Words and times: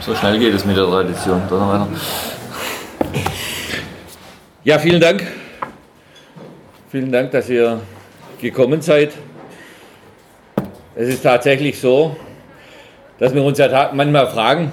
So 0.00 0.16
schnell 0.16 0.38
geht 0.38 0.54
es 0.54 0.64
mit 0.64 0.76
der 0.76 0.86
Tradition. 0.86 1.42
Ja, 4.64 4.78
vielen 4.78 5.00
Dank. 5.00 5.26
Vielen 6.90 7.12
Dank, 7.12 7.30
dass 7.30 7.48
ihr 7.48 7.80
gekommen 8.40 8.82
seid. 8.82 9.12
Es 10.96 11.08
ist 11.08 11.22
tatsächlich 11.22 11.80
so, 11.80 12.16
dass 13.18 13.34
wir 13.34 13.44
uns 13.44 13.58
ja 13.58 13.90
manchmal 13.92 14.26
fragen, 14.28 14.72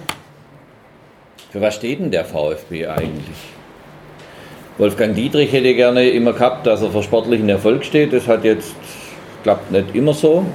für 1.52 1.62
was 1.62 1.76
steht 1.76 2.00
denn 2.00 2.12
der 2.12 2.26
VfB 2.26 2.88
eigentlich? 2.88 3.38
Wolfgang 4.78 5.16
Dietrich 5.16 5.52
hätte 5.52 5.74
gerne 5.74 6.10
immer 6.10 6.34
gehabt, 6.34 6.68
dass 6.68 6.82
er 6.82 6.92
für 6.92 7.02
sportlichen 7.02 7.50
Erfolg 7.50 7.84
steht. 7.84 8.14
Das 8.14 8.28
hat 8.28 8.44
jetzt, 8.44 8.76
klappt 9.44 9.72
nicht 9.72 9.96
immer 9.96 10.14
so. 10.14 10.46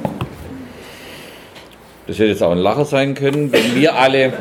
Das 2.07 2.19
hätte 2.19 2.29
jetzt 2.29 2.43
auch 2.43 2.53
ein 2.53 2.59
Lacher 2.59 2.85
sein 2.85 3.15
können. 3.15 3.53
Wenn 3.53 3.75
wir 3.75 3.97
alle, 3.97 4.33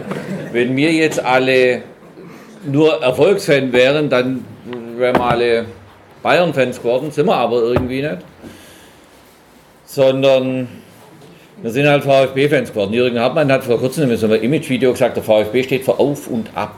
wenn 0.52 0.76
wir 0.76 0.92
jetzt 0.92 1.24
alle 1.24 1.84
nur 2.64 3.02
Erfolgsfan 3.02 3.72
wären, 3.74 4.10
dann 4.10 4.46
wären 4.98 5.16
wir 5.18 5.26
alle 5.26 5.66
Bayern-Fans 6.22 6.78
geworden, 6.78 7.12
sind 7.12 7.26
wir 7.26 7.36
aber 7.36 7.62
irgendwie 7.62 8.02
nicht. 8.02 8.18
Sondern 9.86 10.68
wir 11.62 11.70
sind 11.70 11.88
halt 11.88 12.04
VfB-Fans 12.04 12.70
geworden. 12.70 12.94
Jürgen 12.94 13.20
Hartmann 13.20 13.52
hat 13.52 13.64
vor 13.64 13.80
kurzem 13.80 14.10
in 14.10 14.18
einem 14.18 14.42
Image-Video 14.42 14.92
gesagt, 14.92 15.16
der 15.16 15.24
VfB 15.24 15.64
steht 15.64 15.86
für 15.86 16.00
Auf 16.00 16.28
und 16.28 16.50
Ab. 16.56 16.76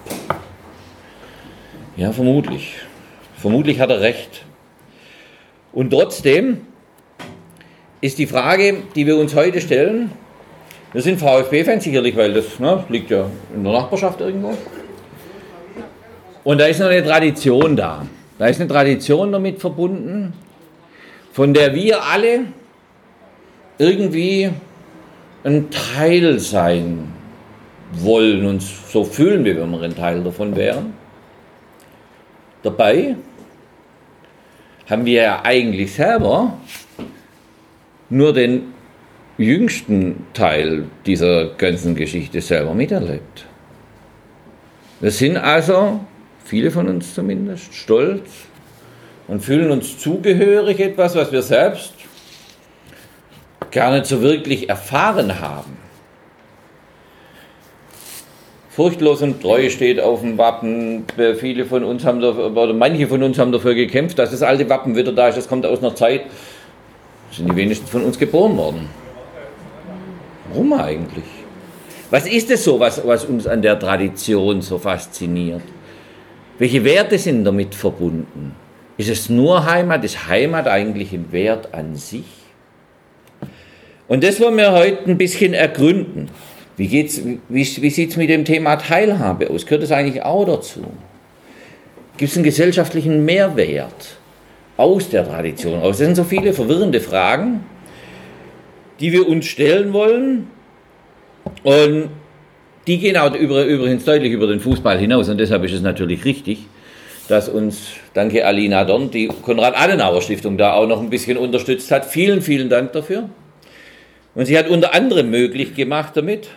Ja, 1.95 2.11
vermutlich. 2.11 2.75
Vermutlich 3.37 3.79
hat 3.79 3.89
er 3.89 4.01
recht. 4.01 4.43
Und 5.71 5.91
trotzdem 5.91 6.61
ist 8.01 8.17
die 8.17 8.27
Frage, 8.27 8.83
die 8.95 9.07
wir 9.07 9.17
uns 9.17 9.33
heute 9.35 9.61
stellen, 9.61 10.11
wir 10.91 11.01
sind 11.01 11.19
VfB-Fans 11.19 11.83
sicherlich, 11.83 12.15
weil 12.15 12.33
das 12.33 12.59
ne, 12.59 12.83
liegt 12.89 13.09
ja 13.09 13.25
in 13.55 13.63
der 13.63 13.73
Nachbarschaft 13.73 14.19
irgendwo. 14.19 14.53
Und 16.43 16.59
da 16.59 16.65
ist 16.65 16.79
noch 16.79 16.87
eine 16.87 17.03
Tradition 17.03 17.75
da. 17.75 18.05
Da 18.37 18.47
ist 18.47 18.59
eine 18.59 18.69
Tradition 18.69 19.31
damit 19.31 19.61
verbunden, 19.61 20.33
von 21.31 21.53
der 21.53 21.73
wir 21.73 22.03
alle 22.03 22.41
irgendwie 23.77 24.51
ein 25.43 25.69
Teil 25.69 26.39
sein 26.39 27.11
wollen, 27.91 28.45
und 28.45 28.61
so 28.61 29.03
fühlen 29.03 29.43
wir, 29.45 29.59
wenn 29.59 29.71
wir 29.71 29.81
ein 29.81 29.95
Teil 29.95 30.23
davon 30.23 30.55
wären. 30.55 30.93
Dabei 32.63 33.15
haben 34.89 35.05
wir 35.05 35.21
ja 35.21 35.41
eigentlich 35.43 35.93
selber 35.93 36.57
nur 38.09 38.33
den 38.33 38.73
jüngsten 39.37 40.25
Teil 40.33 40.85
dieser 41.05 41.47
ganzen 41.55 41.95
Geschichte 41.95 42.41
selber 42.41 42.73
miterlebt. 42.73 43.45
Wir 44.99 45.11
sind 45.11 45.37
also 45.37 45.99
viele 46.45 46.71
von 46.71 46.87
uns 46.87 47.13
zumindest, 47.13 47.73
stolz 47.73 48.29
und 49.27 49.43
fühlen 49.43 49.71
uns 49.71 49.97
zugehörig, 49.97 50.79
etwas, 50.79 51.15
was 51.15 51.31
wir 51.31 51.41
selbst 51.41 51.93
gar 53.73 53.91
nicht 53.91 54.05
so 54.05 54.21
wirklich 54.21 54.69
erfahren 54.69 55.41
haben. 55.41 55.77
Furchtlos 58.69 59.21
und 59.21 59.41
treu 59.41 59.69
steht 59.69 59.99
auf 59.99 60.21
dem 60.21 60.37
Wappen. 60.37 61.05
Viele 61.37 61.65
von 61.65 61.83
uns 61.83 62.05
haben 62.05 62.21
dafür, 62.21 62.55
oder 62.55 62.73
manche 62.73 63.07
von 63.07 63.21
uns 63.21 63.37
haben 63.37 63.51
dafür 63.51 63.75
gekämpft, 63.75 64.17
dass 64.17 64.31
das 64.31 64.41
alte 64.41 64.67
Wappen 64.69 64.95
wieder 64.95 65.11
da 65.11 65.27
ist. 65.27 65.37
Das 65.37 65.47
kommt 65.47 65.65
aus 65.65 65.79
einer 65.79 65.93
Zeit, 65.93 66.21
sind 67.31 67.51
die 67.51 67.55
wenigsten 67.55 67.85
von 67.85 68.03
uns 68.03 68.17
geboren 68.17 68.57
worden. 68.57 68.89
Warum 70.49 70.73
eigentlich? 70.73 71.25
Was 72.09 72.27
ist 72.27 72.49
es 72.51 72.63
so, 72.63 72.79
was, 72.79 73.05
was 73.05 73.25
uns 73.25 73.47
an 73.47 73.61
der 73.61 73.77
Tradition 73.77 74.61
so 74.61 74.77
fasziniert? 74.77 75.61
Welche 76.59 76.83
Werte 76.83 77.17
sind 77.17 77.43
damit 77.43 77.73
verbunden? 77.75 78.55
Ist 78.97 79.09
es 79.09 79.29
nur 79.29 79.65
Heimat? 79.65 80.03
Ist 80.03 80.27
Heimat 80.27 80.67
eigentlich 80.67 81.11
ein 81.13 81.31
Wert 81.31 81.73
an 81.73 81.95
sich? 81.95 82.42
Und 84.13 84.23
das 84.23 84.39
wollen 84.39 84.57
wir 84.57 84.71
heute 84.73 85.09
ein 85.09 85.17
bisschen 85.17 85.55
ergründen. 85.55 86.29
Wie, 86.77 86.91
wie, 86.91 87.65
wie 87.81 87.89
sieht 87.89 88.11
es 88.11 88.15
mit 88.15 88.29
dem 88.29 88.45
Thema 88.45 88.75
Teilhabe 88.75 89.49
aus? 89.49 89.65
Gehört 89.65 89.81
das 89.81 89.91
eigentlich 89.91 90.21
auch 90.21 90.45
dazu? 90.45 90.81
Gibt 92.17 92.29
es 92.29 92.37
einen 92.37 92.43
gesellschaftlichen 92.43 93.25
Mehrwert 93.25 94.17
aus 94.77 95.09
der 95.09 95.27
Tradition 95.27 95.81
aus? 95.81 95.97
Das 95.97 96.05
sind 96.05 96.13
so 96.13 96.25
viele 96.25 96.53
verwirrende 96.53 96.99
Fragen, 96.99 97.61
die 98.99 99.11
wir 99.13 99.27
uns 99.27 99.47
stellen 99.47 99.93
wollen. 99.93 100.45
Und 101.63 102.09
die 102.85 102.99
gehen 102.99 103.17
auch 103.17 103.33
über, 103.33 103.65
übrigens 103.65 104.05
deutlich 104.05 104.31
über 104.31 104.45
den 104.45 104.59
Fußball 104.59 104.99
hinaus 104.99 105.27
und 105.27 105.39
deshalb 105.39 105.63
ist 105.63 105.73
es 105.73 105.81
natürlich 105.81 106.23
richtig, 106.23 106.59
dass 107.29 107.49
uns, 107.49 107.93
danke 108.13 108.45
Alina 108.45 108.83
Dorn, 108.83 109.09
die 109.09 109.27
Konrad-Adenauer-Stiftung 109.27 110.59
da 110.59 110.73
auch 110.73 110.85
noch 110.85 111.01
ein 111.01 111.09
bisschen 111.09 111.35
unterstützt 111.35 111.89
hat. 111.89 112.05
Vielen, 112.05 112.43
vielen 112.43 112.69
Dank 112.69 112.93
dafür. 112.93 113.27
Und 114.35 114.45
sie 114.47 114.57
hat 114.57 114.67
unter 114.67 114.93
anderem 114.93 115.29
möglich 115.29 115.75
gemacht 115.75 116.13
damit, 116.15 116.47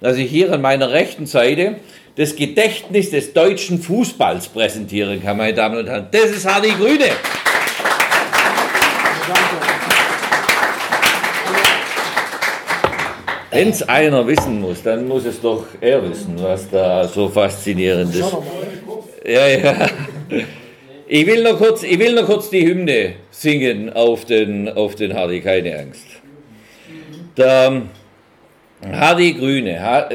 dass 0.00 0.16
ich 0.16 0.30
hier 0.30 0.52
an 0.52 0.60
meiner 0.60 0.92
rechten 0.92 1.26
Seite 1.26 1.76
das 2.16 2.36
Gedächtnis 2.36 3.10
des 3.10 3.32
deutschen 3.32 3.80
Fußballs 3.80 4.48
präsentieren 4.48 5.20
kann, 5.22 5.36
meine 5.36 5.54
Damen 5.54 5.78
und 5.78 5.88
Herren. 5.88 6.06
Das 6.12 6.30
ist 6.30 6.46
Hardy 6.46 6.70
Grüne. 6.70 7.06
Wenn 13.50 13.68
es 13.70 13.88
einer 13.88 14.26
wissen 14.26 14.60
muss, 14.60 14.82
dann 14.82 15.06
muss 15.06 15.24
es 15.24 15.40
doch 15.40 15.64
er 15.80 16.08
wissen, 16.08 16.34
was 16.40 16.68
da 16.70 17.06
so 17.06 17.28
faszinierend 17.28 18.14
ist. 18.14 18.36
Ja, 19.24 19.46
ja. 19.46 19.88
Ich 21.06 21.26
will 21.26 21.42
noch 21.42 21.58
kurz, 21.58 21.82
ich 21.84 21.98
will 21.98 22.14
noch 22.14 22.26
kurz 22.26 22.50
die 22.50 22.66
Hymne 22.66 23.14
singen 23.30 23.92
auf 23.92 24.24
den, 24.24 24.68
auf 24.68 24.96
den 24.96 25.14
Hardy, 25.14 25.40
keine 25.40 25.78
Angst. 25.78 26.23
Der 27.36 27.82
Hardy 28.92 29.32
Grüne, 29.32 30.06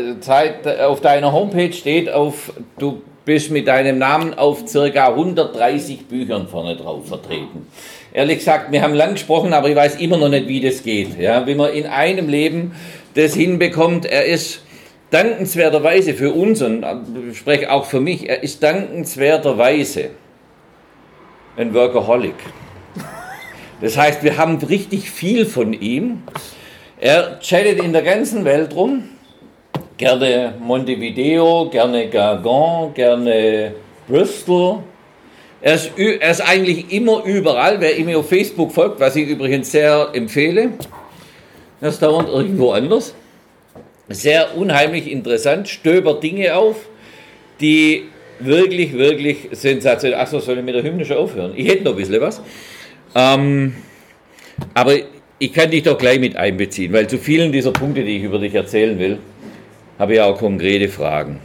auf 0.88 1.02
deiner 1.02 1.34
Homepage 1.34 1.74
steht 1.74 2.09
auf, 2.09 2.53
du 2.78 3.02
bist 3.25 3.52
mit 3.52 3.68
deinem 3.68 3.97
Namen 3.97 4.34
auf 4.34 4.68
circa 4.68 5.09
130 5.09 6.06
Büchern 6.07 6.47
vorne 6.47 6.75
drauf 6.78 7.07
vertreten. 7.07 7.68
Ehrlich 8.13 8.40
gesagt, 8.40 8.72
wir 8.72 8.81
haben 8.81 8.94
lang 8.94 9.13
gesprochen, 9.13 9.53
aber 9.53 9.69
ich 9.69 9.75
weiß 9.75 9.97
immer 9.97 10.18
noch 10.18 10.30
nicht, 10.30 10.47
wie 10.47 10.62
das 10.62 10.81
geht. 10.81 11.19
Ja, 11.19 11.46
wie 11.46 11.56
man 11.56 11.74
in 11.74 11.85
einem 11.85 12.30
Leben 12.30 12.74
das 13.16 13.34
hinbekommt. 13.34 14.06
Er 14.06 14.25
ist 14.25 14.63
dankenswerterweise 15.12 16.13
für 16.13 16.31
uns 16.31 16.62
und 16.62 16.86
ich 17.30 17.38
spreche 17.38 17.72
auch 17.72 17.86
für 17.86 18.00
mich, 18.00 18.30
er 18.30 18.44
ist 18.44 18.63
dankenswerterweise 18.63 20.12
ein 21.57 21.74
Workaholic. 21.74 22.36
Das 23.81 23.97
heißt, 23.97 24.24
wir 24.24 24.38
haben 24.38 24.57
richtig 24.57 25.09
viel 25.12 25.46
von 25.46 25.74
ihm. 25.74 26.24
Er 27.01 27.39
chattet 27.39 27.81
in 27.81 27.93
der 27.93 28.01
ganzen 28.01 28.43
Welt 28.43 28.75
rum. 28.75 29.03
Gerne 29.95 30.53
Montevideo, 30.59 31.69
gerne 31.69 32.09
Gargan, 32.09 32.93
gerne 32.93 33.73
Bristol. 34.05 34.83
Er 35.61 35.75
ist, 35.75 35.91
er 35.97 36.29
ist 36.29 36.41
eigentlich 36.41 36.91
immer 36.91 37.23
überall. 37.23 37.79
Wer 37.79 37.97
ihm 37.97 38.13
auf 38.15 38.27
Facebook 38.27 38.73
folgt, 38.73 38.99
was 38.99 39.15
ich 39.15 39.29
übrigens 39.29 39.71
sehr 39.71 40.09
empfehle, 40.13 40.71
er 41.79 41.89
ist 41.89 42.01
dauernd 42.01 42.27
irgendwo 42.27 42.71
anders. 42.71 43.13
Sehr 44.09 44.57
unheimlich 44.57 45.09
interessant, 45.09 45.69
stöbert 45.69 46.21
Dinge 46.21 46.55
auf, 46.55 46.75
die 47.62 48.09
wirklich, 48.39 48.94
wirklich 48.94 49.47
sensationell. 49.51 50.19
Achso, 50.19 50.39
soll 50.39 50.57
ich 50.57 50.65
mit 50.65 50.75
der 50.75 50.83
Hymne 50.83 51.06
schon 51.06 51.18
aufhören? 51.18 51.53
Ich 51.56 51.68
hätte 51.68 51.83
noch 51.85 51.91
ein 51.91 51.97
bisschen 51.97 52.19
was. 52.19 52.41
Ähm, 53.15 53.75
aber 54.74 54.95
ich 55.39 55.53
kann 55.53 55.71
dich 55.71 55.83
doch 55.83 55.97
gleich 55.97 56.19
mit 56.19 56.36
einbeziehen, 56.36 56.91
weil 56.91 57.07
zu 57.07 57.18
vielen 57.18 57.51
dieser 57.51 57.71
Punkte, 57.71 58.03
die 58.03 58.18
ich 58.18 58.24
über 58.24 58.39
dich 58.39 58.53
erzählen 58.53 59.00
will, 59.00 59.18
habe 59.97 60.13
ich 60.13 60.21
auch 60.21 60.38
konkrete 60.38 60.89
Fragen. 60.89 61.39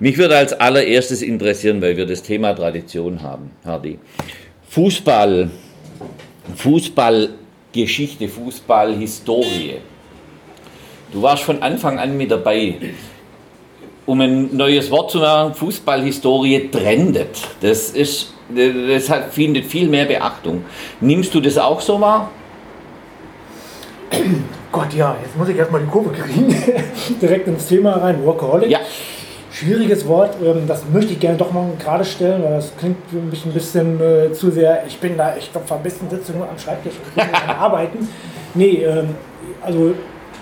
Mich 0.00 0.18
würde 0.18 0.36
als 0.36 0.52
allererstes 0.52 1.22
interessieren, 1.22 1.80
weil 1.80 1.96
wir 1.96 2.06
das 2.06 2.22
Thema 2.22 2.54
Tradition 2.54 3.22
haben, 3.22 3.50
Hardy. 3.64 3.98
Fußball, 4.68 5.50
Fußball 6.56 7.30
Geschichte, 7.72 8.28
Fußball, 8.28 8.94
Historie. 8.96 9.76
Du 11.12 11.22
warst 11.22 11.42
von 11.42 11.62
Anfang 11.62 11.98
an 11.98 12.16
mit 12.16 12.30
dabei. 12.30 12.74
Um 14.06 14.20
ein 14.20 14.56
neues 14.56 14.90
Wort 14.90 15.10
zu 15.10 15.18
machen, 15.18 15.54
Fußballhistorie 15.54 16.70
trendet. 16.70 17.40
Das, 17.60 17.90
ist, 17.90 18.32
das 18.48 19.10
findet 19.32 19.66
viel 19.66 19.88
mehr 19.88 20.06
Beachtung. 20.06 20.64
Nimmst 21.00 21.34
du 21.34 21.40
das 21.40 21.58
auch 21.58 21.80
so 21.80 22.00
wahr? 22.00 22.30
Gott, 24.72 24.92
ja, 24.94 25.16
jetzt 25.22 25.36
muss 25.36 25.48
ich 25.48 25.56
erstmal 25.56 25.80
die 25.80 25.86
Kurve 25.88 26.10
kriegen. 26.10 26.54
Direkt 27.20 27.48
ins 27.48 27.66
Thema 27.66 27.92
rein. 27.92 28.24
Workaholic. 28.24 28.70
Ja. 28.70 28.80
Schwieriges 29.50 30.06
Wort, 30.06 30.36
ähm, 30.44 30.68
das 30.68 30.84
möchte 30.92 31.14
ich 31.14 31.20
gerne 31.20 31.36
doch 31.36 31.50
mal 31.52 31.66
gerade 31.82 32.04
stellen, 32.04 32.44
weil 32.44 32.52
das 32.52 32.72
klingt 32.76 32.98
für 33.10 33.16
mich 33.16 33.44
ein 33.44 33.52
bisschen 33.52 34.00
äh, 34.00 34.32
zu 34.32 34.50
sehr, 34.50 34.84
ich 34.86 34.98
bin 34.98 35.16
da 35.16 35.34
echt 35.34 35.50
verbissen, 35.66 36.08
sitze 36.08 36.32
nur 36.32 36.48
am 36.48 36.58
Schreibtisch 36.58 36.94
und 37.16 37.50
Arbeiten. 37.58 38.08
Nee, 38.54 38.82
ähm, 38.82 39.10
also 39.62 39.92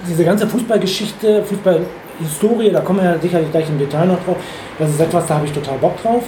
diese 0.09 0.25
ganze 0.25 0.47
Fußballgeschichte, 0.47 1.43
Fußballhistorie, 1.43 2.71
da 2.71 2.81
kommen 2.81 3.01
wir 3.01 3.11
ja 3.11 3.19
sicherlich 3.19 3.51
gleich 3.51 3.69
im 3.69 3.79
Detail 3.81 4.07
noch 4.07 4.25
drauf, 4.25 4.37
das 4.79 4.91
ist 4.91 5.01
etwas, 5.01 5.27
da 5.27 5.35
habe 5.35 5.47
ich 5.47 5.53
total 5.53 5.77
Bock 5.79 6.01
drauf. 6.01 6.23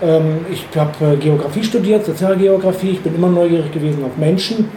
Ähm, 0.00 0.46
ich 0.50 0.64
habe 0.74 1.04
äh, 1.04 1.16
Geografie 1.16 1.62
studiert, 1.62 2.06
Sozialgeografie, 2.06 2.92
ich 2.92 3.00
bin 3.00 3.14
immer 3.14 3.28
neugierig 3.28 3.70
gewesen 3.70 4.02
auf 4.04 4.16
Menschen 4.16 4.70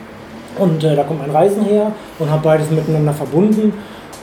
und 0.58 0.84
äh, 0.84 0.96
da 0.96 1.04
kommt 1.04 1.20
mein 1.20 1.32
Reisen 1.32 1.64
her 1.64 1.92
und 2.20 2.30
habe 2.30 2.44
beides 2.44 2.70
miteinander 2.70 3.14
verbunden 3.14 3.74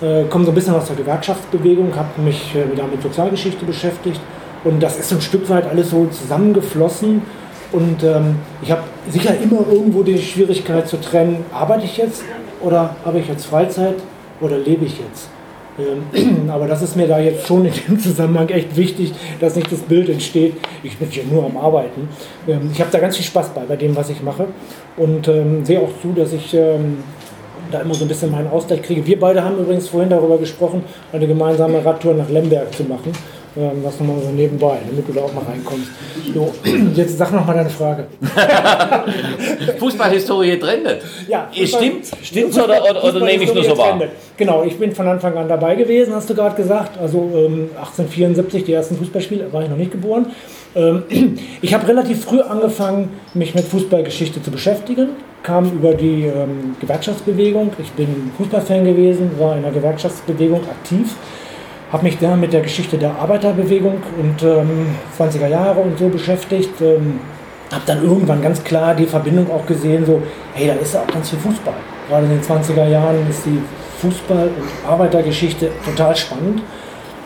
äh, 0.00 0.24
komme 0.24 0.44
so 0.44 0.52
ein 0.52 0.54
bisschen 0.54 0.74
aus 0.74 0.86
der 0.86 0.96
Gewerkschaftsbewegung, 0.96 1.94
habe 1.96 2.20
mich 2.20 2.54
äh, 2.54 2.70
wieder 2.70 2.86
mit 2.86 3.02
Sozialgeschichte 3.02 3.64
beschäftigt 3.64 4.20
und 4.64 4.82
das 4.82 4.98
ist 4.98 5.08
so 5.08 5.16
ein 5.16 5.20
Stück 5.20 5.48
weit 5.48 5.68
alles 5.68 5.90
so 5.90 6.06
zusammengeflossen. 6.06 7.22
Und 7.70 8.02
ähm, 8.02 8.36
ich 8.62 8.70
habe 8.70 8.82
sicher 9.10 9.36
immer 9.36 9.60
irgendwo 9.70 10.02
die 10.02 10.18
Schwierigkeit 10.18 10.88
zu 10.88 10.98
trennen, 10.98 11.44
arbeite 11.52 11.84
ich 11.84 11.98
jetzt 11.98 12.22
oder 12.62 12.96
habe 13.04 13.18
ich 13.18 13.28
jetzt 13.28 13.44
Freizeit 13.44 13.96
oder 14.40 14.56
lebe 14.56 14.86
ich 14.86 14.98
jetzt? 14.98 15.28
Aber 16.48 16.66
das 16.66 16.82
ist 16.82 16.96
mir 16.96 17.06
da 17.06 17.18
jetzt 17.18 17.46
schon 17.46 17.64
in 17.64 17.72
dem 17.88 17.98
Zusammenhang 17.98 18.48
echt 18.48 18.76
wichtig, 18.76 19.12
dass 19.40 19.56
nicht 19.56 19.70
das 19.70 19.80
Bild 19.80 20.08
entsteht, 20.08 20.54
ich 20.82 20.96
bin 20.98 21.08
hier 21.08 21.24
nur 21.24 21.44
am 21.44 21.56
Arbeiten. 21.56 22.08
Ähm, 22.46 22.70
ich 22.72 22.80
habe 22.80 22.90
da 22.90 22.98
ganz 22.98 23.16
viel 23.16 23.24
Spaß 23.24 23.50
bei, 23.50 23.62
bei 23.62 23.76
dem, 23.76 23.94
was 23.94 24.10
ich 24.10 24.22
mache 24.22 24.46
und 24.96 25.28
ähm, 25.28 25.64
sehe 25.64 25.80
auch 25.80 25.90
zu, 26.02 26.12
dass 26.12 26.32
ich 26.32 26.54
ähm, 26.54 26.98
da 27.70 27.80
immer 27.80 27.94
so 27.94 28.04
ein 28.04 28.08
bisschen 28.08 28.30
meinen 28.30 28.48
Ausgleich 28.48 28.82
kriege. 28.82 29.06
Wir 29.06 29.20
beide 29.20 29.44
haben 29.44 29.58
übrigens 29.58 29.88
vorhin 29.88 30.10
darüber 30.10 30.38
gesprochen, 30.38 30.82
eine 31.12 31.26
gemeinsame 31.26 31.84
Radtour 31.84 32.14
nach 32.14 32.28
Lemberg 32.28 32.72
zu 32.74 32.84
machen. 32.84 33.12
Ähm, 33.58 33.82
das 33.82 33.98
nochmal 33.98 34.22
so 34.22 34.30
nebenbei, 34.30 34.78
damit 34.88 35.08
du 35.08 35.12
da 35.12 35.22
auch 35.22 35.34
mal 35.34 35.42
reinkommst. 35.42 35.88
So, 36.32 36.54
jetzt 36.94 37.18
sag 37.18 37.32
nochmal 37.32 37.56
deine 37.56 37.70
Frage. 37.70 38.06
Fußballhistorie 39.78 40.58
trendet. 40.58 41.02
Ja, 41.26 41.48
Fußball, 41.52 41.80
stimmt. 41.80 42.06
Stimmt's 42.22 42.56
oder, 42.56 42.80
oder, 42.88 43.02
oder 43.02 43.24
nehme 43.24 43.42
ich 43.42 43.52
nur 43.52 43.64
so 43.64 43.76
wahr? 43.76 44.00
Genau, 44.36 44.62
ich 44.62 44.78
bin 44.78 44.92
von 44.92 45.08
Anfang 45.08 45.36
an 45.36 45.48
dabei 45.48 45.74
gewesen, 45.74 46.14
hast 46.14 46.30
du 46.30 46.34
gerade 46.34 46.54
gesagt. 46.54 46.98
Also 46.98 47.18
ähm, 47.34 47.70
1874, 47.74 48.62
die 48.62 48.72
ersten 48.72 48.96
Fußballspiele, 48.96 49.52
war 49.52 49.64
ich 49.64 49.68
noch 49.68 49.76
nicht 49.76 49.90
geboren. 49.90 50.26
Ähm, 50.76 51.02
ich 51.60 51.74
habe 51.74 51.88
relativ 51.88 52.24
früh 52.24 52.40
angefangen, 52.40 53.10
mich 53.34 53.56
mit 53.56 53.64
Fußballgeschichte 53.64 54.40
zu 54.40 54.52
beschäftigen, 54.52 55.08
kam 55.42 55.72
über 55.72 55.94
die 55.94 56.26
ähm, 56.26 56.76
Gewerkschaftsbewegung. 56.80 57.72
Ich 57.80 57.90
bin 57.90 58.30
Fußballfan 58.36 58.84
gewesen, 58.84 59.32
war 59.38 59.56
in 59.56 59.62
der 59.62 59.72
Gewerkschaftsbewegung 59.72 60.60
aktiv, 60.60 61.16
habe 61.92 62.04
mich 62.04 62.18
da 62.18 62.36
mit 62.36 62.52
der 62.52 62.60
Geschichte 62.60 62.98
der 62.98 63.14
Arbeiterbewegung 63.16 64.02
und 64.18 64.42
ähm, 64.42 64.86
20er 65.18 65.48
Jahre 65.48 65.80
und 65.80 65.98
so 65.98 66.08
beschäftigt. 66.08 66.80
Ähm, 66.80 67.20
habe 67.72 67.82
dann 67.86 68.02
irgendwann 68.02 68.40
ganz 68.40 68.64
klar 68.64 68.94
die 68.94 69.06
Verbindung 69.06 69.50
auch 69.50 69.66
gesehen, 69.66 70.04
so, 70.06 70.22
hey, 70.54 70.68
da 70.68 70.74
ist 70.74 70.94
ja 70.94 71.02
auch 71.02 71.06
ganz 71.06 71.28
viel 71.30 71.38
Fußball. 71.38 71.74
Gerade 72.08 72.24
in 72.24 72.30
den 72.30 72.42
20er 72.42 72.88
Jahren 72.88 73.28
ist 73.28 73.44
die 73.44 73.60
Fußball- 74.00 74.48
und 74.48 74.90
Arbeitergeschichte 74.90 75.70
total 75.84 76.16
spannend 76.16 76.62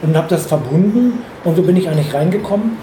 und 0.02 0.16
habe 0.16 0.26
das 0.28 0.46
verbunden 0.46 1.22
und 1.44 1.56
so 1.56 1.62
bin 1.62 1.76
ich 1.76 1.88
eigentlich 1.88 2.12
reingekommen 2.12 2.76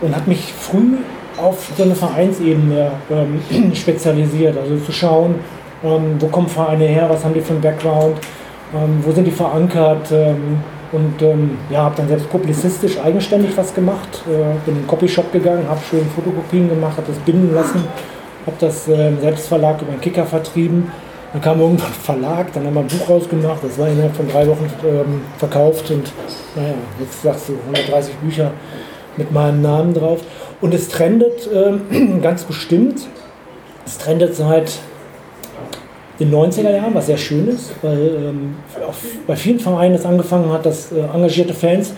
und 0.00 0.14
habe 0.14 0.28
mich 0.28 0.52
früh 0.52 0.98
auf 1.36 1.68
so 1.76 1.82
eine 1.82 1.94
Vereinsebene 1.94 2.92
ähm, 3.10 3.74
spezialisiert. 3.74 4.56
Also 4.56 4.76
zu 4.76 4.92
schauen, 4.92 5.36
ähm, 5.82 6.16
wo 6.18 6.26
kommen 6.28 6.48
Vereine 6.48 6.84
her, 6.84 7.06
was 7.08 7.24
haben 7.24 7.34
die 7.34 7.40
für 7.40 7.54
einen 7.54 7.62
Background, 7.62 8.18
ähm, 8.74 9.00
wo 9.02 9.10
sind 9.10 9.24
die 9.24 9.32
verankert. 9.32 10.12
Und 10.92 11.22
ähm, 11.22 11.58
ja, 11.70 11.82
habe 11.82 11.96
dann 11.96 12.08
selbst 12.08 12.28
publizistisch 12.30 12.98
eigenständig 12.98 13.56
was 13.56 13.72
gemacht. 13.72 14.22
Äh, 14.26 14.58
bin 14.64 14.74
in 14.74 14.82
den 14.82 14.86
Copyshop 14.86 15.32
gegangen, 15.32 15.68
habe 15.68 15.80
schön 15.88 16.04
Fotokopien 16.14 16.68
gemacht, 16.68 16.96
habe 16.96 17.06
das 17.06 17.18
binden 17.18 17.54
lassen, 17.54 17.84
habe 18.46 18.56
das 18.58 18.88
äh, 18.88 19.12
Selbstverlag 19.20 19.80
über 19.82 19.92
den 19.92 20.00
Kicker 20.00 20.26
vertrieben. 20.26 20.90
Dann 21.32 21.42
kam 21.42 21.60
irgendwann 21.60 21.86
ein 21.86 21.92
Verlag, 21.92 22.52
dann 22.52 22.66
haben 22.66 22.74
wir 22.74 22.80
ein 22.80 22.88
Buch 22.88 23.08
rausgemacht, 23.08 23.62
das 23.62 23.78
war 23.78 23.86
innerhalb 23.86 24.16
von 24.16 24.28
drei 24.28 24.48
Wochen 24.48 24.68
ähm, 24.84 25.20
verkauft 25.38 25.88
und 25.92 26.10
naja, 26.56 26.74
jetzt 26.98 27.22
sagst 27.22 27.50
du 27.50 27.52
130 27.72 28.16
Bücher 28.16 28.50
mit 29.16 29.30
meinem 29.30 29.62
Namen 29.62 29.94
drauf. 29.94 30.22
Und 30.60 30.74
es 30.74 30.88
trendet 30.88 31.48
äh, 31.52 32.18
ganz 32.22 32.44
bestimmt. 32.44 33.06
Es 33.86 33.98
trendet 33.98 34.34
seit 34.34 34.80
den 36.20 36.32
90er 36.32 36.70
Jahren, 36.70 36.94
was 36.94 37.06
sehr 37.06 37.16
schön 37.16 37.48
ist, 37.48 37.72
weil 37.82 37.98
ähm, 37.98 38.56
bei 39.26 39.34
vielen 39.34 39.58
Vereinen 39.58 39.94
es 39.94 40.04
angefangen 40.04 40.52
hat, 40.52 40.66
dass 40.66 40.92
äh, 40.92 41.00
engagierte 41.00 41.54
Fans 41.54 41.94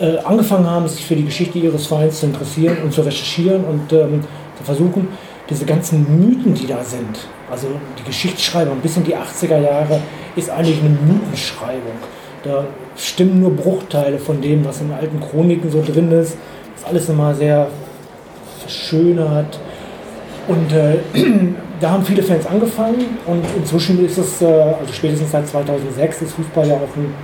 äh, 0.00 0.16
angefangen 0.18 0.68
haben, 0.68 0.88
sich 0.88 1.04
für 1.04 1.14
die 1.14 1.24
Geschichte 1.24 1.58
ihres 1.58 1.86
Vereins 1.86 2.20
zu 2.20 2.26
interessieren 2.26 2.78
und 2.82 2.92
zu 2.92 3.02
recherchieren 3.02 3.64
und 3.64 3.92
ähm, 3.92 4.22
zu 4.56 4.64
versuchen, 4.64 5.08
diese 5.48 5.66
ganzen 5.66 6.00
Mythen, 6.18 6.54
die 6.54 6.66
da 6.66 6.82
sind, 6.82 7.28
also 7.50 7.68
die 7.98 8.04
Geschichtsschreibung 8.04 8.78
bis 8.80 8.96
in 8.96 9.04
die 9.04 9.14
80er 9.14 9.60
Jahre, 9.60 10.00
ist 10.34 10.50
eigentlich 10.50 10.80
eine 10.80 10.90
Mythenschreibung. 10.90 11.94
Da 12.42 12.64
stimmen 12.96 13.40
nur 13.40 13.54
Bruchteile 13.54 14.18
von 14.18 14.40
dem, 14.40 14.64
was 14.64 14.80
in 14.80 14.92
alten 14.92 15.20
Chroniken 15.20 15.70
so 15.70 15.82
drin 15.82 16.10
ist. 16.10 16.36
Das 16.72 16.82
ist 16.82 16.88
alles 16.88 17.08
immer 17.08 17.34
sehr 17.34 17.68
verschönert. 18.60 19.58
Und 20.48 20.72
äh, 20.72 20.98
da 21.80 21.90
haben 21.90 22.04
viele 22.04 22.22
Fans 22.22 22.46
angefangen 22.46 23.18
und 23.26 23.44
inzwischen 23.56 24.04
ist 24.04 24.18
es, 24.18 24.42
äh, 24.42 24.46
also 24.46 24.92
spätestens 24.92 25.32
seit 25.32 25.48
2006, 25.48 26.22
ist 26.22 26.34
Fußball 26.34 26.68
ja 26.68 26.74
auch 26.74 26.96
ein 26.96 27.14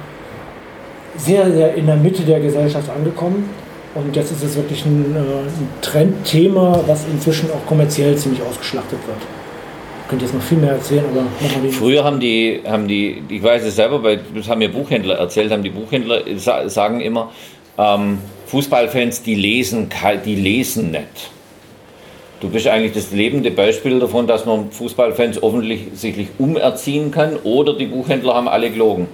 sehr, 1.16 1.50
sehr 1.52 1.74
in 1.74 1.86
der 1.86 1.96
Mitte 1.96 2.22
der 2.22 2.40
Gesellschaft 2.40 2.88
angekommen. 2.90 3.48
Und 3.94 4.16
jetzt 4.16 4.32
ist 4.32 4.42
es 4.42 4.56
wirklich 4.56 4.84
ein, 4.86 5.14
äh, 5.14 5.18
ein 5.18 5.68
Trendthema, 5.82 6.80
was 6.86 7.04
inzwischen 7.12 7.50
auch 7.50 7.66
kommerziell 7.66 8.16
ziemlich 8.16 8.42
ausgeschlachtet 8.42 8.98
wird 9.06 9.18
könnte 10.12 10.26
jetzt 10.26 10.34
noch 10.34 10.42
viel 10.42 10.58
mehr 10.58 10.72
erzählen, 10.72 11.04
aber 11.10 11.22
nochmal 11.22 11.70
Früher 11.70 12.04
haben 12.04 12.20
die, 12.20 12.60
haben 12.66 12.86
die, 12.86 13.22
ich 13.30 13.42
weiß 13.42 13.64
es 13.64 13.76
selber, 13.76 14.02
weil 14.02 14.20
das 14.34 14.46
haben 14.46 14.58
mir 14.58 14.70
Buchhändler 14.70 15.14
erzählt, 15.14 15.50
haben 15.50 15.62
die 15.62 15.70
Buchhändler 15.70 16.20
sagen 16.36 17.00
immer, 17.00 17.32
ähm, 17.78 18.18
Fußballfans, 18.46 19.22
die 19.22 19.34
lesen, 19.34 19.88
die 20.26 20.34
lesen 20.34 20.90
nicht. 20.90 21.30
Du 22.42 22.48
bist 22.48 22.66
eigentlich 22.66 22.92
das 22.92 23.12
lebende 23.12 23.52
Beispiel 23.52 24.00
davon, 24.00 24.26
dass 24.26 24.44
man 24.44 24.72
Fußballfans 24.72 25.40
offensichtlich 25.44 26.26
umerziehen 26.40 27.12
kann 27.12 27.36
oder 27.44 27.74
die 27.74 27.86
Buchhändler 27.86 28.34
haben 28.34 28.48
alle 28.48 28.68
gelogen. 28.68 29.06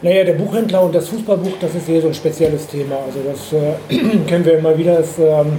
Naja, 0.00 0.24
der 0.24 0.32
Buchhändler 0.32 0.82
und 0.82 0.94
das 0.94 1.10
Fußballbuch, 1.10 1.52
das 1.60 1.74
ist 1.74 1.86
eher 1.86 2.00
so 2.00 2.08
ein 2.08 2.14
spezielles 2.14 2.66
Thema. 2.68 2.96
Also 3.06 3.18
das 3.22 3.52
äh, 3.52 4.18
kennen 4.26 4.46
wir 4.46 4.58
immer 4.58 4.78
wieder. 4.78 4.94
Das, 4.94 5.18
ähm, 5.18 5.58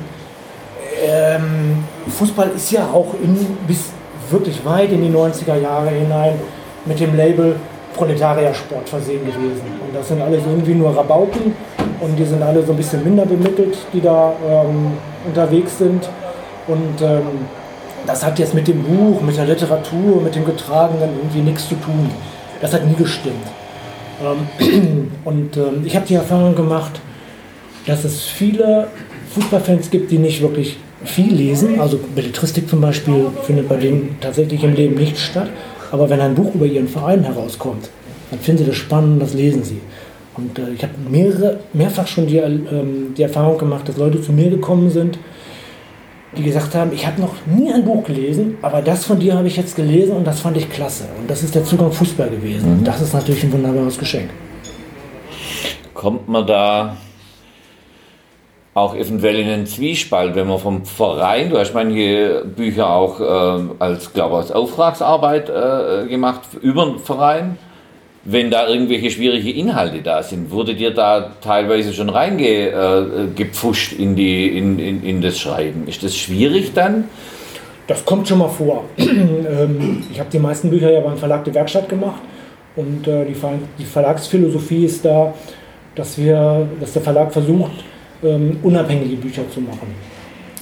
ähm, 1.06 1.84
Fußball 2.08 2.50
ist 2.56 2.72
ja 2.72 2.90
auch 2.92 3.14
in, 3.22 3.38
bis 3.68 3.92
wirklich 4.32 4.66
weit 4.66 4.92
in 4.92 5.04
die 5.04 5.16
90er 5.16 5.62
Jahre 5.62 5.92
hinein 5.92 6.40
mit 6.86 7.00
dem 7.00 7.16
Label 7.16 7.56
Proletariersport 7.96 8.90
versehen 8.90 9.20
gewesen. 9.20 9.62
Und 9.86 9.96
das 9.96 10.08
sind 10.08 10.24
alles 10.24 10.42
irgendwie 10.44 10.74
nur 10.74 10.98
Rabauken 10.98 11.54
und 12.02 12.18
die 12.18 12.26
sind 12.26 12.42
alle 12.42 12.64
so 12.64 12.72
ein 12.72 12.78
bisschen 12.78 13.04
minder 13.04 13.28
bemittelt, 13.28 13.78
die 13.94 14.02
da 14.02 14.34
ähm, 14.50 14.94
unterwegs 15.24 15.78
sind. 15.78 16.10
Und 16.68 17.02
ähm, 17.02 17.46
das 18.06 18.26
hat 18.26 18.40
jetzt 18.40 18.54
mit 18.54 18.68
dem 18.68 18.84
Buch, 18.84 19.22
mit 19.22 19.38
der 19.38 19.46
Literatur, 19.46 20.22
mit 20.22 20.36
dem 20.36 20.46
Getragenen 20.46 21.10
irgendwie 21.18 21.42
nichts 21.42 21.68
zu 21.68 21.76
tun. 21.76 22.10
Das 22.62 22.74
hat 22.74 22.86
nie 22.86 22.96
gestimmt. 22.96 23.48
Ähm, 24.22 25.12
und 25.26 25.58
ähm, 25.58 25.84
ich 25.86 25.96
habe 25.96 26.06
die 26.06 26.16
Erfahrung 26.16 26.56
gemacht, 26.56 27.00
dass 27.86 28.04
es 28.04 28.24
viele 28.24 28.88
Fußballfans 29.34 29.90
gibt, 29.90 30.12
die 30.12 30.18
nicht 30.18 30.42
wirklich 30.42 30.78
viel 31.04 31.34
lesen. 31.34 31.80
Also 31.80 32.00
Belletristik 32.16 32.70
zum 32.70 32.82
Beispiel 32.82 33.28
findet 33.44 33.70
bei 33.70 33.78
denen 33.78 34.18
tatsächlich 34.20 34.64
im 34.64 34.74
Leben 34.74 34.96
nicht 34.96 35.18
statt. 35.18 35.50
Aber 35.92 36.10
wenn 36.10 36.20
ein 36.20 36.36
Buch 36.36 36.54
über 36.56 36.66
ihren 36.66 36.88
Verein 36.88 37.24
herauskommt, 37.24 37.90
dann 38.30 38.40
finden 38.40 38.64
sie 38.64 38.70
das 38.70 38.76
spannend, 38.76 39.22
das 39.22 39.34
lesen 39.34 39.64
sie. 39.64 39.80
Und 40.36 40.60
äh, 40.60 40.74
ich 40.76 40.84
habe 40.84 40.94
mehrfach 41.74 42.08
schon 42.08 42.28
die, 42.28 42.38
ähm, 42.38 43.14
die 43.18 43.24
Erfahrung 43.24 43.58
gemacht, 43.58 43.88
dass 43.88 43.98
Leute 43.98 44.22
zu 44.22 44.34
mir 44.34 44.50
gekommen 44.50 44.90
sind, 44.90 45.18
die 46.38 46.44
gesagt 46.44 46.76
haben, 46.76 46.92
ich 46.94 47.06
habe 47.06 47.20
noch 47.20 47.34
nie 47.46 47.72
ein 47.72 47.84
Buch 47.84 48.04
gelesen, 48.04 48.58
aber 48.62 48.82
das 48.82 49.06
von 49.06 49.20
dir 49.20 49.36
habe 49.36 49.48
ich 49.48 49.58
jetzt 49.58 49.76
gelesen 49.76 50.16
und 50.16 50.26
das 50.26 50.40
fand 50.40 50.58
ich 50.58 50.70
klasse. 50.70 51.06
Und 51.20 51.30
das 51.30 51.44
ist 51.44 51.56
der 51.56 51.64
Zugang 51.64 51.92
Fußball 51.92 52.30
gewesen. 52.30 52.72
Mhm. 52.72 52.78
Und 52.80 52.88
das 52.88 53.02
ist 53.02 53.14
natürlich 53.14 53.44
ein 53.44 53.52
wunderbares 53.52 53.98
Geschenk. 53.98 54.30
Kommt 55.94 56.30
man 56.30 56.46
da 56.46 56.98
auch 58.74 58.96
eventuell 58.96 59.40
in 59.40 59.50
einen 59.50 59.66
Zwiespalt, 59.66 60.36
wenn 60.36 60.48
man 60.48 60.60
vom 60.60 60.86
Verein, 60.86 61.50
du 61.50 61.58
hast 61.58 61.74
manche 61.74 62.46
Bücher 62.46 62.90
auch 62.90 63.20
äh, 63.20 63.64
als, 63.80 64.14
glaube 64.14 64.36
ich, 64.36 64.38
als 64.38 64.52
Auftragsarbeit 64.52 65.50
äh, 65.50 66.08
gemacht 66.08 66.42
über 66.62 66.86
den 66.86 67.00
Verein, 67.00 67.58
wenn 68.30 68.52
da 68.52 68.68
irgendwelche 68.68 69.10
schwierige 69.10 69.52
Inhalte 69.52 70.02
da 70.02 70.22
sind, 70.22 70.52
wurde 70.52 70.76
dir 70.76 70.94
da 70.94 71.32
teilweise 71.42 71.94
schon 71.94 72.10
reingepfuscht 72.10 73.94
äh, 73.94 74.04
in, 74.04 74.18
die, 74.18 74.58
in, 74.58 74.80
in, 74.80 75.02
in 75.02 75.22
das 75.22 75.40
Schreiben? 75.40 75.88
Ist 75.88 76.04
das 76.04 76.14
schwierig 76.16 76.74
dann? 76.74 77.06
Das 77.88 78.04
kommt 78.04 78.28
schon 78.28 78.40
mal 78.40 78.50
vor. 78.50 78.84
Ähm, 78.98 80.04
ich 80.12 80.20
habe 80.20 80.30
die 80.30 80.40
meisten 80.40 80.70
Bücher 80.70 80.92
ja 80.92 81.00
beim 81.00 81.18
Verlag 81.18 81.46
der 81.46 81.54
Werkstatt 81.54 81.88
gemacht 81.88 82.22
und 82.76 83.08
äh, 83.08 83.26
die, 83.26 83.86
Verlagsphilosophie 83.86 84.84
ist 84.84 85.06
da, 85.06 85.34
dass, 85.96 86.18
wir, 86.18 86.68
dass 86.82 86.92
der 86.92 87.02
Verlag 87.02 87.32
versucht, 87.32 87.72
ähm, 88.24 88.60
unabhängige 88.62 89.16
Bücher 89.16 89.50
zu 89.50 89.62
machen 89.62 89.96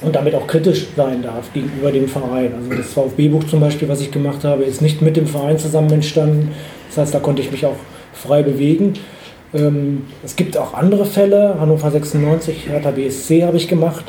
und 0.01 0.15
damit 0.15 0.35
auch 0.35 0.47
kritisch 0.47 0.87
sein 0.95 1.21
darf 1.23 1.51
gegenüber 1.53 1.91
dem 1.91 2.07
Verein. 2.07 2.53
Also 2.55 2.69
das 2.75 2.93
VfB-Buch 2.93 3.45
zum 3.45 3.59
Beispiel, 3.59 3.87
was 3.87 4.01
ich 4.01 4.11
gemacht 4.11 4.43
habe, 4.43 4.63
ist 4.63 4.81
nicht 4.81 5.01
mit 5.01 5.15
dem 5.17 5.27
Verein 5.27 5.57
zusammen 5.57 5.91
entstanden. 5.91 6.51
Das 6.89 6.97
heißt, 6.97 7.13
da 7.13 7.19
konnte 7.19 7.41
ich 7.41 7.51
mich 7.51 7.65
auch 7.65 7.77
frei 8.13 8.43
bewegen. 8.43 8.93
Ähm, 9.53 10.03
es 10.23 10.35
gibt 10.35 10.57
auch 10.57 10.73
andere 10.73 11.05
Fälle. 11.05 11.55
Hannover 11.59 11.91
96, 11.91 12.67
Hertha 12.69 12.91
BSC 12.91 13.43
habe 13.43 13.57
ich 13.57 13.67
gemacht. 13.67 14.05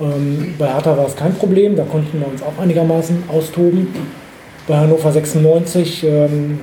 Ähm, 0.00 0.54
bei 0.58 0.66
Hertha 0.66 0.96
war 0.96 1.06
es 1.06 1.14
kein 1.14 1.34
Problem, 1.34 1.76
da 1.76 1.84
konnten 1.84 2.18
wir 2.18 2.26
uns 2.26 2.42
auch 2.42 2.60
einigermaßen 2.60 3.24
austoben. 3.28 3.88
Bei 4.66 4.76
Hannover 4.76 5.12
96 5.12 6.04
ähm, 6.04 6.58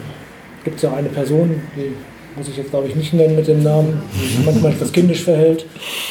gibt 0.63 0.77
es 0.77 0.81
ja 0.81 0.93
eine 0.93 1.09
Person, 1.09 1.61
die 1.75 1.93
muss 2.35 2.47
ich 2.47 2.57
jetzt 2.57 2.71
glaube 2.71 2.87
ich 2.87 2.95
nicht 2.95 3.13
nennen 3.13 3.35
mit 3.35 3.47
dem 3.47 3.61
Namen, 3.61 4.01
die 4.13 4.43
manchmal 4.43 4.71
etwas 4.71 4.91
kindisch 4.91 5.23
verhält. 5.23 5.65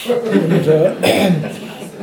Und 0.07 0.67
äh, 0.67 0.91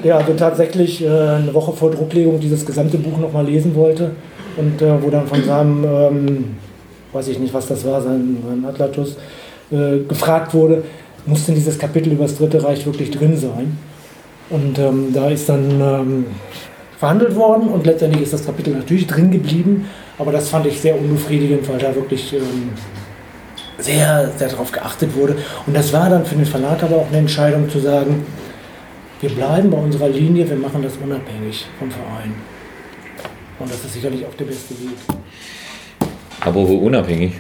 ja, 0.07 0.17
also 0.17 0.33
tatsächlich 0.33 1.03
äh, 1.03 1.07
eine 1.07 1.53
Woche 1.53 1.73
vor 1.73 1.91
Drucklegung 1.91 2.39
dieses 2.39 2.65
gesamte 2.65 2.97
Buch 2.97 3.17
nochmal 3.17 3.45
lesen 3.45 3.75
wollte 3.75 4.11
und 4.55 4.81
äh, 4.81 5.03
wo 5.03 5.09
dann 5.09 5.27
von 5.27 5.43
seinem, 5.43 5.83
ähm, 5.83 6.45
weiß 7.11 7.27
ich 7.27 7.39
nicht, 7.39 7.53
was 7.53 7.67
das 7.67 7.85
war, 7.85 8.01
sein, 8.01 8.37
sein 8.47 8.65
Atlatus, 8.65 9.17
äh, 9.69 9.99
gefragt 10.07 10.53
wurde, 10.53 10.83
muss 11.25 11.45
denn 11.45 11.55
dieses 11.55 11.77
Kapitel 11.77 12.13
über 12.13 12.23
das 12.23 12.37
Dritte 12.37 12.63
Reich 12.63 12.85
wirklich 12.85 13.11
drin 13.11 13.35
sein? 13.35 13.77
Und 14.49 14.79
ähm, 14.79 15.09
da 15.13 15.29
ist 15.29 15.49
dann 15.49 15.81
ähm, 15.81 16.25
verhandelt 16.97 17.35
worden 17.35 17.67
und 17.67 17.85
letztendlich 17.85 18.23
ist 18.23 18.31
das 18.31 18.45
Kapitel 18.45 18.73
natürlich 18.73 19.07
drin 19.07 19.29
geblieben, 19.29 19.89
aber 20.17 20.31
das 20.31 20.47
fand 20.47 20.67
ich 20.67 20.79
sehr 20.79 20.97
unbefriedigend, 20.97 21.67
weil 21.67 21.79
da 21.79 21.93
wirklich 21.93 22.31
ähm, 22.31 22.69
sehr, 23.77 24.31
sehr 24.37 24.47
darauf 24.47 24.71
geachtet 24.71 25.13
wurde. 25.17 25.35
Und 25.65 25.75
das 25.75 25.91
war 25.91 26.09
dann 26.09 26.25
für 26.25 26.35
den 26.35 26.45
Verlag 26.45 26.81
aber 26.81 26.95
auch 26.95 27.07
eine 27.09 27.17
Entscheidung 27.17 27.69
zu 27.69 27.79
sagen, 27.79 28.25
wir 29.21 29.29
bleiben 29.29 29.69
bei 29.71 29.77
unserer 29.77 30.09
Linie, 30.09 30.49
wir 30.49 30.57
machen 30.57 30.83
das 30.83 30.95
unabhängig 30.97 31.65
vom 31.79 31.89
Verein. 31.89 32.35
Und 33.59 33.71
das 33.71 33.83
ist 33.83 33.93
sicherlich 33.93 34.25
auch 34.25 34.33
der 34.35 34.45
beste 34.45 34.75
Weg. 34.75 34.97
Aber 36.41 36.67
wo 36.67 36.75
unabhängig? 36.77 37.33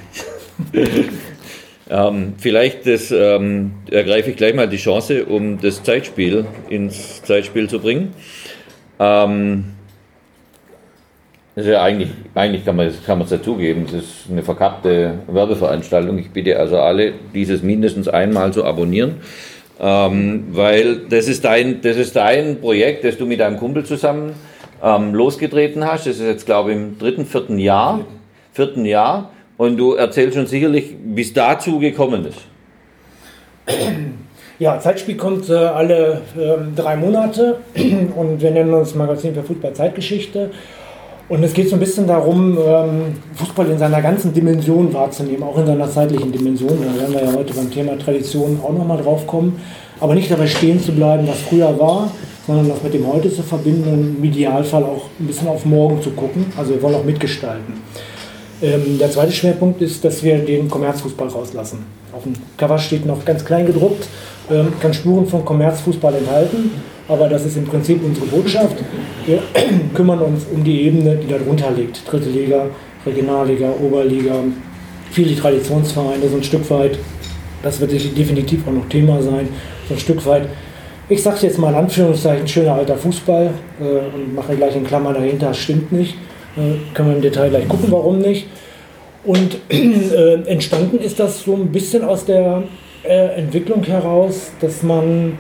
ähm, 1.89 2.33
vielleicht 2.37 2.87
das, 2.87 3.11
ähm, 3.11 3.73
ergreife 3.91 4.31
ich 4.31 4.37
gleich 4.37 4.55
mal 4.55 4.67
die 4.67 4.77
Chance, 4.77 5.25
um 5.25 5.61
das 5.61 5.83
Zeitspiel 5.83 6.45
ins 6.69 7.21
Zeitspiel 7.21 7.69
zu 7.69 7.79
bringen. 7.79 8.13
Ähm, 8.99 9.65
ja 11.55 11.81
eigentlich, 11.81 12.09
eigentlich 12.35 12.65
kann 12.65 12.75
man 12.75 12.87
es 12.87 13.03
kann 13.03 13.23
dazugeben, 13.27 13.85
es 13.87 13.93
ist 13.93 14.13
eine 14.29 14.43
verkappte 14.43 15.19
Werbeveranstaltung. 15.27 16.17
Ich 16.19 16.29
bitte 16.29 16.59
also 16.59 16.77
alle, 16.79 17.13
dieses 17.33 17.63
mindestens 17.63 18.07
einmal 18.07 18.53
zu 18.53 18.63
abonnieren. 18.63 19.15
Ähm, 19.79 20.47
weil 20.51 21.07
das 21.09 21.27
ist, 21.27 21.45
dein, 21.45 21.81
das 21.81 21.97
ist 21.97 22.15
dein 22.15 22.59
Projekt, 22.59 23.03
das 23.03 23.17
du 23.17 23.25
mit 23.25 23.39
deinem 23.39 23.57
Kumpel 23.57 23.85
zusammen 23.85 24.33
ähm, 24.83 25.13
losgetreten 25.13 25.85
hast. 25.85 26.07
Das 26.07 26.17
ist 26.17 26.25
jetzt, 26.25 26.45
glaube 26.45 26.71
ich, 26.71 26.77
im 26.77 26.97
dritten, 26.97 27.25
vierten 27.25 27.59
Jahr. 27.59 28.05
Vierten 28.53 28.85
Jahr. 28.85 29.31
Und 29.57 29.77
du 29.77 29.93
erzählst 29.93 30.35
schon 30.35 30.47
sicherlich, 30.47 30.95
wie 31.03 31.21
es 31.21 31.33
dazu 31.33 31.79
gekommen 31.79 32.25
ist. 32.25 32.39
Ja, 34.59 34.79
Zeitspiel 34.79 35.17
kommt 35.17 35.51
äh, 35.51 35.53
alle 35.53 36.21
äh, 36.35 36.75
drei 36.75 36.95
Monate 36.95 37.59
und 38.15 38.41
wir 38.41 38.49
nennen 38.49 38.73
uns 38.73 38.95
Magazin 38.95 39.35
für 39.35 39.43
Fußball 39.43 39.73
Zeitgeschichte. 39.73 40.49
Und 41.29 41.43
es 41.43 41.53
geht 41.53 41.69
so 41.69 41.75
ein 41.75 41.79
bisschen 41.79 42.07
darum, 42.07 42.57
ähm, 42.57 43.01
Fußball 43.35 43.69
in 43.69 43.77
seiner 43.77 44.01
ganzen 44.01 44.33
Dimension 44.33 44.93
wahrzunehmen, 44.93 45.43
auch 45.43 45.57
in 45.57 45.65
seiner 45.65 45.89
zeitlichen 45.89 46.31
Dimension. 46.31 46.77
Da 46.81 47.01
werden 47.01 47.13
wir 47.13 47.23
ja 47.23 47.33
heute 47.37 47.53
beim 47.53 47.69
Thema 47.69 47.97
Tradition 47.97 48.59
auch 48.63 48.71
nochmal 48.71 49.01
drauf 49.01 49.27
kommen. 49.27 49.59
Aber 49.99 50.15
nicht 50.15 50.31
dabei 50.31 50.47
stehen 50.47 50.81
zu 50.81 50.93
bleiben, 50.93 51.27
was 51.27 51.39
früher 51.39 51.77
war, 51.77 52.11
sondern 52.45 52.69
das 52.69 52.81
mit 52.81 52.93
dem 52.93 53.11
Heute 53.11 53.33
zu 53.33 53.43
verbinden 53.43 53.91
und 53.91 54.17
im 54.17 54.23
Idealfall 54.23 54.83
auch 54.83 55.07
ein 55.19 55.27
bisschen 55.27 55.49
auf 55.49 55.65
morgen 55.65 56.01
zu 56.01 56.11
gucken. 56.11 56.45
Also 56.55 56.73
wir 56.75 56.81
wollen 56.81 56.95
auch 56.95 57.03
mitgestalten. 57.03 57.73
Ähm, 58.61 58.97
der 58.97 59.11
zweite 59.11 59.33
Schwerpunkt 59.33 59.81
ist, 59.81 60.05
dass 60.05 60.23
wir 60.23 60.37
den 60.37 60.69
Kommerzfußball 60.69 61.27
rauslassen. 61.27 61.79
Auf 62.13 62.23
dem 62.23 62.33
Cover 62.55 62.79
steht 62.79 63.05
noch 63.05 63.25
ganz 63.25 63.43
klein 63.43 63.65
gedruckt, 63.65 64.07
ähm, 64.49 64.71
kann 64.79 64.93
Spuren 64.93 65.27
von 65.27 65.43
Kommerzfußball 65.43 66.15
enthalten 66.15 66.71
aber 67.07 67.29
das 67.29 67.45
ist 67.45 67.57
im 67.57 67.65
Prinzip 67.65 68.03
unsere 68.03 68.25
Botschaft. 68.27 68.75
Wir 69.27 69.43
kümmern 69.93 70.19
uns 70.19 70.45
um 70.51 70.63
die 70.63 70.83
Ebene, 70.83 71.17
die 71.17 71.27
darunter 71.27 71.69
liegt. 71.71 72.09
Dritte 72.09 72.29
Liga, 72.29 72.65
Regionalliga, 73.05 73.69
Oberliga, 73.71 74.35
viele 75.11 75.35
Traditionsvereine, 75.35 76.29
so 76.29 76.37
ein 76.37 76.43
Stück 76.43 76.69
weit, 76.71 76.97
das 77.61 77.79
wird 77.81 77.91
definitiv 77.91 78.65
auch 78.67 78.71
noch 78.71 78.87
Thema 78.87 79.21
sein, 79.21 79.49
so 79.87 79.95
ein 79.95 79.99
Stück 79.99 80.25
weit, 80.25 80.47
ich 81.09 81.21
sage 81.21 81.39
jetzt 81.41 81.57
mal 81.57 81.69
in 81.69 81.75
Anführungszeichen, 81.75 82.47
schöner 82.47 82.73
alter 82.73 82.97
Fußball 82.97 83.49
äh, 83.79 84.15
und 84.15 84.33
mache 84.33 84.55
gleich 84.55 84.75
in 84.75 84.85
Klammern 84.85 85.13
dahinter, 85.13 85.53
stimmt 85.53 85.91
nicht. 85.91 86.15
Äh, 86.55 86.93
können 86.93 87.09
wir 87.09 87.15
im 87.17 87.21
Detail 87.21 87.49
gleich 87.49 87.67
gucken, 87.67 87.87
warum 87.91 88.19
nicht. 88.19 88.47
Und 89.23 89.57
äh, 89.69 90.33
entstanden 90.45 90.99
ist 90.99 91.19
das 91.19 91.43
so 91.43 91.53
ein 91.53 91.71
bisschen 91.71 92.03
aus 92.03 92.25
der 92.25 92.63
äh, 93.03 93.39
Entwicklung 93.39 93.83
heraus, 93.83 94.51
dass 94.61 94.83
man 94.83 95.37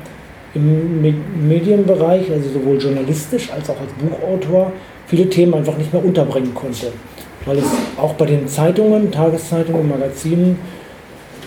im 0.57 1.47
Medienbereich, 1.47 2.31
also 2.31 2.49
sowohl 2.49 2.77
journalistisch 2.77 3.51
als 3.51 3.69
auch 3.69 3.79
als 3.79 3.91
Buchautor, 3.93 4.71
viele 5.07 5.29
Themen 5.29 5.53
einfach 5.53 5.77
nicht 5.77 5.93
mehr 5.93 6.03
unterbringen 6.03 6.53
konnte. 6.53 6.87
Weil 7.45 7.59
es 7.59 7.65
auch 7.97 8.13
bei 8.13 8.25
den 8.25 8.47
Zeitungen, 8.47 9.11
Tageszeitungen, 9.11 9.87
Magazinen 9.87 10.57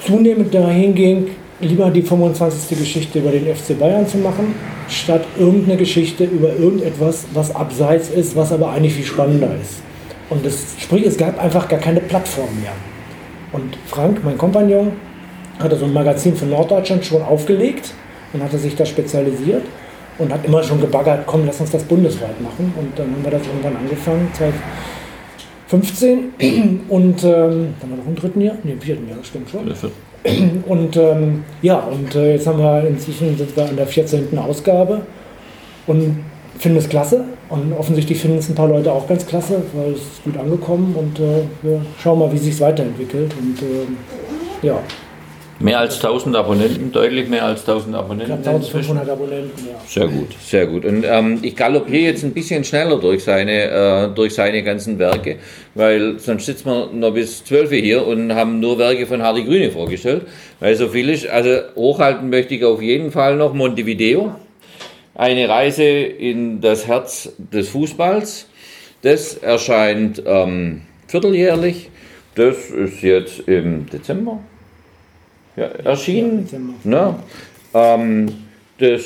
zunehmend 0.07 0.55
dahin 0.55 0.95
ging, 0.95 1.27
lieber 1.61 1.91
die 1.91 2.03
25. 2.03 2.79
Geschichte 2.79 3.19
über 3.19 3.31
den 3.31 3.55
FC 3.55 3.79
Bayern 3.79 4.07
zu 4.07 4.19
machen, 4.19 4.55
statt 4.89 5.25
irgendeine 5.39 5.77
Geschichte 5.77 6.25
über 6.25 6.55
irgendetwas, 6.57 7.27
was 7.35 7.55
abseits 7.55 8.09
ist, 8.09 8.35
was 8.35 8.53
aber 8.53 8.71
eigentlich 8.71 8.95
viel 8.95 9.05
spannender 9.05 9.51
ist. 9.61 9.83
Und 10.31 10.47
das, 10.47 10.77
sprich, 10.79 11.05
es 11.05 11.19
gab 11.19 11.43
einfach 11.43 11.69
gar 11.69 11.81
keine 11.81 12.01
Plattform 12.01 12.49
mehr. 12.63 12.73
Und 13.53 13.77
Frank, 13.87 14.21
mein 14.25 14.39
Kompagnon, 14.39 14.93
hatte 15.59 15.77
so 15.77 15.85
ein 15.85 15.93
Magazin 15.93 16.35
für 16.35 16.47
Norddeutschland 16.47 17.05
schon 17.05 17.21
aufgelegt 17.21 17.93
und 18.33 18.43
hatte 18.43 18.59
sich 18.59 18.75
da 18.77 18.85
spezialisiert 18.85 19.65
und 20.19 20.33
hat 20.33 20.45
immer 20.45 20.63
schon 20.63 20.81
gebaggert, 20.81 21.25
komm, 21.27 21.47
lass 21.47 21.61
uns 21.61 21.71
das 21.71 21.83
bundesweit 21.85 22.41
machen. 22.41 22.73
Und 22.77 22.99
dann 22.99 23.11
haben 23.13 23.25
wir 23.25 23.31
das 23.31 23.43
irgendwann 23.47 23.77
angefangen, 23.77 24.29
2015. 25.69 26.85
Und 26.89 27.25
ähm, 27.25 27.75
dann 27.81 27.91
haben 27.91 27.91
wir 27.91 27.97
noch 27.97 28.07
im 28.07 28.15
dritten 28.17 28.41
Jahr, 28.41 28.57
nee, 28.63 28.73
im 28.73 28.81
vierten 28.81 29.09
Jahr, 29.09 29.19
stimmt 29.23 29.49
schon. 29.51 29.73
Und 30.67 30.97
ähm, 30.97 31.45
ja, 31.63 31.79
und 31.79 32.15
äh, 32.15 32.35
jetzt 32.35 32.47
haben 32.47 32.59
wir 32.59 32.87
inzwischen 32.87 33.39
sind 33.39 33.57
wir 33.57 33.67
an 33.67 33.77
der 33.77 33.87
14. 33.87 34.37
Ausgabe 34.39 35.01
und 35.87 36.23
finden 36.59 36.77
es 36.77 36.91
klasse. 36.91 37.25
Und 37.49 37.73
offensichtlich 37.73 38.21
finden 38.21 38.39
es 38.39 38.49
ein 38.49 38.55
paar 38.55 38.69
Leute 38.69 38.93
auch 38.93 39.09
ganz 39.09 39.27
klasse, 39.27 39.63
weil 39.73 39.93
es 39.93 40.01
ist 40.01 40.25
gut 40.25 40.37
angekommen 40.37 40.95
und 40.95 41.19
äh, 41.19 41.43
wir 41.63 41.81
schauen 41.99 42.19
mal, 42.19 42.31
wie 42.33 42.39
sich 42.39 42.53
es 42.53 42.61
weiterentwickelt. 42.61 43.35
Und 43.41 43.63
äh, 43.63 44.67
ja, 44.67 44.79
Mehr 45.63 45.79
als 45.79 45.97
1000 45.97 46.35
Abonnenten, 46.37 46.91
deutlich 46.91 47.29
mehr 47.29 47.45
als 47.45 47.69
1000 47.69 47.95
Abonnenten. 47.95 48.33
1500 48.33 49.07
Abonnenten, 49.07 49.67
ja. 49.67 49.79
Sehr 49.87 50.09
gut, 50.09 50.29
sehr 50.41 50.67
gut. 50.67 50.87
Und 50.87 51.05
ähm, 51.07 51.39
ich 51.43 51.55
galoppiere 51.55 52.05
jetzt 52.05 52.25
ein 52.25 52.33
bisschen 52.33 52.65
schneller 52.65 52.99
durch 52.99 53.23
seine, 53.25 53.65
äh, 53.71 54.09
durch 54.15 54.33
seine 54.33 54.63
ganzen 54.63 54.99
Werke, 54.99 55.37
weil 55.75 56.19
sonst 56.19 56.47
sitzen 56.47 56.65
wir 56.65 56.89
noch 56.91 57.13
bis 57.13 57.45
12 57.45 57.73
Uhr 57.73 57.77
hier 57.77 58.07
und 58.07 58.35
haben 58.35 58.59
nur 58.59 58.79
Werke 58.79 59.07
von 59.07 59.21
Hardy 59.23 59.45
Grüne 59.45 59.71
vorgestellt, 59.71 60.23
weil 60.61 60.75
so 60.77 60.89
viel 60.89 61.11
ist. 61.11 61.29
Also 61.29 61.59
hochhalten 61.77 62.31
möchte 62.31 62.55
ich 62.55 62.65
auf 62.65 62.81
jeden 62.81 63.11
Fall 63.11 63.37
noch 63.37 63.53
Montevideo, 63.53 64.35
eine 65.15 65.47
Reise 65.47 65.85
in 65.85 66.63
das 66.63 66.87
Herz 66.87 67.35
des 67.37 67.69
Fußballs. 67.69 68.47
Das 69.03 69.35
erscheint 69.35 70.23
ähm, 70.25 70.83
vierteljährlich. 71.07 71.91
Das 72.35 72.71
ist 72.71 73.03
jetzt 73.03 73.41
im 73.41 73.85
Dezember 73.91 74.41
ja, 75.61 75.91
erschienen. 75.91 76.49
Ne? 76.85 77.15
ähm, 77.75 78.27
das, 78.79 79.03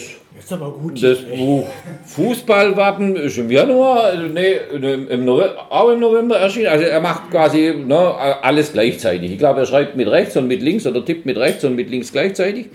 das 1.01 1.19
Buch 1.37 1.67
Fußballwappen 2.07 3.17
ist 3.17 3.39
im 3.39 3.51
Januar, 3.51 4.13
nee, 4.17 4.57
im 4.73 5.25
November, 5.25 5.67
auch 5.71 5.91
im 5.91 6.01
November 6.01 6.37
erschienen. 6.37 6.69
Also 6.69 6.85
er 6.85 7.01
macht 7.01 7.31
quasi 7.31 7.75
ne, 7.75 8.15
alles 8.43 8.73
gleichzeitig. 8.73 9.33
Ich 9.33 9.39
glaube, 9.39 9.61
er 9.61 9.67
schreibt 9.67 9.97
mit 9.97 10.09
rechts 10.09 10.37
und 10.37 10.47
mit 10.47 10.63
links 10.63 10.87
oder 10.87 11.05
tippt 11.05 11.27
mit 11.27 11.37
rechts 11.37 11.65
und 11.65 11.75
mit 11.75 11.91
links 11.91 12.13
gleichzeitig. 12.13 12.67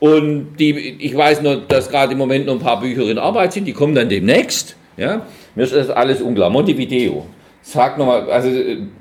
Und 0.00 0.56
die, 0.58 0.96
ich 1.00 1.16
weiß 1.16 1.42
nur, 1.42 1.56
dass 1.56 1.90
gerade 1.90 2.12
im 2.12 2.18
Moment 2.18 2.46
noch 2.46 2.54
ein 2.54 2.60
paar 2.60 2.80
Bücher 2.80 3.02
in 3.10 3.18
Arbeit 3.18 3.52
sind, 3.52 3.64
die 3.64 3.72
kommen 3.72 3.94
dann 3.94 4.08
demnächst. 4.08 4.76
Ja? 4.96 5.26
Mir 5.56 5.64
ist 5.64 5.74
das 5.74 5.90
alles 5.90 6.22
unklar. 6.22 6.50
Montevideo. 6.50 7.26
Sag 7.62 7.98
nochmal, 7.98 8.30
also 8.30 8.48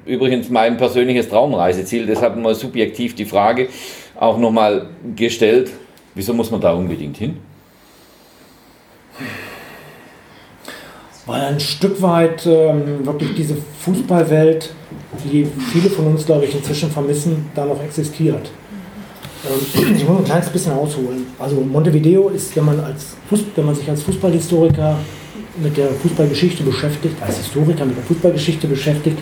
übrigens 0.06 0.50
mein 0.50 0.76
persönliches 0.76 1.30
Traumreiseziel, 1.30 2.06
deshalb 2.06 2.36
mal 2.36 2.56
subjektiv 2.56 3.16
die 3.16 3.26
Frage 3.26 3.70
auch 4.20 4.38
nochmal 4.38 4.88
gestellt, 5.16 5.72
wieso 6.16 6.34
muss 6.34 6.52
man 6.52 6.62
da 6.62 6.74
unbedingt 6.74 7.18
hin? 7.18 7.38
weil 11.28 11.42
ein 11.42 11.60
Stück 11.60 12.02
weit 12.02 12.46
ähm, 12.46 13.06
wirklich 13.06 13.36
diese 13.36 13.58
Fußballwelt, 13.82 14.70
die 15.26 15.46
viele 15.72 15.90
von 15.90 16.08
uns, 16.08 16.26
glaube 16.26 16.46
ich, 16.46 16.56
inzwischen 16.56 16.90
vermissen, 16.90 17.50
da 17.54 17.66
noch 17.66 17.84
existiert. 17.84 18.50
Ähm, 19.46 19.94
ich 19.96 20.08
muss 20.08 20.20
ein 20.20 20.24
kleines 20.24 20.50
bisschen 20.50 20.72
ausholen. 20.72 21.28
Also 21.38 21.58
Montevideo 21.58 22.30
ist, 22.30 22.56
wenn 22.56 22.66
man, 22.66 22.80
als 22.80 23.18
wenn 23.56 23.66
man 23.66 23.76
sich 23.76 23.90
als 23.90 24.02
Fußballhistoriker 24.04 24.98
mit 25.62 25.76
der 25.76 25.90
Fußballgeschichte 25.90 26.64
beschäftigt, 26.64 27.16
als 27.22 27.38
Historiker 27.38 27.86
mit 27.86 27.98
der 27.98 28.04
Fußballgeschichte 28.06 28.68
beschäftigt, 28.68 29.18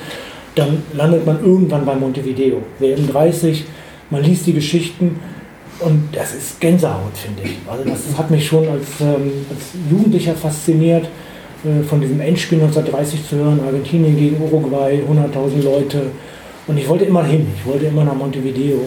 dann 0.54 0.84
landet 0.94 1.26
man 1.26 1.44
irgendwann 1.44 1.86
bei 1.86 1.96
Montevideo. 1.96 2.62
WM 2.80 3.08
30, 3.08 3.66
man 4.10 4.24
liest 4.24 4.46
die 4.48 4.54
Geschichten 4.54 5.20
und 5.80 6.10
das 6.14 6.34
ist 6.34 6.60
Gänsehaut, 6.62 7.18
finde 7.18 7.44
ich. 7.44 7.58
Also 7.70 7.84
das 7.84 8.18
hat 8.18 8.32
mich 8.32 8.46
schon 8.46 8.68
als, 8.68 9.02
ähm, 9.02 9.46
als 9.50 9.72
Jugendlicher 9.90 10.34
fasziniert, 10.34 11.06
äh, 11.66 11.84
von 11.84 12.00
diesem 12.00 12.20
Endspiel 12.22 12.60
1930 12.60 13.28
zu 13.28 13.36
hören, 13.38 13.60
Argentinien 13.66 14.16
gegen 14.16 14.42
Uruguay, 14.42 15.02
100.000 15.06 15.64
Leute. 15.64 16.12
Und 16.68 16.78
ich 16.78 16.88
wollte 16.88 17.06
immer 17.06 17.24
hin, 17.24 17.48
ich 17.58 17.66
wollte 17.66 17.86
immer 17.86 18.06
nach 18.06 18.16
Montevideo. 18.16 18.80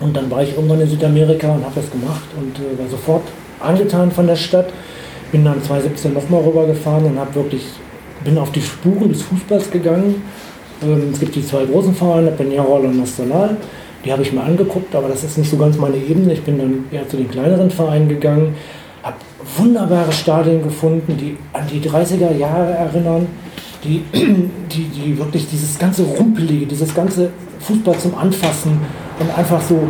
Und 0.00 0.16
dann 0.16 0.30
war 0.30 0.42
ich 0.42 0.54
irgendwann 0.54 0.80
in 0.80 0.88
Südamerika 0.88 1.52
und 1.52 1.64
habe 1.64 1.74
das 1.74 1.90
gemacht 1.90 2.28
und 2.36 2.58
äh, 2.58 2.78
war 2.78 2.88
sofort 2.88 3.22
angetan 3.60 4.10
von 4.10 4.26
der 4.26 4.36
Stadt. 4.36 4.66
Bin 5.32 5.44
dann 5.44 5.62
2017 5.62 6.12
nochmal 6.14 6.42
rübergefahren 6.42 7.06
und 7.06 7.18
habe 7.18 7.34
wirklich, 7.34 7.62
bin 8.22 8.38
auf 8.38 8.52
die 8.52 8.62
Spuren 8.62 9.08
des 9.08 9.22
Fußballs 9.22 9.70
gegangen. 9.70 10.22
Ähm, 10.82 11.10
es 11.12 11.18
gibt 11.18 11.34
die 11.34 11.44
zwei 11.44 11.64
großen 11.64 11.94
Vereine, 11.94 12.30
Peñarol 12.30 12.84
und 12.84 12.98
Nacional. 12.98 13.56
Die 14.04 14.12
habe 14.12 14.22
ich 14.22 14.32
mir 14.32 14.42
angeguckt, 14.42 14.94
aber 14.94 15.08
das 15.08 15.24
ist 15.24 15.38
nicht 15.38 15.50
so 15.50 15.56
ganz 15.56 15.76
meine 15.76 15.96
Ebene. 15.96 16.32
Ich 16.34 16.42
bin 16.42 16.58
dann 16.58 16.84
eher 16.90 17.08
zu 17.08 17.16
den 17.16 17.30
kleineren 17.30 17.70
Vereinen 17.70 18.08
gegangen, 18.08 18.54
habe 19.02 19.16
wunderbare 19.56 20.12
Stadien 20.12 20.62
gefunden, 20.62 21.16
die 21.16 21.36
an 21.52 21.66
die 21.68 21.80
30er 21.80 22.36
Jahre 22.36 22.72
erinnern, 22.72 23.26
die, 23.82 24.02
die, 24.12 24.84
die 24.84 25.18
wirklich 25.18 25.48
dieses 25.48 25.78
ganze 25.78 26.02
Rumpelige, 26.02 26.66
dieses 26.66 26.94
ganze 26.94 27.30
Fußball 27.60 27.98
zum 27.98 28.16
Anfassen 28.16 28.78
und 29.18 29.38
einfach 29.38 29.62
so, 29.62 29.80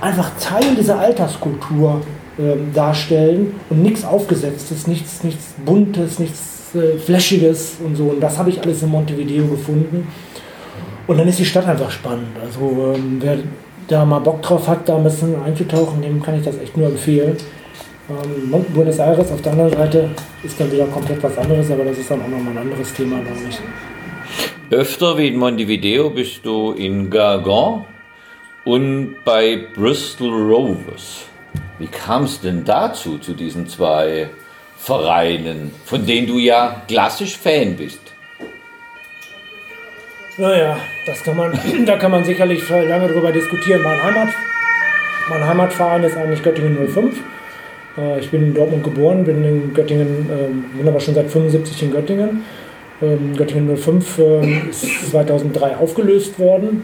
einfach 0.00 0.30
Teil 0.40 0.74
dieser 0.78 0.98
Alterskultur 0.98 2.00
äh, 2.38 2.56
darstellen 2.74 3.54
und 3.70 3.82
nichts 3.82 4.04
Aufgesetztes, 4.04 4.86
nichts, 4.86 5.22
nichts 5.24 5.54
Buntes, 5.64 6.18
nichts 6.18 6.74
äh, 6.74 6.98
Flashiges 6.98 7.76
und 7.84 7.96
so. 7.96 8.04
Und 8.04 8.20
das 8.20 8.38
habe 8.38 8.50
ich 8.50 8.62
alles 8.62 8.82
in 8.82 8.90
Montevideo 8.90 9.46
gefunden. 9.46 10.08
Und 11.06 11.18
dann 11.18 11.28
ist 11.28 11.38
die 11.38 11.44
Stadt 11.44 11.66
einfach 11.66 11.90
spannend. 11.90 12.36
Also 12.42 12.94
ähm, 12.94 13.18
wer 13.20 13.38
da 13.88 14.04
mal 14.04 14.20
Bock 14.20 14.42
drauf 14.42 14.66
hat, 14.68 14.88
da 14.88 14.96
ein 14.96 15.04
bisschen 15.04 15.40
einzutauchen, 15.42 16.00
dem 16.00 16.22
kann 16.22 16.38
ich 16.38 16.44
das 16.44 16.58
echt 16.58 16.76
nur 16.76 16.88
empfehlen. 16.88 17.36
Ähm, 18.08 18.64
Buenos 18.74 18.98
Aires 18.98 19.30
auf 19.30 19.42
der 19.42 19.52
anderen 19.52 19.72
Seite 19.72 20.10
ist 20.42 20.58
dann 20.58 20.70
wieder 20.70 20.86
komplett 20.86 21.22
was 21.22 21.36
anderes, 21.38 21.70
aber 21.70 21.84
das 21.84 21.98
ist 21.98 22.10
dann 22.10 22.22
auch 22.22 22.28
nochmal 22.28 22.52
ein 22.52 22.58
anderes 22.58 22.92
Thema, 22.92 23.18
ich. 23.48 23.58
Öfter 24.70 25.16
wie 25.18 25.28
in 25.28 25.36
Montevideo 25.36 26.10
bist 26.10 26.44
du 26.44 26.72
in 26.72 27.10
Gargan 27.10 27.84
und 28.64 29.16
bei 29.24 29.66
Bristol 29.74 30.32
Rovers. 30.32 31.26
Wie 31.78 31.86
kam 31.86 32.24
es 32.24 32.40
denn 32.40 32.64
dazu, 32.64 33.18
zu 33.18 33.34
diesen 33.34 33.66
zwei 33.68 34.30
Vereinen, 34.76 35.70
von 35.84 36.06
denen 36.06 36.26
du 36.26 36.38
ja 36.38 36.82
klassisch 36.88 37.36
Fan 37.36 37.76
bist? 37.76 38.13
Naja, 40.36 40.76
das 41.06 41.22
kann 41.22 41.36
man, 41.36 41.52
da 41.86 41.96
kann 41.96 42.10
man 42.10 42.24
sicherlich 42.24 42.68
lange 42.68 43.06
drüber 43.08 43.30
diskutieren. 43.30 43.82
Mein, 43.82 44.02
Heimat, 44.02 44.28
mein 45.30 45.46
Heimatverein 45.46 46.02
ist 46.02 46.16
eigentlich 46.16 46.42
Göttingen 46.42 46.76
05. 46.88 47.20
Äh, 47.96 48.18
ich 48.18 48.30
bin 48.30 48.42
in 48.42 48.54
Dortmund 48.54 48.82
geboren, 48.82 49.24
bin 49.24 49.44
in 49.44 49.72
Göttingen, 49.72 50.28
ähm, 50.30 50.64
bin 50.76 50.88
aber 50.88 50.98
schon 50.98 51.14
seit 51.14 51.30
75 51.30 51.84
in 51.84 51.92
Göttingen. 51.92 52.42
Ähm, 53.00 53.36
Göttingen 53.36 53.76
05 53.76 54.18
ähm, 54.18 54.62
ist 54.70 55.10
2003 55.10 55.76
aufgelöst 55.76 56.36
worden 56.40 56.82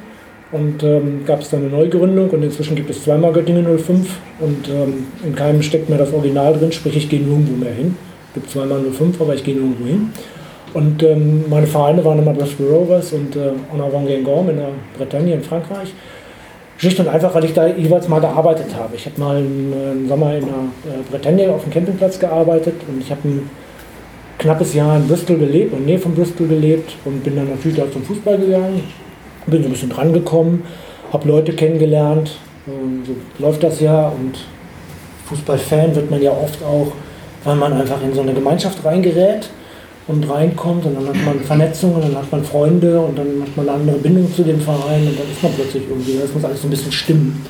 und 0.52 0.84
ähm, 0.84 1.24
gab 1.26 1.40
es 1.40 1.50
dann 1.50 1.60
eine 1.60 1.70
Neugründung 1.70 2.30
und 2.30 2.44
inzwischen 2.44 2.76
gibt 2.76 2.90
es 2.90 3.02
zweimal 3.02 3.32
Göttingen 3.32 3.66
05 3.78 4.16
und 4.38 4.68
ähm, 4.68 5.06
in 5.24 5.34
keinem 5.34 5.62
steckt 5.62 5.88
mehr 5.88 5.98
das 5.98 6.12
Original 6.12 6.56
drin, 6.56 6.70
sprich 6.70 6.96
ich 6.96 7.08
gehe 7.08 7.20
nirgendwo 7.20 7.56
mehr 7.56 7.74
hin. 7.74 7.96
Es 8.28 8.34
gibt 8.34 8.50
zweimal 8.50 8.80
05, 8.80 9.20
aber 9.20 9.34
ich 9.34 9.42
gehe 9.42 9.56
nirgendwo 9.56 9.86
hin. 9.86 10.12
Und 10.72 11.02
ähm, 11.02 11.44
meine 11.48 11.66
Vereine 11.66 12.04
waren 12.04 12.18
immer 12.18 12.32
Bristol 12.32 12.68
Rovers 12.68 13.12
und 13.12 13.34
äh, 13.34 13.50
Avant 13.72 14.06
Guingamp 14.06 14.50
in 14.50 14.56
der 14.56 14.68
Bretagne 14.96 15.34
in 15.34 15.42
Frankreich. 15.42 15.92
Schlicht 16.78 16.98
und 16.98 17.08
einfach, 17.08 17.34
weil 17.34 17.44
ich 17.44 17.52
da 17.52 17.66
jeweils 17.66 18.08
mal 18.08 18.20
gearbeitet 18.20 18.68
habe. 18.74 18.96
Ich 18.96 19.04
habe 19.04 19.20
mal 19.20 19.36
einen, 19.36 20.06
Sommer 20.08 20.36
in 20.36 20.46
der 20.46 20.54
äh, 20.54 21.02
Bretagne 21.10 21.50
auf 21.50 21.64
dem 21.64 21.72
Campingplatz 21.72 22.18
gearbeitet 22.18 22.74
und 22.88 23.00
ich 23.00 23.10
habe 23.10 23.28
ein 23.28 23.50
knappes 24.38 24.72
Jahr 24.72 24.96
in 24.96 25.06
Bristol 25.06 25.36
gelebt, 25.36 25.72
der 25.72 25.80
Nähe 25.80 25.98
von 25.98 26.14
Bristol 26.14 26.48
gelebt 26.48 26.96
und 27.04 27.22
bin 27.22 27.36
dann 27.36 27.50
natürlich 27.50 27.82
auch 27.82 27.90
zum 27.90 28.02
Fußball 28.04 28.38
gegangen. 28.38 28.82
Bin 29.46 29.62
so 29.62 29.68
ein 29.68 29.72
bisschen 29.72 29.90
dran 29.90 30.12
gekommen, 30.12 30.62
habe 31.12 31.28
Leute 31.28 31.52
kennengelernt. 31.52 32.38
Ähm, 32.66 33.02
so 33.04 33.14
läuft 33.44 33.62
das 33.62 33.80
ja 33.80 34.08
und 34.08 34.38
Fußballfan 35.26 35.94
wird 35.94 36.10
man 36.10 36.22
ja 36.22 36.30
oft 36.30 36.62
auch, 36.64 36.92
weil 37.44 37.56
man 37.56 37.72
einfach 37.72 38.02
in 38.02 38.14
so 38.14 38.22
eine 38.22 38.32
Gemeinschaft 38.32 38.84
reingerät 38.84 39.50
und 40.06 40.28
reinkommt 40.28 40.84
und 40.86 40.94
dann 40.94 41.08
hat 41.08 41.24
man 41.24 41.40
Vernetzungen, 41.40 42.00
dann 42.00 42.16
hat 42.16 42.30
man 42.32 42.44
Freunde 42.44 43.00
und 43.00 43.16
dann 43.16 43.42
hat 43.42 43.56
man 43.56 43.68
eine 43.68 43.78
andere 43.78 43.96
Bindung 43.98 44.32
zu 44.34 44.42
dem 44.42 44.60
Verein 44.60 45.06
und 45.06 45.18
dann 45.18 45.30
ist 45.30 45.42
man 45.42 45.52
plötzlich 45.52 45.84
irgendwie, 45.88 46.18
das 46.20 46.32
muss 46.34 46.44
alles 46.44 46.62
so 46.62 46.66
ein 46.66 46.70
bisschen 46.70 46.92
stimmen. 46.92 47.46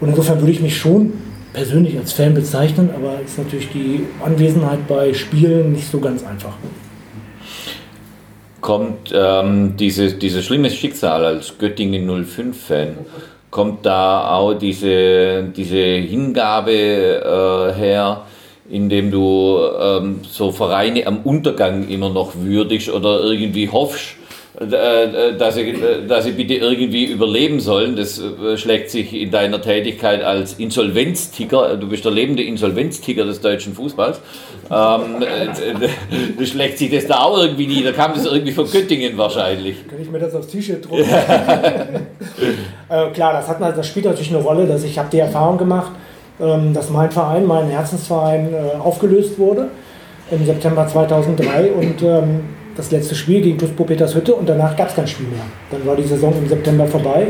Und 0.00 0.08
insofern 0.08 0.40
würde 0.40 0.52
ich 0.52 0.60
mich 0.60 0.76
schon 0.76 1.12
persönlich 1.52 1.98
als 1.98 2.12
Fan 2.12 2.34
bezeichnen, 2.34 2.90
aber 2.94 3.20
ist 3.24 3.38
natürlich 3.38 3.68
die 3.70 4.06
Anwesenheit 4.24 4.86
bei 4.86 5.12
Spielen 5.12 5.72
nicht 5.72 5.90
so 5.90 6.00
ganz 6.00 6.24
einfach. 6.24 6.54
Kommt 8.60 9.12
ähm, 9.12 9.74
diese, 9.76 10.12
dieses 10.12 10.44
schlimmes 10.44 10.74
Schicksal 10.74 11.24
als 11.24 11.56
Göttingen 11.58 12.08
05-Fan, 12.08 12.98
kommt 13.50 13.84
da 13.86 14.30
auch 14.34 14.54
diese, 14.54 15.44
diese 15.56 15.76
Hingabe 15.76 16.72
äh, 16.72 17.78
her, 17.78 18.26
indem 18.70 19.10
du 19.10 19.58
ähm, 19.80 20.20
so 20.22 20.52
Vereine 20.52 21.06
am 21.06 21.18
Untergang 21.24 21.88
immer 21.88 22.10
noch 22.10 22.32
würdigst 22.36 22.88
oder 22.88 23.22
irgendwie 23.22 23.68
hoffst, 23.68 24.16
äh, 24.60 24.64
äh, 24.64 25.36
dass 25.38 25.54
sie, 25.54 25.70
äh, 25.70 26.06
dass 26.06 26.24
sie 26.24 26.32
bitte 26.32 26.54
irgendwie 26.54 27.06
überleben 27.06 27.60
sollen. 27.60 27.96
Das 27.96 28.20
schlägt 28.56 28.90
sich 28.90 29.14
in 29.14 29.30
deiner 29.30 29.62
Tätigkeit 29.62 30.22
als 30.22 30.54
Insolvenzticker, 30.54 31.76
du 31.76 31.88
bist 31.88 32.04
der 32.04 32.12
lebende 32.12 32.42
Insolvenzticker 32.42 33.24
des 33.24 33.40
deutschen 33.40 33.72
Fußballs, 33.72 34.20
ähm, 34.70 35.24
das 36.38 36.48
schlägt 36.48 36.76
sich 36.78 36.90
das 36.90 37.06
da 37.06 37.20
auch 37.20 37.38
irgendwie 37.38 37.68
nieder. 37.68 37.92
Kam 37.92 38.12
das 38.12 38.26
irgendwie 38.26 38.52
von 38.52 38.70
Göttingen 38.70 39.16
wahrscheinlich? 39.16 39.88
Kann 39.88 40.02
ich 40.02 40.10
mir 40.10 40.18
das 40.18 40.34
aufs 40.34 40.48
T-Shirt 40.48 40.84
drucken? 40.84 41.04
äh, 42.88 43.10
klar, 43.14 43.32
das, 43.32 43.48
hat, 43.48 43.60
das 43.60 43.86
spielt 43.86 44.04
natürlich 44.04 44.30
eine 44.30 44.42
Rolle, 44.42 44.66
dass 44.66 44.84
ich 44.84 44.98
habe 44.98 45.08
die 45.10 45.20
Erfahrung 45.20 45.56
gemacht, 45.56 45.92
ähm, 45.92 46.09
dass 46.72 46.90
mein 46.90 47.10
Verein, 47.10 47.46
mein 47.46 47.68
Herzensverein, 47.68 48.52
äh, 48.52 48.78
aufgelöst 48.78 49.38
wurde 49.38 49.68
im 50.30 50.44
September 50.46 50.86
2003 50.86 51.72
und 51.72 52.02
ähm, 52.02 52.40
das 52.76 52.90
letzte 52.90 53.14
Spiel 53.14 53.42
gegen 53.42 53.58
TuS 53.58 53.70
Petershütte 53.70 54.34
und 54.34 54.48
danach 54.48 54.76
gab 54.76 54.88
es 54.88 54.94
kein 54.94 55.06
Spiel 55.06 55.26
mehr. 55.26 55.44
Dann 55.70 55.84
war 55.86 55.96
die 55.96 56.04
Saison 56.04 56.32
im 56.36 56.48
September 56.48 56.86
vorbei 56.86 57.28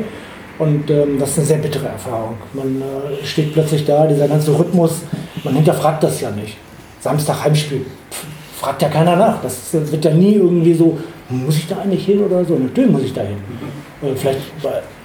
und 0.59 0.90
ähm, 0.90 1.18
das 1.18 1.31
ist 1.31 1.38
eine 1.38 1.46
sehr 1.46 1.59
bittere 1.59 1.88
Erfahrung. 1.88 2.37
Man 2.53 2.83
äh, 2.83 3.25
steht 3.25 3.53
plötzlich 3.53 3.85
da, 3.85 4.07
dieser 4.07 4.29
ganze 4.29 4.57
Rhythmus, 4.57 5.03
man 5.42 5.55
hinterfragt 5.55 6.03
das 6.03 6.20
ja 6.20 6.31
nicht. 6.31 6.57
Samstag 7.01 7.44
Heimspiel, 7.44 7.87
Pff, 8.11 8.27
fragt 8.61 8.83
ja 8.83 8.88
keiner 8.88 9.16
nach. 9.16 9.42
Das, 9.42 9.73
wird 9.73 10.05
ja 10.05 10.12
nie 10.12 10.35
irgendwie 10.35 10.75
so, 10.75 10.99
muss 11.31 11.57
ich 11.57 11.66
da 11.66 11.79
eigentlich 11.79 12.05
hin 12.05 12.23
oder 12.23 12.44
so? 12.44 12.57
Natürlich 12.57 12.90
muss 12.90 13.03
ich 13.03 13.14
da 13.14 13.23
hin. 13.23 13.38
Äh, 14.03 14.14
vielleicht 14.14 14.40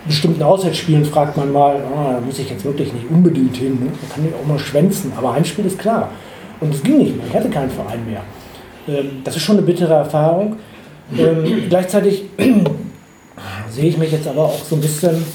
bestimmten 0.08 0.44
Auswärtsspielen 0.44 1.06
fragt 1.06 1.36
man 1.38 1.52
mal, 1.52 1.76
oh, 1.76 2.12
da 2.14 2.22
muss 2.22 2.40
ich 2.40 2.50
jetzt 2.50 2.64
wirklich 2.64 2.94
nicht 2.94 3.10
unbedingt 3.10 3.56
hin. 3.56 3.80
Ne? 3.80 3.88
Da 4.02 4.16
kann 4.16 4.26
ich 4.26 4.34
auch 4.34 4.46
mal 4.46 4.60
schwänzen. 4.60 5.12
Aber 5.18 5.34
Heimspiel 5.34 5.66
ist 5.66 5.80
klar. 5.80 6.10
Und 6.60 6.74
es 6.74 6.84
ging 6.84 6.98
nicht 6.98 7.18
mehr. 7.18 7.26
Ich 7.28 7.36
hatte 7.36 7.50
keinen 7.50 7.70
Verein 7.70 8.06
mehr. 8.08 8.22
Ähm, 8.88 9.22
das 9.24 9.36
ist 9.36 9.44
schon 9.44 9.58
eine 9.58 9.66
bittere 9.66 9.94
Erfahrung. 9.94 10.58
Ähm, 11.18 11.64
gleichzeitig 11.70 12.26
sehe 13.70 13.86
ich 13.86 13.98
mich 13.98 14.12
jetzt 14.12 14.28
aber 14.28 14.46
auch 14.46 14.64
so 14.64 14.76
ein 14.76 14.82
bisschen, 14.82 15.26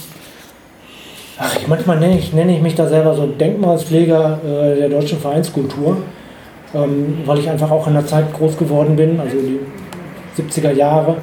ach, 1.39 1.57
ich, 1.57 1.67
manchmal 1.67 1.99
nenne 1.99 2.19
ich, 2.19 2.33
nenne 2.33 2.55
ich 2.55 2.63
mich 2.63 2.75
da 2.75 2.87
selber 2.87 3.15
so 3.15 3.27
Denkmalspfleger 3.27 4.41
äh, 4.45 4.77
der 4.77 4.89
deutschen 4.89 5.19
Vereinskultur, 5.19 5.99
ähm, 6.75 7.19
weil 7.27 7.39
ich 7.39 7.51
einfach 7.51 7.71
auch 7.71 7.87
in 7.87 7.95
der 7.95 8.07
Zeit 8.07 8.33
groß 8.33 8.57
geworden 8.57 8.97
bin, 8.97 9.19
also 9.21 9.37
die 9.37 9.59
70er 10.41 10.73
Jahre, 10.73 11.17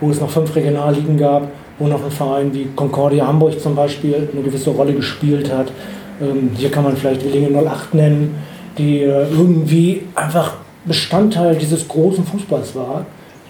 wo 0.00 0.10
es 0.10 0.20
noch 0.20 0.30
fünf 0.30 0.54
Regionalligen 0.54 1.16
gab, 1.16 1.48
wo 1.78 1.86
noch 1.86 2.04
ein 2.04 2.10
Verein 2.10 2.54
wie 2.54 2.68
Concordia 2.76 3.26
Hamburg 3.26 3.60
zum 3.60 3.74
Beispiel 3.74 4.28
eine 4.32 4.42
gewisse 4.42 4.70
Rolle 4.70 4.92
gespielt 4.92 5.52
hat. 5.52 5.72
Ähm, 6.20 6.50
hier 6.56 6.70
kann 6.70 6.84
man 6.84 6.96
vielleicht 6.96 7.24
Willingen 7.24 7.54
08 7.56 7.94
nennen, 7.94 8.34
die 8.78 9.00
äh, 9.00 9.26
irgendwie 9.30 10.02
einfach 10.14 10.54
Bestandteil 10.84 11.56
dieses 11.56 11.88
großen 11.88 12.24
Fußballs 12.24 12.74
war, 12.74 13.06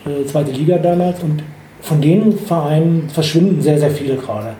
äh, 0.06 0.24
zweite 0.26 0.52
Liga 0.52 0.78
damals. 0.78 1.22
Und 1.22 1.42
von 1.80 2.00
den 2.00 2.38
Vereinen 2.38 3.08
verschwinden 3.10 3.60
sehr, 3.60 3.78
sehr 3.78 3.90
viele 3.90 4.16
gerade. 4.16 4.54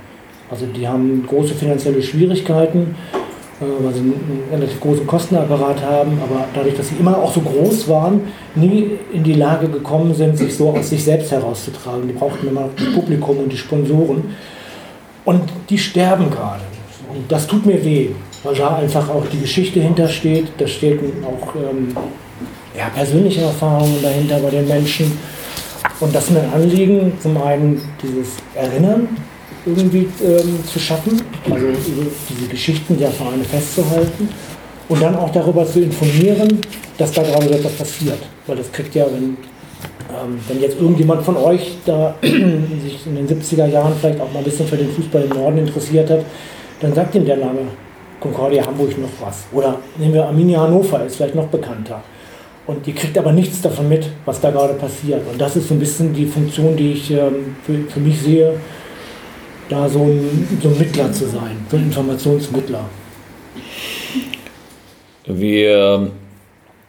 Also 0.51 0.67
die 0.67 0.87
haben 0.87 1.25
große 1.27 1.55
finanzielle 1.55 2.03
Schwierigkeiten. 2.03 2.95
Weil 3.81 3.95
sie 3.95 4.01
einen 4.01 4.43
relativ 4.51 4.81
großen 4.81 5.07
Kostenapparat 5.07 5.83
haben, 5.83 6.19
aber 6.23 6.45
dadurch, 6.55 6.77
dass 6.77 6.89
sie 6.89 6.97
immer 6.97 7.17
auch 7.19 7.33
so 7.33 7.41
groß 7.41 7.89
waren, 7.89 8.23
nie 8.55 8.99
in 9.13 9.23
die 9.25 9.35
Lage 9.35 9.69
gekommen 9.69 10.15
sind, 10.15 10.37
sich 10.37 10.57
so 10.57 10.71
aus 10.71 10.91
sich 10.91 11.05
selbst 11.05 11.31
herauszutragen. 11.33 12.09
Die 12.09 12.15
brauchten 12.15 12.49
immer 12.49 12.69
das 12.77 12.93
Publikum 12.95 13.39
und 13.39 13.53
die 13.53 13.57
Sponsoren. 13.57 14.35
Und 15.25 15.43
die 15.71 15.79
sterben 15.79 16.31
gerade. 16.31 16.63
Und 17.15 17.31
das 17.31 17.47
tut 17.47 17.65
mir 17.65 17.83
weh, 17.85 18.11
weil 18.43 18.55
da 18.55 18.77
einfach 18.77 19.09
auch 19.09 19.25
die 19.33 19.41
Geschichte 19.41 19.81
hintersteht. 19.81 20.49
Da 20.59 20.67
steht 20.67 21.01
auch 21.25 21.55
ähm, 21.55 21.97
ja, 22.77 22.89
persönliche 22.95 23.43
Erfahrungen 23.43 24.03
dahinter 24.03 24.39
bei 24.41 24.51
den 24.51 24.69
Menschen. 24.69 25.17
Und 26.01 26.15
das 26.15 26.25
ist 26.25 26.31
mir 26.33 26.41
ein 26.41 26.53
Anliegen, 26.53 27.13
zum 27.21 27.41
einen 27.43 27.81
dieses 28.03 28.37
Erinnern 28.55 29.09
irgendwie 29.67 30.09
ähm, 30.23 30.59
zu 30.65 30.79
schaffen, 30.79 31.21
also 31.51 31.67
diese 32.29 32.49
Geschichten 32.49 32.99
der 32.99 33.11
Vereine 33.11 33.45
festzuhalten 33.45 34.29
und 34.89 35.03
dann 35.03 35.17
auch 35.17 35.31
darüber 35.31 35.67
zu 35.67 35.81
informieren, 35.81 36.61
dass 36.99 37.13
da 37.13 37.23
gerade 37.23 37.51
etwas 37.51 37.73
passiert. 37.73 38.19
Weil 38.47 38.57
das 38.57 38.71
kriegt 38.71 38.95
ja, 38.95 39.07
wenn, 39.07 39.37
ähm, 40.11 40.39
wenn 40.49 40.61
jetzt 40.61 40.79
irgendjemand 40.79 41.23
von 41.23 41.37
euch 41.37 41.79
da 41.87 42.15
sich 42.23 43.07
in 43.07 43.15
den 43.17 43.29
70er 43.29 43.67
Jahren 43.67 43.95
vielleicht 43.99 44.21
auch 44.21 44.33
mal 44.33 44.39
ein 44.39 44.45
bisschen 44.45 44.67
für 44.67 44.77
den 44.77 44.91
Fußball 44.91 45.23
im 45.23 45.31
Norden 45.31 45.59
interessiert 45.59 46.11
hat, 46.11 46.25
dann 46.81 46.93
sagt 46.93 47.15
ihm 47.15 47.25
der 47.25 47.37
Name 47.37 47.61
Concordia 48.21 48.67
Hamburg 48.67 48.99
noch 48.99 49.09
was. 49.21 49.45
Oder 49.53 49.79
nehmen 49.99 50.15
wir 50.15 50.27
Arminia 50.27 50.61
Hannover, 50.61 51.05
ist 51.05 51.17
vielleicht 51.17 51.35
noch 51.35 51.47
bekannter. 51.47 52.03
Und 52.67 52.87
ihr 52.87 52.95
kriegt 52.95 53.17
aber 53.19 53.33
nichts 53.33 53.61
davon 53.61 53.89
mit, 53.89 54.09
was 54.25 54.41
da 54.41 54.51
gerade 54.51 54.75
passiert. 54.75 55.21
Und 55.31 55.39
das 55.39 55.57
ist 55.57 55.69
so 55.69 55.75
ein 55.75 55.81
bisschen 55.81 56.15
die 56.15 56.25
Funktion, 56.25 56.77
die 56.77 56.93
ich 56.93 57.11
ähm, 57.11 57.57
für, 57.65 57.75
für 57.91 58.01
mich 58.01 58.21
sehe, 58.21 58.55
da 59.69 59.89
so 59.89 60.03
ein, 60.03 60.59
so 60.63 60.69
ein 60.69 60.79
Mittler 60.79 61.13
zu 61.13 61.27
sein, 61.27 61.57
so 61.71 61.77
ein 61.77 61.85
Informationsmittler. 61.85 62.85
Wir 65.27 66.11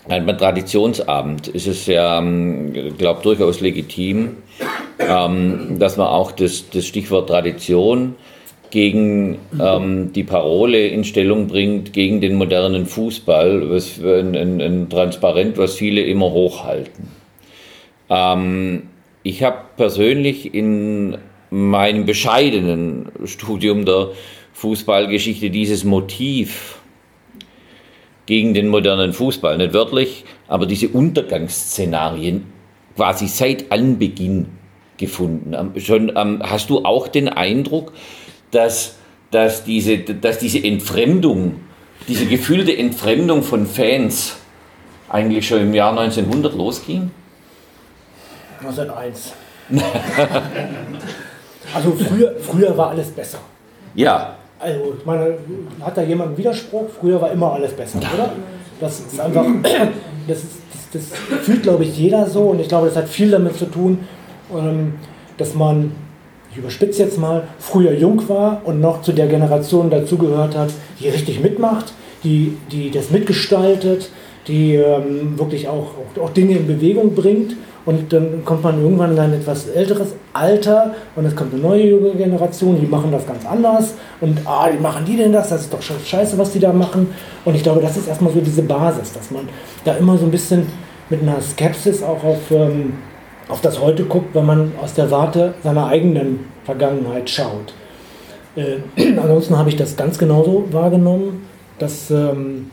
beim 0.08 0.38
Traditionsabend 0.38 1.48
ist 1.48 1.68
es 1.68 1.88
ja, 1.88 2.20
ähm, 2.20 2.74
glaube 2.98 3.24
durchaus 3.24 3.60
legitim, 3.62 4.38
ähm, 5.00 5.78
dass 5.80 5.98
man 5.98 6.08
auch 6.08 6.32
das, 6.32 6.70
das 6.70 6.86
Stichwort 6.86 7.30
Tradition 7.30 8.16
gegen 8.70 9.40
ähm, 9.60 10.12
die 10.14 10.24
Parole 10.24 10.88
in 10.88 11.04
Stellung 11.06 11.48
bringt, 11.48 11.94
gegen 11.94 12.22
den 12.22 12.36
modernen 12.36 12.86
Fußball, 12.86 13.70
was 13.70 14.00
ein, 14.00 14.36
ein, 14.36 14.62
ein 14.62 14.90
Transparent, 14.90 15.58
was 15.58 15.76
viele 15.76 16.02
immer 16.02 16.32
hochhalten. 16.32 17.08
Ähm, 18.10 18.84
ich 19.24 19.42
habe 19.42 19.58
persönlich 19.76 20.54
in 20.54 21.18
meinem 21.56 22.06
bescheidenen 22.06 23.10
Studium 23.24 23.86
der 23.86 24.10
Fußballgeschichte 24.54 25.50
dieses 25.50 25.86
Motiv 25.86 26.80
gegen 28.26 28.54
den 28.54 28.68
modernen 28.68 29.14
Fußball, 29.14 29.58
nicht 29.58 29.74
wörtlich, 29.74 30.26
aber 30.50 30.66
diese 30.66 30.90
Untergangsszenarien 30.90 32.46
quasi 32.98 33.28
seit 33.28 33.72
Anbeginn 33.72 34.48
gefunden. 34.98 35.80
Schon 35.80 36.12
hast 36.44 36.70
du 36.70 36.84
auch 36.84 37.08
den 37.08 37.30
Eindruck, 37.30 37.94
dass, 38.52 38.98
dass, 39.32 39.64
diese, 39.64 40.00
dass 40.00 40.40
diese 40.40 40.62
Entfremdung, 40.62 41.62
diese 42.10 42.26
gefühlte 42.26 42.76
Entfremdung 42.76 43.44
von 43.44 43.66
Fans 43.66 44.36
eigentlich 45.08 45.48
schon 45.48 45.62
im 45.62 45.74
Jahr 45.74 45.98
1900 45.98 46.54
losging? 46.54 47.12
1901. 48.60 49.34
also 51.76 51.92
früher, 51.92 52.36
früher 52.40 52.78
war 52.78 52.90
alles 52.90 53.10
besser. 53.10 53.40
Ja. 53.94 54.36
Also, 54.60 54.96
ich 54.98 55.06
meine, 55.06 55.36
hat 55.82 55.98
da 55.98 56.02
jemand 56.02 56.30
einen 56.30 56.38
Widerspruch? 56.38 56.86
Früher 57.00 57.22
war 57.22 57.32
immer 57.32 57.54
alles 57.54 57.74
besser, 57.74 58.00
oder? 58.00 58.32
Das 58.80 59.00
ist 59.00 59.20
einfach, 59.20 59.46
das, 60.28 60.38
ist, 60.40 60.58
das, 60.92 61.04
das 61.30 61.40
fühlt, 61.42 61.64
glaube 61.64 61.84
ich, 61.84 61.98
jeder 61.98 62.28
so 62.28 62.46
und 62.46 62.60
ich 62.60 62.68
glaube, 62.68 62.88
das 62.88 62.96
hat 62.96 63.10
viel 63.10 63.30
damit 63.30 63.58
zu 63.58 63.66
tun, 63.66 64.00
ähm, 64.54 64.94
dass 65.38 65.54
man 65.54 65.92
ich 66.56 66.60
überspitze 66.60 67.04
jetzt 67.04 67.20
mal, 67.20 67.44
früher 67.60 67.92
jung 67.92 68.30
war 68.30 68.62
und 68.64 68.80
noch 68.80 69.02
zu 69.02 69.12
der 69.12 69.28
Generation 69.28 69.90
dazugehört 69.90 70.56
hat, 70.56 70.70
die 71.02 71.10
richtig 71.10 71.42
mitmacht, 71.42 71.92
die, 72.24 72.56
die 72.72 72.92
das 72.92 73.12
mitgestaltet, 73.12 74.10
die 74.48 74.76
ähm, 74.76 75.38
wirklich 75.38 75.68
auch, 75.68 75.92
auch, 75.98 76.22
auch, 76.22 76.30
Dinge 76.30 76.56
in 76.56 76.66
Bewegung 76.66 77.14
bringt. 77.14 77.58
Und 77.86 78.12
dann 78.12 78.44
kommt 78.44 78.64
man 78.64 78.82
irgendwann 78.82 79.12
in 79.12 79.20
ein 79.20 79.34
etwas 79.34 79.68
älteres 79.68 80.16
Alter 80.34 80.96
und 81.16 81.26
es 81.26 81.36
kommt 81.36 81.54
eine 81.54 81.62
neue 81.62 81.88
junge 81.88 82.12
Generation, 82.12 82.80
die 82.80 82.88
machen 82.88 83.12
das 83.12 83.28
ganz 83.28 83.46
anders. 83.46 83.94
Und 84.22 84.40
ah, 84.46 84.70
wie 84.72 84.82
machen 84.82 85.06
die 85.06 85.18
denn 85.18 85.32
das? 85.32 85.50
Das 85.50 85.62
ist 85.62 85.74
doch 85.74 85.82
scheiße, 85.82 86.38
was 86.38 86.52
die 86.52 86.60
da 86.60 86.74
machen. 86.74 87.14
Und 87.46 87.56
ich 87.56 87.62
glaube, 87.62 87.82
das 87.82 87.96
ist 87.96 88.08
erstmal 88.08 88.34
so 88.34 88.40
diese 88.40 88.64
Basis, 88.64 89.14
dass 89.14 89.30
man 89.30 89.48
da 89.84 89.94
immer 89.94 90.18
so 90.18 90.26
ein 90.26 90.32
bisschen 90.32 90.66
mit 91.10 91.22
einer 91.22 91.40
Skepsis 91.42 92.02
auch 92.02 92.24
auf. 92.24 92.52
Ähm, 92.52 92.94
auf 93.48 93.62
das 93.62 93.80
Heute 93.80 94.06
guckt, 94.06 94.34
wenn 94.34 94.46
man 94.46 94.72
aus 94.82 94.94
der 94.94 95.12
Warte 95.12 95.54
seiner 95.64 95.88
eigenen 95.88 96.46
Vergangenheit 96.64 97.30
schaut. 97.30 97.74
Äh, 98.56 98.78
ansonsten 99.20 99.58
habe 99.58 99.70
ich 99.70 99.76
das 99.76 99.96
ganz 99.96 100.18
genauso 100.18 100.66
wahrgenommen, 100.72 101.48
dass 101.80 102.10
ähm, 102.10 102.72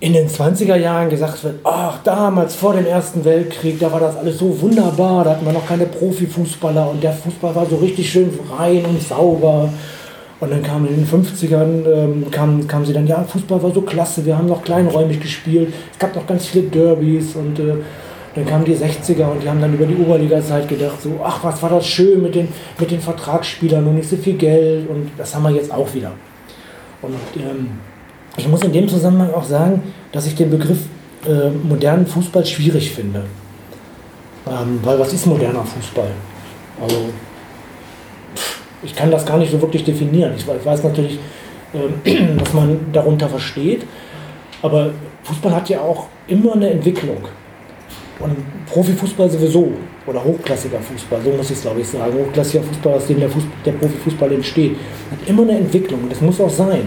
in 0.00 0.12
den 0.12 0.28
20er 0.28 0.76
Jahren 0.76 1.08
gesagt 1.08 1.42
wird, 1.44 1.60
ach 1.64 2.02
damals 2.02 2.54
vor 2.54 2.74
dem 2.74 2.86
Ersten 2.86 3.24
Weltkrieg, 3.24 3.78
da 3.78 3.90
war 3.92 4.00
das 4.00 4.16
alles 4.16 4.38
so 4.38 4.60
wunderbar, 4.60 5.24
da 5.24 5.30
hatten 5.30 5.46
wir 5.46 5.52
noch 5.52 5.66
keine 5.66 5.86
Profifußballer 5.86 6.90
und 6.90 7.02
der 7.02 7.12
Fußball 7.12 7.54
war 7.54 7.66
so 7.66 7.76
richtig 7.76 8.10
schön 8.10 8.30
rein 8.58 8.84
und 8.84 9.02
sauber. 9.02 9.70
Und 10.40 10.50
dann 10.50 10.62
kam 10.62 10.84
in 10.86 10.96
den 10.96 11.06
50ern, 11.06 11.86
ähm, 11.86 12.26
kam, 12.30 12.66
kam 12.66 12.84
sie 12.84 12.92
dann, 12.92 13.06
ja, 13.06 13.22
Fußball 13.22 13.62
war 13.62 13.72
so 13.72 13.80
klasse, 13.80 14.26
wir 14.26 14.36
haben 14.36 14.48
noch 14.48 14.62
kleinräumig 14.62 15.20
gespielt, 15.20 15.72
es 15.92 15.98
gab 15.98 16.14
noch 16.14 16.26
ganz 16.26 16.46
viele 16.46 16.64
Derbys 16.64 17.36
und 17.36 17.58
äh, 17.60 17.76
dann 18.34 18.44
kamen 18.44 18.64
die 18.64 18.74
60er 18.74 19.30
und 19.30 19.42
die 19.42 19.48
haben 19.48 19.60
dann 19.60 19.72
über 19.72 19.86
die 19.86 19.96
Oberliga-Zeit 19.96 20.68
gedacht, 20.68 21.00
so, 21.00 21.20
ach, 21.24 21.42
was 21.44 21.62
war 21.62 21.70
das 21.70 21.86
schön 21.86 22.20
mit 22.20 22.34
den, 22.34 22.48
mit 22.78 22.90
den 22.90 23.00
Vertragsspielern 23.00 23.86
und 23.86 23.94
nicht 23.94 24.10
so 24.10 24.16
viel 24.16 24.34
Geld 24.34 24.90
und 24.90 25.12
das 25.16 25.34
haben 25.34 25.44
wir 25.44 25.52
jetzt 25.52 25.72
auch 25.72 25.94
wieder. 25.94 26.12
Und 27.00 27.14
ähm, 27.36 27.68
ich 28.36 28.48
muss 28.48 28.62
in 28.62 28.72
dem 28.72 28.88
Zusammenhang 28.88 29.32
auch 29.32 29.44
sagen, 29.44 29.82
dass 30.12 30.26
ich 30.26 30.34
den 30.34 30.50
Begriff 30.50 30.78
äh, 31.26 31.50
modernen 31.50 32.06
Fußball 32.06 32.44
schwierig 32.44 32.90
finde. 32.90 33.24
Ähm, 34.46 34.80
weil 34.82 34.98
was 34.98 35.12
ist 35.12 35.26
moderner 35.26 35.64
Fußball? 35.64 36.10
Also, 36.80 36.96
ich 38.82 38.94
kann 38.94 39.10
das 39.10 39.24
gar 39.24 39.38
nicht 39.38 39.50
so 39.50 39.60
wirklich 39.60 39.84
definieren. 39.84 40.32
Ich 40.36 40.46
weiß, 40.46 40.56
ich 40.60 40.66
weiß 40.66 40.82
natürlich, 40.82 41.18
äh, 41.72 42.38
was 42.38 42.52
man 42.52 42.78
darunter 42.92 43.28
versteht, 43.28 43.86
aber 44.62 44.90
Fußball 45.22 45.54
hat 45.54 45.68
ja 45.68 45.80
auch 45.80 46.08
immer 46.26 46.54
eine 46.54 46.70
Entwicklung. 46.70 47.18
Und 48.20 48.36
Profifußball 48.66 49.28
sowieso. 49.30 49.72
Oder 50.06 50.22
hochklassiger 50.22 50.78
Fußball, 50.78 51.20
so 51.22 51.30
muss 51.30 51.50
ich 51.50 51.56
es 51.56 51.62
glaube 51.62 51.80
ich 51.80 51.88
sagen. 51.88 52.12
Hochklassiger 52.14 52.62
Fußball, 52.62 52.94
aus 52.94 53.06
dem 53.06 53.20
der, 53.20 53.30
Fußball, 53.30 53.52
der 53.64 53.72
Profifußball 53.72 54.32
entsteht. 54.32 54.76
Hat 55.10 55.28
immer 55.28 55.42
eine 55.42 55.58
Entwicklung. 55.58 56.02
Und 56.02 56.12
das 56.12 56.20
muss 56.20 56.40
auch 56.40 56.50
sein. 56.50 56.86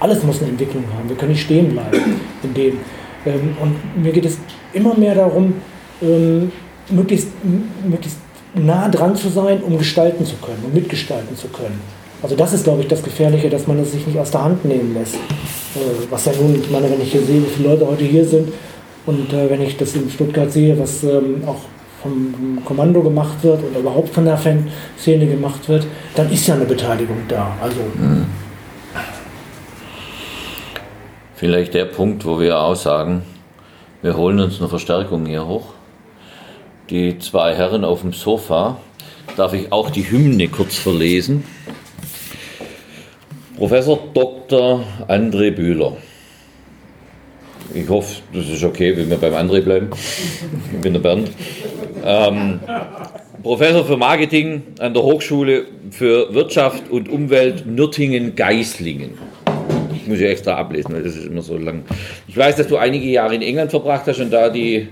Alles 0.00 0.22
muss 0.22 0.40
eine 0.40 0.50
Entwicklung 0.50 0.84
haben. 0.96 1.08
Wir 1.08 1.16
können 1.16 1.32
nicht 1.32 1.42
stehen 1.42 1.70
bleiben 1.70 2.20
in 2.42 2.54
dem. 2.54 2.78
Ähm, 3.24 3.56
und 3.60 4.02
mir 4.02 4.12
geht 4.12 4.24
es 4.24 4.38
immer 4.72 4.94
mehr 4.94 5.14
darum, 5.14 5.54
ähm, 6.02 6.52
möglichst, 6.90 7.28
möglichst 7.88 8.18
nah 8.54 8.88
dran 8.88 9.16
zu 9.16 9.28
sein, 9.28 9.62
um 9.62 9.76
gestalten 9.78 10.24
zu 10.24 10.36
können, 10.36 10.62
um 10.64 10.72
mitgestalten 10.72 11.36
zu 11.36 11.48
können. 11.48 11.80
Also 12.22 12.34
das 12.34 12.52
ist, 12.52 12.64
glaube 12.64 12.82
ich, 12.82 12.88
das 12.88 13.02
Gefährliche, 13.02 13.50
dass 13.50 13.66
man 13.66 13.78
es 13.78 13.92
sich 13.92 14.06
nicht 14.06 14.18
aus 14.18 14.30
der 14.30 14.44
Hand 14.44 14.64
nehmen 14.64 14.94
lässt. 14.94 15.14
Äh, 15.14 15.78
was 16.10 16.24
ja 16.24 16.32
nun, 16.40 16.54
ich 16.54 16.70
meine, 16.70 16.90
wenn 16.90 17.00
ich 17.00 17.12
hier 17.12 17.22
sehe, 17.22 17.42
wie 17.42 17.50
viele 17.56 17.70
Leute 17.70 17.86
heute 17.86 18.04
hier 18.04 18.24
sind, 18.24 18.52
und 19.06 19.32
äh, 19.32 19.48
wenn 19.48 19.62
ich 19.62 19.76
das 19.76 19.94
in 19.94 20.10
Stuttgart 20.10 20.50
sehe, 20.50 20.76
was 20.78 21.04
ähm, 21.04 21.42
auch 21.46 21.60
vom 22.02 22.58
Kommando 22.64 23.02
gemacht 23.02 23.36
wird 23.42 23.60
oder 23.70 23.80
überhaupt 23.80 24.08
von 24.08 24.24
der 24.24 24.36
Fanszene 24.36 25.26
gemacht 25.26 25.68
wird, 25.68 25.86
dann 26.14 26.30
ist 26.30 26.46
ja 26.46 26.54
eine 26.54 26.64
Beteiligung 26.64 27.18
da. 27.28 27.56
Also. 27.60 27.80
Mhm. 27.98 28.26
Vielleicht 31.36 31.74
der 31.74 31.84
Punkt, 31.84 32.24
wo 32.24 32.40
wir 32.40 32.58
auch 32.58 32.76
sagen, 32.76 33.20
wir 34.00 34.16
holen 34.16 34.40
uns 34.40 34.58
eine 34.58 34.70
Verstärkung 34.70 35.26
hier 35.26 35.46
hoch. 35.46 35.74
Die 36.88 37.18
zwei 37.18 37.54
Herren 37.54 37.84
auf 37.84 38.00
dem 38.00 38.14
Sofa, 38.14 38.78
darf 39.36 39.52
ich 39.52 39.70
auch 39.70 39.90
die 39.90 40.10
Hymne 40.10 40.48
kurz 40.48 40.76
verlesen. 40.76 41.44
Professor 43.58 43.98
Dr. 44.14 44.82
André 45.08 45.50
Bühler. 45.50 45.98
Ich 47.74 47.86
hoffe, 47.86 48.22
das 48.32 48.48
ist 48.48 48.64
okay, 48.64 48.96
wenn 48.96 49.10
wir 49.10 49.18
beim 49.18 49.34
André 49.34 49.60
bleiben. 49.60 49.90
Ich 50.72 50.80
bin 50.80 50.94
der 50.94 51.00
Bernd. 51.00 51.30
Ähm, 52.02 52.60
Professor 53.42 53.84
für 53.84 53.98
Marketing 53.98 54.62
an 54.78 54.94
der 54.94 55.02
Hochschule 55.02 55.66
für 55.90 56.32
Wirtschaft 56.32 56.88
und 56.90 57.10
Umwelt 57.10 57.66
Nürtingen-Geislingen. 57.66 59.18
Ich 60.06 60.10
muss 60.10 60.20
ja 60.20 60.28
extra 60.28 60.54
ablesen, 60.54 60.94
weil 60.94 61.02
das 61.02 61.16
ist 61.16 61.26
immer 61.26 61.42
so 61.42 61.58
lang. 61.58 61.82
Ich 62.28 62.36
weiß, 62.36 62.54
dass 62.54 62.68
du 62.68 62.76
einige 62.76 63.06
Jahre 63.06 63.34
in 63.34 63.42
England 63.42 63.72
verbracht 63.72 64.04
hast 64.06 64.20
und 64.20 64.32
da 64.32 64.50
die, 64.50 64.86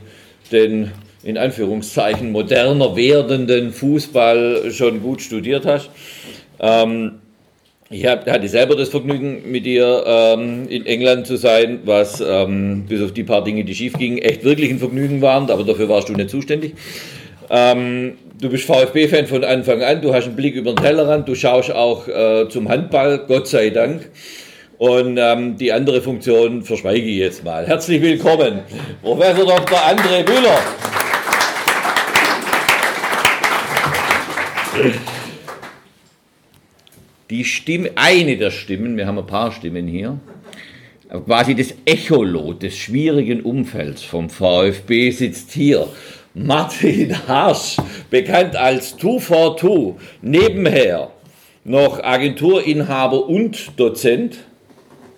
den 0.50 0.90
in 1.22 1.38
Anführungszeichen 1.38 2.32
moderner 2.32 2.96
werdenden 2.96 3.70
Fußball 3.70 4.72
schon 4.72 5.00
gut 5.00 5.22
studiert 5.22 5.66
hast. 5.66 5.88
Ähm, 6.58 7.20
Ich 7.90 8.04
hatte 8.04 8.48
selber 8.48 8.74
das 8.74 8.88
Vergnügen, 8.88 9.52
mit 9.52 9.66
dir 9.66 10.02
ähm, 10.04 10.66
in 10.68 10.84
England 10.84 11.28
zu 11.28 11.36
sein, 11.36 11.78
was 11.84 12.20
ähm, 12.20 12.86
bis 12.88 13.00
auf 13.00 13.12
die 13.12 13.22
paar 13.22 13.44
Dinge, 13.44 13.62
die 13.62 13.74
schief 13.74 13.92
gingen, 13.96 14.18
echt 14.18 14.42
wirklich 14.42 14.70
ein 14.70 14.80
Vergnügen 14.80 15.22
waren, 15.22 15.48
aber 15.48 15.62
dafür 15.62 15.88
warst 15.88 16.08
du 16.08 16.14
nicht 16.14 16.30
zuständig. 16.30 16.72
Ähm, 17.50 18.14
du 18.40 18.48
bist 18.48 18.64
VfB-Fan 18.64 19.26
von 19.26 19.44
Anfang 19.44 19.80
an, 19.82 20.00
du 20.02 20.12
hast 20.12 20.24
einen 20.26 20.34
Blick 20.34 20.56
über 20.56 20.72
den 20.72 20.82
Tellerrand, 20.82 21.28
du 21.28 21.36
schaust 21.36 21.70
auch 21.70 22.08
äh, 22.08 22.48
zum 22.48 22.68
Handball, 22.68 23.22
Gott 23.28 23.46
sei 23.46 23.70
Dank. 23.70 24.10
Und 24.78 25.18
ähm, 25.18 25.56
die 25.56 25.72
andere 25.72 26.02
Funktion 26.02 26.62
verschweige 26.62 27.06
ich 27.06 27.18
jetzt 27.18 27.44
mal. 27.44 27.66
Herzlich 27.66 28.02
willkommen, 28.02 28.60
Professor 29.02 29.46
Dr. 29.46 29.78
André 29.78 30.28
Müller. 30.28 30.58
Die 37.30 37.44
Stimme, 37.44 37.90
eine 37.94 38.36
der 38.36 38.50
Stimmen, 38.50 38.96
wir 38.96 39.06
haben 39.06 39.18
ein 39.18 39.26
paar 39.26 39.52
Stimmen 39.52 39.86
hier, 39.86 40.18
quasi 41.24 41.54
das 41.54 41.74
Echolot 41.84 42.62
des 42.62 42.76
schwierigen 42.76 43.42
Umfelds 43.42 44.02
vom 44.02 44.28
VfB 44.28 45.10
sitzt 45.10 45.52
hier. 45.52 45.88
Martin 46.34 47.16
Harsch, 47.28 47.76
bekannt 48.10 48.56
als 48.56 48.96
242, 48.96 49.94
nebenher 50.20 51.12
noch 51.62 52.02
Agenturinhaber 52.02 53.28
und 53.28 53.78
Dozent. 53.78 54.38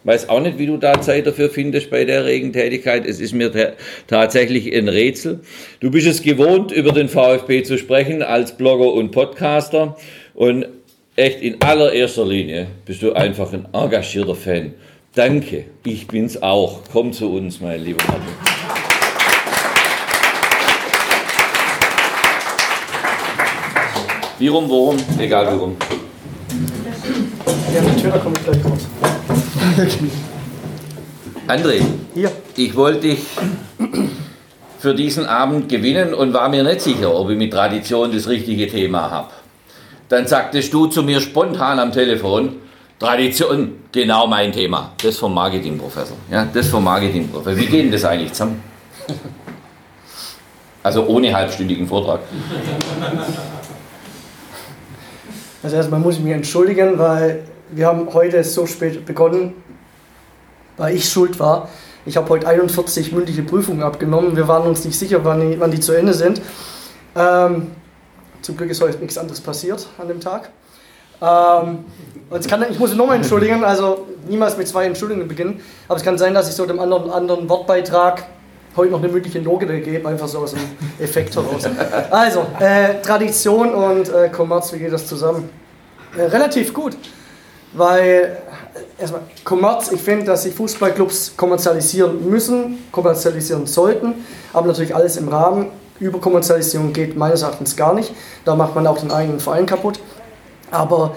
Weiß 0.07 0.29
auch 0.29 0.38
nicht, 0.38 0.57
wie 0.57 0.66
du 0.66 0.77
da 0.77 1.01
Zeit 1.01 1.27
dafür 1.27 1.51
findest 1.51 1.90
bei 1.90 2.05
der 2.05 2.25
Regentätigkeit. 2.25 3.05
Es 3.05 3.19
ist 3.19 3.33
mir 3.33 3.75
tatsächlich 4.07 4.73
ein 4.73 4.88
Rätsel. 4.88 5.40
Du 5.81 5.90
bist 5.90 6.07
es 6.07 6.23
gewohnt, 6.23 6.71
über 6.71 6.92
den 6.92 7.09
VfB 7.09 7.64
zu 7.64 7.77
sprechen 7.77 8.23
als 8.23 8.57
Blogger 8.57 8.92
und 8.92 9.11
Podcaster. 9.11 9.97
Und 10.33 10.69
echt 11.16 11.42
in 11.42 11.61
allererster 11.61 12.25
Linie 12.25 12.69
bist 12.85 13.03
du 13.03 13.14
einfach 13.14 13.53
ein 13.53 13.66
engagierter 13.73 14.37
Fan. 14.37 14.75
Danke, 15.16 15.64
ich 15.85 16.07
bin's 16.07 16.40
auch. 16.40 16.83
Komm 16.92 17.12
zu 17.12 17.33
uns, 17.33 17.61
mein 17.61 17.83
lieber 17.83 18.05
Martin. 18.07 18.23
Wie 24.38 24.47
rum, 24.47 24.69
worum? 24.69 24.99
Egal 25.19 25.53
wie 25.53 25.59
rum. 25.59 25.77
Ja, 27.75 27.83
mit 27.83 28.01
Twitter 28.01 28.21
komme 28.21 28.37
ich 28.38 28.45
gleich 28.45 28.64
raus. 28.64 29.15
André, 31.48 31.81
Hier. 32.14 32.31
ich 32.57 32.74
wollte 32.76 33.00
dich 33.00 33.20
für 34.79 34.94
diesen 34.94 35.26
Abend 35.26 35.68
gewinnen 35.68 36.14
und 36.14 36.33
war 36.33 36.48
mir 36.48 36.62
nicht 36.62 36.81
sicher, 36.81 37.14
ob 37.14 37.31
ich 37.31 37.38
mit 37.38 37.52
Tradition 37.52 38.12
das 38.12 38.29
richtige 38.29 38.68
Thema 38.68 39.11
habe. 39.11 39.31
Dann 40.09 40.26
sagtest 40.26 40.72
du 40.72 40.87
zu 40.87 41.02
mir 41.02 41.20
spontan 41.20 41.79
am 41.79 41.92
Telefon, 41.92 42.57
Tradition, 42.98 43.74
genau 43.92 44.26
mein 44.26 44.52
Thema. 44.52 44.92
Das 45.02 45.18
vom 45.18 45.35
Marketingprofessor. 45.35 46.16
Ja, 46.31 46.46
das 46.52 46.68
vom 46.68 46.85
Marketingprofessor. 46.85 47.61
Wie 47.61 47.66
geht 47.66 47.85
denn 47.85 47.92
das 47.92 48.05
eigentlich 48.05 48.33
zusammen? 48.33 48.62
Also 50.83 51.05
ohne 51.07 51.35
halbstündigen 51.35 51.87
Vortrag. 51.87 52.20
Also 55.62 55.76
erstmal 55.76 55.98
muss 55.98 56.16
ich 56.16 56.22
mich 56.22 56.33
entschuldigen, 56.33 56.96
weil 56.98 57.42
wir 57.70 57.87
haben 57.87 58.12
heute 58.12 58.42
so 58.44 58.66
spät 58.66 59.05
begonnen, 59.07 59.55
weil 60.76 60.94
ich 60.94 61.09
schuld 61.09 61.38
war. 61.38 61.68
Ich 62.05 62.16
habe 62.16 62.29
heute 62.29 62.46
41 62.46 63.12
mündliche 63.12 63.42
Prüfungen 63.42 63.83
abgenommen. 63.83 64.37
Wir 64.37 64.46
waren 64.46 64.66
uns 64.68 64.85
nicht 64.85 64.98
sicher, 64.98 65.24
wann 65.24 65.40
die, 65.40 65.59
wann 65.59 65.70
die 65.70 65.81
zu 65.81 65.92
Ende 65.92 66.14
sind. 66.14 66.40
Ähm, 67.16 67.72
zum 68.42 68.57
Glück 68.57 68.70
ist 68.70 68.81
heute 68.81 68.98
nichts 68.98 69.18
anderes 69.18 69.40
passiert 69.40 69.87
an 69.98 70.09
dem 70.09 70.20
Tag. 70.20 70.50
Ähm, 71.20 71.85
es 72.31 72.46
kann, 72.46 72.64
ich 72.70 72.79
muss 72.79 72.94
nochmal 72.94 73.16
entschuldigen, 73.16 73.64
also 73.64 74.07
niemals 74.29 74.57
mit 74.57 74.68
zwei 74.68 74.85
Entschuldigungen 74.85 75.29
beginnen, 75.29 75.61
aber 75.88 75.96
es 75.96 76.05
kann 76.05 76.18
sein, 76.18 76.35
dass 76.35 76.48
ich 76.48 76.55
so 76.55 76.66
dem 76.66 76.79
anderen, 76.79 77.11
anderen 77.11 77.48
Wortbeitrag 77.48 78.24
heute 78.76 78.92
noch 78.92 78.98
eine 78.98 79.09
mündliche 79.09 79.40
Note 79.40 79.66
gebe, 79.81 80.07
einfach 80.07 80.29
so 80.29 80.40
aus 80.40 80.52
dem 80.52 80.61
Effekt 80.98 81.35
heraus. 81.35 81.66
Also, 82.11 82.46
äh, 82.61 83.00
Tradition 83.00 83.74
und 83.74 84.11
äh, 84.11 84.29
Kommerz, 84.29 84.72
wie 84.74 84.79
geht 84.79 84.92
das 84.92 85.07
zusammen? 85.07 85.48
Äh, 86.16 86.22
relativ 86.22 86.74
gut, 86.74 86.96
weil 87.77 88.39
erstmal 88.99 89.23
Kommerz, 89.45 89.93
ich 89.93 90.01
finde, 90.01 90.27
dass 90.27 90.45
sich 90.45 90.55
Fußballclubs 90.55 91.35
kommerzialisieren 91.37 92.29
müssen, 92.29 92.85
kommerzialisieren 92.93 93.67
sollten, 93.67 94.27
aber 94.53 94.69
natürlich 94.69 94.95
alles 94.95 95.17
im 95.17 95.29
Rahmen. 95.29 95.69
Überkommerzialisierung 95.99 96.93
geht 96.93 97.17
meines 97.17 97.43
Erachtens 97.43 97.77
gar 97.77 97.95
nicht, 97.95 98.12
da 98.45 98.55
macht 98.55 98.75
man 98.75 98.87
auch 98.87 98.99
den 98.99 99.11
eigenen 99.11 99.41
Verein 99.41 99.67
kaputt. 99.67 99.99
Aber 100.71 101.15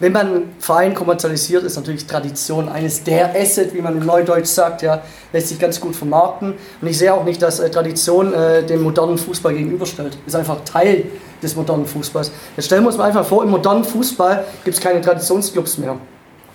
wenn 0.00 0.12
man 0.12 0.54
Verein 0.58 0.92
kommerzialisiert, 0.94 1.62
ist 1.62 1.76
natürlich 1.76 2.06
Tradition 2.06 2.68
eines 2.68 3.04
der 3.04 3.34
Asset, 3.36 3.72
wie 3.74 3.80
man 3.80 3.96
in 3.96 4.04
Neudeutsch 4.04 4.46
sagt, 4.46 4.82
ja, 4.82 5.02
lässt 5.32 5.48
sich 5.48 5.58
ganz 5.58 5.80
gut 5.80 5.94
vermarkten. 5.94 6.54
Und 6.80 6.88
ich 6.88 6.98
sehe 6.98 7.14
auch 7.14 7.24
nicht, 7.24 7.40
dass 7.40 7.60
äh, 7.60 7.70
Tradition 7.70 8.34
äh, 8.34 8.64
dem 8.64 8.82
modernen 8.82 9.18
Fußball 9.18 9.54
gegenüberstellt. 9.54 10.18
Ist 10.26 10.34
einfach 10.34 10.64
Teil 10.64 11.04
des 11.42 11.54
modernen 11.54 11.86
Fußballs. 11.86 12.32
Jetzt 12.56 12.66
stellen 12.66 12.82
wir 12.82 12.88
uns 12.88 12.96
mal 12.96 13.04
einfach 13.04 13.24
vor, 13.24 13.44
im 13.44 13.50
modernen 13.50 13.84
Fußball 13.84 14.44
gibt 14.64 14.76
es 14.76 14.82
keine 14.82 15.00
Traditionsclubs 15.00 15.78
mehr. 15.78 15.96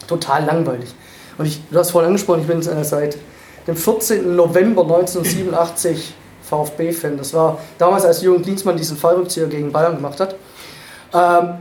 Total 0.07 0.43
langweilig. 0.43 0.93
Und 1.37 1.45
ich, 1.45 1.61
du 1.71 1.79
hast 1.79 1.91
vorhin 1.91 2.07
angesprochen, 2.07 2.41
ich 2.41 2.47
bin 2.47 2.59
äh, 2.59 2.83
seit 2.83 3.17
dem 3.67 3.77
14. 3.77 4.35
November 4.35 4.81
1987 4.81 6.13
VfB-Fan. 6.41 7.17
Das 7.17 7.33
war 7.33 7.59
damals, 7.77 8.03
als 8.03 8.21
Jürgen 8.21 8.43
Klinsmann 8.43 8.75
diesen 8.75 8.97
Fallrückzieher 8.97 9.47
gegen 9.47 9.71
Bayern 9.71 9.95
gemacht 9.95 10.19
hat. 10.19 10.35
Ähm, 11.13 11.59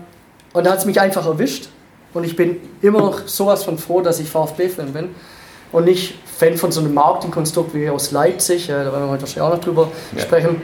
und 0.52 0.64
da 0.64 0.72
hat 0.72 0.78
es 0.78 0.84
mich 0.84 1.00
einfach 1.00 1.26
erwischt. 1.26 1.68
Und 2.14 2.24
ich 2.24 2.36
bin 2.36 2.56
immer 2.80 3.00
noch 3.00 3.28
sowas 3.28 3.64
von 3.64 3.78
froh, 3.78 4.00
dass 4.00 4.18
ich 4.18 4.28
VfB-Fan 4.28 4.92
bin. 4.92 5.10
Und 5.70 5.84
nicht 5.84 6.14
Fan 6.24 6.56
von 6.56 6.72
so 6.72 6.80
einem 6.80 6.94
Marketingkonstrukt 6.94 7.74
wie 7.74 7.90
aus 7.90 8.10
Leipzig. 8.10 8.68
Äh, 8.68 8.72
da 8.72 8.92
werden 8.92 9.04
wir 9.04 9.10
heute 9.10 9.22
wahrscheinlich 9.22 9.42
auch 9.42 9.54
noch 9.54 9.60
drüber 9.60 9.90
ja. 10.16 10.22
sprechen. 10.22 10.62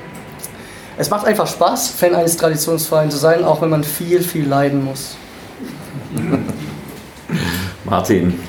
Es 0.96 1.10
macht 1.10 1.26
einfach 1.26 1.46
Spaß, 1.46 1.88
Fan 1.90 2.14
eines 2.14 2.36
Traditionsvereins 2.36 3.12
zu 3.12 3.20
sein, 3.20 3.44
auch 3.44 3.60
wenn 3.60 3.70
man 3.70 3.82
viel, 3.82 4.22
viel 4.22 4.46
leiden 4.46 4.84
muss. 4.84 5.16
Martin, 7.84 8.40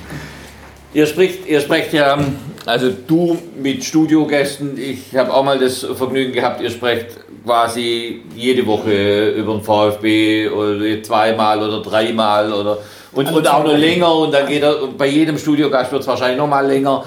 ihr 0.94 1.08
spricht, 1.08 1.48
ihr 1.48 1.60
sprecht 1.60 1.92
ja, 1.92 2.18
also 2.66 2.90
du 3.08 3.38
mit 3.62 3.84
Studiogästen, 3.84 4.78
ich 4.78 5.16
habe 5.16 5.34
auch 5.34 5.44
mal 5.44 5.60
das 5.60 5.80
Vergnügen 5.84 6.34
gehabt, 6.34 6.62
ihr 6.62 6.70
sprecht 6.70 7.08
quasi 7.46 8.24
jede 8.36 8.66
Woche 8.66 9.30
über 9.32 9.54
den 9.54 9.62
VfB 9.62 10.50
oder 10.50 11.04
zweimal 11.04 11.62
oder 11.62 11.82
dreimal 11.82 12.52
oder 12.52 12.80
und, 13.12 13.32
und 13.32 13.48
auch 13.48 13.64
noch 13.64 13.78
länger 13.78 14.14
und 14.14 14.34
dann 14.34 14.48
geht 14.48 14.62
er, 14.62 14.76
bei 14.98 15.08
jedem 15.08 15.38
Studiogast 15.38 15.92
wird 15.92 16.02
es 16.02 16.08
wahrscheinlich 16.08 16.38
noch 16.38 16.50
mal 16.50 16.66
länger. 16.68 17.06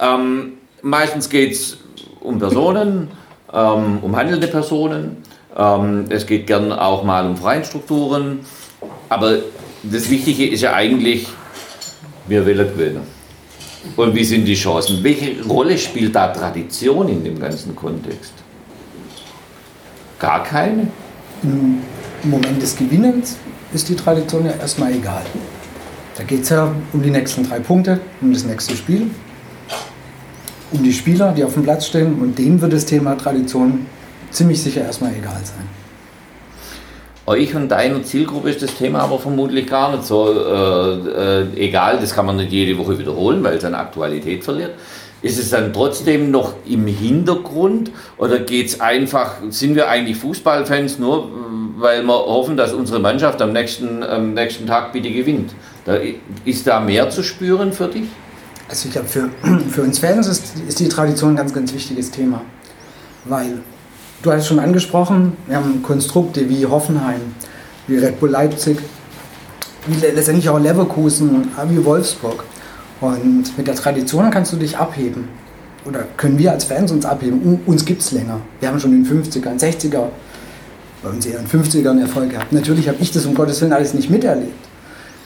Ähm, 0.00 0.58
meistens 0.82 1.28
geht 1.28 1.52
es 1.52 1.78
um 2.20 2.38
Personen, 2.38 3.10
ähm, 3.52 3.98
um 4.02 4.16
handelnde 4.16 4.46
Personen. 4.46 5.16
Ähm, 5.56 6.06
es 6.08 6.26
geht 6.26 6.46
gern 6.46 6.70
auch 6.72 7.02
mal 7.02 7.26
um 7.26 7.36
Vereinstrukturen. 7.36 8.40
Aber 9.08 9.38
das 9.82 10.08
Wichtige 10.08 10.48
ist 10.48 10.60
ja 10.60 10.74
eigentlich, 10.74 11.26
wer 12.28 12.46
will 12.46 12.58
gewinnen. 12.58 13.19
Und 13.96 14.14
wie 14.14 14.24
sind 14.24 14.44
die 14.44 14.54
Chancen? 14.54 15.02
Welche 15.02 15.42
Rolle 15.44 15.76
spielt 15.78 16.14
da 16.14 16.28
Tradition 16.28 17.08
in 17.08 17.24
dem 17.24 17.38
ganzen 17.38 17.74
Kontext? 17.74 18.32
Gar 20.18 20.42
keine? 20.42 20.88
Im 21.42 21.80
Moment 22.24 22.60
des 22.60 22.76
Gewinnens 22.76 23.36
ist 23.72 23.88
die 23.88 23.96
Tradition 23.96 24.44
ja 24.44 24.52
erstmal 24.52 24.92
egal. 24.92 25.22
Da 26.16 26.24
geht 26.24 26.42
es 26.42 26.50
ja 26.50 26.74
um 26.92 27.02
die 27.02 27.10
nächsten 27.10 27.48
drei 27.48 27.60
Punkte, 27.60 28.00
um 28.20 28.32
das 28.32 28.44
nächste 28.44 28.76
Spiel, 28.76 29.10
um 30.72 30.82
die 30.82 30.92
Spieler, 30.92 31.32
die 31.32 31.42
auf 31.42 31.54
dem 31.54 31.62
Platz 31.62 31.86
stehen 31.86 32.20
und 32.20 32.38
denen 32.38 32.60
wird 32.60 32.74
das 32.74 32.84
Thema 32.84 33.16
Tradition 33.16 33.86
ziemlich 34.30 34.60
sicher 34.62 34.82
erstmal 34.82 35.14
egal 35.14 35.40
sein. 35.42 35.79
Euch 37.30 37.54
und 37.54 37.68
deiner 37.68 38.02
Zielgruppe 38.02 38.50
ist 38.50 38.60
das 38.60 38.74
Thema 38.74 39.02
aber 39.02 39.20
vermutlich 39.20 39.68
gar 39.68 39.92
nicht 39.92 40.04
so 40.04 40.32
äh, 40.32 41.42
äh, 41.42 41.46
egal. 41.64 41.98
Das 42.00 42.12
kann 42.12 42.26
man 42.26 42.36
nicht 42.36 42.50
jede 42.50 42.76
Woche 42.76 42.98
wiederholen, 42.98 43.44
weil 43.44 43.56
es 43.56 43.64
an 43.64 43.76
Aktualität 43.76 44.42
verliert. 44.42 44.72
Ist 45.22 45.38
es 45.38 45.50
dann 45.50 45.72
trotzdem 45.72 46.32
noch 46.32 46.54
im 46.66 46.88
Hintergrund 46.88 47.92
oder 48.16 48.40
geht 48.40 48.66
es 48.66 48.80
einfach, 48.80 49.36
sind 49.50 49.76
wir 49.76 49.88
eigentlich 49.88 50.16
Fußballfans 50.16 50.98
nur, 50.98 51.28
weil 51.76 52.02
wir 52.02 52.14
hoffen, 52.14 52.56
dass 52.56 52.72
unsere 52.72 52.98
Mannschaft 52.98 53.40
am 53.40 53.52
nächsten, 53.52 54.02
am 54.02 54.34
nächsten 54.34 54.66
Tag 54.66 54.92
bitte 54.92 55.12
gewinnt? 55.12 55.52
Da, 55.84 55.98
ist 56.44 56.66
da 56.66 56.80
mehr 56.80 57.10
zu 57.10 57.22
spüren 57.22 57.72
für 57.72 57.86
dich? 57.86 58.08
Also 58.68 58.88
ich 58.88 58.92
glaube, 58.92 59.06
für, 59.08 59.28
für 59.70 59.82
uns 59.82 60.00
Fans 60.00 60.26
ist, 60.26 60.54
ist 60.66 60.80
die 60.80 60.88
Tradition 60.88 61.34
ein 61.34 61.36
ganz, 61.36 61.54
ganz 61.54 61.72
wichtiges 61.72 62.10
Thema. 62.10 62.42
Weil, 63.24 63.60
du 64.22 64.32
hast 64.32 64.42
es 64.42 64.48
schon 64.48 64.58
angesprochen, 64.58 65.34
wir 65.46 65.56
haben 65.56 65.82
Konstrukte 65.82 66.48
wie 66.48 66.66
Hoffenheim, 66.66 67.20
wie 67.86 67.96
Red 67.98 68.20
Bull 68.20 68.30
Leipzig, 68.30 68.78
wie 69.86 69.94
letztendlich 69.94 70.48
auch 70.48 70.58
Leverkusen, 70.58 71.48
wie 71.68 71.84
Wolfsburg. 71.84 72.44
Und 73.00 73.56
mit 73.56 73.66
der 73.66 73.74
Tradition 73.74 74.30
kannst 74.30 74.52
du 74.52 74.56
dich 74.56 74.76
abheben. 74.76 75.28
Oder 75.86 76.04
können 76.18 76.38
wir 76.38 76.52
als 76.52 76.64
Fans 76.64 76.92
uns 76.92 77.06
abheben? 77.06 77.60
Uns 77.64 77.84
gibt 77.84 78.02
es 78.02 78.12
länger. 78.12 78.40
Wir 78.60 78.68
haben 78.68 78.78
schon 78.78 78.92
in 78.92 79.04
den 79.04 79.24
50ern, 79.24 79.58
60er, 79.58 80.08
bei 81.02 81.08
uns 81.08 81.24
eher 81.24 81.38
in 81.38 81.46
den 81.46 81.62
50ern 81.62 81.98
Erfolg 82.00 82.30
gehabt. 82.30 82.52
Natürlich 82.52 82.88
habe 82.88 82.98
ich 83.00 83.10
das 83.10 83.24
um 83.24 83.34
Gottes 83.34 83.60
Willen 83.62 83.72
alles 83.72 83.94
nicht 83.94 84.10
miterlebt. 84.10 84.52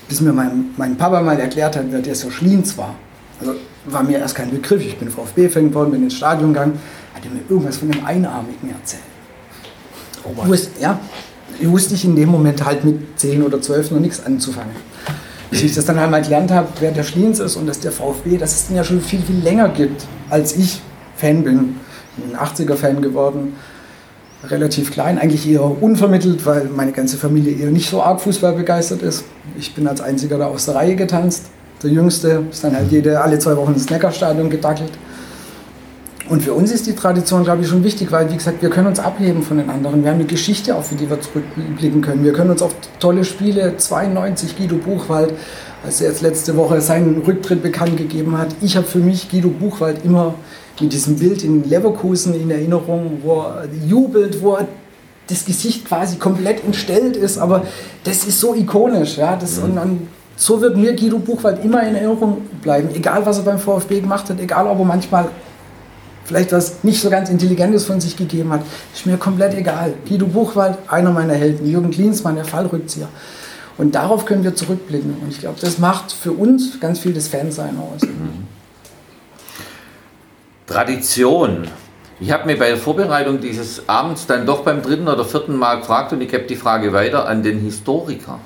bis 0.08 0.20
mir 0.20 0.32
mein, 0.32 0.66
mein 0.76 0.96
Papa 0.96 1.20
mal 1.22 1.38
erklärt 1.38 1.76
hat, 1.76 1.86
wer 1.90 2.00
der 2.00 2.14
so 2.14 2.30
Schliens 2.30 2.76
war. 2.76 2.94
Also 3.40 3.54
war 3.86 4.02
mir 4.02 4.18
erst 4.18 4.34
kein 4.34 4.50
Begriff. 4.50 4.84
Ich 4.84 4.96
bin 4.96 5.10
VfB-Fan 5.10 5.68
geworden, 5.68 5.92
bin 5.92 6.02
ins 6.02 6.14
Stadion 6.14 6.52
gegangen, 6.52 6.80
hat 7.14 7.24
er 7.24 7.30
mir 7.30 7.42
irgendwas 7.48 7.76
von 7.76 7.90
einem 7.90 8.04
Einarmigen 8.04 8.70
erzählt. 8.70 9.02
Oh 10.24 10.46
wusste, 10.46 10.80
ja, 10.80 10.98
wusste 11.62 11.94
ich 11.94 12.04
in 12.04 12.16
dem 12.16 12.30
Moment 12.30 12.64
halt 12.64 12.84
mit 12.84 13.18
10 13.18 13.42
oder 13.42 13.60
12 13.60 13.92
noch 13.92 14.00
nichts 14.00 14.24
anzufangen. 14.24 14.74
Bis 15.50 15.62
ich 15.62 15.74
das 15.74 15.84
dann 15.84 15.98
einmal 15.98 16.20
halt 16.20 16.24
gelernt 16.24 16.50
habe, 16.50 16.68
wer 16.80 16.90
der 16.90 17.04
Schliens 17.04 17.38
ist 17.38 17.56
und 17.56 17.66
dass 17.66 17.78
der 17.78 17.92
VfB, 17.92 18.38
dass 18.38 18.52
es 18.52 18.66
den 18.68 18.76
ja 18.76 18.84
schon 18.84 19.00
viel, 19.00 19.20
viel 19.20 19.38
länger 19.38 19.68
gibt, 19.68 20.06
als 20.30 20.56
ich 20.56 20.80
Fan 21.16 21.44
bin. 21.44 21.76
Ich 22.16 22.24
bin 22.24 22.34
ein 22.34 22.44
80er-Fan 22.44 23.02
geworden, 23.02 23.54
relativ 24.48 24.90
klein, 24.90 25.18
eigentlich 25.18 25.48
eher 25.48 25.64
unvermittelt, 25.64 26.44
weil 26.46 26.64
meine 26.64 26.92
ganze 26.92 27.16
Familie 27.16 27.56
eher 27.56 27.70
nicht 27.70 27.88
so 27.88 28.02
arg 28.02 28.20
Fußball 28.20 28.54
begeistert 28.54 29.02
ist. 29.02 29.24
Ich 29.58 29.74
bin 29.74 29.86
als 29.86 30.00
einziger 30.00 30.38
da 30.38 30.46
aus 30.46 30.66
der 30.66 30.74
Reihe 30.74 30.96
getanzt. 30.96 31.44
Der 31.84 31.92
Jüngste 31.92 32.44
ist 32.50 32.64
dann 32.64 32.74
halt 32.74 32.90
jede, 32.90 33.20
alle 33.20 33.38
zwei 33.38 33.56
Wochen 33.56 33.74
ins 33.74 33.90
Neckarstadion 33.90 34.48
gedackelt. 34.48 34.92
Und 36.30 36.42
für 36.42 36.54
uns 36.54 36.72
ist 36.72 36.86
die 36.86 36.94
Tradition, 36.94 37.44
glaube 37.44 37.60
ich, 37.60 37.68
schon 37.68 37.84
wichtig, 37.84 38.10
weil, 38.10 38.30
wie 38.30 38.36
gesagt, 38.36 38.62
wir 38.62 38.70
können 38.70 38.86
uns 38.86 38.98
abheben 38.98 39.42
von 39.42 39.58
den 39.58 39.68
anderen. 39.68 40.02
Wir 40.02 40.10
haben 40.10 40.20
eine 40.20 40.26
Geschichte, 40.26 40.74
auf 40.74 40.88
die 40.88 41.10
wir 41.10 41.20
zurückblicken 41.20 42.00
können. 42.00 42.24
Wir 42.24 42.32
können 42.32 42.50
uns 42.50 42.62
auf 42.62 42.74
tolle 42.98 43.24
Spiele, 43.24 43.76
92 43.76 44.56
Guido 44.56 44.76
Buchwald, 44.76 45.34
als 45.84 46.00
er 46.00 46.08
jetzt 46.08 46.22
letzte 46.22 46.56
Woche 46.56 46.80
seinen 46.80 47.20
Rücktritt 47.20 47.62
bekannt 47.62 47.98
gegeben 47.98 48.38
hat. 48.38 48.48
Ich 48.62 48.78
habe 48.78 48.86
für 48.86 49.00
mich 49.00 49.30
Guido 49.30 49.50
Buchwald 49.50 50.02
immer 50.02 50.34
mit 50.80 50.90
diesem 50.94 51.16
Bild 51.16 51.44
in 51.44 51.68
Leverkusen 51.68 52.34
in 52.34 52.50
Erinnerung, 52.50 53.18
wo 53.22 53.42
er 53.42 53.68
jubelt, 53.86 54.40
wo 54.42 54.54
er 54.54 54.66
das 55.26 55.44
Gesicht 55.44 55.84
quasi 55.84 56.16
komplett 56.16 56.64
entstellt 56.64 57.16
ist, 57.16 57.36
aber 57.36 57.66
das 58.04 58.24
ist 58.24 58.40
so 58.40 58.54
ikonisch. 58.54 59.18
Ja? 59.18 59.36
Das, 59.36 59.58
mhm. 59.58 59.64
und, 59.64 59.78
und 59.78 60.08
so 60.36 60.60
wird 60.60 60.76
mir 60.76 60.94
Guido 60.94 61.18
Buchwald 61.18 61.64
immer 61.64 61.82
in 61.82 61.94
Erinnerung 61.94 62.42
bleiben, 62.62 62.88
egal 62.94 63.24
was 63.24 63.38
er 63.38 63.44
beim 63.44 63.58
VfB 63.58 64.00
gemacht 64.00 64.28
hat, 64.28 64.40
egal 64.40 64.66
ob 64.66 64.78
er 64.78 64.84
manchmal 64.84 65.28
vielleicht 66.24 66.52
was 66.52 66.82
nicht 66.82 67.00
so 67.00 67.10
ganz 67.10 67.30
Intelligentes 67.30 67.84
von 67.84 68.00
sich 68.00 68.16
gegeben 68.16 68.50
hat, 68.52 68.62
ist 68.92 69.06
mir 69.06 69.16
komplett 69.16 69.54
egal. 69.54 69.94
Guido 70.08 70.26
Buchwald, 70.26 70.78
einer 70.88 71.10
meiner 71.10 71.34
Helden, 71.34 71.66
Jürgen 71.66 71.90
Klinsmann, 71.90 72.36
der 72.36 72.44
Fallrückzieher. 72.44 73.08
Und 73.76 73.94
darauf 73.94 74.24
können 74.24 74.44
wir 74.44 74.54
zurückblicken. 74.54 75.16
Und 75.20 75.30
ich 75.30 75.40
glaube, 75.40 75.58
das 75.60 75.78
macht 75.78 76.12
für 76.12 76.32
uns 76.32 76.80
ganz 76.80 77.00
viel 77.00 77.12
das 77.12 77.28
Fansein 77.28 77.76
aus. 77.78 78.02
Mhm. 78.02 78.46
Tradition. 80.66 81.68
Ich 82.20 82.30
habe 82.30 82.46
mir 82.46 82.56
bei 82.56 82.68
der 82.68 82.78
Vorbereitung 82.78 83.40
dieses 83.40 83.88
Abends 83.88 84.26
dann 84.26 84.46
doch 84.46 84.62
beim 84.62 84.80
dritten 84.80 85.08
oder 85.08 85.24
vierten 85.24 85.56
Mal 85.56 85.80
gefragt 85.80 86.12
und 86.12 86.20
ich 86.20 86.30
gebe 86.30 86.44
die 86.44 86.56
Frage 86.56 86.92
weiter 86.92 87.26
an 87.28 87.42
den 87.42 87.58
Historiker. 87.58 88.38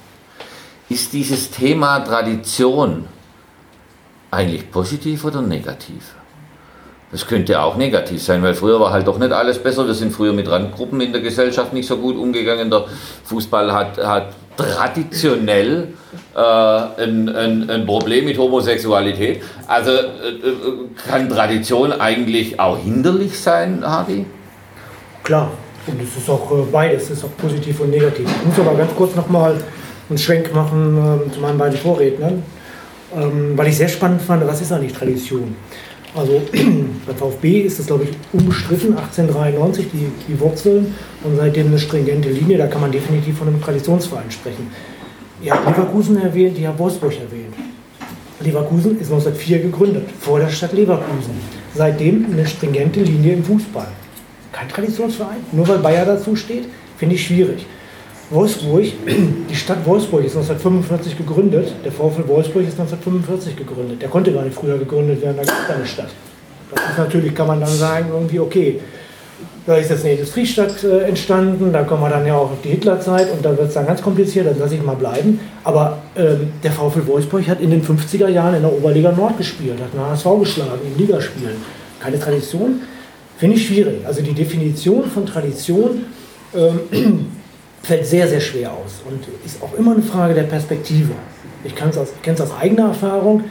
Ist 0.89 1.13
dieses 1.13 1.51
Thema 1.51 2.01
Tradition 2.01 3.05
eigentlich 4.31 4.71
positiv 4.71 5.25
oder 5.25 5.43
negativ? 5.43 6.15
Das 7.11 7.27
könnte 7.27 7.61
auch 7.61 7.77
negativ 7.77 8.23
sein, 8.23 8.43
weil 8.43 8.55
früher 8.55 8.79
war 8.81 8.93
halt 8.93 9.07
doch 9.07 9.19
nicht 9.19 9.33
alles 9.33 9.59
besser. 9.59 9.87
Wir 9.87 9.95
sind 9.95 10.13
früher 10.13 10.33
mit 10.33 10.49
Randgruppen 10.49 11.01
in 11.01 11.13
der 11.13 11.23
Gesellschaft 11.23 11.73
nicht 11.73 11.89
so 11.89 11.97
gut 11.97 12.17
umgegangen. 12.17 12.71
Der 12.71 12.85
Fußball 13.25 13.73
hat, 13.73 13.99
hat 13.99 14.35
traditionell 14.59 15.89
äh, 16.35 16.41
ein, 16.41 17.29
ein, 17.29 17.71
ein, 17.71 17.87
Problem 17.87 18.27
mit 18.27 18.37
Homosexualität. 18.37 19.43
Also 19.67 19.91
äh, 19.93 20.03
kann 21.09 21.29
Tradition 21.31 21.93
eigentlich 21.93 22.61
auch 22.61 22.77
hinderlich 22.79 23.39
sein, 23.39 23.83
Hardy? 23.83 24.27
Klar, 25.23 25.51
und 25.87 26.03
es 26.03 26.17
ist 26.17 26.29
auch 26.29 26.51
äh, 26.51 26.63
beides, 26.71 27.05
es 27.05 27.11
ist 27.11 27.25
auch 27.25 27.37
positiv 27.39 27.81
und 27.81 27.91
negativ. 27.91 28.29
Ich 28.29 28.47
muss 28.49 28.67
aber 28.67 28.77
ganz 28.77 28.95
kurz 28.95 29.15
nochmal 29.15 29.57
einen 30.09 30.19
Schwenk 30.19 30.55
machen 30.55 30.97
äh, 30.97 31.33
zu 31.33 31.41
meinen 31.41 31.59
beiden 31.59 31.79
Vorrednern, 31.79 32.43
ähm, 33.17 33.53
weil 33.57 33.69
ich 33.69 33.77
sehr 33.77 33.89
spannend 33.89 34.23
fand, 34.23 34.47
was 34.47 34.61
ist 34.61 34.73
eigentlich 34.73 34.93
Tradition? 34.93 35.55
Also 36.15 36.43
bei 37.07 37.15
VfB 37.15 37.61
ist 37.63 37.79
das, 37.79 37.87
glaube 37.87 38.05
ich, 38.05 38.11
unbestritten, 38.33 38.97
1893 38.97 39.87
die, 39.93 40.11
die 40.27 40.41
Wurzeln 40.41 40.95
und 41.23 41.37
seitdem 41.37 41.69
eine 41.69 41.79
stringente 41.79 42.31
Linie, 42.31 42.59
da 42.59 42.67
kann 42.67 42.81
man 42.81 42.91
definitiv 42.91 43.39
von 43.39 43.49
einem 43.49 43.61
Traditionsverein 43.61 44.31
sprechen. 44.31 44.71
Ihr 45.43 45.53
habt 45.53 45.67
Leverkusen 45.67 46.21
erwähnt, 46.21 46.59
ihr 46.59 46.69
habt 46.69 46.79
Wolfsburg 46.79 47.13
erwähnt. 47.13 47.55
Leverkusen 48.41 48.93
ist 48.99 49.13
1904 49.13 49.61
gegründet, 49.61 50.09
vor 50.21 50.39
der 50.39 50.49
Stadt 50.49 50.73
Leverkusen. 50.73 51.35
Seitdem 51.75 52.27
eine 52.33 52.47
stringente 52.47 53.01
Linie 53.01 53.35
im 53.35 53.45
Fußball. 53.45 53.89
Kein 54.53 54.69
Traditionsverein, 54.69 55.39
nur 55.53 55.69
weil 55.69 55.79
Bayer 55.79 56.05
dazu 56.05 56.35
steht, 56.35 56.65
finde 56.97 57.15
ich 57.15 57.27
schwierig. 57.27 57.67
Wolfsburg, 58.31 58.85
die 59.51 59.57
Stadt 59.57 59.87
Wolfsburg 59.87 60.25
ist 60.25 60.37
1945 60.37 61.17
gegründet. 61.17 61.73
Der 61.83 61.93
VfL 61.93 62.29
Wolfsburg 62.29 62.63
ist 62.67 62.79
1945 62.79 63.57
gegründet. 63.57 64.03
Der 64.03 64.09
konnte 64.09 64.33
gar 64.33 64.45
nicht 64.45 64.55
früher 64.55 64.77
gegründet 64.77 65.23
werden, 65.23 65.39
da 65.39 65.43
gibt 65.43 65.57
es 65.59 65.67
keine 65.67 65.87
Stadt. 65.87 66.11
Das 66.71 66.91
ist 66.91 66.99
natürlich, 66.99 67.35
kann 67.35 67.47
man 67.47 67.61
dann 67.61 67.71
sagen, 67.71 68.09
irgendwie, 68.13 68.39
okay, 68.41 68.81
da 69.67 69.77
ist 69.77 69.91
jetzt 69.91 70.05
eine 70.05 70.15
Industriestadt 70.15 70.85
äh, 70.85 71.01
entstanden, 71.05 71.73
da 71.73 71.85
kommen 71.85 72.03
wir 72.03 72.11
dann 72.11 72.27
ja 72.27 72.37
auch 72.37 72.51
auf 72.51 72.61
die 72.63 72.71
Hitlerzeit 72.71 73.33
und 73.33 73.43
da 73.45 73.51
wird 73.51 73.69
es 73.69 73.75
dann 73.75 73.87
ganz 73.87 74.03
kompliziert, 74.03 74.47
das 74.47 74.59
lasse 74.59 74.75
ich 74.75 74.83
mal 74.83 74.97
bleiben. 74.97 75.41
Aber 75.65 75.99
ähm, 76.17 76.53
der 76.63 76.73
VfL 76.73 77.07
Wolfsburg 77.07 77.47
hat 77.49 77.61
in 77.61 77.71
den 77.71 77.83
50er 77.83 78.29
Jahren 78.29 78.55
in 78.57 78.63
der 78.63 78.73
Oberliga 78.73 79.13
Nord 79.13 79.39
gespielt, 79.39 79.79
hat 79.81 79.99
eine 79.99 80.11
HSV 80.11 80.27
geschlagen 80.41 80.81
in 80.85 80.99
Ligaspielen. 80.99 81.57
Keine 82.01 82.19
Tradition, 82.19 82.83
finde 83.39 83.57
ich 83.57 83.67
schwierig. 83.67 84.07
Also 84.07 84.21
die 84.21 84.35
Definition 84.35 85.05
von 85.05 85.25
Tradition 85.25 86.05
ähm, 86.55 87.27
fällt 87.83 88.07
sehr, 88.07 88.29
sehr 88.29 88.41
schwer 88.41 88.73
aus 88.73 89.03
und 89.09 89.25
ist 89.45 89.63
auch 89.63 89.73
immer 89.79 89.93
eine 89.93 90.03
Frage 90.03 90.35
der 90.35 90.45
Perspektive. 90.45 91.13
Ich 91.65 91.75
kenne 91.75 91.91
es 91.91 92.41
aus, 92.41 92.51
eigener 92.61 92.89
Erfahrung. 92.89 93.45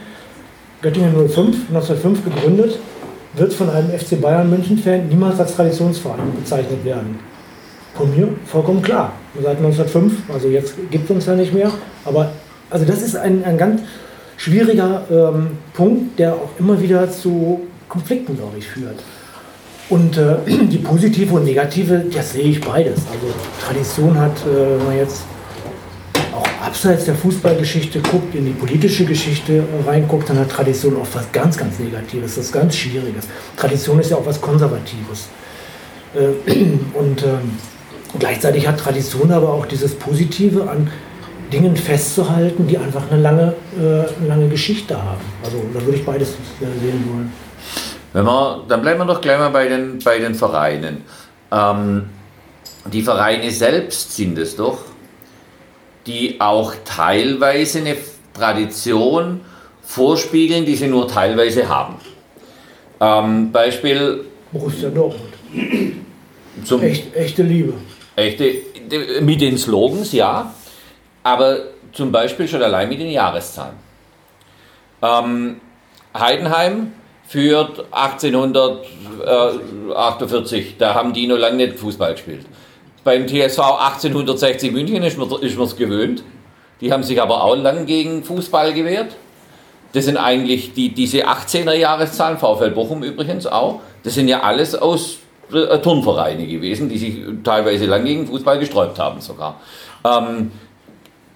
Göttingen 0.80 1.12
05, 1.12 1.68
1905 1.68 2.24
gegründet, 2.24 2.78
wird 3.34 3.52
von 3.52 3.68
einem 3.68 3.90
FC 3.90 4.20
Bayern 4.20 4.48
München-Fan 4.48 5.08
niemals 5.08 5.40
als 5.40 5.54
Traditionsverein 5.56 6.32
bezeichnet 6.38 6.84
werden. 6.84 7.18
Von 7.94 8.14
mir 8.16 8.28
vollkommen 8.46 8.80
klar. 8.80 9.12
Seit 9.34 9.56
1905, 9.56 10.30
also 10.32 10.48
jetzt 10.48 10.74
gibt 10.90 11.04
es 11.04 11.10
uns 11.10 11.26
ja 11.26 11.34
nicht 11.34 11.52
mehr, 11.52 11.72
aber 12.04 12.30
also 12.70 12.84
das 12.84 13.02
ist 13.02 13.16
ein, 13.16 13.44
ein 13.44 13.58
ganz 13.58 13.82
schwieriger 14.36 15.02
ähm, 15.10 15.48
Punkt, 15.74 16.18
der 16.18 16.34
auch 16.34 16.50
immer 16.58 16.80
wieder 16.80 17.10
zu 17.10 17.66
Konflikten, 17.88 18.36
glaube 18.36 18.58
ich, 18.58 18.66
führt. 18.66 19.00
Und 19.88 20.16
äh, 20.16 20.36
die 20.46 20.78
positive 20.78 21.34
und 21.34 21.44
negative, 21.44 22.04
das 22.12 22.32
sehe 22.32 22.44
ich 22.44 22.60
beides. 22.60 23.00
Also 23.10 23.34
Tradition 23.64 24.18
hat, 24.18 24.36
äh, 24.46 24.78
wenn 24.78 24.86
man 24.86 24.96
jetzt 24.96 25.22
auch 26.34 26.66
abseits 26.66 27.06
der 27.06 27.14
Fußballgeschichte 27.14 28.00
guckt, 28.00 28.34
in 28.34 28.46
die 28.46 28.52
politische 28.52 29.04
Geschichte 29.04 29.56
äh, 29.58 29.88
reinguckt, 29.88 30.28
dann 30.28 30.38
hat 30.38 30.50
Tradition 30.50 30.96
auch 30.96 31.06
was 31.12 31.30
ganz, 31.32 31.56
ganz 31.56 31.78
Negatives, 31.78 32.36
was 32.38 32.52
ganz 32.52 32.76
Schwieriges. 32.76 33.24
Tradition 33.56 33.98
ist 33.98 34.10
ja 34.10 34.16
auch 34.16 34.26
was 34.26 34.40
Konservatives. 34.40 35.28
Äh, 36.14 36.50
und 36.94 37.22
ähm, 37.22 37.52
gleichzeitig 38.18 38.66
hat 38.66 38.78
Tradition 38.78 39.30
aber 39.32 39.52
auch 39.52 39.66
dieses 39.66 39.94
Positive 39.94 40.68
an 40.68 40.90
Dingen 41.50 41.76
festzuhalten, 41.76 42.66
die 42.66 42.76
einfach 42.76 43.10
eine 43.10 43.22
lange, 43.22 43.54
äh, 43.80 44.26
lange 44.26 44.48
Geschichte 44.48 45.02
haben. 45.02 45.22
Also 45.42 45.62
da 45.72 45.80
würde 45.80 45.96
ich 45.96 46.04
beides 46.04 46.34
sehen 46.60 47.04
wollen. 47.10 47.32
Wenn 48.18 48.24
wir, 48.24 48.64
dann 48.66 48.82
bleiben 48.82 48.98
wir 48.98 49.04
doch 49.04 49.20
gleich 49.20 49.38
mal 49.38 49.50
bei 49.50 49.68
den, 49.68 50.00
bei 50.00 50.18
den 50.18 50.34
Vereinen. 50.34 51.04
Ähm, 51.52 52.10
die 52.92 53.02
Vereine 53.02 53.48
selbst 53.52 54.16
sind 54.16 54.36
es 54.38 54.56
doch, 54.56 54.80
die 56.04 56.40
auch 56.40 56.74
teilweise 56.84 57.78
eine 57.78 57.96
Tradition 58.34 59.42
vorspiegeln, 59.82 60.64
die 60.64 60.74
sie 60.74 60.88
nur 60.88 61.06
teilweise 61.06 61.68
haben. 61.68 61.94
Ähm, 63.00 63.52
Beispiel. 63.52 64.24
Borussia 64.50 64.90
Dortmund. 64.90 65.34
Zum 66.64 66.82
Echt, 66.82 67.14
echte 67.14 67.44
Liebe. 67.44 67.74
Echte, 68.16 68.52
mit 69.20 69.40
den 69.40 69.56
Slogans, 69.56 70.10
ja. 70.10 70.52
Aber 71.22 71.58
zum 71.92 72.10
Beispiel 72.10 72.48
schon 72.48 72.64
allein 72.64 72.88
mit 72.88 72.98
den 72.98 73.10
Jahreszahlen. 73.10 73.76
Ähm, 75.02 75.60
Heidenheim 76.12 76.94
führt 77.28 77.84
1848, 77.90 80.76
da 80.78 80.94
haben 80.94 81.12
die 81.12 81.26
noch 81.26 81.36
lange 81.36 81.58
nicht 81.58 81.78
Fußball 81.78 82.14
gespielt. 82.14 82.46
Beim 83.04 83.28
TSV 83.28 83.58
1860 83.58 84.72
München 84.72 85.02
ist 85.02 85.18
man 85.18 85.30
es 85.30 85.76
gewöhnt. 85.76 86.24
Die 86.80 86.90
haben 86.90 87.02
sich 87.02 87.20
aber 87.20 87.44
auch 87.44 87.56
lang 87.56 87.84
gegen 87.86 88.24
Fußball 88.24 88.72
gewehrt. 88.72 89.14
Das 89.92 90.06
sind 90.06 90.16
eigentlich 90.16 90.72
die, 90.72 90.94
diese 90.94 91.28
18er 91.28 91.74
Jahreszahlen, 91.74 92.38
VfL 92.38 92.70
Bochum 92.70 93.02
übrigens 93.02 93.46
auch, 93.46 93.80
das 94.04 94.14
sind 94.14 94.28
ja 94.28 94.40
alles 94.40 94.74
aus 94.74 95.18
äh, 95.52 95.78
Turnvereine 95.78 96.46
gewesen, 96.46 96.88
die 96.88 96.96
sich 96.98 97.18
teilweise 97.44 97.84
lang 97.86 98.04
gegen 98.04 98.26
Fußball 98.26 98.58
gesträubt 98.58 98.98
haben 98.98 99.20
sogar. 99.20 99.60
Ähm, 100.04 100.50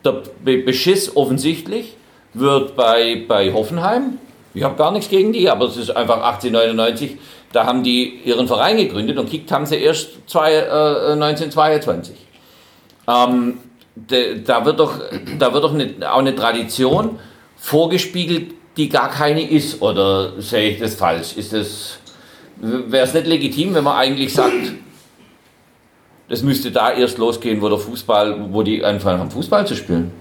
der 0.04 0.22
Beschiss 0.42 1.16
offensichtlich 1.16 1.96
wird 2.34 2.74
bei, 2.76 3.24
bei 3.26 3.52
Hoffenheim 3.52 4.18
ich 4.54 4.62
habe 4.62 4.76
gar 4.76 4.90
nichts 4.92 5.08
gegen 5.08 5.32
die, 5.32 5.48
aber 5.48 5.66
es 5.66 5.76
ist 5.76 5.90
einfach 5.90 6.16
1899, 6.22 7.16
da 7.52 7.66
haben 7.66 7.82
die 7.82 8.20
ihren 8.24 8.46
Verein 8.46 8.76
gegründet 8.76 9.18
und 9.18 9.28
kickt 9.28 9.50
haben 9.50 9.66
sie 9.66 9.76
erst 9.76 10.08
zwei, 10.26 10.54
äh, 10.54 11.12
1922. 11.12 12.16
Ähm, 13.08 13.58
da 13.94 14.64
wird 14.64 14.80
doch, 14.80 14.98
da 15.38 15.52
wird 15.52 15.64
doch 15.64 15.74
eine, 15.74 15.94
auch 16.10 16.18
eine 16.18 16.34
Tradition 16.34 17.18
vorgespiegelt, 17.56 18.54
die 18.76 18.88
gar 18.88 19.10
keine 19.10 19.48
ist. 19.48 19.82
Oder 19.82 20.40
sehe 20.40 20.70
ich 20.70 20.78
das 20.78 20.94
falsch? 20.94 21.34
Wäre 22.56 23.04
es 23.04 23.14
nicht 23.14 23.26
legitim, 23.26 23.74
wenn 23.74 23.84
man 23.84 23.96
eigentlich 23.96 24.32
sagt, 24.32 24.72
das 26.28 26.42
müsste 26.42 26.70
da 26.70 26.92
erst 26.92 27.18
losgehen, 27.18 27.60
wo 27.60 27.68
der 27.68 27.78
Fußball, 27.78 28.46
wo 28.50 28.62
die 28.62 28.82
anfangen 28.82 29.20
haben, 29.20 29.30
Fußball 29.30 29.66
zu 29.66 29.76
spielen? 29.76 30.12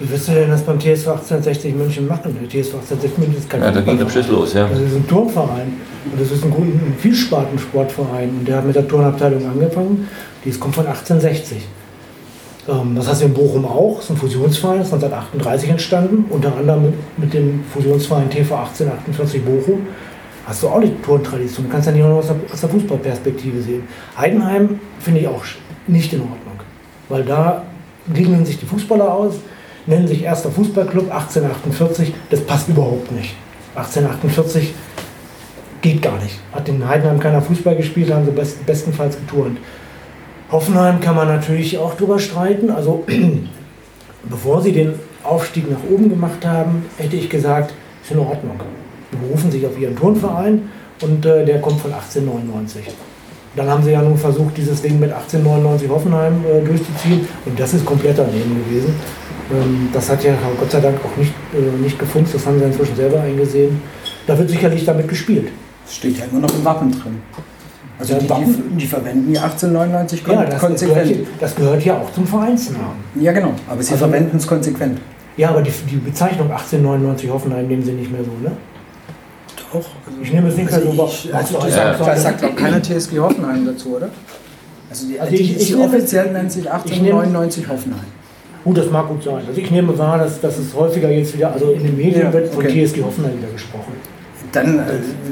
Wie 0.00 0.10
wirst 0.10 0.28
du 0.28 0.32
denn 0.32 0.48
das 0.48 0.62
beim 0.62 0.80
TSV 0.80 1.08
1860 1.08 1.74
München 1.74 2.08
machen? 2.08 2.34
Der 2.40 2.48
TSV 2.48 2.74
1860 2.76 3.18
München 3.18 3.36
ist 3.36 3.50
kein 3.50 3.60
Ja, 3.60 3.70
da 3.70 3.82
ging 3.82 3.98
der 3.98 4.08
Schiss 4.08 4.28
los, 4.28 4.54
ja. 4.54 4.66
Das 4.66 4.80
ist 4.80 4.94
ein 4.96 5.06
Turnverein 5.06 5.74
und 6.10 6.20
das 6.20 6.30
ist 6.30 6.42
ein, 6.42 6.50
ein 6.50 6.94
Vielspartensportverein 6.98 8.30
und 8.30 8.48
der 8.48 8.56
hat 8.56 8.66
mit 8.66 8.76
der 8.76 8.88
Turnabteilung 8.88 9.46
angefangen. 9.46 10.08
Die 10.42 10.50
kommt 10.52 10.74
von 10.74 10.86
1860. 10.86 11.58
Ähm, 12.66 12.94
das 12.96 13.08
heißt 13.08 13.22
in 13.22 13.34
Bochum 13.34 13.66
auch, 13.66 13.96
das 13.96 14.04
ist 14.04 14.10
ein 14.10 14.16
Fusionsverein, 14.16 14.78
das 14.78 14.86
ist 14.88 14.94
1938 14.94 15.68
entstanden, 15.68 16.24
unter 16.30 16.56
anderem 16.56 16.82
mit, 16.86 17.18
mit 17.18 17.34
dem 17.34 17.62
Fusionsverein 17.70 18.30
TV 18.30 18.56
1848 18.56 19.44
Bochum. 19.44 19.86
Hast 20.46 20.62
du 20.62 20.68
auch 20.68 20.80
die 20.80 20.94
Turntradition, 21.02 21.66
du 21.66 21.72
kannst 21.72 21.88
ja 21.88 21.92
nicht 21.92 22.02
nur 22.02 22.14
aus 22.14 22.28
der, 22.28 22.36
aus 22.50 22.60
der 22.60 22.70
Fußballperspektive 22.70 23.60
sehen. 23.60 23.82
Heidenheim 24.16 24.80
finde 24.98 25.20
ich 25.20 25.28
auch 25.28 25.44
nicht 25.86 26.10
in 26.14 26.20
Ordnung, 26.20 26.58
weil 27.10 27.22
da 27.22 27.64
gliedern 28.12 28.46
sich 28.46 28.58
die 28.58 28.64
Fußballer 28.64 29.12
aus, 29.12 29.34
nennen 29.86 30.06
sich 30.06 30.22
erster 30.22 30.50
Fußballclub 30.50 31.10
1848, 31.10 32.14
das 32.30 32.40
passt 32.40 32.68
überhaupt 32.68 33.12
nicht. 33.12 33.34
1848 33.74 34.74
geht 35.80 36.02
gar 36.02 36.20
nicht. 36.22 36.38
Hat 36.52 36.68
in 36.68 36.86
Heidenheim 36.86 37.20
keiner 37.20 37.42
Fußball 37.42 37.76
gespielt, 37.76 38.12
haben 38.12 38.24
sie 38.24 38.32
best, 38.32 38.64
bestenfalls 38.66 39.16
geturnt. 39.16 39.58
Hoffenheim 40.50 41.00
kann 41.00 41.14
man 41.14 41.28
natürlich 41.28 41.78
auch 41.78 41.94
drüber 41.94 42.18
streiten. 42.18 42.70
Also 42.70 43.04
bevor 44.28 44.62
sie 44.62 44.72
den 44.72 44.94
Aufstieg 45.22 45.70
nach 45.70 45.82
oben 45.90 46.08
gemacht 46.08 46.44
haben, 46.44 46.86
hätte 46.96 47.16
ich 47.16 47.30
gesagt, 47.30 47.72
ist 48.02 48.10
in 48.10 48.18
Ordnung. 48.18 48.60
Die 49.12 49.16
berufen 49.16 49.50
sich 49.50 49.66
auf 49.66 49.78
ihren 49.78 49.96
Turnverein 49.96 50.70
und 51.02 51.24
äh, 51.24 51.44
der 51.44 51.60
kommt 51.60 51.80
von 51.80 51.92
1899. 51.92 52.84
Dann 53.56 53.68
haben 53.68 53.82
sie 53.82 53.90
ja 53.90 54.02
nun 54.02 54.16
versucht, 54.16 54.56
dieses 54.56 54.80
Ding 54.80 55.00
mit 55.00 55.12
1899 55.12 55.88
Hoffenheim 55.88 56.44
äh, 56.44 56.64
durchzuziehen 56.64 57.26
und 57.44 57.58
das 57.58 57.74
ist 57.74 57.84
komplett 57.84 58.18
daneben 58.18 58.64
gewesen. 58.64 58.94
Ähm, 59.52 59.88
das 59.92 60.08
hat 60.10 60.22
ja 60.24 60.32
Gott 60.58 60.70
sei 60.70 60.80
Dank 60.80 60.96
auch 61.04 61.16
nicht, 61.16 61.32
äh, 61.54 61.82
nicht 61.82 61.98
gefunzt, 61.98 62.34
das 62.34 62.46
haben 62.46 62.58
sie 62.58 62.64
inzwischen 62.64 62.96
selber 62.96 63.20
eingesehen. 63.20 63.80
Da 64.26 64.38
wird 64.38 64.48
sicherlich 64.50 64.84
damit 64.84 65.08
gespielt. 65.08 65.48
Es 65.86 65.96
steht 65.96 66.18
ja 66.18 66.24
immer 66.30 66.40
noch 66.40 66.54
im 66.54 66.64
Wappen 66.64 66.90
drin. 66.92 67.16
Also 67.98 68.14
Ja, 68.14 68.18
die, 68.20 68.30
Wappen- 68.30 68.62
die, 68.72 68.76
die 68.76 68.86
verwenden 68.86 69.32
die 69.32 69.38
1899 69.38 70.24
kon 70.24 70.34
Ja, 70.34 70.44
das, 70.44 70.60
das, 70.60 70.80
gehört, 70.80 71.08
das 71.40 71.56
gehört 71.56 71.84
ja 71.84 71.98
auch 71.98 72.12
zum 72.12 72.26
Vereinsnamen. 72.26 72.86
Ja, 73.20 73.32
genau. 73.32 73.52
Aber 73.68 73.82
sie 73.82 73.92
Also- 73.92 74.06
verwenden 74.06 74.36
es 74.36 74.46
konsequent. 74.46 75.00
Ja, 75.36 75.50
aber 75.50 75.62
die, 75.62 75.70
die 75.90 75.96
Bezeichnung 75.96 76.50
1899 76.50 77.30
Hoffenheim 77.30 77.66
nehmen 77.66 77.82
sie 77.82 77.92
nicht 77.92 78.10
mehr 78.12 78.22
so, 78.24 78.30
ne? 78.42 78.52
Doch. 79.72 79.86
Ich 80.22 80.32
nehme 80.32 80.48
es 80.48 80.56
nicht 80.56 80.70
mehr 80.70 80.80
so 80.80 80.96
wahr. 80.98 81.08
ich, 81.08 81.34
also 81.34 81.56
Ach 81.58 81.60
so, 81.62 81.66
das 81.66 81.76
ja. 81.76 81.94
sagt, 81.94 82.00
das 82.08 82.22
sagt 82.22 82.44
auch 82.44 82.56
keiner 82.56 82.82
TSG 82.82 83.18
Hoffenheim 83.18 83.64
dazu, 83.66 83.96
oder? 83.96 84.08
Also 84.90 85.06
die, 85.06 85.20
Also 85.20 85.30
die, 85.34 85.42
ich- 85.42 85.56
ich 85.60 85.66
die 85.68 85.72
nehme- 85.74 85.84
offiziell 85.86 86.32
nennt 86.32 86.50
sich 86.52 86.70
1899 86.70 87.68
Hoffenheim. 87.68 88.00
Gut, 88.64 88.76
das 88.76 88.90
mag 88.90 89.08
gut 89.08 89.22
sein. 89.22 89.42
Also 89.46 89.60
ich 89.60 89.70
nehme 89.70 89.96
wahr, 89.96 90.18
dass, 90.18 90.40
dass 90.40 90.58
es 90.58 90.74
häufiger 90.74 91.10
jetzt 91.10 91.34
wieder, 91.34 91.52
also 91.52 91.70
in 91.70 91.82
den 91.82 91.96
Medien 91.96 92.22
Ja, 92.22 92.32
wird 92.32 92.52
von 92.52 92.64
okay. 92.64 92.86
TSG 92.86 93.02
Hoffenheim 93.02 93.38
wieder 93.38 93.50
gesprochen. 93.52 93.94
Dann 94.52 94.78
äh, 94.78 94.82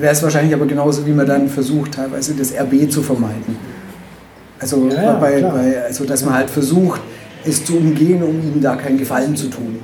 wäre 0.01 0.13
es 0.13 0.23
wahrscheinlich 0.23 0.55
aber 0.55 0.67
genauso, 0.67 1.05
wie 1.07 1.11
man 1.13 1.27
dann 1.27 1.49
versucht, 1.49 1.93
teilweise 1.93 2.35
das 2.35 2.53
RB 2.53 2.91
zu 2.91 3.03
vermeiden. 3.03 3.57
Also, 4.61 4.89
Ja, 4.89 5.03
ja, 5.03 5.13
bei, 5.15 5.43
bei, 5.43 5.83
also 5.83 6.05
dass 6.05 6.25
man 6.25 6.35
halt 6.35 6.51
versucht, 6.51 7.01
es 7.45 7.65
zu 7.65 7.77
umgehen, 7.77 8.23
um 8.23 8.41
ihnen 8.41 8.61
da 8.61 8.77
keinen 8.77 8.99
Gefallen 8.99 9.37
zu 9.37 9.49
tun. 9.49 9.79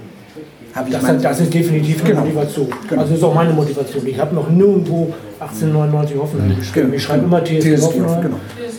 Hab 0.75 0.87
ich 0.89 0.93
Das, 0.93 1.03
mein- 1.03 1.22
das 1.22 1.41
ist 1.41 1.55
definitiv 1.55 2.01
eine 2.01 2.11
Genau. 2.11 2.22
Motivation. 2.25 2.66
Genau. 2.89 3.01
Also 3.03 3.11
das 3.12 3.18
ist 3.18 3.25
auch 3.25 3.35
meine 3.35 3.53
Motivation. 3.53 4.07
Ich 4.07 4.18
habe 4.18 4.35
noch 4.35 4.49
nirgendwo 4.51 5.14
1899 5.41 6.16
Hoffenheim 6.18 6.57
geschrieben. 6.59 6.87
Genau. 6.87 6.97
Ich 6.97 7.03
schreibe 7.05 7.25
immer 7.25 7.45
TSG, 7.45 7.61
TSG, 7.77 7.83
Hoffenheim. 7.83 8.22
genau. 8.22 8.37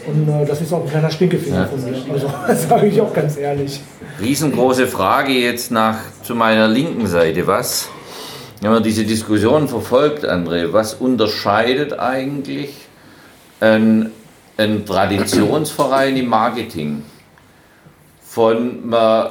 Und 0.08 0.30
äh, 0.30 0.46
das 0.46 0.62
ist 0.62 0.74
auch 0.74 0.84
ein 0.84 0.90
kleiner 0.90 1.10
Stinkefinger 1.10 1.68
von 1.68 1.84
mir. 1.84 1.96
Also 2.14 2.30
das 2.48 2.68
sage 2.68 2.88
ich 2.88 3.00
auch 3.02 3.14
ganz 3.14 3.38
ehrlich. 3.38 3.80
Riesengroße 4.22 4.88
Frage 4.88 5.32
jetzt 5.32 5.72
nach 5.72 5.98
zu 6.24 6.36
meiner 6.36 6.68
linken 6.68 7.08
Seite. 7.08 7.48
Was, 7.48 7.88
wenn 8.62 8.72
man 8.72 8.84
diese 8.84 9.04
Diskussion 9.06 9.68
verfolgt, 9.68 10.26
André, 10.26 10.72
was 10.74 10.94
unterscheidet 10.96 11.98
eigentlich 11.98 12.76
ein, 13.62 14.12
ein 14.58 14.86
Traditionsverein 14.86 16.18
im 16.18 16.28
Marketing 16.28 17.04
von 18.22 18.58
einem 18.92 19.30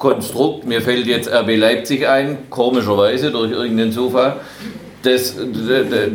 Konstrukt, 0.00 0.66
mir 0.66 0.80
fällt 0.82 1.06
jetzt 1.06 1.28
RB 1.32 1.56
Leipzig 1.56 2.08
ein, 2.08 2.38
komischerweise 2.50 3.30
durch 3.30 3.52
irgendeinen 3.52 3.92
Zufall, 3.92 4.36
das, 5.02 5.34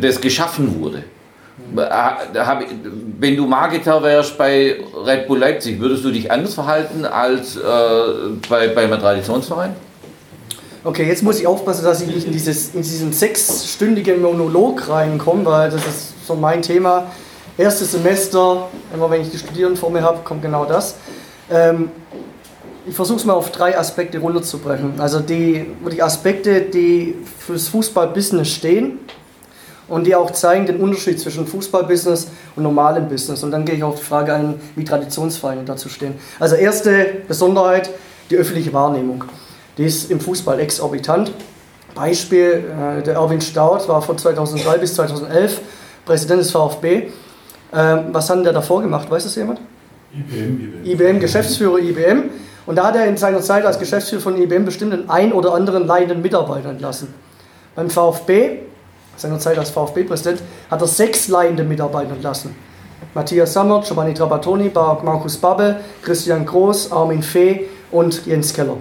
das 0.00 0.20
geschaffen 0.20 0.80
wurde. 0.82 1.04
Ich- 1.72 3.20
Wenn 3.20 3.36
du 3.36 3.46
Marketer 3.46 4.02
wärst 4.02 4.36
bei 4.36 4.76
Red 5.06 5.26
Bull 5.28 5.38
Leipzig, 5.38 5.80
würdest 5.80 6.04
du 6.04 6.10
dich 6.10 6.30
anders 6.30 6.54
verhalten 6.54 7.04
als 7.04 7.56
äh, 7.56 7.60
bei, 8.48 8.68
bei 8.68 8.82
einem 8.84 8.98
Traditionsverein? 9.00 9.74
Okay, 10.84 11.06
jetzt 11.08 11.22
muss 11.22 11.40
ich 11.40 11.46
aufpassen, 11.46 11.84
dass 11.84 12.00
ich 12.02 12.08
nicht 12.08 12.26
in, 12.26 12.32
dieses, 12.32 12.74
in 12.74 12.82
diesen 12.82 13.12
sechsstündigen 13.12 14.20
Monolog 14.20 14.88
reinkomme, 14.88 15.44
weil 15.46 15.70
das 15.70 15.80
ist 15.86 16.26
so 16.26 16.34
mein 16.34 16.60
Thema. 16.62 17.06
Erstes 17.56 17.92
Semester, 17.92 18.68
immer 18.92 19.10
wenn 19.10 19.22
ich 19.22 19.30
die 19.30 19.38
Studierenden 19.38 19.78
vor 19.80 19.90
mir 19.90 20.02
habe, 20.02 20.18
kommt 20.24 20.42
genau 20.42 20.64
das. 20.64 20.96
Ähm, 21.50 21.90
ich 22.88 22.94
versuche 22.94 23.18
es 23.18 23.24
mal 23.24 23.34
auf 23.34 23.50
drei 23.50 23.76
Aspekte 23.76 24.18
runterzubrechen. 24.18 25.00
Also 25.00 25.20
die, 25.20 25.66
die 25.92 26.02
Aspekte, 26.02 26.60
die 26.62 27.16
fürs 27.38 27.68
Fußballbusiness 27.68 28.48
stehen 28.48 29.00
und 29.88 30.06
die 30.06 30.14
auch 30.14 30.30
zeigen 30.30 30.66
den 30.66 30.76
Unterschied 30.78 31.20
zwischen 31.20 31.46
Fußballbusiness 31.46 32.28
und 32.54 32.62
normalem 32.62 33.08
Business. 33.08 33.42
Und 33.42 33.50
dann 33.50 33.64
gehe 33.64 33.74
ich 33.76 33.82
auf 33.82 33.98
die 33.98 34.04
Frage 34.04 34.34
ein, 34.34 34.60
wie 34.76 34.84
Traditionsvereine 34.84 35.64
dazu 35.64 35.88
stehen. 35.88 36.14
Also 36.38 36.54
erste 36.54 37.22
Besonderheit, 37.26 37.90
die 38.30 38.36
öffentliche 38.36 38.72
Wahrnehmung. 38.72 39.24
Die 39.78 39.84
ist 39.84 40.10
im 40.10 40.20
Fußball 40.20 40.60
exorbitant. 40.60 41.32
Beispiel, 41.94 42.64
äh, 42.98 43.02
der 43.02 43.14
Erwin 43.14 43.40
Staud 43.40 43.88
war 43.88 44.02
von 44.02 44.16
2003 44.16 44.78
bis 44.78 44.94
2011 44.94 45.60
Präsident 46.04 46.40
des 46.40 46.50
VfB. 46.50 47.08
Ähm, 47.72 48.04
was 48.12 48.30
hat 48.30 48.36
denn 48.36 48.44
der 48.44 48.52
davor 48.52 48.82
gemacht? 48.82 49.10
Weiß 49.10 49.24
das 49.24 49.34
jemand? 49.34 49.60
IBM, 50.14 50.84
IBM, 50.84 51.20
Geschäftsführer 51.20 51.78
IBM. 51.78 52.30
Und 52.66 52.76
da 52.76 52.88
hat 52.88 52.96
er 52.96 53.06
in 53.06 53.16
seiner 53.16 53.40
Zeit 53.40 53.64
als 53.64 53.78
Geschäftsführer 53.78 54.22
von 54.22 54.36
IBM 54.36 54.64
bestimmt 54.64 54.92
den 54.92 55.08
ein 55.08 55.32
oder 55.32 55.54
anderen 55.54 55.86
leidenden 55.86 56.20
Mitarbeiter 56.20 56.70
entlassen. 56.70 57.14
Beim 57.76 57.88
VfB, 57.88 58.58
seiner 59.16 59.38
Zeit 59.38 59.56
als 59.58 59.70
VfB-Präsident, 59.70 60.42
hat 60.70 60.80
er 60.80 60.86
sechs 60.88 61.28
leidende 61.28 61.62
Mitarbeiter 61.62 62.12
entlassen. 62.12 62.56
Matthias 63.14 63.52
Sammer, 63.52 63.82
Giovanni 63.82 64.14
Trapattoni, 64.14 64.70
Markus 64.74 65.36
Babbel, 65.36 65.76
Christian 66.02 66.44
Groß, 66.44 66.90
Armin 66.90 67.22
Fee 67.22 67.68
und 67.92 68.26
Jens 68.26 68.52
Keller. 68.52 68.76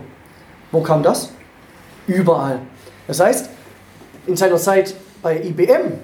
Wo 0.72 0.82
kam 0.82 1.04
das? 1.04 1.30
Überall. 2.08 2.60
Das 3.08 3.20
heißt, 3.20 3.50
in 4.26 4.36
seiner 4.36 4.58
Zeit 4.58 4.96
bei 5.22 5.42
IBM, 5.42 6.00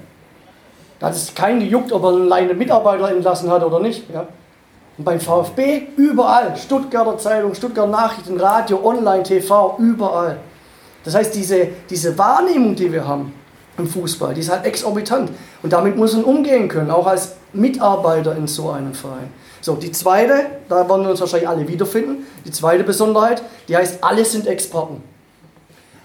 da 0.99 1.07
hat 1.07 1.15
es 1.15 1.33
keinen 1.33 1.61
gejuckt, 1.61 1.91
ob 1.91 2.03
er 2.03 2.09
einen 2.09 2.27
leidenden 2.27 2.57
Mitarbeiter 2.57 3.09
entlassen 3.09 3.49
hat 3.49 3.63
oder 3.63 3.79
nicht. 3.79 4.09
Ja? 4.13 4.27
Und 4.97 5.05
beim 5.05 5.19
VfB 5.19 5.83
überall. 5.97 6.55
Stuttgarter 6.57 7.17
Zeitung, 7.17 7.53
Stuttgarter 7.53 7.91
Nachrichten, 7.91 8.39
Radio, 8.39 8.79
Online, 8.83 9.23
TV, 9.23 9.75
überall. 9.79 10.37
Das 11.03 11.15
heißt, 11.15 11.33
diese, 11.33 11.69
diese 11.89 12.17
Wahrnehmung, 12.17 12.75
die 12.75 12.91
wir 12.91 13.07
haben 13.07 13.33
im 13.77 13.87
Fußball, 13.87 14.33
die 14.33 14.41
ist 14.41 14.51
halt 14.51 14.65
exorbitant. 14.65 15.31
Und 15.63 15.73
damit 15.73 15.97
muss 15.97 16.13
man 16.13 16.23
umgehen 16.23 16.67
können, 16.67 16.91
auch 16.91 17.07
als 17.07 17.33
Mitarbeiter 17.53 18.35
in 18.35 18.47
so 18.47 18.69
einem 18.69 18.93
Verein. 18.93 19.31
So, 19.61 19.75
die 19.75 19.91
zweite, 19.91 20.47
da 20.69 20.89
werden 20.89 21.03
wir 21.03 21.11
uns 21.11 21.19
wahrscheinlich 21.19 21.49
alle 21.49 21.67
wiederfinden, 21.67 22.25
die 22.45 22.51
zweite 22.51 22.83
Besonderheit, 22.83 23.43
die 23.67 23.77
heißt, 23.77 24.03
alle 24.03 24.25
sind 24.25 24.47
Experten. 24.47 25.03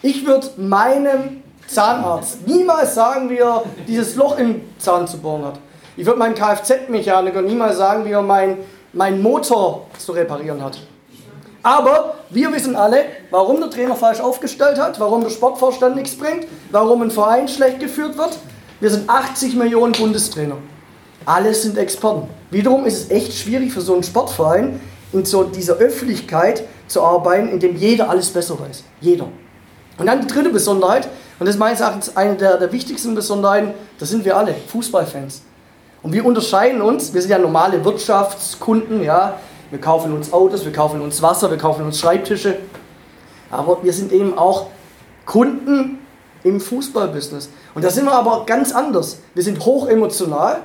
Ich 0.03 0.27
würde 0.27 0.49
meinem 0.59 1.43
Zahnarzt 1.67 2.47
niemals 2.47 2.95
sagen, 2.95 3.31
wie 3.31 3.39
er 3.39 3.65
dieses 3.89 4.15
Loch 4.15 4.39
im 4.39 4.61
Zahn 4.79 5.09
zu 5.09 5.19
bohren 5.19 5.47
hat. 5.47 5.59
Ich 5.97 6.05
würde 6.05 6.19
meinem 6.19 6.35
Kfz-Mechaniker 6.35 7.43
niemals 7.43 7.79
sagen, 7.79 8.05
wie 8.05 8.13
er 8.13 8.23
mein, 8.23 8.59
mein 8.97 9.21
Motor 9.21 9.87
zu 9.99 10.13
reparieren 10.13 10.63
hat. 10.65 10.79
Aber 11.63 12.15
wir 12.31 12.53
wissen 12.53 12.77
alle, 12.77 13.05
warum 13.31 13.61
der 13.61 13.71
Trainer 13.71 13.95
falsch 13.95 14.21
aufgestellt 14.21 14.79
hat, 14.79 14.99
warum 14.99 15.23
der 15.23 15.31
Sportvorstand 15.31 15.97
nichts 15.97 16.17
bringt, 16.17 16.47
warum 16.71 17.03
ein 17.03 17.11
Verein 17.11 17.47
schlecht 17.47 17.79
geführt 17.81 18.17
wird. 18.17 18.39
Wir 18.81 18.91
sind 18.91 19.09
80 19.09 19.55
Millionen 19.57 19.93
Bundestrainer. 19.93 20.57
Alles 21.27 21.63
sind 21.63 21.77
Experten. 21.77 22.29
Wiederum 22.51 22.87
ist 22.87 23.05
es 23.05 23.11
echt 23.11 23.33
schwierig 23.35 23.73
für 23.73 23.81
so 23.81 23.95
einen 23.95 24.03
Sportverein, 24.03 24.81
in 25.13 25.25
so 25.25 25.45
dieser 25.45 25.75
Öffentlichkeit 25.75 26.65
zu 26.87 27.03
arbeiten, 27.03 27.49
in 27.49 27.61
dem 27.61 27.77
jeder 27.77 28.09
alles 28.09 28.31
besser 28.31 28.59
weiß. 28.59 28.85
Jeder. 29.01 29.29
Und 29.99 30.07
dann 30.07 30.21
die 30.21 30.27
dritte 30.27 30.51
Besonderheit, 30.51 31.09
und 31.39 31.47
das 31.47 31.57
ist 31.57 31.59
meines 31.59 31.81
Erachtens 31.81 32.17
eine 32.17 32.37
der, 32.37 32.59
der 32.59 32.73
wichtigsten 32.73 33.15
Besonderheiten, 33.15 33.75
das 33.99 34.11
sind 34.11 34.25
wir 34.25 34.37
alle, 34.37 34.55
Fußballfans. 34.69 35.43
Und 36.07 36.13
wir 36.13 36.25
unterscheiden 36.25 36.83
uns, 36.83 37.13
wir 37.15 37.21
sind 37.21 37.33
ja 37.33 37.39
normale 37.39 37.85
Wirtschaftskunden, 37.85 39.03
ja. 39.03 39.41
Wir 39.73 39.81
kaufen 39.81 40.13
uns 40.15 40.33
Autos, 40.33 40.65
wir 40.65 40.73
kaufen 40.73 41.01
uns 41.01 41.21
Wasser, 41.21 41.51
wir 41.51 41.59
kaufen 41.59 41.85
uns 41.85 41.99
Schreibtische. 41.99 42.59
Aber 43.51 43.83
wir 43.83 43.93
sind 43.93 44.13
eben 44.13 44.39
auch 44.39 44.69
Kunden 45.25 45.99
im 46.45 46.61
Fußballbusiness. 46.61 47.51
Und 47.75 47.85
da 47.85 47.91
sind 47.91 48.05
wir 48.05 48.13
aber 48.13 48.47
ganz 48.47 48.73
anders. 48.73 49.19
Wir 49.35 49.43
sind 49.43 49.67
hoch 49.67 49.89
emotional. 49.89 50.59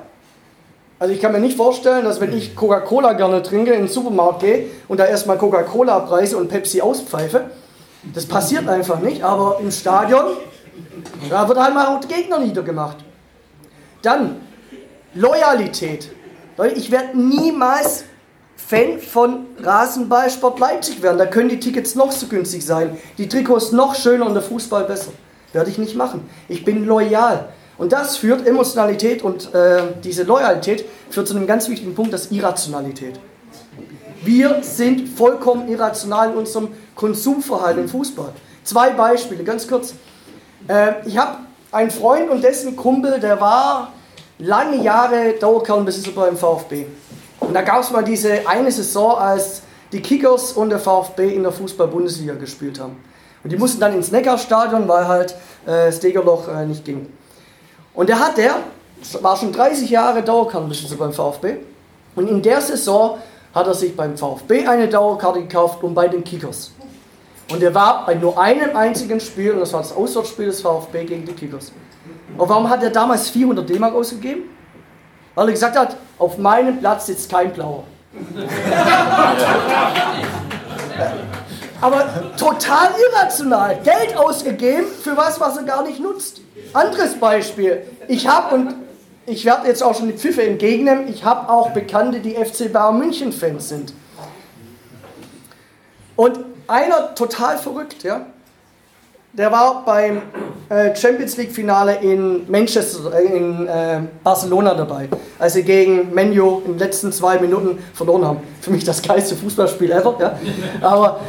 Also 1.00 1.12
ich 1.12 1.20
kann 1.20 1.32
mir 1.32 1.40
nicht 1.40 1.58
vorstellen, 1.58 2.06
dass 2.06 2.22
wenn 2.22 2.38
ich 2.38 2.56
Coca-Cola 2.56 3.14
gerne 3.14 3.42
trinke, 3.42 3.74
in 3.74 3.86
den 3.86 3.88
Supermarkt 3.88 4.42
gehe 4.42 4.68
und 4.90 5.00
da 5.00 5.06
erstmal 5.06 5.40
Coca-Cola 5.40 6.02
preise 6.02 6.38
und 6.38 6.50
Pepsi 6.50 6.82
auspfeife. 6.82 7.46
Das 8.14 8.28
passiert 8.28 8.70
einfach 8.70 9.00
nicht, 9.00 9.24
aber 9.24 9.58
im 9.60 9.72
Stadion, 9.72 10.38
da 11.32 11.48
wird 11.48 11.58
halt 11.58 11.74
mal 11.74 11.88
auch 11.88 12.00
der 12.00 12.16
Gegner 12.16 12.38
niedergemacht. 12.38 12.98
Dann 14.04 14.36
Loyalität. 15.14 16.10
Ich 16.76 16.92
werde 16.92 17.18
niemals 17.18 18.06
Fan 18.56 19.00
von 19.00 19.48
Rasenballsport 19.62 20.60
Leipzig 20.60 21.02
werden. 21.02 21.18
Da 21.18 21.26
können 21.26 21.50
die 21.50 21.60
Tickets 21.60 21.96
noch 21.96 22.12
so 22.12 22.28
günstig 22.28 22.66
sein, 22.66 22.98
die 23.18 23.28
Trikots 23.28 23.72
noch 23.72 23.96
schöner 23.96 24.26
und 24.26 24.34
der 24.34 24.44
Fußball 24.44 24.86
besser. 24.86 25.12
Werde 25.52 25.70
ich 25.70 25.78
nicht 25.78 25.96
machen. 25.96 26.30
Ich 26.48 26.64
bin 26.64 26.86
loyal. 26.86 27.50
Und 27.78 27.92
das 27.92 28.16
führt 28.16 28.48
Emotionalität 28.48 29.24
und 29.24 29.54
äh, 29.54 29.82
diese 30.04 30.24
Loyalität 30.24 30.86
führt 31.10 31.28
zu 31.28 31.36
einem 31.36 31.48
ganz 31.48 31.68
wichtigen 31.68 31.96
Punkt, 31.96 32.14
das 32.14 32.32
Irrationalität. 32.32 33.20
Wir 34.24 34.62
sind 34.62 35.10
vollkommen 35.10 35.68
irrational 35.68 36.32
in 36.32 36.38
unserem 36.38 36.70
Konsumverhalten 36.96 37.84
im 37.84 37.90
Fußball. 37.90 38.34
Zwei 38.64 38.92
Beispiele, 38.92 39.44
ganz 39.44 39.68
kurz. 39.68 39.96
Äh, 40.68 40.94
ich 41.06 41.18
habe 41.18 41.40
einen 41.72 41.90
Freund 41.90 42.30
und 42.30 42.44
dessen 42.44 42.76
Kumpel, 42.76 43.20
der 43.20 43.42
war 43.42 43.92
lange 44.42 44.82
Jahre 44.84 45.34
Dauerkernbesitzer 45.40 46.12
beim 46.12 46.36
VfB. 46.36 46.86
Und 47.40 47.54
da 47.54 47.62
gab 47.62 47.82
es 47.84 47.92
mal 47.92 48.04
diese 48.04 48.48
eine 48.48 48.72
Saison, 48.72 49.18
als 49.18 49.62
die 49.92 50.02
Kickers 50.02 50.54
und 50.54 50.70
der 50.70 50.80
VfB 50.80 51.36
in 51.36 51.44
der 51.44 51.52
Fußball-Bundesliga 51.52 52.34
gespielt 52.36 52.80
haben. 52.80 52.98
Und 53.44 53.52
die 53.52 53.58
mussten 53.58 53.80
dann 53.80 53.94
ins 53.94 54.12
Neckarstadion, 54.12 54.88
weil 54.88 55.08
halt 55.08 55.36
äh, 55.66 55.92
Degerloch 55.92 56.48
äh, 56.48 56.66
nicht 56.66 56.86
ging. 56.86 57.12
Und 57.94 58.10
der 58.10 58.20
hat 58.20 58.38
der, 58.38 58.58
war 59.22 59.36
schon 59.38 59.52
30 59.52 59.90
Jahre 59.90 60.24
Dauerkartenbesitzer 60.24 60.96
beim 60.96 61.14
VfB. 61.14 61.58
Und 62.16 62.30
in 62.30 62.42
der 62.42 62.62
Saison 62.62 63.18
hat 63.54 63.68
er 63.68 63.74
sich 63.74 63.96
beim 63.96 64.18
VfB 64.18 64.66
eine 64.68 64.88
Dauerkarte 64.88 65.42
gekauft 65.42 65.84
und 65.84 65.94
bei 65.94 66.08
den 66.08 66.24
Kickers. 66.24 66.72
Und 67.52 67.62
er 67.62 67.76
war 67.76 68.06
bei 68.06 68.14
nur 68.14 68.40
einem 68.40 68.76
einzigen 68.76 69.20
Spiel, 69.20 69.52
und 69.52 69.60
das 69.60 69.74
war 69.74 69.82
das 69.82 69.94
Auswärtsspiel 69.94 70.46
des 70.46 70.62
VfB 70.62 71.04
gegen 71.04 71.26
die 71.26 71.34
Kickers. 71.34 71.72
Und 72.38 72.50
warum 72.50 72.70
hat 72.70 72.84
er 72.84 72.90
damals 72.90 73.30
400 73.30 73.70
D-Mark 73.70 73.94
ausgegeben? 73.94 74.44
Weil 75.36 75.48
er 75.48 75.52
gesagt 75.54 75.78
hat, 75.78 75.98
auf 76.18 76.38
meinem 76.38 76.80
Platz 76.80 77.06
sitzt 77.08 77.32
kein 77.32 77.52
Blauer. 77.54 77.84
Aber 81.82 82.06
total 82.38 82.90
irrational. 83.10 83.80
Geld 83.84 84.16
ausgegeben 84.16 84.86
für 84.88 85.18
was, 85.18 85.40
was 85.40 85.58
er 85.58 85.64
gar 85.64 85.84
nicht 85.84 86.00
nutzt. 86.00 86.42
Anderes 86.74 87.20
Beispiel. 87.20 87.84
Ich 88.08 88.28
habe, 88.28 88.56
und 88.56 88.76
ich 89.26 89.46
werde 89.46 89.68
jetzt 89.68 89.82
auch 89.82 89.96
schon 89.96 90.08
die 90.08 90.18
Pfiffe 90.18 90.44
entgegnen, 90.44 91.08
ich 91.08 91.24
habe 91.24 91.50
auch 91.50 91.72
Bekannte, 91.72 92.20
die 92.20 92.36
FC 92.36 92.72
Bayern 92.72 93.00
München 93.00 93.32
Fans 93.32 93.70
sind. 93.70 93.94
Und 96.16 96.40
einer 96.68 97.16
total 97.16 97.58
verrückt, 97.58 98.04
ja. 98.04 98.28
Der 99.34 99.50
war 99.50 99.86
beim 99.86 100.22
äh, 100.68 100.94
Champions 100.94 101.38
League 101.38 101.54
Finale 101.54 101.96
in 102.02 102.50
Manchester, 102.52 103.14
äh, 103.14 103.38
in 103.38 103.66
äh, 103.66 104.02
Barcelona 104.22 104.74
dabei, 104.74 105.08
als 105.40 105.54
sie 105.54 105.64
gegen 105.64 106.14
Menu 106.14 106.60
in 106.66 106.74
den 106.74 106.80
letzten 106.80 107.14
zwei 107.14 107.40
Minuten 107.40 107.80
verloren 107.94 108.26
haben. 108.26 108.40
Für 108.60 108.72
mich 108.72 108.84
das 108.84 109.02
geilste 109.02 109.38
Fußballspiel 109.38 109.90
ever, 109.90 110.18
ja. 110.20 110.38
Aber 110.82 111.22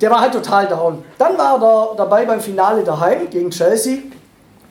der 0.00 0.10
war 0.10 0.22
halt 0.22 0.32
total 0.32 0.66
down. 0.68 1.04
Dann 1.18 1.36
war 1.36 1.62
er 1.62 1.96
dabei 1.96 2.24
beim 2.24 2.40
Finale 2.40 2.82
daheim 2.82 3.28
gegen 3.28 3.50
Chelsea 3.50 3.98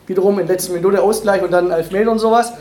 wiederum 0.08 0.40
in 0.40 0.48
letzter 0.48 0.74
Minute 0.74 1.02
Ausgleich 1.02 1.44
und 1.44 1.52
dann 1.52 1.70
Elfmeter 1.70 2.10
und 2.10 2.20
sowas. 2.20 2.54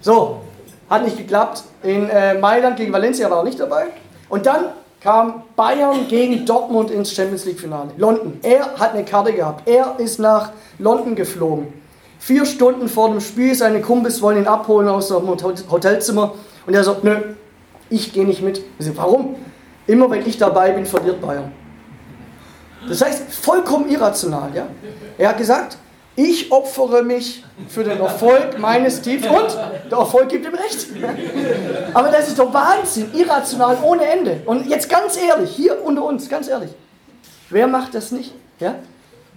So, 0.00 0.40
hat 0.88 1.04
nicht 1.04 1.18
geklappt. 1.18 1.64
In 1.82 2.08
äh, 2.08 2.34
Mailand 2.34 2.78
gegen 2.78 2.92
Valencia 2.94 3.30
war 3.30 3.38
er 3.38 3.44
nicht 3.44 3.60
dabei. 3.60 3.88
Und 4.30 4.46
dann 4.46 4.70
kam 5.00 5.42
Bayern 5.56 6.08
gegen 6.08 6.44
Dortmund 6.44 6.90
ins 6.90 7.12
Champions 7.12 7.44
League 7.46 7.58
Finale. 7.58 7.90
London. 7.96 8.38
Er 8.42 8.76
hat 8.78 8.92
eine 8.94 9.04
Karte 9.04 9.32
gehabt. 9.32 9.68
Er 9.68 9.94
ist 9.98 10.18
nach 10.18 10.52
London 10.78 11.14
geflogen. 11.14 11.72
Vier 12.18 12.44
Stunden 12.44 12.88
vor 12.88 13.08
dem 13.08 13.20
Spiel, 13.20 13.54
seine 13.54 13.80
Kumpels 13.80 14.20
wollen 14.20 14.38
ihn 14.38 14.46
abholen 14.46 14.88
aus 14.88 15.08
dem 15.08 15.26
Hotelzimmer. 15.26 16.34
Und 16.66 16.74
er 16.74 16.84
sagt, 16.84 17.02
nö, 17.02 17.16
ich 17.88 18.12
gehe 18.12 18.26
nicht 18.26 18.42
mit. 18.42 18.62
Ich 18.78 18.86
sage, 18.86 18.98
warum? 18.98 19.36
Immer 19.86 20.10
wenn 20.10 20.26
ich 20.26 20.36
dabei 20.36 20.72
bin, 20.72 20.84
verliert 20.84 21.20
Bayern. 21.22 21.50
Das 22.86 23.02
heißt, 23.02 23.32
vollkommen 23.32 23.88
irrational. 23.88 24.50
Ja? 24.54 24.66
Er 25.16 25.30
hat 25.30 25.38
gesagt, 25.38 25.78
ich 26.16 26.50
opfere 26.50 27.02
mich 27.02 27.44
für 27.68 27.84
den 27.84 28.00
Erfolg 28.00 28.58
meines 28.58 29.00
Teams 29.00 29.26
und 29.26 29.56
der 29.90 29.98
Erfolg 29.98 30.28
gibt 30.28 30.44
ihm 30.44 30.54
recht. 30.54 30.88
Aber 31.94 32.08
das 32.08 32.28
ist 32.28 32.38
doch 32.38 32.52
Wahnsinn, 32.52 33.10
irrational 33.14 33.78
ohne 33.82 34.04
Ende. 34.04 34.42
Und 34.44 34.66
jetzt 34.66 34.88
ganz 34.88 35.16
ehrlich, 35.16 35.50
hier 35.50 35.82
unter 35.84 36.04
uns, 36.04 36.28
ganz 36.28 36.48
ehrlich, 36.48 36.70
wer 37.48 37.66
macht 37.66 37.94
das 37.94 38.12
nicht? 38.12 38.34
Ja? 38.58 38.76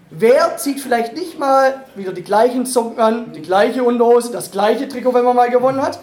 Wer 0.09 0.57
zieht 0.57 0.79
vielleicht 0.79 1.15
nicht 1.15 1.39
mal 1.39 1.85
wieder 1.95 2.11
die 2.11 2.23
gleichen 2.23 2.65
Socken 2.65 2.99
an, 2.99 3.33
die 3.33 3.41
gleiche 3.41 3.83
Unterhose, 3.83 4.31
das 4.31 4.51
gleiche 4.51 4.87
Trikot, 4.87 5.13
wenn 5.13 5.25
man 5.25 5.35
mal 5.35 5.49
gewonnen 5.49 5.81
hat? 5.81 5.99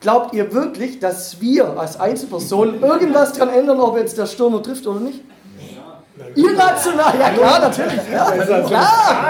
Glaubt 0.00 0.34
ihr 0.34 0.52
wirklich, 0.52 0.98
dass 0.98 1.40
wir 1.40 1.78
als 1.78 1.98
Einzelpersonen 1.98 2.82
irgendwas 2.82 3.32
daran 3.34 3.54
ändern, 3.54 3.80
ob 3.80 3.96
jetzt 3.96 4.18
der 4.18 4.26
Stürmer 4.26 4.62
trifft 4.62 4.86
oder 4.86 5.00
nicht? 5.00 5.20
Irrational, 6.34 7.12
ja 7.18 7.30
klar, 7.30 7.60
natürlich. 7.60 8.00
Ja, 8.12 8.30
klar. 8.30 8.70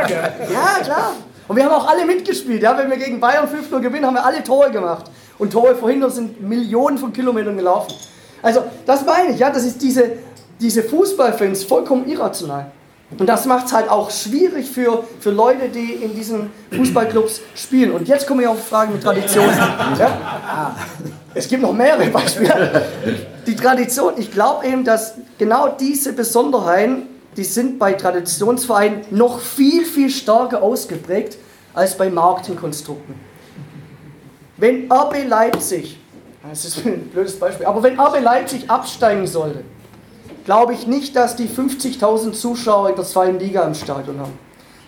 ja, 0.07 0.85
klar. 0.85 1.13
Und 1.49 1.57
wir 1.57 1.65
haben 1.65 1.73
auch 1.73 1.89
alle 1.89 2.07
mitgespielt. 2.07 2.63
Ja? 2.63 2.77
Wenn 2.79 2.91
wir 2.91 2.97
gegen 2.97 3.21
Bayern 3.21 3.47
5-0 3.47 3.81
gewinnen, 3.81 4.07
haben 4.07 4.15
wir 4.15 4.25
alle 4.25 4.43
Tore 4.43 4.71
gemacht. 4.71 5.05
Und 5.39 5.53
Tore 5.53 5.75
verhindern 5.75 6.11
sind 6.11 6.41
Millionen 6.41 6.99
von 6.99 7.13
Kilometern 7.13 7.57
gelaufen. 7.57 7.95
Also, 8.43 8.65
das 8.87 9.05
meine 9.05 9.33
ich, 9.33 9.39
ja, 9.39 9.51
das 9.51 9.65
ist 9.65 9.83
diese, 9.83 10.13
diese 10.61 10.83
Fußballfans 10.83 11.65
vollkommen 11.65 12.09
irrational. 12.09 12.71
Und 13.19 13.27
das 13.27 13.47
macht 13.47 13.67
es 13.67 13.73
halt 13.73 13.89
auch 13.89 14.11
schwierig 14.11 14.71
für, 14.71 15.05
für 15.21 15.31
Leute, 15.31 15.69
die 15.69 15.93
in 15.93 16.15
diesen 16.15 16.51
Fußballclubs 16.75 17.41
spielen. 17.55 17.93
Und 17.93 18.09
jetzt 18.09 18.27
kommen 18.27 18.41
wir 18.41 18.51
auf 18.51 18.67
Fragen 18.67 18.93
mit 18.93 19.03
Tradition. 19.03 19.47
Ja? 19.99 20.77
Es 21.35 21.49
gibt 21.49 21.63
noch 21.63 21.73
mehrere 21.73 22.09
Beispiele. 22.09 22.83
Die 23.47 23.57
Tradition, 23.57 24.15
ich 24.17 24.31
glaube 24.31 24.67
eben, 24.67 24.85
dass 24.85 25.15
genau 25.39 25.69
diese 25.69 26.13
Besonderheiten, 26.13 27.07
die 27.37 27.45
sind 27.45 27.79
bei 27.79 27.93
Traditionsvereinen 27.93 29.03
noch 29.11 29.41
viel, 29.41 29.85
viel 29.85 30.11
stärker 30.11 30.63
ausgeprägt 30.63 31.39
als 31.75 31.97
bei 31.97 32.11
Marketingkonstrukten. 32.11 33.15
Wenn 34.57 34.91
RB 34.93 35.27
Leipzig, 35.27 35.99
das 36.49 36.65
ist 36.65 36.85
ein 36.85 37.09
blödes 37.09 37.39
Beispiel, 37.39 37.67
aber 37.67 37.83
wenn 37.83 37.99
RB 37.99 38.21
Leipzig 38.23 38.69
absteigen 38.71 39.27
sollte, 39.27 39.65
glaube 40.45 40.75
ich 40.75 40.87
nicht, 40.87 41.17
dass 41.17 41.37
die 41.37 41.49
50.000 41.49 42.33
Zuschauer 42.33 42.91
in 42.91 42.97
der 42.97 43.05
zweiten 43.05 43.39
Liga 43.39 43.65
im 43.65 43.75
Stadion 43.75 44.21
haben. 44.21 44.39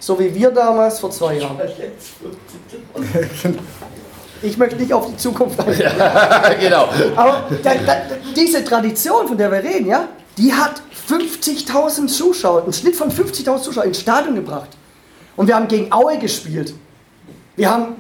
So 0.01 0.19
wie 0.19 0.35
wir 0.35 0.51
damals 0.51 0.99
vor 0.99 1.11
zwei 1.11 1.39
Jahren. 1.39 1.59
Ich 4.43 4.59
möchte 4.59 4.77
nicht 4.77 4.93
auf 4.93 5.07
die 5.07 5.17
Zukunft 5.17 5.59
eingehen. 5.59 5.91
Ja, 5.99 6.53
genau. 6.61 6.91
Aber 7.17 7.45
da, 7.63 7.75
da, 7.77 7.97
diese 8.37 8.63
Tradition, 8.63 9.27
von 9.27 9.39
der 9.39 9.51
wir 9.51 9.63
reden, 9.63 9.87
ja, 9.87 10.07
die 10.37 10.53
hat 10.53 10.83
50.000 11.09 12.09
Zuschauer, 12.09 12.65
einen 12.65 12.73
Schnitt 12.75 12.95
von 12.95 13.11
50.000 13.11 13.63
Zuschauern 13.63 13.89
ins 13.89 14.01
Stadion 14.01 14.35
gebracht. 14.35 14.69
Und 15.37 15.47
wir 15.47 15.57
haben 15.57 15.67
gegen 15.67 15.91
Aue 15.91 16.19
gespielt. 16.19 16.75
Wir 17.57 17.71
haben 17.71 17.95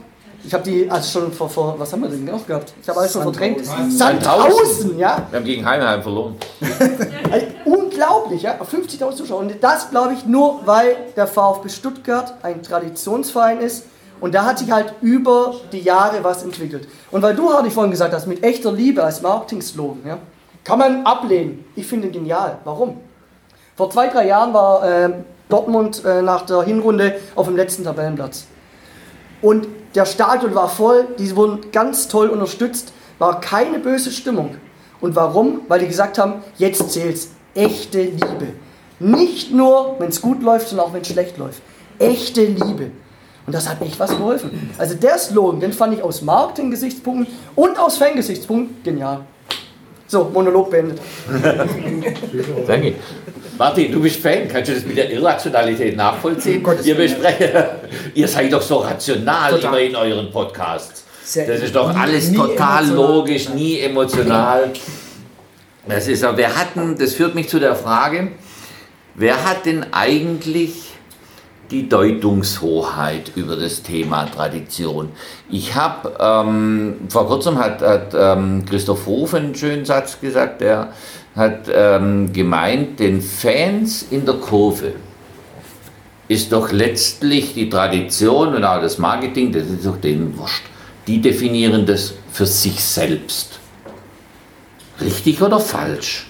ich 0.46 0.52
habe 0.52 0.64
die 0.64 0.90
also 0.90 1.20
schon 1.20 1.32
vor, 1.32 1.48
vor, 1.48 1.74
was 1.78 1.92
haben 1.92 2.02
wir 2.02 2.08
denn 2.08 2.24
noch 2.24 2.46
gehabt? 2.46 2.74
Ich 2.82 2.88
habe 2.88 3.00
alles 3.00 3.12
schon 3.12 3.22
verdrängt. 3.22 3.64
Sandhausen, 3.64 4.98
ja. 4.98 5.26
Wir 5.30 5.38
haben 5.38 5.46
gegen 5.46 5.64
Heimheim 5.64 6.02
verloren. 6.02 6.36
also, 7.32 7.46
unglaublich, 7.64 8.42
ja. 8.42 8.56
50.000 8.60 9.12
Zuschauer. 9.14 9.40
Und 9.40 9.54
das 9.62 9.90
glaube 9.90 10.12
ich 10.12 10.26
nur, 10.26 10.60
weil 10.66 10.96
der 11.16 11.26
VfB 11.26 11.68
Stuttgart 11.70 12.34
ein 12.42 12.62
Traditionsverein 12.62 13.60
ist. 13.60 13.86
Und 14.20 14.34
da 14.34 14.44
hat 14.44 14.58
sich 14.58 14.70
halt 14.70 14.94
über 15.00 15.54
die 15.72 15.80
Jahre 15.80 16.22
was 16.22 16.42
entwickelt. 16.42 16.88
Und 17.10 17.22
weil 17.22 17.34
du, 17.34 17.52
Hardy, 17.52 17.70
vorhin 17.70 17.90
gesagt 17.90 18.12
hast, 18.12 18.26
mit 18.26 18.42
echter 18.44 18.70
Liebe 18.70 19.02
als 19.02 19.22
Marketing-Slogan, 19.22 20.02
ja, 20.06 20.18
kann 20.62 20.78
man 20.78 21.04
ablehnen. 21.04 21.64
Ich 21.74 21.86
finde 21.86 22.08
ihn 22.08 22.12
genial. 22.12 22.58
Warum? 22.64 23.00
Vor 23.76 23.90
zwei, 23.90 24.08
drei 24.08 24.26
Jahren 24.26 24.52
war 24.52 24.84
äh, 24.88 25.10
Dortmund 25.48 26.04
äh, 26.04 26.22
nach 26.22 26.42
der 26.42 26.62
Hinrunde 26.62 27.16
auf 27.34 27.46
dem 27.46 27.56
letzten 27.56 27.84
Tabellenplatz. 27.84 28.46
Und 29.42 29.66
der 29.94 30.06
Stadion 30.06 30.54
war 30.54 30.68
voll, 30.68 31.06
die 31.18 31.34
wurden 31.36 31.70
ganz 31.70 32.08
toll 32.08 32.28
unterstützt, 32.28 32.92
war 33.18 33.40
keine 33.40 33.78
böse 33.78 34.10
Stimmung. 34.10 34.56
Und 35.00 35.14
warum? 35.16 35.60
Weil 35.68 35.80
die 35.80 35.88
gesagt 35.88 36.18
haben, 36.18 36.42
jetzt 36.56 36.90
zählt's 36.90 37.28
echte 37.54 38.02
Liebe. 38.02 38.54
Nicht 38.98 39.52
nur, 39.52 39.96
wenn 39.98 40.08
es 40.08 40.20
gut 40.20 40.42
läuft, 40.42 40.68
sondern 40.68 40.86
auch 40.86 40.92
wenn 40.92 41.02
es 41.02 41.08
schlecht 41.08 41.38
läuft. 41.38 41.60
Echte 41.98 42.44
Liebe. 42.44 42.90
Und 43.46 43.54
das 43.54 43.68
hat 43.68 43.82
echt 43.82 44.00
was 44.00 44.10
geholfen. 44.10 44.72
Also 44.78 44.94
der 44.94 45.18
Slogan, 45.18 45.60
den 45.60 45.72
fand 45.72 45.94
ich 45.94 46.02
aus 46.02 46.22
Marketing-Gesichtspunkten 46.22 47.26
und 47.54 47.78
aus 47.78 47.98
Fan-Gesichtspunkten 47.98 48.82
genial. 48.82 49.20
So, 50.06 50.24
Monolog 50.32 50.70
beendet. 50.70 50.98
Danke. 52.66 52.94
Martin, 53.58 53.92
du 53.92 54.00
bist 54.02 54.20
Fan, 54.20 54.48
kannst 54.48 54.70
du 54.70 54.74
das 54.74 54.84
mit 54.84 54.96
der 54.96 55.10
Irrationalität 55.10 55.96
nachvollziehen? 55.96 56.62
Gottes 56.62 56.86
ihr, 56.86 56.94
besprecht, 56.96 57.40
ihr 58.14 58.28
seid 58.28 58.52
doch 58.52 58.60
so 58.62 58.76
rational 58.78 59.52
Total. 59.52 59.68
immer 59.68 59.80
in 59.80 59.96
euren 59.96 60.30
Podcasts. 60.30 61.04
Sehr- 61.24 61.46
Das 61.46 61.60
ist 61.62 61.74
doch 61.74 61.92
nie- 61.92 61.98
alles 61.98 62.28
nie 62.30 62.36
total 62.36 62.84
emotional. 62.84 62.94
logisch, 63.14 63.48
nie 63.50 63.78
emotional. 63.80 64.70
Das 65.86 66.08
ist 66.08 66.22
aber, 66.24 66.36
wer 66.38 66.54
hat 66.54 66.74
denn, 66.76 66.96
das 66.98 67.14
führt 67.14 67.34
mich 67.34 67.48
zu 67.48 67.58
der 67.60 67.74
Frage, 67.74 68.32
wer 69.14 69.42
hat 69.48 69.64
denn 69.66 69.86
eigentlich 69.92 70.93
die 71.70 71.88
Deutungshoheit 71.88 73.32
über 73.36 73.56
das 73.56 73.82
Thema 73.82 74.26
Tradition. 74.26 75.10
Ich 75.50 75.74
habe, 75.74 76.16
ähm, 76.20 76.96
vor 77.08 77.26
kurzem 77.26 77.58
hat, 77.58 77.82
hat 77.82 78.14
ähm, 78.16 78.64
Christoph 78.64 79.06
Hof 79.06 79.34
einen 79.34 79.54
schönen 79.54 79.84
Satz 79.84 80.20
gesagt, 80.20 80.60
der 80.60 80.92
hat 81.34 81.68
ähm, 81.72 82.32
gemeint, 82.32 83.00
den 83.00 83.20
Fans 83.20 84.06
in 84.10 84.24
der 84.24 84.34
Kurve 84.34 84.92
ist 86.28 86.52
doch 86.52 86.72
letztlich 86.72 87.54
die 87.54 87.68
Tradition 87.68 88.54
und 88.54 88.64
auch 88.64 88.80
das 88.80 88.98
Marketing, 88.98 89.52
das 89.52 89.68
ist 89.68 89.84
doch 89.84 89.96
denen 89.98 90.36
wurscht. 90.38 90.62
Die 91.06 91.20
definieren 91.20 91.84
das 91.84 92.14
für 92.32 92.46
sich 92.46 92.82
selbst. 92.82 93.58
Richtig 95.00 95.42
oder 95.42 95.60
falsch? 95.60 96.26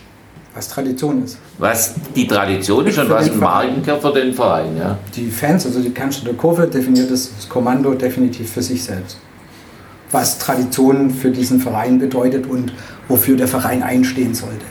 Was 0.54 0.68
Tradition 0.68 1.24
ist. 1.24 1.38
Was 1.58 1.94
die 2.14 2.28
Tradition 2.28 2.86
ist 2.86 2.98
und 2.98 3.10
was 3.10 3.28
ein. 3.28 3.38
Markenkern 3.40 4.00
für 4.00 4.12
den 4.12 4.32
Verein, 4.32 4.76
ja. 4.76 4.96
Die 5.16 5.28
Fans, 5.28 5.66
also 5.66 5.80
die 5.80 5.90
Cannstatter 5.90 6.34
Kurve, 6.34 6.68
definiert 6.68 7.10
das, 7.10 7.34
das 7.34 7.48
Kommando 7.48 7.92
definitiv 7.94 8.52
für 8.52 8.62
sich 8.62 8.84
selbst. 8.84 9.18
Was 10.12 10.38
Tradition 10.38 11.10
für 11.10 11.30
diesen 11.30 11.58
Verein 11.58 11.98
bedeutet 11.98 12.46
und 12.46 12.72
wofür 13.08 13.36
der 13.36 13.48
Verein 13.48 13.82
einstehen 13.82 14.32
sollte. 14.34 14.64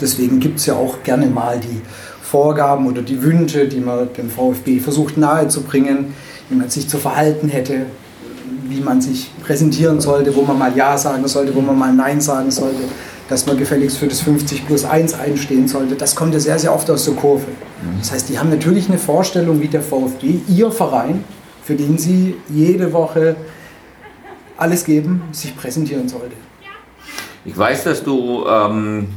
Deswegen 0.00 0.38
gibt 0.38 0.60
es 0.60 0.66
ja 0.66 0.74
auch 0.74 1.02
gerne 1.02 1.26
mal 1.26 1.58
die 1.58 1.80
Vorgaben 2.22 2.86
oder 2.86 3.02
die 3.02 3.20
Wünsche, 3.20 3.66
die 3.66 3.80
man 3.80 4.08
dem 4.16 4.30
VfB 4.30 4.78
versucht 4.78 5.16
nahezubringen, 5.16 6.14
wie 6.48 6.56
man 6.56 6.70
sich 6.70 6.88
zu 6.88 6.98
verhalten 6.98 7.48
hätte, 7.48 7.86
wie 8.68 8.80
man 8.80 9.00
sich 9.00 9.30
präsentieren 9.44 10.00
sollte, 10.00 10.34
wo 10.36 10.42
man 10.42 10.58
mal 10.58 10.76
Ja 10.76 10.96
sagen 10.96 11.26
sollte, 11.26 11.54
wo 11.54 11.60
man 11.60 11.78
mal 11.78 11.92
Nein 11.92 12.20
sagen 12.20 12.50
sollte, 12.50 12.82
dass 13.28 13.46
man 13.46 13.56
gefälligst 13.56 13.98
für 13.98 14.06
das 14.06 14.20
50 14.20 14.66
plus 14.66 14.84
1 14.84 15.14
einstehen 15.14 15.66
sollte. 15.66 15.96
Das 15.96 16.14
kommt 16.14 16.34
ja 16.34 16.40
sehr, 16.40 16.58
sehr 16.58 16.72
oft 16.72 16.88
aus 16.90 17.04
der 17.04 17.14
Kurve. 17.14 17.46
Das 17.98 18.12
heißt, 18.12 18.28
die 18.28 18.38
haben 18.38 18.50
natürlich 18.50 18.88
eine 18.88 18.98
Vorstellung, 18.98 19.60
wie 19.60 19.68
der 19.68 19.82
VfB, 19.82 20.40
ihr 20.48 20.70
Verein, 20.70 21.24
für 21.62 21.74
den 21.74 21.98
sie 21.98 22.36
jede 22.48 22.92
Woche 22.92 23.36
alles 24.56 24.84
geben, 24.84 25.22
sich 25.32 25.56
präsentieren 25.56 26.08
sollte. 26.08 26.36
Ich 27.44 27.56
weiß, 27.56 27.84
dass 27.84 28.02
du 28.02 28.44
ähm, 28.46 29.08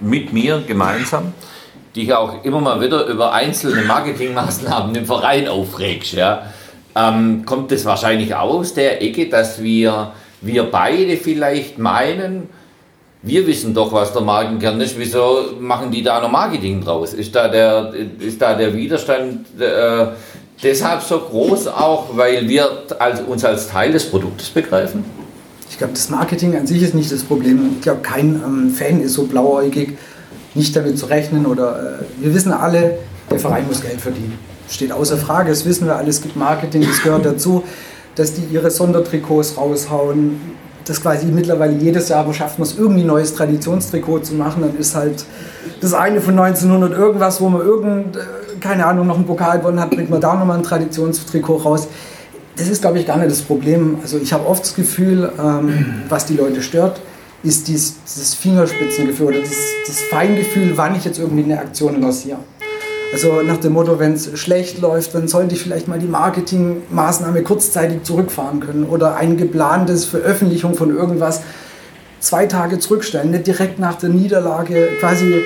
mit 0.00 0.32
mir 0.32 0.62
gemeinsam 0.66 1.32
dich 1.94 2.12
auch 2.14 2.42
immer 2.44 2.60
mal 2.60 2.80
wieder 2.80 3.06
über 3.06 3.32
einzelne 3.32 3.82
Marketingmaßnahmen 3.82 4.94
im 4.94 5.06
Verein 5.06 5.48
aufregst. 5.48 6.14
Ja? 6.14 6.46
Ähm, 6.94 7.44
kommt 7.44 7.70
das 7.70 7.84
wahrscheinlich 7.84 8.34
aus 8.34 8.74
der 8.74 9.02
Ecke, 9.02 9.28
dass 9.28 9.62
wir, 9.62 10.12
wir 10.40 10.64
beide 10.64 11.16
vielleicht 11.16 11.78
meinen, 11.78 12.48
wir 13.22 13.46
wissen 13.46 13.72
doch, 13.72 13.92
was 13.92 14.12
der 14.12 14.22
Markenkern 14.22 14.80
ist, 14.80 14.98
wieso 14.98 15.54
machen 15.60 15.90
die 15.90 16.02
da 16.02 16.20
noch 16.20 16.30
Marketing 16.30 16.80
draus? 16.80 17.14
Ist 17.14 17.34
da 17.34 17.48
der, 17.48 17.92
ist 18.18 18.42
da 18.42 18.54
der 18.54 18.74
Widerstand 18.74 19.46
äh, 19.60 20.06
deshalb 20.62 21.02
so 21.02 21.20
groß 21.20 21.68
auch, 21.68 22.16
weil 22.16 22.48
wir 22.48 22.68
als, 22.98 23.20
uns 23.20 23.44
als 23.44 23.68
Teil 23.68 23.92
des 23.92 24.10
Produktes 24.10 24.48
begreifen? 24.48 25.04
Ich 25.70 25.78
glaube, 25.78 25.94
das 25.94 26.10
Marketing 26.10 26.56
an 26.56 26.66
sich 26.66 26.82
ist 26.82 26.94
nicht 26.94 27.12
das 27.12 27.22
Problem. 27.22 27.76
Ich 27.76 27.82
glaube, 27.82 28.00
kein 28.02 28.34
ähm, 28.44 28.70
Fan 28.70 29.00
ist 29.00 29.14
so 29.14 29.24
blauäugig, 29.24 29.96
nicht 30.54 30.74
damit 30.74 30.98
zu 30.98 31.06
rechnen. 31.06 31.46
Oder 31.46 32.00
äh, 32.00 32.24
wir 32.24 32.34
wissen 32.34 32.52
alle, 32.52 32.98
der 33.30 33.38
Verein 33.38 33.66
muss 33.68 33.80
Geld 33.80 34.00
verdienen. 34.00 34.38
Steht 34.68 34.90
außer 34.90 35.16
Frage, 35.16 35.50
das 35.50 35.64
wissen 35.64 35.86
wir 35.86 35.96
alle, 35.96 36.08
es 36.08 36.22
gibt 36.22 36.36
Marketing, 36.36 36.82
das 36.82 37.02
gehört 37.02 37.24
dazu, 37.24 37.62
dass 38.16 38.34
die 38.34 38.42
ihre 38.52 38.70
Sondertrikots 38.70 39.56
raushauen. 39.56 40.40
Das 40.84 41.00
quasi 41.00 41.26
mittlerweile 41.26 41.74
jedes 41.74 42.08
Jahr 42.08 42.26
wir 42.26 42.62
es, 42.64 42.78
irgendwie 42.78 43.02
ein 43.02 43.06
neues 43.06 43.34
Traditionstrikot 43.34 44.20
zu 44.20 44.34
machen. 44.34 44.62
Dann 44.62 44.76
ist 44.76 44.94
halt 44.94 45.24
das 45.80 45.94
eine 45.94 46.20
von 46.20 46.38
1900 46.38 46.92
irgendwas, 46.92 47.40
wo 47.40 47.48
man 47.48 47.60
irgend, 47.60 48.16
äh, 48.16 48.20
keine 48.60 48.86
Ahnung, 48.86 49.06
noch 49.06 49.16
einen 49.16 49.26
Pokal 49.26 49.58
gewonnen 49.58 49.80
hat, 49.80 49.90
bringt 49.90 50.10
man 50.10 50.20
da 50.20 50.34
nochmal 50.34 50.58
ein 50.58 50.62
Traditionstrikot 50.62 51.56
raus 51.56 51.88
das 52.56 52.68
ist, 52.68 52.82
glaube 52.82 52.98
ich, 52.98 53.06
gar 53.06 53.16
nicht 53.16 53.30
das 53.30 53.42
Problem. 53.42 53.98
Also 54.02 54.18
ich 54.18 54.32
habe 54.32 54.46
oft 54.46 54.62
das 54.62 54.74
Gefühl, 54.74 55.32
ähm, 55.38 56.02
was 56.08 56.26
die 56.26 56.36
Leute 56.36 56.62
stört, 56.62 57.00
ist 57.42 57.66
dies, 57.68 57.96
dieses 58.04 58.34
Fingerspitzengefühl 58.34 59.28
oder 59.28 59.40
dieses, 59.40 59.72
das 59.86 60.00
Feingefühl, 60.02 60.76
wann 60.76 60.94
ich 60.94 61.04
jetzt 61.04 61.18
irgendwie 61.18 61.44
eine 61.44 61.58
Aktion 61.58 62.00
lanciere. 62.00 62.38
Also 63.12 63.42
nach 63.42 63.58
dem 63.58 63.72
Motto, 63.74 63.98
wenn 63.98 64.14
es 64.14 64.38
schlecht 64.38 64.80
läuft, 64.80 65.14
dann 65.14 65.28
sollte 65.28 65.54
ich 65.54 65.62
vielleicht 65.62 65.86
mal 65.86 65.98
die 65.98 66.06
Marketingmaßnahme 66.06 67.42
kurzzeitig 67.42 68.04
zurückfahren 68.04 68.60
können 68.60 68.84
oder 68.84 69.16
ein 69.16 69.36
geplantes 69.36 70.04
Veröffentlichung 70.06 70.74
von 70.74 70.94
irgendwas 70.96 71.42
zwei 72.20 72.46
Tage 72.46 72.78
zurückstellen, 72.78 73.30
nicht 73.30 73.46
direkt 73.46 73.78
nach 73.78 73.96
der 73.96 74.08
Niederlage 74.08 74.88
quasi 75.00 75.42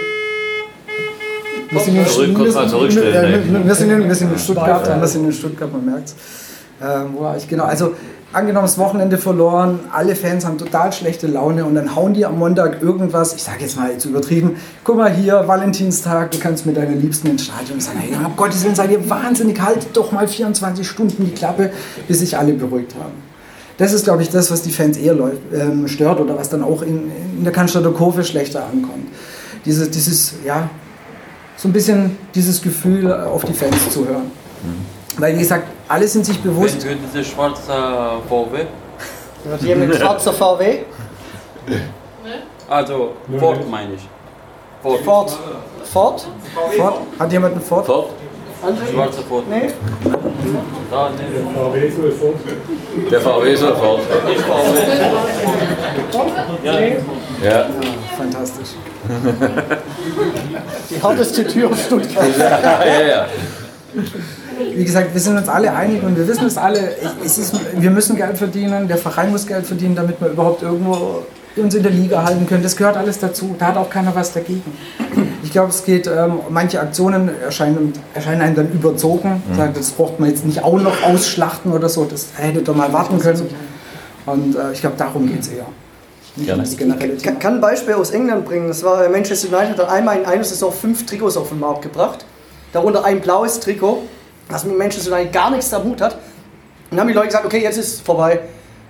wir 1.70 1.80
sind 1.80 1.96
in- 1.96 2.06
Zurück, 2.06 2.34
kurz 2.36 2.54
mal 2.54 2.62
wir- 2.64 2.68
zurückstellen, 2.70 3.52
wir- 3.52 3.66
wir 3.66 3.74
sind 3.74 3.90
in- 3.90 4.06
wir 4.08 4.14
sind 4.14 4.32
in 4.32 4.38
Stuttgart, 4.38 5.00
wir 5.00 5.08
sind 5.08 5.24
in 5.24 5.32
Stuttgart, 5.32 5.72
man 5.72 5.84
merkt 5.84 6.12
ähm, 6.80 7.14
wo 7.14 7.22
war 7.22 7.36
ich? 7.36 7.48
Genau, 7.48 7.64
also 7.64 7.94
angenommen, 8.37 8.66
das 8.66 8.76
Wochenende 8.76 9.16
verloren, 9.16 9.80
alle 9.93 10.14
Fans 10.14 10.45
haben 10.45 10.59
total 10.59 10.93
schlechte 10.93 11.26
Laune 11.26 11.64
und 11.64 11.74
dann 11.74 11.97
hauen 11.97 12.12
die 12.12 12.26
am 12.26 12.39
Montag 12.39 12.82
irgendwas, 12.82 13.34
ich 13.34 13.43
sage 13.43 13.62
jetzt 13.62 13.76
mal 13.76 13.91
jetzt 13.91 14.05
übertrieben, 14.05 14.57
guck 14.84 14.97
mal 14.97 15.11
hier, 15.11 15.49
Valentinstag, 15.49 16.30
du 16.32 16.39
kannst 16.39 16.66
mit 16.66 16.76
deiner 16.76 16.95
Liebsten 16.95 17.28
ins 17.28 17.47
Stadion 17.47 17.80
sagen, 17.80 17.99
hey, 17.99 18.14
um 18.14 18.37
Gottes 18.37 18.62
Willen, 18.62 18.74
seid 18.74 18.91
ihr 18.91 19.09
wahnsinnig, 19.09 19.61
haltet 19.61 19.97
doch 19.97 20.12
mal 20.12 20.28
24 20.28 20.87
Stunden 20.87 21.24
die 21.24 21.32
Klappe, 21.32 21.70
bis 22.07 22.18
sich 22.18 22.37
alle 22.37 22.53
beruhigt 22.53 22.95
haben. 22.95 23.14
Das 23.78 23.93
ist, 23.93 24.05
glaube 24.05 24.22
ich, 24.22 24.28
das, 24.28 24.51
was 24.51 24.62
die 24.62 24.70
Fans 24.70 24.97
eher 24.97 25.16
ähm, 25.55 25.89
stört 25.89 26.20
oder 26.20 26.37
was 26.37 26.49
dann 26.49 26.62
auch 26.62 26.82
in, 26.82 27.11
in 27.39 27.45
der 27.45 27.53
Cannstatter 27.53 27.93
Kurve 27.93 28.22
schlechter 28.24 28.64
ankommt. 28.64 29.09
Dieses, 29.64 29.91
dieses, 29.91 30.34
ja, 30.45 30.70
so 31.57 31.68
ein 31.68 31.72
bisschen 31.72 32.16
dieses 32.34 32.61
Gefühl, 32.61 33.12
auf 33.12 33.45
die 33.45 33.55
Fans 33.55 33.91
zu 33.91 34.07
hören. 34.07 34.30
Weil, 35.18 35.34
wie 35.34 35.38
gesagt, 35.40 35.66
alle 35.88 36.06
sind 36.06 36.26
sich 36.26 36.40
bewusst, 36.42 36.84
Wenn 36.86 37.00
wir 37.00 37.08
diese 37.12 37.24
schwarze 37.24 37.72
VW, 38.28 38.66
Hat 39.50 39.62
jemand 39.62 39.88
mit 39.88 39.98
schwarzer 39.98 40.32
VW? 40.32 40.78
also 42.68 43.12
Ford 43.38 43.70
meine 43.70 43.94
ich. 43.94 44.08
Ford. 44.82 45.00
Ford. 45.00 45.38
Ford? 45.84 46.26
Ford, 46.76 46.94
hat 47.18 47.32
jemand 47.32 47.54
einen 47.54 47.62
Ford? 47.62 47.86
Fort. 47.86 48.10
Schwarze 48.92 49.22
Ford. 49.22 49.44
Nee. 49.48 49.70
Da, 50.90 51.10
nee. 51.10 51.24
Der 53.10 53.20
VW 53.20 53.52
ist 53.52 53.60
sofort. 53.60 54.00
Nicht 54.28 54.40
VW. 54.40 54.78
Ja. 56.64 56.80
Ja. 57.44 57.66
Fantastisch. 58.16 58.70
Die 60.90 61.02
härteste 61.02 61.46
Tür 61.46 61.70
auf 61.70 61.78
Stuttgart. 61.84 62.26
ja, 62.38 62.84
ja, 62.84 63.06
ja. 63.06 63.26
Wie 64.74 64.84
gesagt, 64.84 65.12
wir 65.12 65.20
sind 65.20 65.36
uns 65.36 65.48
alle 65.48 65.72
einig 65.72 66.02
und 66.02 66.16
wir 66.16 66.26
wissen 66.26 66.46
es 66.46 66.57
alle, 66.57 66.94
es 67.24 67.38
ist, 67.38 67.54
wir 67.78 67.90
müssen 67.90 68.16
Geld 68.16 68.38
verdienen, 68.38 68.88
der 68.88 68.96
Verein 68.96 69.30
muss 69.30 69.46
Geld 69.46 69.66
verdienen, 69.66 69.94
damit 69.94 70.20
wir 70.20 70.28
überhaupt 70.28 70.62
irgendwo 70.62 71.22
uns 71.57 71.74
in 71.74 71.82
der 71.82 71.92
Liga 71.92 72.22
halten 72.22 72.46
können. 72.46 72.62
Das 72.62 72.76
gehört 72.76 72.96
alles 72.96 73.18
dazu, 73.18 73.54
da 73.59 73.68
hat 73.68 73.76
auch 73.76 73.88
keiner 73.88 74.14
was 74.14 74.32
dagegen. 74.32 74.62
Ich 75.42 75.52
glaube, 75.52 75.70
es 75.70 75.84
geht, 75.84 76.07
ähm, 76.07 76.40
manche 76.50 76.80
Aktionen 76.80 77.30
erscheinen, 77.42 77.92
erscheinen 78.14 78.42
einem 78.42 78.54
dann 78.54 78.72
überzogen. 78.72 79.42
Sagen, 79.57 79.72
Das 79.74 79.90
braucht 79.90 80.20
man 80.20 80.28
jetzt 80.28 80.44
nicht 80.44 80.62
auch 80.62 80.78
noch 80.78 81.02
ausschlachten 81.02 81.72
oder 81.72 81.88
so, 81.88 82.04
das 82.04 82.28
hätte 82.36 82.62
doch 82.62 82.74
mal 82.76 82.92
warten 82.92 83.18
können. 83.18 83.48
Und 84.26 84.57
äh, 84.57 84.72
ich 84.72 84.80
glaube, 84.80 84.96
darum 84.98 85.26
geht 85.28 85.40
es 85.40 85.48
eher. 85.48 85.66
Gerne. 86.36 86.64
Ich 86.64 87.22
kann 87.22 87.54
ein 87.54 87.61
Beispiel 87.62 87.94
aus 87.94 88.11
England 88.11 88.44
bringen. 88.44 88.68
Das 88.68 88.82
war 88.82 89.02
äh, 89.04 89.09
Manchester 89.09 89.57
United 89.57 89.78
hat 89.78 89.88
einmal 89.88 90.18
in 90.18 90.26
einer 90.26 90.44
Saison 90.44 90.70
fünf 90.70 91.07
Trikots 91.07 91.36
auf 91.36 91.48
den 91.48 91.61
Markt 91.61 91.82
gebracht. 91.82 92.26
Darunter 92.74 93.04
ein 93.07 93.20
blaues 93.20 93.59
Trikot, 93.61 94.02
das 94.49 94.64
mit 94.64 94.78
Manchester 94.78 95.12
United 95.12 95.32
gar 95.32 95.51
nichts 95.51 95.72
am 95.72 95.84
Hut 95.84 96.01
hat. 96.01 96.14
Und 96.14 96.20
dann 96.92 97.01
haben 97.01 97.09
die 97.09 97.14
Leute 97.14 97.28
gesagt, 97.28 97.44
okay, 97.44 97.62
jetzt 97.62 97.78
ist 97.78 97.94
es 97.94 98.01
vorbei. 98.01 98.40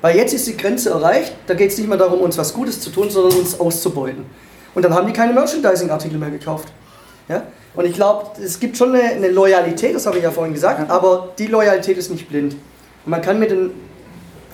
Weil 0.02 0.16
jetzt 0.16 0.34
ist 0.34 0.46
die 0.46 0.56
Grenze 0.56 0.90
erreicht. 0.90 1.34
Da 1.46 1.54
geht 1.54 1.70
es 1.70 1.78
nicht 1.78 1.88
mehr 1.88 1.98
darum, 1.98 2.20
uns 2.20 2.36
was 2.36 2.52
Gutes 2.52 2.80
zu 2.80 2.90
tun, 2.90 3.08
sondern 3.10 3.38
uns 3.38 3.58
auszubeuten. 3.58 4.24
Und 4.74 4.84
dann 4.84 4.94
haben 4.94 5.06
die 5.06 5.12
keine 5.12 5.32
Merchandising-Artikel 5.32 6.18
mehr 6.18 6.30
gekauft. 6.30 6.68
Ja? 7.28 7.42
Und 7.74 7.86
ich 7.86 7.94
glaube, 7.94 8.26
es 8.42 8.60
gibt 8.60 8.76
schon 8.76 8.94
eine, 8.94 9.02
eine 9.02 9.28
Loyalität, 9.28 9.94
das 9.94 10.06
habe 10.06 10.18
ich 10.18 10.22
ja 10.22 10.30
vorhin 10.30 10.52
gesagt, 10.52 10.90
aber 10.90 11.30
die 11.38 11.46
Loyalität 11.46 11.96
ist 11.96 12.10
nicht 12.10 12.28
blind. 12.28 12.52
Und 12.52 13.10
man 13.10 13.22
kann 13.22 13.38
mit 13.38 13.50
den, 13.50 13.70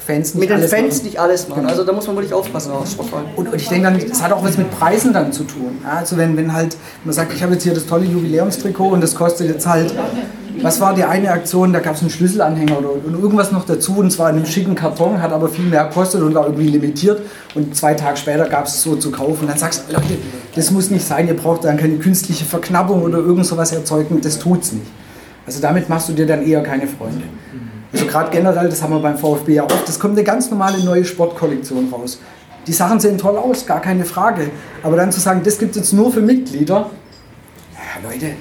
Fans 0.05 0.35
nicht 0.35 0.41
mit 0.41 0.51
den 0.51 0.57
alles 0.57 0.71
Fans 0.71 0.97
machen. 0.97 1.05
nicht 1.05 1.21
alles 1.21 1.49
machen. 1.49 1.61
Genau. 1.61 1.71
Also 1.71 1.85
da 1.85 1.93
muss 1.93 2.07
man 2.07 2.17
wirklich 2.17 2.35
aufpassen 2.35 2.73
als 2.73 2.93
Sportverein. 2.93 3.27
Und, 3.37 3.49
und 3.49 3.55
ich 3.55 3.69
denke 3.69 3.85
dann, 3.85 4.09
das 4.09 4.23
hat 4.23 4.33
auch 4.33 4.45
was 4.45 4.59
mit 4.59 4.71
Preisen 4.71 5.13
dann 5.13 5.33
zu 5.33 5.45
tun. 5.45 5.81
Ja, 5.85 5.99
also 5.99 6.17
wenn, 6.17 6.37
wenn 6.37 6.53
halt 6.53 6.77
man 7.05 7.13
sagt, 7.13 7.33
ich 7.33 7.43
habe 7.43 7.53
jetzt 7.53 7.63
hier 7.63 7.75
das 7.75 7.87
tolle 7.87 8.05
Jubiläumstrikot 8.05 8.89
und 8.89 9.01
das 9.01 9.15
kostet 9.15 9.49
jetzt 9.49 9.67
halt 9.67 9.95
was 10.63 10.81
war 10.81 10.95
die 10.95 11.05
eine 11.05 11.31
Aktion, 11.31 11.73
da 11.73 11.81
gab 11.81 11.97
es 11.97 12.01
einen 12.01 12.11
Schlüsselanhänger 12.11 12.79
oder 12.79 12.93
und 12.93 13.21
irgendwas 13.21 13.53
noch 13.53 13.67
dazu 13.67 13.97
und 13.99 14.11
zwar 14.11 14.31
in 14.31 14.37
einem 14.37 14.47
schicken 14.47 14.75
Karton, 14.75 15.21
hat 15.21 15.33
aber 15.33 15.49
viel 15.49 15.67
mehr 15.67 15.85
gekostet 15.85 16.23
und 16.23 16.35
war 16.35 16.47
irgendwie 16.47 16.69
limitiert 16.69 17.21
und 17.55 17.77
zwei 17.77 17.95
Tage 17.95 18.17
später 18.17 18.49
gab 18.49 18.67
es 18.67 18.75
es 18.75 18.83
so 18.83 18.97
zu 18.97 19.11
kaufen. 19.11 19.47
Dann 19.49 19.59
sagst 19.59 19.85
du, 19.89 19.93
Leute, 19.93 20.19
das 20.55 20.71
muss 20.71 20.91
nicht 20.91 21.07
sein, 21.07 21.29
ihr 21.29 21.37
braucht 21.37 21.65
dann 21.65 21.77
keine 21.77 21.97
künstliche 21.97 22.45
Verknappung 22.45 23.03
oder 23.03 23.19
irgend 23.19 23.47
sowas 23.47 23.73
erzeugen, 23.73 24.21
das 24.21 24.39
tut's 24.39 24.73
nicht. 24.73 24.87
Also 25.47 25.61
damit 25.61 25.89
machst 25.89 26.09
du 26.09 26.13
dir 26.13 26.27
dann 26.27 26.47
eher 26.47 26.63
keine 26.63 26.87
Freunde. 26.87 27.25
Also 27.93 28.07
gerade 28.07 28.31
generell, 28.31 28.69
das 28.69 28.83
haben 28.83 28.93
wir 28.95 29.01
beim 29.01 29.19
VfB 29.19 29.55
ja 29.55 29.65
oft, 29.65 29.89
es 29.89 29.99
kommt 29.99 30.17
eine 30.17 30.25
ganz 30.25 30.51
normale 30.51 30.83
neue 30.83 31.05
Sportkollektion 31.05 31.89
raus. 31.93 32.21
Die 32.67 32.73
Sachen 32.73 33.01
sehen 33.01 33.19
toll 33.19 33.37
aus, 33.37 33.67
gar 33.67 33.81
keine 33.81 34.05
Frage. 34.05 34.51
Aber 34.83 34.97
dann 34.97 35.11
zu 35.11 35.21
sagen, 35.21 35.43
das 35.45 35.59
gibt 35.59 35.73
es 35.73 35.79
jetzt 35.79 35.93
nur 35.93 36.13
für 36.13 36.21
Mitglieder, 36.21 36.91
ja, 37.75 38.09
Leute, 38.09 38.35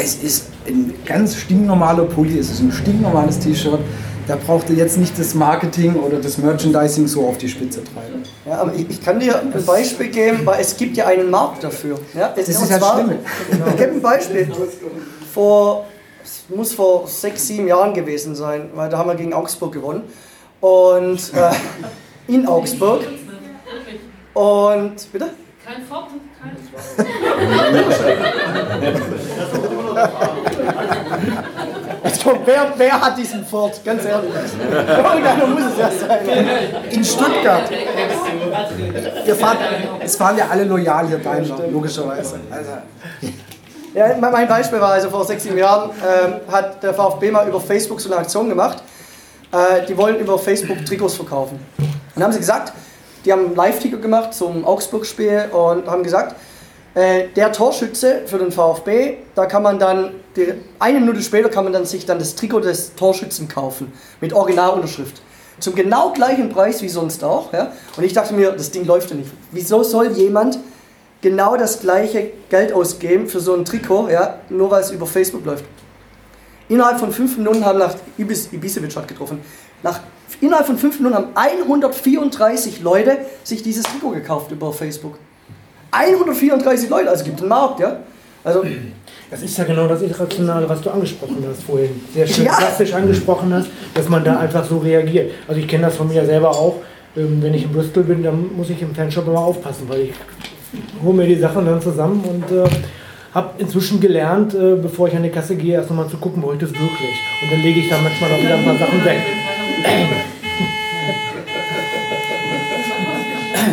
es 0.00 0.16
ist 0.22 0.46
ein 0.66 0.94
ganz 1.04 1.36
stinknormaler 1.36 2.04
Pulli, 2.04 2.38
es 2.38 2.50
ist 2.50 2.60
ein 2.60 2.72
stinknormales 2.72 3.38
T-Shirt. 3.38 3.80
Da 4.26 4.36
braucht 4.36 4.68
ihr 4.68 4.76
jetzt 4.76 4.98
nicht 4.98 5.18
das 5.18 5.34
Marketing 5.34 5.94
oder 5.96 6.18
das 6.18 6.36
Merchandising 6.36 7.06
so 7.06 7.26
auf 7.26 7.38
die 7.38 7.48
Spitze 7.48 7.82
treiben. 7.82 8.22
Ja, 8.44 8.58
aber 8.60 8.74
ich, 8.74 8.88
ich 8.90 9.02
kann 9.02 9.18
dir 9.18 9.40
ein 9.40 9.50
Beispiel 9.64 10.08
geben, 10.08 10.40
weil 10.44 10.60
es 10.60 10.76
gibt 10.76 10.98
ja 10.98 11.06
einen 11.06 11.30
Markt 11.30 11.64
dafür. 11.64 11.98
Ja, 12.14 12.34
es, 12.36 12.44
Das 12.46 12.60
ist 12.62 12.70
das 12.70 12.78
zwar- 12.78 12.94
Schlimme. 12.98 13.18
Ich 13.50 13.76
gebe 13.76 13.92
ein 13.92 14.02
Beispiel. 14.02 14.50
Vor, 15.32 15.86
es 16.22 16.44
muss 16.54 16.74
vor 16.74 17.06
sechs, 17.08 17.46
sieben 17.46 17.68
Jahren 17.68 17.94
gewesen 17.94 18.34
sein, 18.34 18.68
weil 18.74 18.90
da 18.90 18.98
haben 18.98 19.08
wir 19.08 19.14
gegen 19.16 19.32
Augsburg 19.32 19.72
gewonnen. 19.72 20.02
Und 20.60 21.32
äh, 21.34 21.50
in 22.32 22.46
Augsburg. 22.46 23.06
Und, 24.34 25.10
bitte? 25.10 25.30
Kein 25.64 25.82
Fort, 25.86 26.08
kein 26.40 26.56
Kommt, 32.28 32.46
wer, 32.46 32.72
wer 32.76 33.00
hat 33.00 33.16
diesen 33.16 33.44
Ford? 33.44 33.80
Ganz 33.84 34.04
ehrlich. 34.04 34.30
Irgendeiner 34.70 35.46
muss 35.46 35.62
es 35.72 35.78
ja 35.78 35.90
sein. 35.90 36.20
In 36.90 37.04
Stuttgart. 37.04 37.70
Ihr 39.26 39.34
fahrt, 39.34 39.56
es 40.00 40.20
waren 40.20 40.36
ja 40.36 40.48
alle 40.50 40.64
loyal 40.64 41.06
hier 41.06 41.18
Daimler, 41.18 41.56
logischerweise. 41.70 42.40
Also, 42.50 42.70
Ja, 43.94 44.14
mein 44.20 44.46
Beispiel 44.46 44.78
war 44.78 44.92
also 44.92 45.08
vor 45.08 45.24
sechs, 45.24 45.44
sieben 45.44 45.56
Jahren, 45.56 45.90
ähm, 45.90 46.34
hat 46.52 46.82
der 46.82 46.92
VfB 46.92 47.30
mal 47.30 47.48
über 47.48 47.60
Facebook 47.60 48.00
so 48.00 48.10
eine 48.10 48.20
Aktion 48.20 48.48
gemacht. 48.48 48.82
Äh, 49.50 49.86
die 49.86 49.96
wollen 49.96 50.16
über 50.18 50.38
Facebook 50.38 50.84
Trikots 50.84 51.14
verkaufen. 51.14 51.58
Dann 52.14 52.24
haben 52.24 52.32
sie 52.32 52.40
gesagt, 52.40 52.74
die 53.24 53.32
haben 53.32 53.46
einen 53.46 53.56
Live-Ticker 53.56 53.96
gemacht 53.96 54.34
zum 54.34 54.66
Augsburg-Spiel 54.66 55.46
und 55.52 55.86
haben 55.86 56.02
gesagt, 56.02 56.36
äh, 56.98 57.28
der 57.28 57.52
Torschütze 57.52 58.22
für 58.26 58.38
den 58.38 58.50
VfB, 58.50 59.18
da 59.36 59.46
kann 59.46 59.62
man 59.62 59.78
dann, 59.78 60.14
die, 60.34 60.54
eine 60.80 60.98
Minute 60.98 61.22
später 61.22 61.48
kann 61.48 61.62
man 61.62 61.72
dann 61.72 61.84
sich 61.84 62.06
dann 62.06 62.18
das 62.18 62.34
Trikot 62.34 62.58
des 62.60 62.96
Torschützen 62.96 63.46
kaufen, 63.46 63.92
mit 64.20 64.32
Originalunterschrift. 64.32 65.22
Zum 65.60 65.76
genau 65.76 66.12
gleichen 66.12 66.48
Preis 66.48 66.82
wie 66.82 66.88
sonst 66.88 67.22
auch. 67.22 67.52
Ja? 67.52 67.72
Und 67.96 68.02
ich 68.02 68.14
dachte 68.14 68.34
mir, 68.34 68.50
das 68.50 68.72
Ding 68.72 68.84
läuft 68.84 69.10
ja 69.10 69.16
nicht. 69.16 69.30
Wieso 69.52 69.84
soll 69.84 70.08
jemand 70.08 70.58
genau 71.20 71.56
das 71.56 71.78
gleiche 71.78 72.32
Geld 72.48 72.72
ausgeben 72.72 73.28
für 73.28 73.38
so 73.38 73.54
ein 73.54 73.64
Trikot, 73.64 74.08
ja, 74.08 74.40
nur 74.48 74.68
weil 74.72 74.82
es 74.82 74.90
über 74.90 75.06
Facebook 75.06 75.44
läuft. 75.44 75.64
Innerhalb 76.68 76.98
von 76.98 77.12
fünf 77.12 77.36
Minuten 77.36 77.64
haben 77.64 77.78
nach 77.78 77.94
Ibis, 78.18 78.52
Ibisevic 78.52 78.96
hat 78.96 79.06
getroffen. 79.06 79.40
Nach, 79.84 80.00
innerhalb 80.40 80.66
von 80.66 80.76
fünf 80.76 80.98
Minuten 80.98 81.14
haben 81.14 81.28
134 81.36 82.80
Leute 82.80 83.18
sich 83.44 83.62
dieses 83.62 83.84
Trikot 83.84 84.10
gekauft 84.10 84.50
über 84.50 84.72
Facebook. 84.72 85.16
134 85.90 86.90
Leute, 86.90 87.10
also 87.10 87.24
gibt 87.24 87.40
einen 87.40 87.48
Markt, 87.48 87.80
ja. 87.80 87.96
Also, 88.44 88.62
Das 89.30 89.42
ist 89.42 89.58
ja 89.58 89.64
genau 89.64 89.86
das 89.86 90.00
Irrationale, 90.00 90.66
was 90.68 90.80
du 90.80 90.88
angesprochen 90.90 91.44
hast 91.50 91.62
vorhin. 91.64 92.00
Sehr 92.14 92.26
schön 92.26 92.46
Ja. 92.46 92.56
klassisch 92.56 92.94
angesprochen 92.94 93.52
hast, 93.52 93.66
dass 93.94 94.08
man 94.08 94.24
da 94.24 94.38
einfach 94.38 94.64
so 94.64 94.78
reagiert. 94.78 95.32
Also 95.46 95.60
ich 95.60 95.68
kenne 95.68 95.84
das 95.84 95.96
von 95.96 96.08
mir 96.08 96.24
selber 96.24 96.50
auch. 96.50 96.76
Ähm, 97.14 97.42
Wenn 97.42 97.52
ich 97.52 97.64
in 97.64 97.72
Bristol 97.72 98.04
bin, 98.04 98.22
dann 98.22 98.56
muss 98.56 98.70
ich 98.70 98.80
im 98.80 98.94
Fanshop 98.94 99.26
immer 99.26 99.40
aufpassen, 99.40 99.84
weil 99.88 100.00
ich 100.00 100.12
hole 101.04 101.14
mir 101.14 101.26
die 101.26 101.36
Sachen 101.38 101.66
dann 101.66 101.82
zusammen 101.82 102.24
und 102.24 102.50
äh, 102.56 102.64
habe 103.34 103.50
inzwischen 103.58 104.00
gelernt, 104.00 104.54
äh, 104.54 104.76
bevor 104.76 105.08
ich 105.08 105.16
an 105.16 105.22
die 105.22 105.28
Kasse 105.30 105.56
gehe, 105.56 105.74
erst 105.74 105.90
nochmal 105.90 106.08
zu 106.08 106.16
gucken, 106.16 106.40
brauche 106.40 106.54
ich 106.54 106.60
das 106.60 106.70
wirklich. 106.70 107.16
Und 107.42 107.52
dann 107.52 107.60
lege 107.60 107.80
ich 107.80 107.88
da 107.90 107.96
manchmal 108.02 108.30
auch 108.32 108.40
wieder 108.42 108.54
ein 108.54 108.64
paar 108.64 108.78
Sachen 108.78 109.04
weg. 109.04 109.18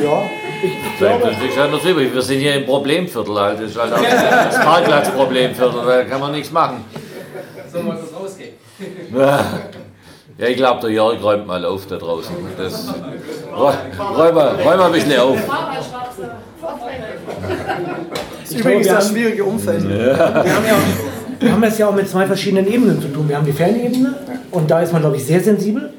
Ja, 0.04 0.30
ich, 0.66 0.98
glaube, 0.98 1.24
uns 1.26 1.40
nichts 1.40 1.58
anderes 1.58 1.84
übrig. 1.86 2.14
Wir 2.14 2.22
sind 2.22 2.40
hier 2.40 2.56
im 2.56 2.66
Problemviertel 2.66 3.40
halt. 3.40 3.60
Das 3.60 3.72
ist 3.72 3.80
halt 3.80 3.94
auch 3.94 4.02
das 4.02 4.60
Parkplatzproblemviertel. 4.60 5.86
Da 5.86 6.04
kann 6.04 6.20
man 6.20 6.32
nichts 6.32 6.52
machen. 6.52 6.86
So 7.72 7.82
muss 7.82 7.96
es 8.04 8.14
ausgehen. 8.14 8.54
Ja, 10.38 10.48
ich 10.48 10.58
glaube, 10.58 10.82
der 10.82 10.90
Jörg 10.90 11.24
räumt 11.24 11.48
mal 11.48 11.64
auf 11.64 11.88
da 11.88 11.96
draußen. 11.96 12.36
Das, 12.58 12.94
räum, 13.56 14.36
mal, 14.36 14.56
räum 14.56 14.78
mal 14.78 14.86
ein 14.88 14.92
bisschen 14.92 15.18
auf. 15.18 15.38
das 18.42 18.52
ist 18.52 18.60
übrigens 18.60 18.88
das 18.88 19.10
schwierige 19.10 19.46
Umfeld. 19.46 19.88
Wir 19.88 20.18
haben, 20.18 20.46
ja, 20.46 20.78
wir 21.40 21.52
haben 21.54 21.64
es 21.64 21.78
ja 21.78 21.88
auch 21.88 21.96
mit 21.96 22.10
zwei 22.10 22.26
verschiedenen 22.26 22.68
Ebenen 22.68 23.02
zu 23.02 23.08
tun. 23.08 23.30
Wir 23.30 23.38
haben 23.38 23.46
die 23.46 23.54
Fanebene 23.54 24.14
und 24.52 24.70
da 24.70 24.82
ist 24.82 24.92
man, 24.92 25.02
glaube 25.02 25.16
ich, 25.16 25.26
sehr 25.26 25.40
sensibel, 25.40 25.94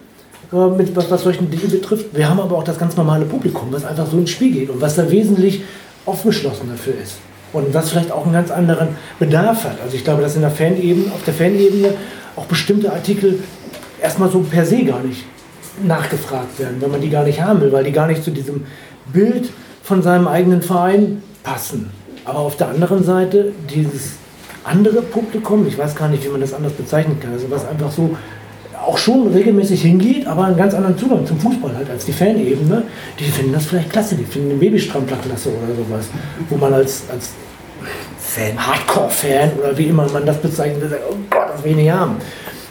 äh, 0.57 0.77
mit, 0.77 0.95
was, 0.97 1.11
was 1.11 1.23
solchen 1.23 1.51
Dinge 1.51 1.69
betrifft. 1.69 2.07
Wir 2.13 2.29
haben 2.29 2.41
aber 2.41 2.57
auch 2.57 2.65
das 2.65 2.79
ganz 2.79 2.97
normale 2.97 3.25
Publikum, 3.25 3.69
was 3.71 3.85
einfach 3.85 4.07
so 4.07 4.17
ins 4.19 4.31
Spiel 4.31 4.53
geht 4.53 4.71
und 4.71 4.81
was 4.81 4.97
da 4.97 5.11
wesentlich 5.11 5.63
aufgeschlossen 6.07 6.69
dafür 6.71 6.95
ist. 7.03 7.19
Und 7.53 7.73
was 7.73 7.91
vielleicht 7.91 8.13
auch 8.13 8.25
einen 8.25 8.33
ganz 8.33 8.51
anderen 8.51 8.89
Bedarf 9.19 9.65
hat. 9.65 9.81
Also 9.83 9.97
ich 9.97 10.05
glaube, 10.05 10.23
dass 10.23 10.35
in 10.35 10.43
der 10.43 10.51
Fanebene, 10.51 11.13
auf 11.13 11.25
der 11.25 11.35
Fanebene 11.35 11.95
auch 12.37 12.47
bestimmte 12.47 12.93
Artikel 12.93 13.41
erstmal 14.01 14.31
so 14.31 14.41
per 14.41 14.65
se 14.65 14.85
gar 14.85 15.01
nicht 15.01 15.25
nachgefragt 15.83 16.59
werden, 16.59 16.77
wenn 16.81 16.91
man 16.91 17.01
die 17.01 17.11
gar 17.11 17.25
nicht 17.25 17.41
haben 17.41 17.61
will, 17.61 17.73
weil 17.73 17.85
die 17.85 17.93
gar 17.93 18.07
nicht 18.07 18.25
zu 18.25 18.31
diesem 18.31 18.65
Bild 19.13 19.51
von 19.83 20.03
seinem 20.03 20.27
eigenen 20.27 20.63
Verein 20.63 21.23
passen. 21.43 21.91
Aber 22.25 22.41
auf 22.41 22.57
der 22.57 22.69
anderen 22.69 23.05
Seite 23.05 23.53
dieses 23.71 24.13
andere 24.65 25.01
Publikum, 25.03 25.67
ich 25.67 25.79
weiß 25.79 25.95
gar 25.95 26.09
nicht, 26.09 26.25
wie 26.25 26.29
man 26.29 26.41
das 26.41 26.53
anders 26.53 26.73
bezeichnen 26.73 27.21
kann, 27.21 27.33
also 27.33 27.51
was 27.51 27.67
einfach 27.67 27.93
so 27.93 28.17
auch 28.87 28.97
schon 28.97 29.27
regelmäßig 29.33 29.83
hingeht, 29.83 30.27
aber 30.27 30.45
einen 30.45 30.57
ganz 30.57 30.73
anderen 30.75 30.97
Zugang 30.97 31.27
zum 31.27 31.39
Fußball 31.41 31.77
hat 31.77 31.91
als 31.91 32.05
die 32.05 32.13
Fanebene, 32.13 32.85
die 33.19 33.25
finden 33.25 33.53
das 33.53 33.67
vielleicht 33.67 33.91
klasse, 33.91 34.15
die 34.15 34.25
finden 34.25 34.51
den 34.51 34.61
Babystrampler 34.61 35.17
klasse 35.17 35.49
oder 35.51 35.75
sowas, 35.75 36.07
wo 36.49 36.57
man 36.57 36.73
als, 36.73 37.03
als 37.11 37.31
Fan, 38.19 38.65
Hardcore-Fan 38.65 39.53
oder 39.59 39.77
wie 39.77 39.87
immer 39.87 40.09
man 40.11 40.25
das 40.25 40.39
bezeichnet, 40.39 40.91
sagt, 40.91 41.03
oh 41.11 41.17
Gott, 41.31 41.49
das 41.55 41.65
will 41.65 41.73
ich 41.73 41.77
nicht 41.79 41.91
haben. 41.91 42.17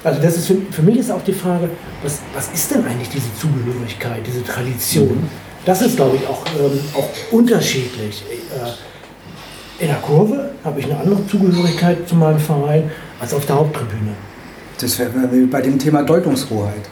Also 0.03 0.22
das 0.22 0.38
ist 0.38 0.47
für, 0.47 0.57
für 0.72 0.84
mich 0.84 0.97
ist 0.97 1.11
auch 1.11 1.24
die 1.24 1.34
Frage, 1.34 1.70
was, 2.03 2.20
was 2.34 2.49
ist 2.53 2.72
denn 2.72 2.86
eigentlich 2.86 3.09
diese 3.09 3.34
Zugehörigkeit, 3.39 4.22
diese 4.26 4.43
Tradition? 4.43 5.28
Das 5.66 5.82
ist, 5.82 5.95
glaube 5.95 6.18
ich, 6.18 6.28
auch, 6.28 6.45
ähm, 6.59 6.80
auch 6.93 7.09
unterschiedlich. 7.32 8.24
Äh, 8.30 9.84
in 9.84 9.88
der 9.88 9.97
Kurve 9.97 10.51
habe 10.63 10.80
ich 10.80 10.86
eine 10.86 10.97
andere 10.97 11.26
Zugehörigkeit 11.28 12.07
zu 12.07 12.16
meinem 12.16 12.39
Verein 12.39 12.89
als 13.20 13.34
auf 13.34 13.45
der 13.45 13.55
Haupttribüne. 13.55 14.13
Das 14.80 14.99
wäre 14.99 15.11
bei 15.49 15.61
dem 15.61 15.80
Thema 15.80 16.03
Deutungshoheit. 16.03 16.89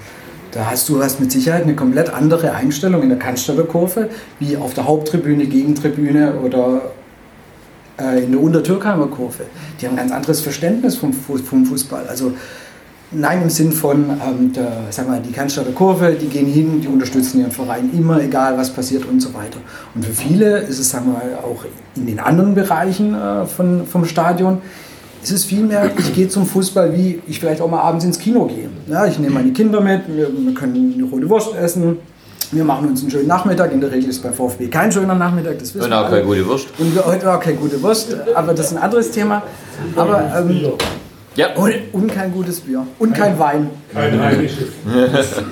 Da 0.52 0.70
hast 0.70 0.88
du 0.88 1.02
hast 1.02 1.20
mit 1.20 1.32
Sicherheit 1.32 1.64
eine 1.64 1.76
komplett 1.76 2.14
andere 2.14 2.54
Einstellung 2.54 3.02
in 3.02 3.10
der 3.10 3.18
Cannstatter 3.18 3.64
Kurve 3.64 4.10
wie 4.40 4.56
auf 4.56 4.74
der 4.74 4.86
Haupttribüne, 4.86 5.48
Gegentribüne 5.48 6.36
oder 6.36 6.94
äh, 8.00 8.24
in 8.24 8.32
der 8.32 8.40
Untertürkheimer 8.40 9.08
Kurve. 9.08 9.46
Die 9.82 9.88
haben 9.88 9.94
ein 9.94 9.98
ganz 9.98 10.12
anderes 10.12 10.42
Verständnis 10.42 10.96
vom, 10.96 11.12
vom 11.12 11.66
Fußball. 11.66 12.08
Also 12.08 12.34
nein 13.12 13.42
im 13.42 13.50
Sinn 13.50 13.72
von, 13.72 14.06
ähm, 14.12 14.54
der, 14.54 14.72
sag 14.92 15.08
mal, 15.08 15.22
die 15.22 15.32
Cannstatter 15.32 15.72
Kurve, 15.72 16.16
die 16.20 16.28
gehen 16.28 16.48
hin, 16.48 16.82
die 16.82 16.88
unterstützen 16.88 17.40
ihren 17.40 17.52
Verein 17.52 17.90
immer, 17.92 18.22
egal 18.22 18.58
was 18.58 18.70
passiert 18.72 19.06
und 19.06 19.22
so 19.22 19.34
weiter. 19.34 19.58
Und 19.96 20.06
für 20.06 20.14
viele 20.14 20.60
ist 20.60 20.80
es, 20.80 20.90
sagen 20.90 21.14
mal, 21.14 21.40
auch 21.44 21.66
in 21.96 22.06
den 22.06 22.20
anderen 22.20 22.54
Bereichen 22.56 23.16
äh, 23.16 23.46
von, 23.46 23.88
vom 23.88 24.06
Stadion, 24.06 24.62
es 25.24 25.32
ist 25.32 25.46
vielmehr, 25.46 25.90
ich 25.98 26.14
gehe 26.14 26.28
zum 26.28 26.46
Fußball, 26.46 26.96
wie 26.96 27.22
ich 27.28 27.40
vielleicht 27.40 27.62
auch 27.62 27.70
mal 27.70 27.82
abends 27.82 28.04
ins 28.06 28.20
Kino 28.20 28.46
gehe. 28.46 28.70
Ja, 28.88 29.06
ich 29.06 29.18
nehme 29.20 29.36
meine 29.36 29.52
Kinder 29.54 29.80
mit, 29.82 30.02
wir, 30.08 30.28
wir 30.36 30.54
können 30.54 30.94
eine 30.96 31.04
rote 31.10 31.30
Wurst 31.30 31.56
essen, 31.56 31.98
wir 32.52 32.64
machen 32.64 32.90
uns 32.90 33.02
einen 33.02 33.10
schönen 33.10 33.28
Nachmittag. 33.28 33.72
In 33.72 33.82
der 33.82 33.92
Regel 33.92 34.10
ist 34.10 34.22
bei 34.22 34.32
VfB 34.32 34.68
kein 34.68 34.92
schöner 34.92 35.16
Nachmittag, 35.16 35.58
das 35.60 35.74
wissen 35.74 35.86
Und 35.86 35.90
wir 35.92 35.98
auch 36.00 36.06
alle. 36.06 36.16
keine 36.18 36.26
gute 36.28 36.46
Wurst. 36.48 36.68
Und 36.78 36.94
wir 36.94 37.06
heute 37.06 37.34
auch 37.34 37.40
keine 37.40 37.58
gute 37.58 37.82
Wurst, 37.82 38.16
aber 38.36 38.54
das 38.54 38.68
ist 38.68 38.78
ein 38.78 38.84
anderes 38.84 39.10
Thema. 39.12 39.42
Aber, 39.96 40.32
ähm, 40.38 40.62
Ja. 41.36 41.56
und, 41.56 41.74
und 41.94 42.14
kein 42.14 42.32
gutes 42.32 42.60
Bier 42.60 42.86
und 43.00 43.14
kein 43.16 43.40
Wein. 43.40 43.70
Kein 43.94 44.20
heimisches. 44.22 44.68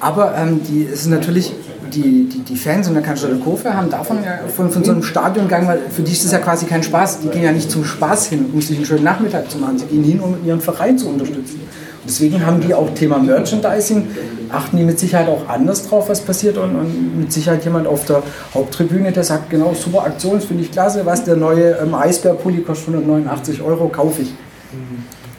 Aber 0.00 0.34
ähm, 0.36 0.60
die 0.68 0.84
es 0.84 1.02
ist 1.02 1.06
natürlich, 1.06 1.52
die, 1.94 2.28
die, 2.28 2.38
die 2.40 2.56
Fans 2.56 2.88
in 2.88 2.94
der 2.94 3.02
Cannstatter 3.02 3.36
Kurve 3.36 3.72
haben 3.74 3.90
davon 3.90 4.22
ja 4.24 4.40
von, 4.54 4.70
von 4.70 4.84
so 4.84 4.92
einem 4.92 5.02
Stadiongang, 5.02 5.66
weil 5.66 5.78
für 5.90 6.02
die 6.02 6.12
ist 6.12 6.24
das 6.24 6.32
ja 6.32 6.38
quasi 6.38 6.66
kein 6.66 6.82
Spaß. 6.82 7.20
Die 7.20 7.28
gehen 7.28 7.42
ja 7.42 7.52
nicht 7.52 7.70
zum 7.70 7.84
Spaß 7.84 8.26
hin, 8.26 8.46
um 8.52 8.60
sich 8.60 8.76
einen 8.76 8.86
schönen 8.86 9.04
Nachmittag 9.04 9.50
zu 9.50 9.58
machen. 9.58 9.78
Sie 9.78 9.86
gehen 9.86 10.04
hin, 10.04 10.20
um 10.20 10.36
ihren 10.44 10.60
Verein 10.60 10.98
zu 10.98 11.08
unterstützen. 11.08 11.60
Und 11.60 12.10
deswegen 12.10 12.44
haben 12.44 12.60
die 12.60 12.74
auch 12.74 12.92
Thema 12.94 13.18
Merchandising, 13.18 14.08
achten 14.50 14.76
die 14.76 14.84
mit 14.84 14.98
Sicherheit 14.98 15.28
auch 15.28 15.48
anders 15.48 15.88
drauf, 15.88 16.08
was 16.08 16.20
passiert. 16.20 16.58
Und, 16.58 16.74
und 16.74 17.18
mit 17.20 17.32
Sicherheit 17.32 17.64
jemand 17.64 17.86
auf 17.86 18.04
der 18.04 18.22
Haupttribüne, 18.52 19.12
der 19.12 19.24
sagt, 19.24 19.50
genau, 19.50 19.72
super 19.74 20.04
Aktion, 20.04 20.40
finde 20.40 20.64
ich 20.64 20.72
klasse, 20.72 21.06
was 21.06 21.24
der 21.24 21.36
neue 21.36 21.78
ähm, 21.78 21.94
Eisbär-Pulli 21.94 22.62
kostet 22.62 22.88
189 22.88 23.62
Euro, 23.62 23.88
kaufe 23.88 24.22
ich. 24.22 24.34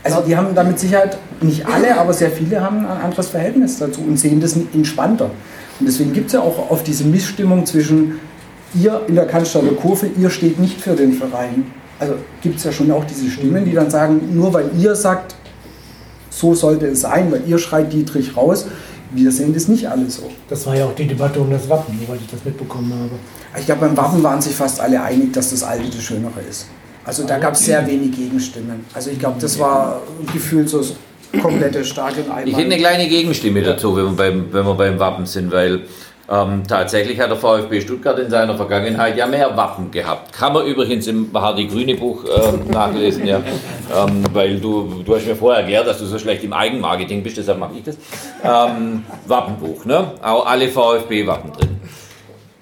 Also 0.03 0.22
die 0.22 0.38
haben 0.38 0.53
da 0.53 0.64
mit 0.64 0.80
Sicherheit, 0.80 1.18
nicht 1.41 1.66
alle, 1.66 1.97
aber 1.97 2.14
sehr 2.14 2.30
viele 2.30 2.62
haben 2.62 2.86
ein 2.86 3.01
anderes 3.01 3.30
Verhältnis 3.30 3.80
dazu 3.80 4.01
und 4.01 4.18
sehen 4.18 4.39
das 4.39 4.56
entspannter. 4.74 5.32
Und 5.80 5.88
deswegen 5.88 6.13
gibt 6.13 6.28
es 6.28 6.34
ja 6.34 6.41
auch 6.41 6.69
oft 6.69 6.88
diese 6.88 7.03
Missstimmung 7.03 7.65
zwischen 7.65 8.19
ihr 8.73 9.01
in 9.07 9.15
der 9.15 9.26
Cannstatter 9.26 9.73
Kurve, 9.73 10.07
ihr 10.17 10.30
steht 10.30 10.59
nicht 10.59 10.80
für 10.80 10.95
den 10.95 11.13
Verein. 11.13 11.65
Also 11.99 12.15
gibt 12.41 12.57
es 12.57 12.63
ja 12.63 12.71
schon 12.71 12.91
auch 12.91 13.05
diese 13.05 13.30
Stimmen, 13.30 13.65
die 13.65 13.73
dann 13.73 13.89
sagen, 13.89 14.21
nur 14.34 14.53
weil 14.53 14.69
ihr 14.78 14.95
sagt, 14.95 15.36
so 16.30 16.53
sollte 16.53 16.88
es 16.88 17.01
sein, 17.01 17.32
weil 17.32 17.43
ihr 17.47 17.57
schreit 17.57 17.91
Dietrich 17.93 18.36
raus, 18.36 18.65
wir 19.11 19.32
sehen 19.32 19.53
das 19.53 19.67
nicht 19.67 19.88
alle 19.88 20.09
so. 20.09 20.30
Das 20.49 20.65
war 20.65 20.76
ja 20.76 20.86
auch 20.86 20.95
die 20.95 21.07
Debatte 21.07 21.39
um 21.39 21.49
das 21.49 21.69
Wappen, 21.69 21.97
soweit 22.05 22.19
ich 22.19 22.30
das 22.30 22.43
mitbekommen 22.43 22.91
habe. 22.93 23.11
Ich 23.57 23.65
glaube, 23.65 23.82
beim 23.82 23.95
Wappen 23.95 24.21
waren 24.23 24.41
sich 24.41 24.53
fast 24.53 24.82
alle 24.82 25.01
einig, 25.01 25.32
dass 25.32 25.51
das 25.51 25.63
alte 25.63 25.89
das 25.89 26.03
Schönere 26.03 26.41
ist. 26.49 26.67
Also 27.05 27.23
da 27.26 27.38
gab 27.38 27.53
es 27.53 27.63
sehr 27.63 27.86
wenig 27.88 28.11
Gegenstimmen. 28.11 28.84
Also 28.93 29.11
ich 29.11 29.19
glaube, 29.19 29.39
das 29.39 29.57
war 29.59 30.01
gefühlt 30.34 30.67
so 30.67 30.84
komplette 31.41 31.86
Stadion 31.86 32.25
einmal. 32.25 32.47
Ich 32.47 32.55
hätte 32.55 32.65
eine 32.65 32.77
kleine 32.77 33.07
Gegenstimme 33.07 33.61
dazu, 33.61 33.95
wenn 33.95 34.05
wir 34.05 34.15
beim, 34.15 34.53
wenn 34.53 34.65
wir 34.65 34.73
beim 34.73 34.99
Wappen 34.99 35.25
sind, 35.25 35.51
weil 35.51 35.81
ähm, 36.27 36.63
tatsächlich 36.67 37.19
hat 37.19 37.29
der 37.29 37.38
VfB 37.38 37.81
Stuttgart 37.81 38.17
in 38.17 38.31
seiner 38.31 38.55
Vergangenheit 38.55 39.15
ja 39.15 39.27
mehr 39.27 39.55
Wappen 39.55 39.91
gehabt. 39.91 40.33
Kann 40.33 40.53
man 40.53 40.65
übrigens 40.65 41.05
im 41.05 41.29
Hardy 41.33 41.67
Grüne 41.67 41.95
Buch 41.95 42.23
ähm, 42.25 42.61
nachlesen, 42.71 43.27
ja. 43.27 43.38
Ähm, 43.95 44.23
weil 44.33 44.59
du, 44.59 45.03
du 45.05 45.15
hast 45.15 45.27
mir 45.27 45.36
vorher 45.36 45.61
erklärt, 45.61 45.88
dass 45.88 45.99
du 45.99 46.05
so 46.05 46.17
schlecht 46.17 46.43
im 46.43 46.53
Eigenmarketing 46.53 47.21
bist, 47.21 47.38
deshalb 47.38 47.59
mache 47.59 47.73
ich 47.77 47.83
das. 47.83 47.97
Ähm, 48.43 49.03
Wappenbuch, 49.27 49.86
ne? 49.86 50.13
Auch 50.23 50.47
alle 50.47 50.67
VfB-Wappen 50.67 51.53
drin. 51.53 51.79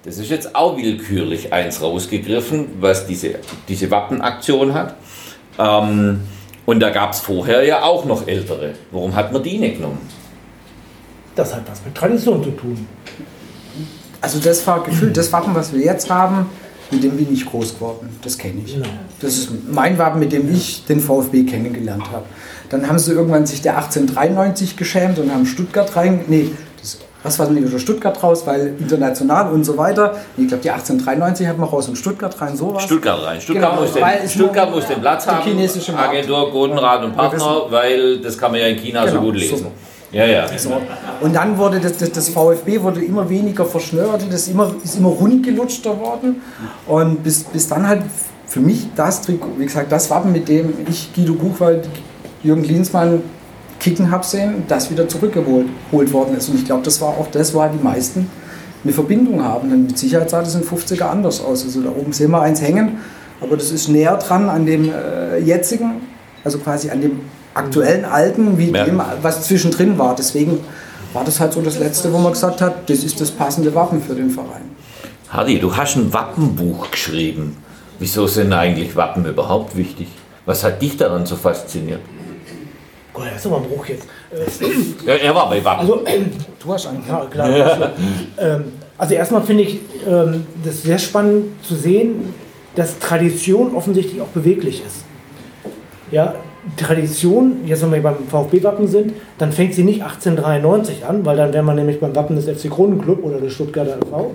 Das 0.04 0.18
ist 0.18 0.28
jetzt 0.28 0.54
auch 0.54 0.76
willkürlich 0.76 1.50
eins 1.54 1.80
rausgegriffen, 1.80 2.66
was 2.80 3.06
diese, 3.06 3.36
diese 3.66 3.90
Wappenaktion 3.90 4.74
hat. 4.74 4.94
Ähm, 5.58 6.20
und 6.66 6.80
da 6.80 6.90
gab 6.90 7.12
es 7.12 7.20
vorher 7.20 7.64
ja 7.64 7.82
auch 7.82 8.04
noch 8.04 8.26
ältere. 8.26 8.74
Warum 8.90 9.14
hat 9.14 9.32
man 9.32 9.42
die 9.42 9.58
nicht 9.58 9.76
genommen? 9.76 9.98
Das 11.34 11.54
hat 11.54 11.62
was 11.68 11.84
mit 11.84 11.94
Tradition 11.94 12.42
zu 12.42 12.50
tun. 12.52 12.86
Also 14.20 14.38
das 14.38 14.66
war 14.66 14.82
gefühlt 14.82 15.16
das 15.16 15.32
Wappen, 15.32 15.54
was 15.54 15.72
wir 15.72 15.80
jetzt 15.80 16.08
haben, 16.08 16.46
mit 16.90 17.02
dem 17.02 17.16
bin 17.16 17.32
ich 17.32 17.44
groß 17.44 17.74
geworden. 17.74 18.08
Das 18.22 18.38
kenne 18.38 18.62
ich. 18.64 18.74
Genau. 18.74 18.86
Das 19.20 19.36
ist 19.36 19.50
mein 19.70 19.98
Wappen, 19.98 20.20
mit 20.20 20.32
dem 20.32 20.52
ich 20.52 20.84
den 20.86 21.00
VfB 21.00 21.44
kennengelernt 21.44 22.10
habe. 22.12 22.24
Dann 22.70 22.88
haben 22.88 22.98
sie 22.98 23.12
irgendwann 23.12 23.46
sich 23.46 23.62
der 23.62 23.76
1893 23.76 24.76
geschämt 24.76 25.18
und 25.18 25.32
haben 25.32 25.44
Stuttgart 25.44 25.94
rein. 25.96 26.24
Nee, 26.28 26.52
was 27.24 27.38
war 27.38 27.46
denn 27.46 27.66
wieder 27.66 27.78
Stuttgart 27.78 28.22
raus, 28.22 28.46
weil 28.46 28.74
international 28.78 29.50
und 29.52 29.64
so 29.64 29.76
weiter. 29.76 30.14
Ich 30.36 30.46
glaube, 30.46 30.62
die 30.62 30.70
1893 30.70 31.48
hat 31.48 31.58
man 31.58 31.68
raus 31.68 31.88
und 31.88 31.96
Stuttgart 31.96 32.40
rein, 32.40 32.56
sowas. 32.56 32.82
Stuttgart 32.84 33.24
rein. 33.24 33.40
Stuttgart, 33.40 33.70
Genau, 33.72 33.82
muss, 33.82 33.92
den, 33.94 34.28
Stuttgart 34.28 34.70
muss 34.70 34.86
den 34.86 35.00
Platz 35.00 35.26
haben. 35.26 35.42
chinesische 35.42 35.92
Markt. 35.92 36.10
Agentur, 36.10 36.50
Goldenrad 36.52 37.02
und 37.02 37.16
Partner, 37.16 37.62
weil 37.70 38.18
das 38.18 38.38
kann 38.38 38.52
man 38.52 38.60
ja 38.60 38.66
in 38.68 38.76
China 38.76 39.02
so 39.06 39.12
Genau, 39.12 39.22
gut 39.22 39.36
lesen. 39.36 39.58
so. 39.58 39.72
Ja, 40.12 40.26
ja. 40.26 40.46
So. 40.56 40.70
Und 41.22 41.34
dann 41.34 41.58
wurde 41.58 41.80
das, 41.80 41.96
das, 41.96 42.12
das 42.12 42.28
VfB 42.28 42.80
wurde 42.80 43.02
immer 43.02 43.28
weniger 43.28 43.64
verschnört, 43.64 44.20
das 44.30 44.46
immer, 44.46 44.72
ist 44.84 44.96
immer 44.96 45.08
rundgelutschter 45.08 45.98
worden. 45.98 46.40
Und 46.86 47.24
bis, 47.24 47.42
bis 47.44 47.66
dann 47.68 47.88
halt 47.88 48.02
für 48.46 48.60
mich 48.60 48.86
das 48.94 49.22
Trikot, 49.22 49.48
wie 49.58 49.64
gesagt, 49.64 49.90
das 49.90 50.08
Wappen, 50.10 50.30
mit 50.30 50.46
dem 50.48 50.72
ich 50.88 51.12
Guido 51.12 51.32
Buchwald, 51.32 51.88
Jürgen 52.44 52.62
Klinsmann 52.62 53.22
kicken 53.84 54.10
habe 54.10 54.24
sehen, 54.24 54.64
das 54.66 54.90
wieder 54.90 55.06
zurückgeholt 55.08 55.66
geholt 55.90 56.12
worden 56.12 56.36
ist. 56.36 56.48
Und 56.48 56.56
ich 56.56 56.64
glaube, 56.64 56.82
das 56.82 57.00
war 57.02 57.10
auch 57.10 57.30
das, 57.30 57.52
wo 57.54 57.62
die 57.68 57.82
meisten 57.84 58.30
eine 58.82 58.92
Verbindung 58.94 59.44
haben. 59.44 59.68
Denn 59.68 59.86
mit 59.86 59.98
Sicherheit 59.98 60.30
sah 60.30 60.40
das 60.40 60.54
in 60.54 60.62
50er 60.62 61.02
anders 61.04 61.42
aus. 61.44 61.64
Also 61.64 61.82
da 61.82 61.90
oben 61.90 62.12
sehen 62.12 62.30
wir 62.30 62.40
eins 62.40 62.62
hängen, 62.62 62.98
aber 63.42 63.56
das 63.58 63.70
ist 63.70 63.88
näher 63.88 64.16
dran 64.16 64.48
an 64.48 64.64
dem 64.64 64.90
äh, 64.90 65.38
jetzigen, 65.38 66.00
also 66.42 66.58
quasi 66.58 66.88
an 66.90 67.02
dem 67.02 67.20
aktuellen 67.52 68.06
alten, 68.06 68.56
wie 68.58 68.70
Ja. 68.70 68.84
dem, 68.84 69.00
was 69.20 69.42
zwischendrin 69.46 69.98
war. 69.98 70.14
Deswegen 70.16 70.60
war 71.12 71.24
das 71.24 71.38
halt 71.38 71.52
so 71.52 71.60
das 71.60 71.78
Letzte, 71.78 72.10
wo 72.12 72.18
man 72.18 72.32
gesagt 72.32 72.62
hat, 72.62 72.88
das 72.88 73.04
ist 73.04 73.20
das 73.20 73.30
passende 73.30 73.74
Wappen 73.74 74.00
für 74.02 74.14
den 74.14 74.30
Verein. 74.30 74.64
Hardy, 75.28 75.58
du 75.60 75.76
hast 75.76 75.96
ein 75.96 76.12
Wappenbuch 76.12 76.90
geschrieben. 76.90 77.56
Wieso 77.98 78.26
sind 78.26 78.52
eigentlich 78.52 78.96
Wappen 78.96 79.26
überhaupt 79.26 79.76
wichtig? 79.76 80.08
Was 80.46 80.64
hat 80.64 80.80
dich 80.80 80.96
daran 80.96 81.26
so 81.26 81.36
fasziniert? 81.36 82.00
Gott, 83.14 83.26
das 83.32 83.36
ist 83.36 83.46
aber 83.46 83.58
ein 83.58 83.62
Bruch 83.64 83.86
jetzt. 83.86 84.06
Äh, 84.32 85.06
Ja, 85.06 85.14
er 85.14 85.34
war 85.34 85.48
bei 85.48 85.64
Wappen. 85.64 85.80
Also, 85.80 86.00
ähm, 86.04 86.30
Du 86.62 86.72
hast 86.72 86.86
einen. 86.88 87.04
ja, 87.08 87.24
klar. 87.26 87.92
Ähm, 88.38 88.64
also 88.98 89.14
erstmal 89.14 89.42
finde 89.42 89.62
ich 89.62 89.80
ähm, 90.06 90.46
das 90.64 90.82
sehr 90.82 90.98
spannend 90.98 91.44
zu 91.62 91.74
sehen, 91.76 92.34
dass 92.74 92.98
Tradition 92.98 93.74
offensichtlich 93.74 94.20
auch 94.20 94.28
beweglich 94.28 94.82
ist. 94.84 95.04
Ja, 96.10 96.34
Tradition, 96.76 97.58
jetzt 97.66 97.82
wenn 97.82 97.92
wir 97.92 98.02
beim 98.02 98.16
VfB-Wappen 98.28 98.88
sind, 98.88 99.12
dann 99.38 99.52
fängt 99.52 99.74
sie 99.74 99.84
nicht 99.84 100.02
1893 100.02 101.04
an, 101.04 101.24
weil 101.24 101.36
dann 101.36 101.52
wäre 101.52 101.62
man 101.62 101.76
nämlich 101.76 102.00
beim 102.00 102.14
Wappen 102.16 102.36
des 102.36 102.46
FC 102.46 102.70
Kronenclub 102.70 103.22
oder 103.22 103.38
des 103.38 103.52
Stuttgarter 103.52 103.98
FV, 103.98 104.30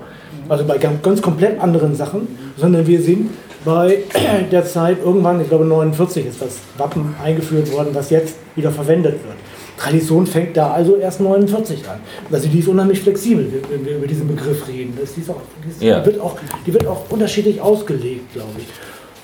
also 0.48 0.64
bei 0.66 0.78
ganz, 0.78 1.02
ganz 1.02 1.22
komplett 1.22 1.60
anderen 1.60 1.96
Sachen, 1.96 2.28
sondern 2.58 2.86
wir 2.86 3.02
sind 3.02 3.32
bei 3.66 4.00
der 4.52 4.66
Zeit 4.66 4.98
irgendwann, 5.04 5.42
ich 5.42 5.50
glaube 5.50 5.66
49 5.66 6.26
ist 6.28 6.42
das 6.42 6.58
Wappen 6.78 7.16
eingeführt 7.24 7.72
worden, 7.72 7.90
was 7.94 8.10
jetzt 8.10 8.36
wieder 8.60 8.72
verwendet 8.72 9.14
wird. 9.14 9.36
Tradition 9.78 10.28
fängt 10.28 10.56
da 10.58 10.72
also 10.72 10.98
erst 10.98 11.22
49 11.22 11.88
an. 11.90 12.00
Also 12.32 12.48
die 12.50 12.60
ist 12.60 12.68
unheimlich 12.68 13.00
flexibel, 13.00 13.48
wenn 13.72 13.86
wir 13.86 13.96
über 13.98 14.08
diesen 14.08 14.28
Begriff 14.28 14.68
reden. 14.68 14.98
Das, 15.00 15.14
die, 15.16 15.22
ist 15.22 15.30
auch, 15.30 15.42
die, 15.80 15.86
Ja. 15.86 16.06
wird 16.06 16.20
auch, 16.20 16.38
die 16.66 16.74
wird 16.74 16.86
auch 16.86 17.10
unterschiedlich 17.10 17.62
ausgelegt, 17.62 18.34
glaube 18.34 18.50
ich. 18.58 18.66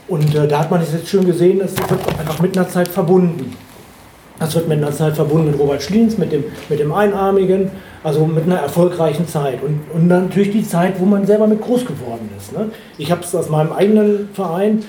Und 0.07 0.33
äh, 0.35 0.47
da 0.47 0.59
hat 0.59 0.71
man 0.71 0.81
es 0.81 0.93
jetzt 0.93 1.07
schön 1.09 1.25
gesehen, 1.25 1.59
es 1.61 1.75
wird 1.77 1.91
auch 1.91 2.19
einfach 2.19 2.39
mit 2.39 2.57
einer 2.57 2.69
Zeit 2.69 2.87
verbunden. 2.87 3.53
Das 4.39 4.53
wird 4.53 4.67
mit 4.67 4.77
einer 4.77 4.91
Zeit 4.91 5.15
verbunden 5.15 5.51
mit 5.51 5.59
Robert 5.59 5.81
Schliens, 5.81 6.17
mit 6.17 6.31
dem, 6.31 6.43
mit 6.69 6.79
dem 6.79 6.91
Einarmigen, 6.93 7.71
also 8.03 8.25
mit 8.25 8.43
einer 8.43 8.57
erfolgreichen 8.57 9.27
Zeit. 9.27 9.63
Und, 9.63 9.81
und 9.93 10.09
dann 10.09 10.25
natürlich 10.25 10.51
die 10.51 10.63
Zeit, 10.67 10.99
wo 10.99 11.05
man 11.05 11.25
selber 11.25 11.47
mit 11.47 11.61
groß 11.61 11.85
geworden 11.85 12.29
ist. 12.37 12.51
Ne? 12.53 12.69
Ich 12.97 13.11
habe 13.11 13.21
es 13.23 13.33
aus 13.33 13.49
meinem 13.49 13.71
eigenen 13.71 14.29
Verein, 14.33 14.83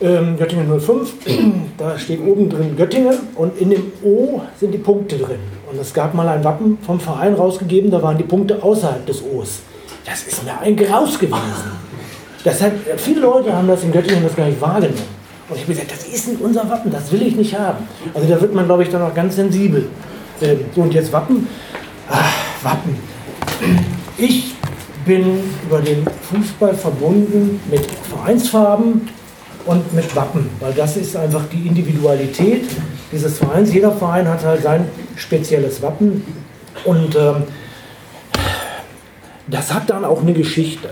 ähm, 0.00 0.36
Göttingen 0.36 0.80
05, 0.80 1.14
da 1.78 1.98
steht 1.98 2.20
oben 2.20 2.48
drin 2.50 2.76
Göttingen 2.76 3.16
und 3.34 3.58
in 3.58 3.70
dem 3.70 3.92
O 4.04 4.42
sind 4.58 4.72
die 4.72 4.78
Punkte 4.78 5.16
drin. 5.16 5.38
Und 5.70 5.80
es 5.80 5.92
gab 5.92 6.14
mal 6.14 6.28
ein 6.28 6.44
Wappen 6.44 6.78
vom 6.84 7.00
Verein 7.00 7.34
rausgegeben, 7.34 7.90
da 7.90 8.02
waren 8.02 8.18
die 8.18 8.24
Punkte 8.24 8.62
außerhalb 8.62 9.06
des 9.06 9.22
O's. 9.22 9.60
Das 10.04 10.22
ist 10.24 10.44
mir 10.44 10.58
ein 10.60 10.76
Graus 10.76 11.18
gewesen. 11.18 11.72
Das 12.44 12.62
hat, 12.62 12.72
viele 12.98 13.20
Leute 13.20 13.52
haben 13.52 13.66
das 13.66 13.82
in 13.82 13.90
Göttingen 13.90 14.22
das 14.22 14.36
gar 14.36 14.46
nicht 14.46 14.60
wahrgenommen. 14.60 15.16
Und 15.48 15.56
ich 15.56 15.62
habe 15.62 15.72
gesagt, 15.72 15.92
das 15.92 16.06
ist 16.06 16.28
nicht 16.28 16.40
unser 16.40 16.68
Wappen, 16.68 16.90
das 16.90 17.10
will 17.10 17.22
ich 17.22 17.36
nicht 17.36 17.58
haben. 17.58 17.88
Also 18.14 18.28
da 18.28 18.40
wird 18.40 18.54
man, 18.54 18.66
glaube 18.66 18.82
ich, 18.82 18.88
dann 18.88 19.02
auch 19.02 19.14
ganz 19.14 19.36
sensibel. 19.36 19.88
Ähm, 20.42 20.60
so, 20.74 20.82
und 20.82 20.92
jetzt 20.92 21.12
Wappen. 21.12 21.48
Ah, 22.08 22.24
Wappen. 22.62 22.96
Ich 24.18 24.54
bin 25.04 25.40
über 25.66 25.80
den 25.80 26.04
Fußball 26.22 26.74
verbunden 26.74 27.60
mit 27.70 27.86
Vereinsfarben 28.10 29.08
und 29.66 29.92
mit 29.92 30.14
Wappen, 30.16 30.48
weil 30.60 30.72
das 30.72 30.96
ist 30.96 31.16
einfach 31.16 31.42
die 31.52 31.66
Individualität 31.66 32.64
dieses 33.12 33.38
Vereins. 33.38 33.72
Jeder 33.72 33.92
Verein 33.92 34.28
hat 34.28 34.44
halt 34.44 34.62
sein 34.62 34.84
spezielles 35.16 35.82
Wappen 35.82 36.22
und 36.84 37.14
ähm, 37.16 37.42
das 39.48 39.72
hat 39.72 39.90
dann 39.90 40.04
auch 40.04 40.22
eine 40.22 40.32
Geschichte. 40.32 40.90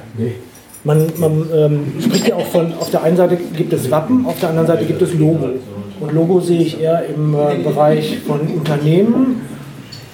Man, 0.84 1.06
man 1.16 1.46
ähm, 1.54 1.92
spricht 2.00 2.28
ja 2.28 2.36
auch 2.36 2.46
von, 2.46 2.74
auf 2.74 2.90
der 2.90 3.02
einen 3.02 3.16
Seite 3.16 3.36
gibt 3.36 3.72
es 3.72 3.90
Wappen, 3.90 4.26
auf 4.26 4.38
der 4.38 4.50
anderen 4.50 4.66
Seite 4.66 4.84
gibt 4.84 5.02
es 5.02 5.14
Logo. 5.14 5.48
Und 6.00 6.12
Logo 6.12 6.40
sehe 6.40 6.60
ich 6.60 6.80
eher 6.80 7.06
im 7.06 7.34
äh, 7.34 7.62
Bereich 7.62 8.18
von 8.26 8.40
Unternehmen. 8.40 9.42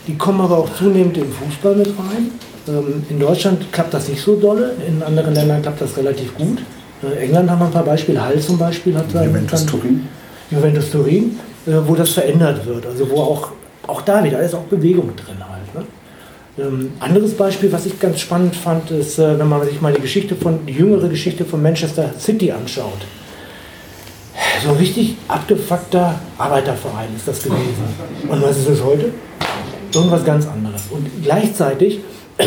Die 0.06 0.16
kommen 0.16 0.40
aber 0.40 0.58
auch 0.58 0.74
zunehmend 0.74 1.16
im 1.18 1.30
Fußball 1.32 1.74
mit 1.74 1.88
rein. 1.88 2.30
Ähm, 2.68 3.04
in 3.08 3.18
Deutschland 3.18 3.72
klappt 3.72 3.94
das 3.94 4.08
nicht 4.08 4.22
so 4.22 4.36
dolle, 4.36 4.74
in 4.86 5.02
anderen 5.02 5.34
Ländern 5.34 5.62
klappt 5.62 5.80
das 5.80 5.96
relativ 5.96 6.34
gut. 6.36 6.58
Äh, 7.02 7.24
England 7.24 7.50
haben 7.50 7.60
wir 7.60 7.66
ein 7.66 7.72
paar 7.72 7.84
Beispiele, 7.84 8.22
Hall 8.22 8.38
zum 8.40 8.58
Beispiel 8.58 8.96
hat 8.96 9.10
sein- 9.10 9.28
Juventus 9.28 9.66
Turin. 9.66 10.08
Juventus 10.50 10.90
Turin, 10.90 11.38
äh, 11.66 11.72
wo 11.86 11.94
das 11.94 12.10
verändert 12.10 12.66
wird. 12.66 12.86
Also 12.86 13.08
wo 13.10 13.20
auch, 13.20 13.52
auch 13.86 14.02
da 14.02 14.22
wieder 14.24 14.40
ist 14.40 14.54
auch 14.54 14.64
Bewegung 14.64 15.14
drin 15.16 15.36
halt. 15.38 15.74
Ne? 15.74 15.84
Ähm, 16.58 16.92
anderes 17.00 17.34
Beispiel, 17.34 17.72
was 17.72 17.86
ich 17.86 17.98
ganz 18.00 18.20
spannend 18.20 18.54
fand, 18.56 18.90
ist, 18.90 19.18
äh, 19.18 19.38
wenn 19.38 19.48
man 19.48 19.64
sich 19.64 19.80
mal 19.80 19.92
die 19.92 20.00
Geschichte 20.00 20.34
von, 20.34 20.66
die 20.66 20.72
jüngere 20.72 21.08
Geschichte 21.08 21.44
von 21.44 21.62
Manchester 21.62 22.10
City 22.18 22.50
anschaut. 22.52 23.00
So 24.62 24.70
ein 24.70 24.76
richtig 24.76 25.16
abgefuckter 25.28 26.16
Arbeiterverein 26.36 27.08
ist 27.16 27.26
das 27.26 27.42
gewesen. 27.42 27.84
Und 28.28 28.42
was 28.42 28.58
ist 28.58 28.68
es 28.68 28.82
heute? 28.84 29.10
Irgendwas 29.94 30.24
ganz 30.24 30.46
anderes. 30.46 30.82
Und 30.90 31.06
gleichzeitig 31.22 32.00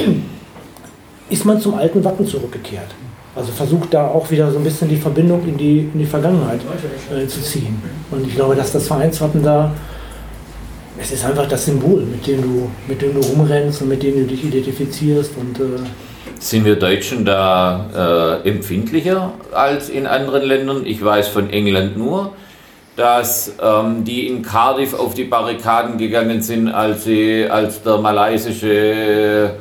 ist 1.29 1.45
man 1.45 1.59
zum 1.59 1.73
alten 1.75 2.03
Wappen 2.03 2.27
zurückgekehrt. 2.27 2.89
Also 3.35 3.51
versucht 3.51 3.93
da 3.93 4.07
auch 4.07 4.29
wieder 4.29 4.51
so 4.51 4.59
ein 4.59 4.63
bisschen 4.63 4.89
die 4.89 4.97
Verbindung 4.97 5.47
in 5.47 5.57
die, 5.57 5.89
in 5.91 5.99
die 5.99 6.05
Vergangenheit 6.05 6.61
äh, 7.11 7.25
zu 7.27 7.41
ziehen. 7.41 7.81
Und 8.11 8.27
ich 8.27 8.35
glaube, 8.35 8.55
dass 8.55 8.71
das 8.71 8.85
Vereinswappen 8.87 9.41
da, 9.41 9.71
es 10.99 11.11
ist 11.11 11.25
einfach 11.25 11.47
das 11.47 11.65
Symbol, 11.65 12.01
mit 12.01 12.27
dem 12.27 12.41
du, 12.43 12.69
mit 12.87 13.01
dem 13.01 13.15
du 13.15 13.21
rumrennst 13.21 13.81
und 13.81 13.89
mit 13.89 14.03
dem 14.03 14.15
du 14.15 14.25
dich 14.25 14.43
identifizierst. 14.43 15.31
Und 15.35 15.59
äh, 15.59 15.79
Sind 16.39 16.65
wir 16.65 16.75
Deutschen 16.75 17.25
da 17.25 18.41
äh, 18.43 18.49
empfindlicher 18.49 19.33
als 19.51 19.89
in 19.89 20.05
anderen 20.05 20.43
Ländern? 20.43 20.85
Ich 20.85 21.03
weiß 21.03 21.29
von 21.29 21.49
England 21.49 21.97
nur, 21.97 22.33
dass 22.95 23.53
ähm, 23.59 24.03
die 24.03 24.27
in 24.27 24.43
Cardiff 24.43 24.93
auf 24.93 25.15
die 25.15 25.23
Barrikaden 25.23 25.97
gegangen 25.97 26.43
sind, 26.43 26.67
als, 26.67 27.05
sie, 27.05 27.47
als 27.49 27.81
der 27.81 27.97
malaysische 27.97 29.55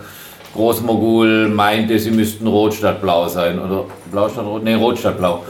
Großmogul 0.55 1.49
meinte, 1.49 1.99
sie 1.99 2.11
müssten 2.11 2.47
rot 2.47 2.75
statt 2.75 3.01
blau 3.01 3.27
sein. 3.29 3.59
Oder 3.59 3.85
blau 4.11 4.29
statt 4.29 4.45
rot? 4.45 4.63
Nee, 4.63 4.75
rot 4.75 4.99
statt 4.99 5.17
blau. 5.19 5.43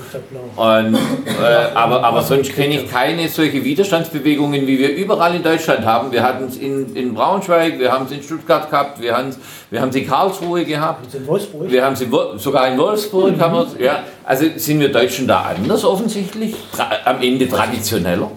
Und, 0.56 0.94
äh, 0.94 1.74
aber, 1.74 2.04
aber 2.04 2.22
sonst 2.22 2.54
kenne 2.54 2.80
ich 2.82 2.90
keine 2.90 3.28
solche 3.28 3.64
Widerstandsbewegungen, 3.64 4.66
wie 4.66 4.78
wir 4.78 4.94
überall 4.94 5.34
in 5.34 5.42
Deutschland 5.42 5.84
haben. 5.84 6.12
Wir 6.12 6.22
hatten 6.22 6.44
es 6.44 6.56
in, 6.56 6.94
in 6.94 7.14
Braunschweig, 7.14 7.78
wir 7.80 7.90
haben 7.90 8.06
es 8.06 8.12
in 8.12 8.22
Stuttgart 8.22 8.70
gehabt, 8.70 9.00
wir 9.02 9.16
haben 9.16 9.28
es 9.30 9.38
wir 9.70 9.80
haben's 9.80 9.96
in 9.96 10.06
Karlsruhe 10.06 10.64
gehabt. 10.66 11.14
In 11.14 11.26
Wolfsburg? 11.26 11.70
Wir 11.70 11.84
haben 11.84 11.96
sie 11.96 12.12
wo- 12.12 12.36
sogar 12.36 12.68
in 12.70 12.78
Wolfsburg. 12.78 13.40
Haben 13.40 13.54
wir's, 13.54 13.74
ja. 13.80 14.04
Also 14.22 14.44
sind 14.56 14.80
wir 14.80 14.92
Deutschen 14.92 15.26
da 15.26 15.46
anders 15.56 15.82
offensichtlich? 15.84 16.54
Tra 16.76 16.90
am 17.06 17.22
Ende 17.22 17.48
traditioneller? 17.48 18.30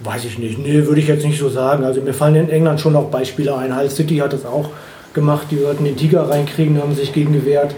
Weiß 0.00 0.24
ich 0.24 0.38
nicht. 0.38 0.58
Nee, 0.58 0.84
würde 0.86 1.00
ich 1.00 1.06
jetzt 1.08 1.24
nicht 1.24 1.38
so 1.38 1.48
sagen. 1.48 1.84
Also 1.84 2.00
mir 2.00 2.14
fallen 2.14 2.34
in 2.34 2.50
England 2.50 2.80
schon 2.80 2.96
auch 2.96 3.10
Beispiele 3.10 3.54
ein. 3.56 3.76
Hull 3.78 3.88
City 3.90 4.16
hat 4.16 4.32
das 4.32 4.44
auch 4.44 4.70
gemacht. 5.14 5.46
Die 5.50 5.62
wollten 5.62 5.84
den 5.84 5.96
Tiger 5.96 6.28
reinkriegen, 6.28 6.80
haben 6.80 6.94
sich 6.94 7.12
gegen 7.12 7.32
gewehrt. 7.32 7.74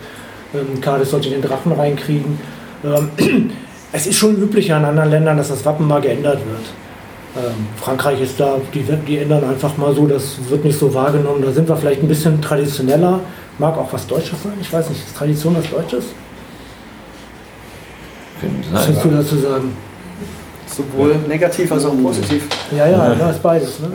Ähm, 0.54 0.80
Cardiff 0.80 1.08
sollte 1.08 1.30
den 1.30 1.42
Drachen 1.42 1.72
reinkriegen. 1.72 2.38
Ähm, 2.84 3.10
es 3.92 4.06
ist 4.06 4.16
schon 4.16 4.36
üblicher 4.36 4.76
in 4.78 4.84
anderen 4.84 5.10
Ländern, 5.10 5.36
dass 5.36 5.48
das 5.48 5.64
Wappen 5.64 5.86
mal 5.86 6.00
geändert 6.00 6.38
wird. 6.38 7.44
Ähm, 7.44 7.66
Frankreich 7.76 8.20
ist 8.20 8.38
da, 8.38 8.58
die, 8.74 8.84
die 9.06 9.18
ändern 9.18 9.44
einfach 9.44 9.76
mal 9.78 9.94
so, 9.94 10.06
das 10.06 10.36
wird 10.50 10.64
nicht 10.64 10.78
so 10.78 10.92
wahrgenommen. 10.92 11.42
Da 11.42 11.50
sind 11.50 11.68
wir 11.68 11.76
vielleicht 11.76 12.02
ein 12.02 12.08
bisschen 12.08 12.40
traditioneller. 12.42 13.20
Mag 13.58 13.76
auch 13.78 13.92
was 13.92 14.06
Deutsches 14.06 14.42
sein. 14.42 14.52
Ich 14.60 14.72
weiß 14.72 14.88
nicht, 14.90 15.00
ist 15.00 15.16
Tradition 15.16 15.56
was 15.56 15.70
Deutsches? 15.70 16.04
Was 18.72 18.88
willst 18.88 19.04
du 19.04 19.08
dazu 19.08 19.36
sagen? 19.36 19.76
Sowohl 20.66 21.16
negativ 21.28 21.70
als 21.70 21.84
auch 21.84 21.94
positiv. 22.02 22.48
Ja, 22.76 22.88
ja, 22.88 23.14
da 23.14 23.30
ist 23.30 23.42
beides. 23.42 23.78
Ne? 23.80 23.92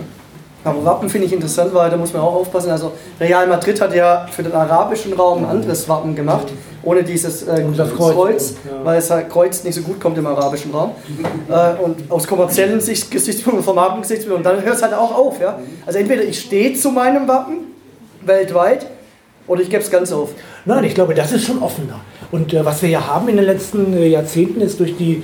Aber 0.68 0.84
Wappen 0.84 1.10
finde 1.10 1.28
ich 1.28 1.34
interessant, 1.34 1.74
weil 1.74 1.90
da 1.90 1.98
muss 1.98 2.14
man 2.14 2.22
auch 2.22 2.36
aufpassen. 2.36 2.70
Also 2.72 2.92
Real 3.20 3.48
Madrid 3.48 3.80
hat 3.80 3.94
ja 3.96 4.28
für 4.30 4.44
den 4.44 4.54
arabischen 4.54 5.14
Raum 5.14 5.40
ein 5.40 5.50
anderes 5.50 5.88
Wappen 5.88 6.16
gemacht, 6.16 6.48
ohne 6.84 7.04
dieses 7.04 7.44
äh, 7.44 7.64
Kreuz, 7.74 8.14
Kreuz, 8.14 8.56
ja. 8.66 8.84
weil 8.84 8.98
es 8.98 9.10
halt 9.10 9.30
Kreuz 9.30 9.64
nicht 9.64 9.76
so 9.76 9.82
gut 9.82 10.00
kommt 10.00 10.18
im 10.18 10.28
arabischen 10.28 10.72
Raum. 10.72 10.92
Äh, 11.50 11.82
und 11.82 12.12
aus 12.12 12.28
kommerziellen 12.28 12.82
Sicht, 12.82 13.10
Gesichtspunkten, 13.10 13.64
vom 13.64 13.76
Markengesichtspunkt, 13.76 14.40
und 14.40 14.44
dann 14.44 14.62
hört 14.66 14.76
es 14.76 14.82
halt 14.82 14.94
auch 14.94 15.16
auf. 15.16 15.40
Ja? 15.40 15.60
Also 15.86 15.98
entweder 15.98 16.24
ich 16.24 16.42
stehe 16.42 16.74
zu 16.74 16.92
meinem 16.92 17.26
Wappen 17.26 17.60
weltweit 18.20 18.86
oder 19.48 19.62
ich 19.62 19.70
gebe 19.70 19.82
es 19.82 19.90
ganz 19.90 20.12
auf. 20.12 20.32
Nein, 20.66 20.84
ich 20.84 20.94
glaube, 20.94 21.14
das 21.14 21.32
ist 21.32 21.46
schon 21.46 21.64
offener. 21.64 22.02
Und 22.32 22.54
äh, 22.54 22.66
was 22.66 22.82
wir 22.82 22.90
ja 22.90 23.08
haben 23.08 23.30
in 23.30 23.38
den 23.38 23.46
letzten 23.46 23.94
äh, 23.94 24.08
Jahrzehnten 24.08 24.60
ist 24.60 24.80
durch 24.82 24.98
die 24.98 25.24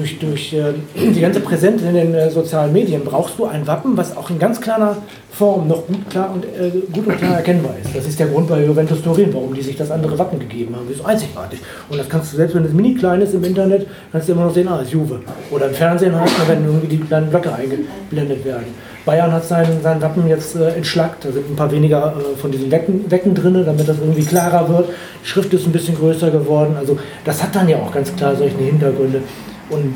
durch, 0.00 0.18
durch 0.18 0.52
äh, 0.52 0.72
die 1.12 1.20
ganze 1.20 1.40
Präsenz 1.40 1.82
in 1.82 1.94
den 1.94 2.14
äh, 2.14 2.30
sozialen 2.30 2.72
Medien 2.72 3.04
brauchst 3.04 3.38
du 3.38 3.46
ein 3.46 3.66
Wappen, 3.66 3.96
was 3.96 4.16
auch 4.16 4.30
in 4.30 4.38
ganz 4.38 4.60
kleiner 4.60 4.96
Form 5.30 5.68
noch 5.68 5.86
gut, 5.86 6.08
klar 6.10 6.30
und, 6.32 6.44
äh, 6.44 6.70
gut 6.92 7.06
und 7.06 7.18
klar 7.18 7.36
erkennbar 7.36 7.74
ist. 7.82 7.94
Das 7.94 8.06
ist 8.06 8.18
der 8.18 8.26
Grund 8.28 8.48
bei 8.48 8.64
Juventus 8.64 9.02
Turin, 9.02 9.32
warum 9.32 9.54
die 9.54 9.62
sich 9.62 9.76
das 9.76 9.90
andere 9.90 10.18
Wappen 10.18 10.38
gegeben 10.38 10.74
haben. 10.74 10.86
Das 10.88 10.98
ist 10.98 11.04
einzigartig. 11.04 11.60
Und 11.88 11.98
das 11.98 12.08
kannst 12.08 12.32
du, 12.32 12.36
selbst 12.36 12.54
wenn 12.54 12.64
es 12.64 12.72
mini 12.72 12.94
klein 12.94 13.20
ist 13.20 13.34
im 13.34 13.44
Internet, 13.44 13.86
kannst 14.10 14.28
du 14.28 14.32
immer 14.32 14.44
noch 14.44 14.54
sehen, 14.54 14.68
ah, 14.68 14.80
ist 14.80 14.92
Juve. 14.92 15.20
Oder 15.50 15.68
im 15.68 15.74
Fernsehen 15.74 16.18
halt, 16.18 16.30
wenn 16.46 16.64
irgendwie 16.64 16.88
die 16.88 17.00
kleinen 17.00 17.30
Blöcke 17.30 17.52
eingeblendet 17.52 18.44
werden. 18.44 18.74
Bayern 19.04 19.32
hat 19.32 19.44
sein, 19.44 19.66
sein 19.82 20.00
Wappen 20.02 20.28
jetzt 20.28 20.56
äh, 20.56 20.68
entschlackt. 20.74 21.24
Da 21.24 21.32
sind 21.32 21.50
ein 21.50 21.56
paar 21.56 21.70
weniger 21.72 22.14
äh, 22.16 22.36
von 22.36 22.50
diesen 22.50 22.70
Wecken, 22.70 23.10
Wecken 23.10 23.34
drin, 23.34 23.62
damit 23.64 23.88
das 23.88 23.98
irgendwie 23.98 24.24
klarer 24.24 24.68
wird. 24.68 24.90
Die 25.24 25.28
Schrift 25.28 25.52
ist 25.54 25.66
ein 25.66 25.72
bisschen 25.72 25.96
größer 25.96 26.30
geworden. 26.30 26.76
Also 26.78 26.98
das 27.24 27.42
hat 27.42 27.54
dann 27.54 27.68
ja 27.68 27.78
auch 27.78 27.92
ganz 27.92 28.14
klar 28.14 28.36
solche 28.36 28.58
Hintergründe. 28.58 29.22
Und 29.70 29.94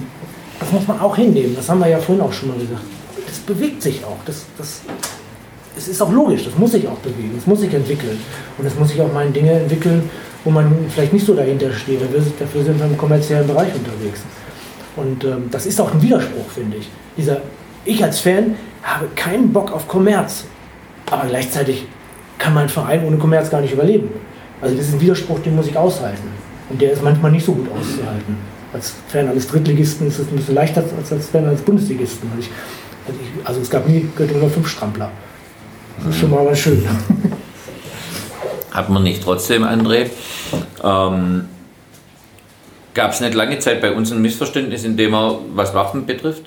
das 0.61 0.73
muss 0.73 0.87
man 0.87 1.01
auch 1.01 1.17
hinnehmen. 1.17 1.55
Das 1.57 1.69
haben 1.69 1.81
wir 1.81 1.89
ja 1.89 1.99
vorhin 1.99 2.25
auch 2.25 2.33
schon 2.33 2.49
mal 2.49 2.59
gesagt. 2.59 2.83
Das 3.27 3.39
bewegt 3.39 3.83
sich 3.83 4.05
auch. 4.05 4.17
Das, 4.25 4.45
das, 4.57 4.83
es 5.77 5.89
ist 5.89 6.01
auch 6.01 6.13
logisch. 6.13 6.45
Das 6.45 6.57
muss 6.57 6.73
sich 6.73 6.87
auch 6.87 6.99
bewegen. 6.99 7.33
Das 7.35 7.47
muss 7.47 7.61
sich 7.61 7.75
entwickeln. 7.75 8.19
Und 8.57 8.67
es 8.67 8.75
muss 8.77 8.89
sich 8.89 9.01
auch 9.01 9.13
mal 9.13 9.27
in 9.27 9.33
Dinge 9.33 9.53
entwickeln, 9.53 10.09
wo 10.45 10.51
man 10.51 10.73
vielleicht 10.89 11.13
nicht 11.13 11.27
so 11.27 11.35
dahinter 11.35 11.73
steht. 11.73 12.01
Dafür 12.03 12.65
sind 12.65 12.79
wir 12.79 12.87
im 12.87 12.97
kommerziellen 12.97 13.47
Bereich 13.47 13.75
unterwegs. 13.75 14.21
Und 14.97 15.25
ähm, 15.25 15.49
das 15.51 15.67
ist 15.67 15.81
auch 15.81 15.93
ein 15.93 16.01
Widerspruch, 16.01 16.49
finde 16.55 16.77
ich. 16.77 16.89
Dieser, 17.17 17.41
ich 17.85 18.03
als 18.03 18.21
Fan 18.21 18.55
habe 18.83 19.09
keinen 19.17 19.53
Bock 19.53 19.73
auf 19.73 19.89
Kommerz. 19.89 20.45
Aber 21.11 21.27
gleichzeitig 21.27 21.87
kann 22.39 22.55
mein 22.55 22.69
Verein 22.69 23.05
ohne 23.05 23.17
Kommerz 23.17 23.51
gar 23.51 23.61
nicht 23.61 23.73
überleben. 23.73 24.09
Also 24.61 24.77
das 24.77 24.87
ist 24.87 24.95
ein 24.95 25.01
Widerspruch, 25.01 25.41
den 25.41 25.57
muss 25.57 25.67
ich 25.67 25.77
aushalten. 25.77 26.29
Und 26.71 26.81
der 26.81 26.93
ist 26.93 27.03
manchmal 27.03 27.33
nicht 27.33 27.45
so 27.45 27.53
gut 27.53 27.69
auszuhalten. 27.71 28.37
Als 28.75 28.93
Fan 29.09 29.29
eines 29.29 29.49
Drittligisten 29.49 30.07
ist 30.09 30.19
es 30.19 30.29
ein 30.29 30.37
bisschen 30.37 30.55
leichter 30.55 30.85
als 30.99 31.11
als 31.11 31.29
Fan 31.29 31.47
eines 31.47 31.63
Bundesligisten. 31.63 32.31
Ich, 32.39 32.51
also, 33.07 33.21
ich, 33.21 33.47
also 33.47 33.61
es 33.63 33.71
gab 33.71 33.89
nie 33.89 34.07
Göttingen 34.15 34.43
nur 34.43 34.51
fünf 34.51 34.69
Strampler. 34.69 35.11
Das 35.99 36.15
ist 36.15 36.21
schon 36.21 36.31
mal 36.31 36.45
was 36.45 36.59
schön. 36.59 36.87
Hat 38.73 38.91
man 38.91 39.05
nicht 39.05 39.23
trotzdem, 39.23 39.63
André. 39.63 40.11
Ähm, 40.83 41.47
Gab 42.95 43.11
es 43.11 43.21
nicht 43.21 43.35
lange 43.35 43.59
Zeit 43.59 43.81
bei 43.81 43.93
uns 43.93 44.13
ein 44.13 44.23
Missverständnis, 44.23 44.85
in 44.85 44.97
dem 44.97 45.15
er, 45.15 45.39
was 45.53 45.75
Waffen 45.75 46.07
betrifft, 46.07 46.45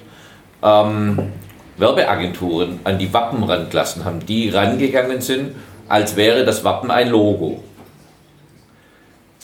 ähm, 0.64 1.34
Werbeagenturen 1.76 2.80
an 2.86 2.98
die 2.98 3.14
Wappen 3.14 3.44
rangelassen 3.44 4.06
haben, 4.06 4.26
die 4.26 4.50
rangegangen 4.50 5.20
sind, 5.20 5.56
als 5.90 6.16
wäre 6.16 6.46
das 6.46 6.64
Wappen 6.64 6.90
ein 6.90 7.10
Logo. 7.10 7.64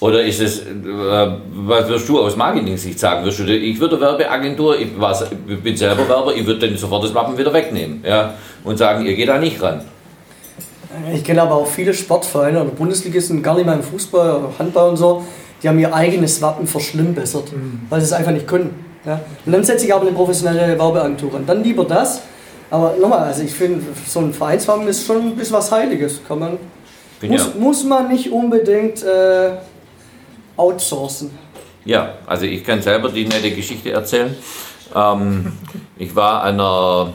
Oder 0.04 0.22
ist 0.22 0.42
es, 0.42 0.60
äh, 0.60 0.66
was 1.66 1.88
wirst 1.88 2.10
du 2.10 2.20
aus 2.20 2.36
Marketing-Sicht 2.36 3.00
sagen? 3.00 3.24
Wirst 3.24 3.40
du, 3.40 3.44
ich 3.46 3.80
würde 3.80 4.02
Werbeagentur, 4.02 4.78
ich, 4.78 5.00
war's, 5.00 5.24
ich 5.48 5.60
bin 5.62 5.78
selber 5.78 6.10
Werber, 6.10 6.36
ich 6.36 6.46
würde 6.46 6.68
dann 6.68 6.78
sofort 6.78 7.06
das 7.06 7.16
Wappen 7.16 7.38
wieder 7.38 7.54
wegnehmen 7.54 8.04
ja, 8.06 8.34
und 8.66 8.78
sagen, 8.78 9.06
ihr 9.06 9.16
geht 9.16 9.30
da 9.30 9.38
nicht 9.38 9.62
ran. 9.62 9.80
Ich 11.14 11.24
kenne 11.24 11.42
aber 11.44 11.56
auch 11.56 11.68
viele 11.68 11.94
Sportvereine 11.94 12.60
oder 12.60 12.72
Bundesligisten, 12.72 13.42
gar 13.42 13.56
nicht 13.56 13.66
mal 13.66 13.78
im 13.78 13.82
Fußball 13.84 14.40
oder 14.40 14.50
Handball 14.60 14.90
und 14.90 14.98
so, 14.98 15.24
die 15.64 15.70
haben 15.70 15.80
ihr 15.80 15.94
eigenes 15.94 16.42
Wappen 16.42 16.68
verschlimmbessert, 16.68 17.54
weil 17.90 18.02
sie 18.02 18.08
es 18.08 18.12
einfach 18.12 18.34
nicht 18.34 18.46
können. 18.46 18.84
Ja? 19.06 19.22
Und 19.46 19.54
dann 19.54 19.64
setze 19.64 19.86
ich 19.86 19.94
aber 19.94 20.06
eine 20.06 20.12
professionelle 20.12 20.78
Werbeagentur 20.78 21.34
an. 21.34 21.46
Dann 21.48 21.64
lieber 21.64 21.86
das. 21.86 22.24
Aber 22.70 22.96
nochmal, 23.00 23.20
also 23.20 23.42
ich 23.44 23.54
finde, 23.54 23.82
so 24.06 24.20
ein 24.20 24.34
Vereinswappen 24.34 24.86
ist 24.86 25.06
schon 25.06 25.28
ein 25.28 25.36
bisschen 25.38 25.56
was 25.56 25.72
Heiliges. 25.72 26.20
Kann 26.28 26.40
man, 26.40 26.58
muss, 27.22 27.40
ja, 27.40 27.48
muss 27.58 27.84
man 27.86 28.10
nicht 28.10 28.30
unbedingt 28.34 29.02
äh, 29.02 29.52
outsourcen. 30.58 31.32
ja, 31.86 32.14
also 32.26 32.46
ich 32.46 32.64
kann 32.64 32.82
selber 32.82 33.10
die 33.10 33.26
nette 33.26 33.52
Geschichte 33.52 33.92
erzählen. 33.92 34.36
Ähm, 34.96 35.54
ich 35.98 36.16
war 36.16 36.44
einer, 36.44 37.14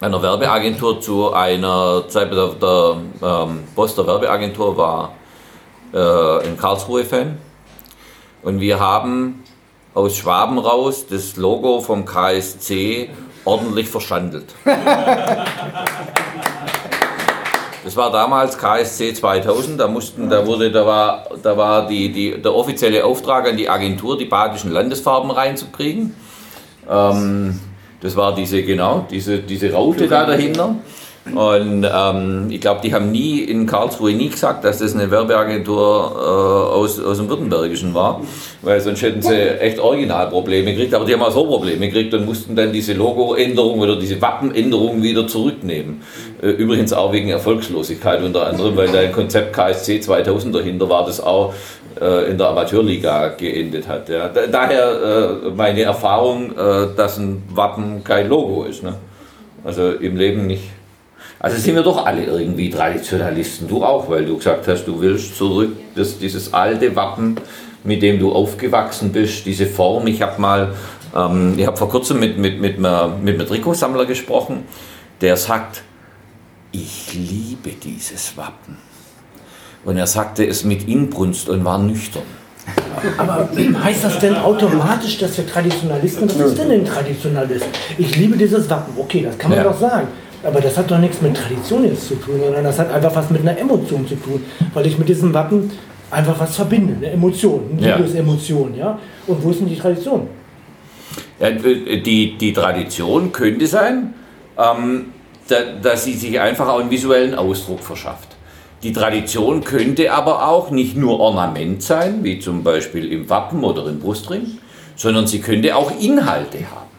einer 0.00 0.22
Werbeagentur 0.22 1.00
zu 1.00 1.32
einer 1.32 2.08
Zeit, 2.08 2.32
der, 2.32 2.48
der 2.48 2.96
ähm, 3.22 3.64
Boss 3.74 3.94
der 3.94 4.06
Werbeagentur 4.06 4.76
war 4.76 5.12
äh, 5.92 6.46
ein 6.46 6.56
Karlsruhe-Fan. 6.56 7.38
Und 8.42 8.60
wir 8.60 8.80
haben 8.80 9.42
aus 9.94 10.16
Schwaben 10.16 10.58
raus 10.58 11.06
das 11.08 11.36
Logo 11.36 11.80
vom 11.80 12.04
KSC 12.04 13.10
ordentlich 13.44 13.88
verschandelt. 13.88 14.54
Das 17.84 17.96
war 17.96 18.10
damals 18.10 18.56
KSC 18.56 19.12
2000, 19.12 19.78
da 19.78 19.88
mussten, 19.88 20.30
da 20.30 20.46
wurde, 20.46 20.72
da 20.72 20.86
war, 20.86 21.26
da 21.42 21.54
war 21.56 21.86
die, 21.86 22.10
die, 22.10 22.40
der 22.40 22.54
offizielle 22.54 23.04
Auftrag 23.04 23.46
an 23.46 23.58
die 23.58 23.68
Agentur, 23.68 24.16
die 24.16 24.24
badischen 24.24 24.72
Landesfarben 24.72 25.30
reinzukriegen. 25.30 26.14
Ähm, 26.90 27.60
das 28.00 28.16
war 28.16 28.34
diese, 28.34 28.62
genau, 28.62 29.06
diese, 29.10 29.38
diese 29.38 29.72
Raute 29.72 30.08
da 30.08 30.24
dahinter. 30.24 30.76
Und 31.32 31.86
ähm, 31.90 32.48
ich 32.50 32.60
glaube, 32.60 32.80
die 32.82 32.92
haben 32.92 33.10
nie 33.10 33.40
in 33.40 33.66
Karlsruhe 33.66 34.12
nie 34.12 34.28
gesagt, 34.28 34.62
dass 34.62 34.78
das 34.78 34.94
eine 34.94 35.10
Werbeagentur 35.10 36.12
äh, 36.16 36.74
aus, 36.76 37.02
aus 37.02 37.16
dem 37.16 37.30
Württembergischen 37.30 37.94
war, 37.94 38.20
weil 38.60 38.78
sonst 38.80 39.00
hätten 39.00 39.22
sie 39.22 39.34
echt 39.58 39.78
Originalprobleme 39.78 40.72
gekriegt, 40.72 40.92
aber 40.92 41.06
die 41.06 41.14
haben 41.14 41.22
auch 41.22 41.32
so 41.32 41.46
Probleme 41.46 41.88
gekriegt 41.88 42.12
und 42.12 42.26
mussten 42.26 42.54
dann 42.54 42.72
diese 42.72 42.92
Logoänderung 42.92 43.80
oder 43.80 43.96
diese 43.96 44.20
Wappenänderung 44.20 45.02
wieder 45.02 45.26
zurücknehmen. 45.26 46.02
Äh, 46.42 46.50
übrigens 46.50 46.92
auch 46.92 47.10
wegen 47.12 47.30
Erfolgslosigkeit 47.30 48.22
unter 48.22 48.46
anderem, 48.46 48.76
weil 48.76 48.88
dein 48.88 49.10
Konzept 49.10 49.54
KSC 49.54 50.00
2000 50.00 50.54
dahinter 50.54 50.90
war, 50.90 51.06
das 51.06 51.22
auch 51.22 51.54
äh, 52.00 52.30
in 52.30 52.36
der 52.36 52.48
Amateurliga 52.48 53.28
geendet 53.28 53.88
hat. 53.88 54.10
Ja. 54.10 54.28
Da, 54.28 54.46
daher 54.46 55.42
äh, 55.46 55.50
meine 55.56 55.82
Erfahrung, 55.82 56.52
äh, 56.52 56.88
dass 56.94 57.16
ein 57.16 57.44
Wappen 57.48 58.04
kein 58.04 58.28
Logo 58.28 58.64
ist. 58.64 58.82
Ne? 58.82 58.94
Also 59.64 59.92
im 59.92 60.16
Leben 60.16 60.46
nicht. 60.46 60.64
Also 61.44 61.58
sind 61.58 61.74
wir 61.74 61.82
doch 61.82 62.06
alle 62.06 62.24
irgendwie 62.24 62.70
Traditionalisten. 62.70 63.68
Du 63.68 63.84
auch, 63.84 64.08
weil 64.08 64.24
du 64.24 64.38
gesagt 64.38 64.66
hast, 64.66 64.86
du 64.86 64.98
willst 64.98 65.36
zurück, 65.36 65.72
das, 65.94 66.18
dieses 66.18 66.54
alte 66.54 66.96
Wappen, 66.96 67.36
mit 67.82 68.00
dem 68.00 68.18
du 68.18 68.32
aufgewachsen 68.32 69.12
bist, 69.12 69.44
diese 69.44 69.66
Form. 69.66 70.06
Ich 70.06 70.22
habe 70.22 70.40
mal, 70.40 70.72
ähm, 71.14 71.52
ich 71.58 71.66
habe 71.66 71.76
vor 71.76 71.90
kurzem 71.90 72.18
mit, 72.18 72.38
mit, 72.38 72.58
mit, 72.62 72.78
einem- 72.78 73.22
mit 73.22 73.38
einem 73.38 73.46
Trikotsammler 73.46 74.06
gesprochen, 74.06 74.62
der 75.20 75.36
sagt, 75.36 75.82
ich 76.72 77.12
liebe 77.12 77.72
dieses 77.82 78.38
Wappen. 78.38 78.78
Und 79.84 79.98
er 79.98 80.06
sagte 80.06 80.46
es 80.46 80.64
mit 80.64 80.88
Inbrunst 80.88 81.50
und 81.50 81.62
war 81.62 81.76
nüchtern. 81.76 82.22
Aber 83.18 83.50
heißt 83.84 84.02
das 84.04 84.18
denn 84.18 84.34
automatisch, 84.36 85.18
dass 85.18 85.36
wir 85.36 85.46
Traditionalisten, 85.46 86.26
was 86.26 86.36
ist 86.52 86.58
denn 86.58 86.70
ein 86.70 86.84
Traditionalist? 86.86 87.66
Ich 87.98 88.16
liebe 88.16 88.34
dieses 88.38 88.70
Wappen, 88.70 88.94
okay, 88.96 89.20
das 89.22 89.36
kann 89.36 89.50
man 89.50 89.58
Ja. 89.58 89.64
doch 89.64 89.78
sagen. 89.78 90.08
Aber 90.44 90.60
das 90.60 90.76
hat 90.76 90.90
doch 90.90 90.98
nichts 90.98 91.20
mit 91.22 91.36
Tradition 91.36 91.84
jetzt 91.84 92.08
zu 92.08 92.16
tun, 92.16 92.40
sondern 92.42 92.64
das 92.64 92.78
hat 92.78 92.92
einfach 92.92 93.14
was 93.14 93.30
mit 93.30 93.40
einer 93.42 93.58
Emotion 93.58 94.06
zu 94.06 94.14
tun. 94.16 94.42
Weil 94.74 94.86
ich 94.86 94.98
mit 94.98 95.08
diesem 95.08 95.32
Wappen 95.32 95.70
einfach 96.10 96.38
was 96.38 96.56
verbinde, 96.56 96.94
eine 96.96 97.10
Emotion, 97.10 97.70
eine 97.78 97.88
Ja. 97.88 97.96
Liebesemotion, 97.96 98.74
ja. 98.76 98.98
Und 99.26 99.42
wo 99.42 99.50
ist 99.50 99.60
denn 99.60 99.68
die 99.68 99.76
Tradition? 99.76 100.28
Ja, 101.40 101.48
äh, 101.48 102.00
die, 102.00 102.36
die 102.38 102.52
Tradition 102.52 103.32
könnte 103.32 103.66
sein, 103.66 104.14
ähm, 104.58 105.06
da, 105.48 105.56
dass 105.82 106.04
sie 106.04 106.14
sich 106.14 106.38
einfach 106.38 106.68
auch 106.68 106.80
einen 106.80 106.90
visuellen 106.90 107.34
Ausdruck 107.34 107.80
verschafft. 107.80 108.28
Die 108.82 108.92
Tradition 108.92 109.64
könnte 109.64 110.12
aber 110.12 110.46
auch 110.46 110.70
nicht 110.70 110.96
nur 110.96 111.18
Ornament 111.18 111.82
sein, 111.82 112.22
wie 112.22 112.38
zum 112.38 112.62
Beispiel 112.62 113.10
im 113.12 113.28
Wappen 113.30 113.64
oder 113.64 113.86
im 113.86 113.98
Brustring, 113.98 114.58
sondern 114.94 115.26
sie 115.26 115.40
könnte 115.40 115.74
auch 115.74 115.90
Inhalte 115.98 116.58
haben. 116.58 116.90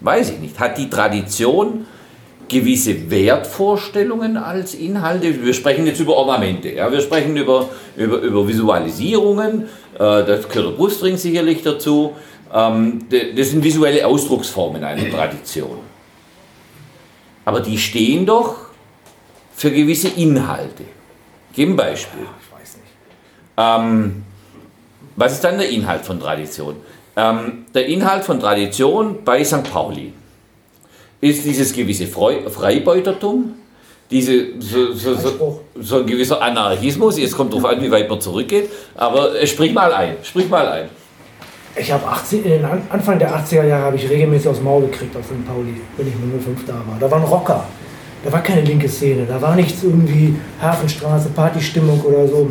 Weiß 0.00 0.30
ich 0.30 0.38
nicht. 0.38 0.58
Hat 0.58 0.78
die 0.78 0.88
Tradition 0.90 1.86
gewisse 2.48 3.10
Wertvorstellungen 3.10 4.36
als 4.36 4.74
Inhalte? 4.74 5.44
Wir 5.44 5.54
sprechen 5.54 5.86
jetzt 5.86 6.00
über 6.00 6.16
Ornamente, 6.16 6.70
ja? 6.70 6.90
wir 6.90 7.00
sprechen 7.00 7.36
über, 7.36 7.68
über, 7.96 8.18
über 8.18 8.46
Visualisierungen, 8.46 9.64
äh, 9.94 9.98
das 9.98 10.48
gehört 10.48 10.72
der 10.72 10.76
Brustring 10.76 11.16
sicherlich 11.16 11.62
dazu. 11.62 12.14
Ähm, 12.52 13.06
das 13.08 13.50
sind 13.50 13.64
visuelle 13.64 14.06
Ausdrucksformen 14.06 14.84
einer 14.84 15.10
Tradition. 15.10 15.78
Aber 17.44 17.60
die 17.60 17.78
stehen 17.78 18.26
doch 18.26 18.56
für 19.54 19.70
gewisse 19.70 20.08
Inhalte. 20.08 20.84
Ich 21.50 21.56
gebe 21.56 21.72
ein 21.72 21.76
Beispiel. 21.76 22.26
Ähm, 23.56 24.24
was 25.16 25.32
ist 25.32 25.44
dann 25.44 25.58
der 25.58 25.68
Inhalt 25.68 26.04
von 26.04 26.18
Tradition? 26.18 26.76
Ähm, 27.16 27.66
der 27.74 27.86
Inhalt 27.86 28.24
von 28.24 28.40
Tradition 28.40 29.24
bei 29.24 29.44
St. 29.44 29.70
Pauli 29.70 30.12
ist 31.22 31.44
dieses 31.44 31.72
gewisse 31.72 32.06
Freu 32.06 32.34
Freibeutertum, 32.50 33.54
diese, 34.10 34.58
so, 34.58 34.92
so, 34.92 35.14
so, 35.14 35.60
so 35.80 35.96
ein 36.00 36.06
gewisser 36.06 36.42
Anarchismus. 36.42 37.16
Jetzt 37.18 37.34
kommt 37.34 37.52
darauf 37.52 37.64
an, 37.64 37.80
wie 37.80 37.90
weit 37.90 38.10
man 38.10 38.20
zurückgeht. 38.20 38.68
Aber 38.94 39.34
äh, 39.40 39.46
sprich 39.46 39.72
mal 39.72 39.90
ein, 39.94 40.16
sprich 40.22 40.50
mal 40.50 40.66
ein. 40.68 40.88
Ich 41.76 41.90
habe 41.90 42.06
80 42.06 42.44
in 42.44 42.50
den 42.50 42.64
An- 42.66 42.82
Anfang 42.90 43.18
der 43.18 43.34
80er 43.34 43.64
Jahre 43.64 43.84
habe 43.84 43.96
ich 43.96 44.10
regelmäßig 44.10 44.48
aufs 44.48 44.60
Maul 44.60 44.82
gekriegt 44.82 45.16
auf 45.16 45.24
St. 45.24 45.46
Pauli, 45.46 45.80
wenn 45.96 46.06
ich 46.08 46.14
mit 46.16 46.42
05 46.44 46.66
da 46.66 46.74
war. 46.74 46.98
Da 47.00 47.10
waren 47.10 47.22
Rocker. 47.22 47.64
Da 48.24 48.32
war 48.32 48.42
keine 48.42 48.60
linke 48.60 48.88
Szene. 48.88 49.24
Da 49.26 49.40
war 49.40 49.56
nichts 49.56 49.82
irgendwie 49.82 50.36
Hafenstraße, 50.60 51.30
Partystimmung 51.30 52.00
oder 52.02 52.28
so. 52.28 52.50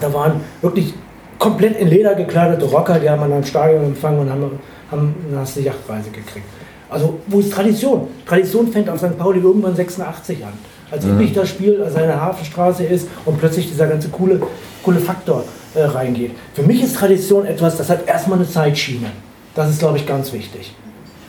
Da 0.00 0.12
waren 0.12 0.40
wirklich 0.62 0.92
komplett 1.38 1.78
in 1.78 1.88
Leder 1.88 2.14
gekleidete 2.14 2.64
Rocker, 2.64 2.98
die 2.98 3.08
haben 3.08 3.22
an 3.22 3.32
einem 3.32 3.44
Stadion 3.44 3.84
empfangen 3.84 4.20
und 4.20 4.30
haben, 4.30 4.58
haben 4.90 5.14
eine 5.30 5.64
Yachtreise 5.64 6.10
gekriegt. 6.10 6.46
Also, 6.88 7.18
wo 7.26 7.40
ist 7.40 7.52
Tradition? 7.52 8.08
Tradition 8.26 8.68
fängt 8.68 8.88
auf 8.88 8.98
St. 8.98 9.18
Pauli 9.18 9.40
irgendwann 9.40 9.74
86 9.74 10.44
an. 10.44 10.52
Als 10.90 11.04
mhm. 11.04 11.32
das 11.34 11.48
Spiel 11.48 11.82
als 11.82 11.96
eine 11.96 12.20
Hafenstraße 12.20 12.84
ist 12.84 13.08
und 13.24 13.38
plötzlich 13.38 13.68
dieser 13.68 13.88
ganze 13.88 14.08
coole, 14.08 14.40
coole 14.84 15.00
Faktor 15.00 15.44
äh, 15.74 15.82
reingeht. 15.82 16.32
Für 16.54 16.62
mich 16.62 16.82
ist 16.82 16.96
Tradition 16.96 17.44
etwas, 17.44 17.76
das 17.76 17.90
hat 17.90 18.06
erstmal 18.06 18.38
eine 18.38 18.48
Zeitschiene. 18.48 19.08
Das 19.54 19.68
ist, 19.68 19.80
glaube 19.80 19.98
ich, 19.98 20.06
ganz 20.06 20.32
wichtig. 20.32 20.74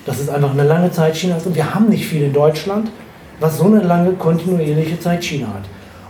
Dass 0.06 0.20
es 0.20 0.30
einfach 0.30 0.52
eine 0.52 0.64
lange 0.64 0.92
Zeitschiene 0.92 1.34
hat. 1.34 1.46
Und 1.46 1.56
wir 1.56 1.74
haben 1.74 1.90
nicht 1.90 2.06
viel 2.06 2.24
in 2.24 2.34
Deutschland, 2.34 2.92
was 3.40 3.58
so 3.58 3.66
eine 3.66 3.82
lange 3.82 4.14
kontinuierliche 4.14 5.00
Zeitschiene 5.00 5.48
hat. 5.48 5.64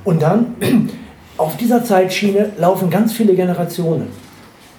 Und 0.03 0.21
dann, 0.21 0.55
auf 1.37 1.55
dieser 1.55 1.83
Zeitschiene 1.83 2.51
laufen 2.57 2.89
ganz 2.89 3.13
viele 3.13 3.33
Generationen. 3.33 4.07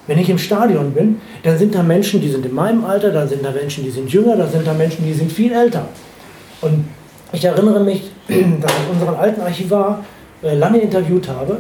Wenn 0.09 0.18
ich 0.18 0.28
im 0.28 0.38
Stadion 0.38 0.92
bin, 0.92 1.20
dann 1.44 1.56
sind 1.56 1.74
da 1.74 1.82
Menschen, 1.82 2.20
die 2.20 2.30
sind 2.30 2.44
in 2.44 2.54
meinem 2.54 2.84
Alter, 2.84 3.11
da 3.11 3.26
sind 3.26 3.44
da 3.44 3.52
Menschen, 3.52 3.84
die 3.84 3.90
sind 3.90 4.11
jünger, 4.11 4.36
da 4.36 4.48
sind 4.48 4.66
da 4.66 4.72
Menschen, 4.72 5.04
die 5.04 5.12
sind 5.12 5.30
viel 5.30 5.52
älter. 5.52 5.86
Und 6.62 6.86
ich 7.32 7.44
erinnere 7.44 7.84
mich, 7.84 8.11
dass 8.28 8.72
ich 8.72 8.90
unseren 8.92 9.14
alten 9.14 9.40
Archivar 9.42 10.04
äh, 10.42 10.54
lange 10.54 10.78
interviewt 10.78 11.28
habe, 11.28 11.59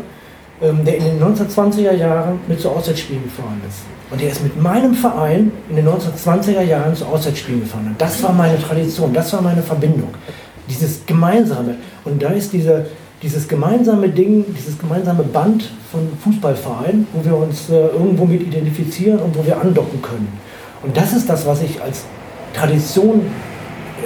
ähm, 0.62 0.84
der 0.84 0.96
in 0.96 1.04
den 1.04 1.22
1920er 1.22 1.92
Jahren 1.92 2.40
mit 2.48 2.60
zu 2.60 2.70
Auswärtsspielen 2.70 3.22
gefahren 3.22 3.60
ist. 3.68 3.80
Und 4.10 4.20
der 4.20 4.30
ist 4.30 4.42
mit 4.42 4.60
meinem 4.60 4.94
Verein 4.94 5.52
in 5.68 5.76
den 5.76 5.86
1920er 5.86 6.62
Jahren 6.62 6.96
zu 6.96 7.04
Auswärtsspielen 7.04 7.60
gefahren. 7.60 7.88
Und 7.88 8.00
das 8.00 8.22
war 8.22 8.32
meine 8.32 8.58
Tradition, 8.58 9.12
das 9.12 9.30
war 9.34 9.42
meine 9.42 9.62
Verbindung. 9.62 10.08
Dieses 10.68 11.04
Gemeinsame. 11.04 11.76
Und 12.04 12.22
da 12.22 12.30
ist 12.30 12.52
diese, 12.52 12.86
dieses 13.22 13.48
gemeinsame 13.48 14.08
Ding, 14.08 14.44
dieses 14.56 14.78
gemeinsame 14.78 15.24
Band 15.24 15.70
von 15.90 16.08
Fußballvereinen, 16.22 17.06
wo 17.12 17.24
wir 17.24 17.36
uns 17.36 17.68
äh, 17.68 17.74
irgendwo 17.74 18.24
mit 18.24 18.42
identifizieren 18.42 19.18
und 19.18 19.36
wo 19.36 19.44
wir 19.44 19.60
andocken 19.60 20.00
können. 20.00 20.28
Und 20.82 20.96
das 20.96 21.12
ist 21.12 21.28
das, 21.28 21.44
was 21.46 21.62
ich 21.62 21.82
als 21.82 22.04
Tradition 22.54 23.22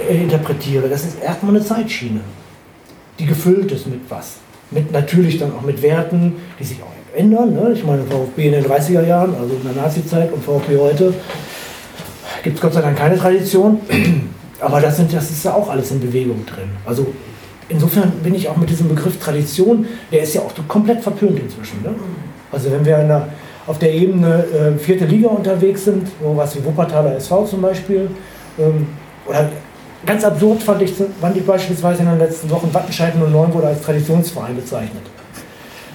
äh, 0.09 0.23
interpretiere. 0.23 0.89
Das 0.89 1.03
ist 1.03 1.21
erstmal 1.21 1.55
eine 1.55 1.63
Zeitschiene, 1.63 2.21
die 3.19 3.25
gefüllt 3.25 3.71
ist 3.71 3.87
mit 3.87 4.01
was. 4.09 4.37
Mit 4.71 4.91
natürlich 4.91 5.37
dann 5.37 5.53
auch 5.53 5.61
mit 5.61 5.81
Werten, 5.83 6.33
die 6.59 6.63
sich 6.63 6.81
auch 6.81 6.87
ändern. 7.15 7.53
Ne? 7.53 7.71
Ich 7.73 7.83
meine, 7.83 8.03
VfB 8.03 8.47
in 8.47 8.53
den 8.53 8.65
30er 8.65 9.05
Jahren, 9.05 9.35
also 9.35 9.53
in 9.53 9.63
der 9.63 9.83
Nazi-Zeit 9.83 10.33
und 10.33 10.43
VfB 10.43 10.77
heute, 10.77 11.13
gibt 12.43 12.55
es 12.55 12.61
Gott 12.61 12.73
sei 12.73 12.81
Dank 12.81 12.97
keine 12.97 13.17
Tradition. 13.17 13.79
Aber 14.59 14.79
das, 14.79 14.95
sind, 14.97 15.13
das 15.13 15.29
ist 15.29 15.43
ja 15.43 15.53
auch 15.53 15.69
alles 15.69 15.91
in 15.91 15.99
Bewegung 15.99 16.45
drin. 16.45 16.69
Also 16.85 17.05
insofern 17.69 18.11
bin 18.23 18.35
ich 18.35 18.47
auch 18.49 18.57
mit 18.57 18.69
diesem 18.69 18.89
Begriff 18.89 19.19
Tradition, 19.19 19.85
der 20.11 20.23
ist 20.23 20.33
ja 20.33 20.41
auch 20.41 20.51
komplett 20.67 21.01
verpönt 21.01 21.39
inzwischen. 21.39 21.81
Ne? 21.83 21.89
Also 22.51 22.71
wenn 22.71 22.85
wir 22.85 22.97
der, 22.97 23.27
auf 23.65 23.79
der 23.79 23.93
Ebene 23.93 24.45
äh, 24.45 24.77
vierte 24.77 25.05
Liga 25.05 25.29
unterwegs 25.29 25.85
sind, 25.85 26.07
so 26.21 26.35
was 26.35 26.55
wie 26.55 26.63
Wuppertaler 26.65 27.15
SV 27.15 27.45
zum 27.45 27.61
Beispiel, 27.61 28.09
ähm, 28.59 28.87
oder 29.25 29.49
ganz 30.05 30.23
absurd 30.23 30.61
fand 30.61 30.81
ich, 30.81 30.93
fand 30.93 31.37
ich 31.37 31.45
beispielsweise 31.45 32.03
in 32.03 32.09
den 32.09 32.19
letzten 32.19 32.49
Wochen, 32.49 32.73
Wattenscheid 32.73 33.13
09 33.15 33.53
wurde 33.53 33.67
als 33.67 33.81
Traditionsverein 33.81 34.55
bezeichnet. 34.55 35.03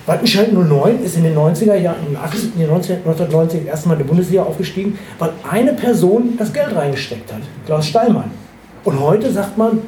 Wattenscheid 0.07 0.51
09 0.53 1.05
ist 1.05 1.17
in 1.19 1.25
den 1.25 1.37
90er 1.37 1.75
Jahren, 1.75 1.99
in 2.07 2.15
den 2.15 2.17
80, 2.17 2.55
in 2.55 2.61
den 2.61 2.71
19, 2.71 2.97
1990 2.97 3.67
erstmal 3.67 3.97
in 3.97 3.99
der 3.99 4.07
Bundesliga 4.07 4.43
aufgestiegen, 4.43 4.99
weil 5.19 5.31
eine 5.49 5.75
Person 5.75 6.35
das 6.39 6.51
Geld 6.51 6.75
reingesteckt 6.75 7.31
hat, 7.31 7.43
Klaus 7.67 7.87
Stallmann. 7.87 8.31
Und 8.85 8.99
heute 8.99 9.31
sagt 9.31 9.59
man, 9.59 9.83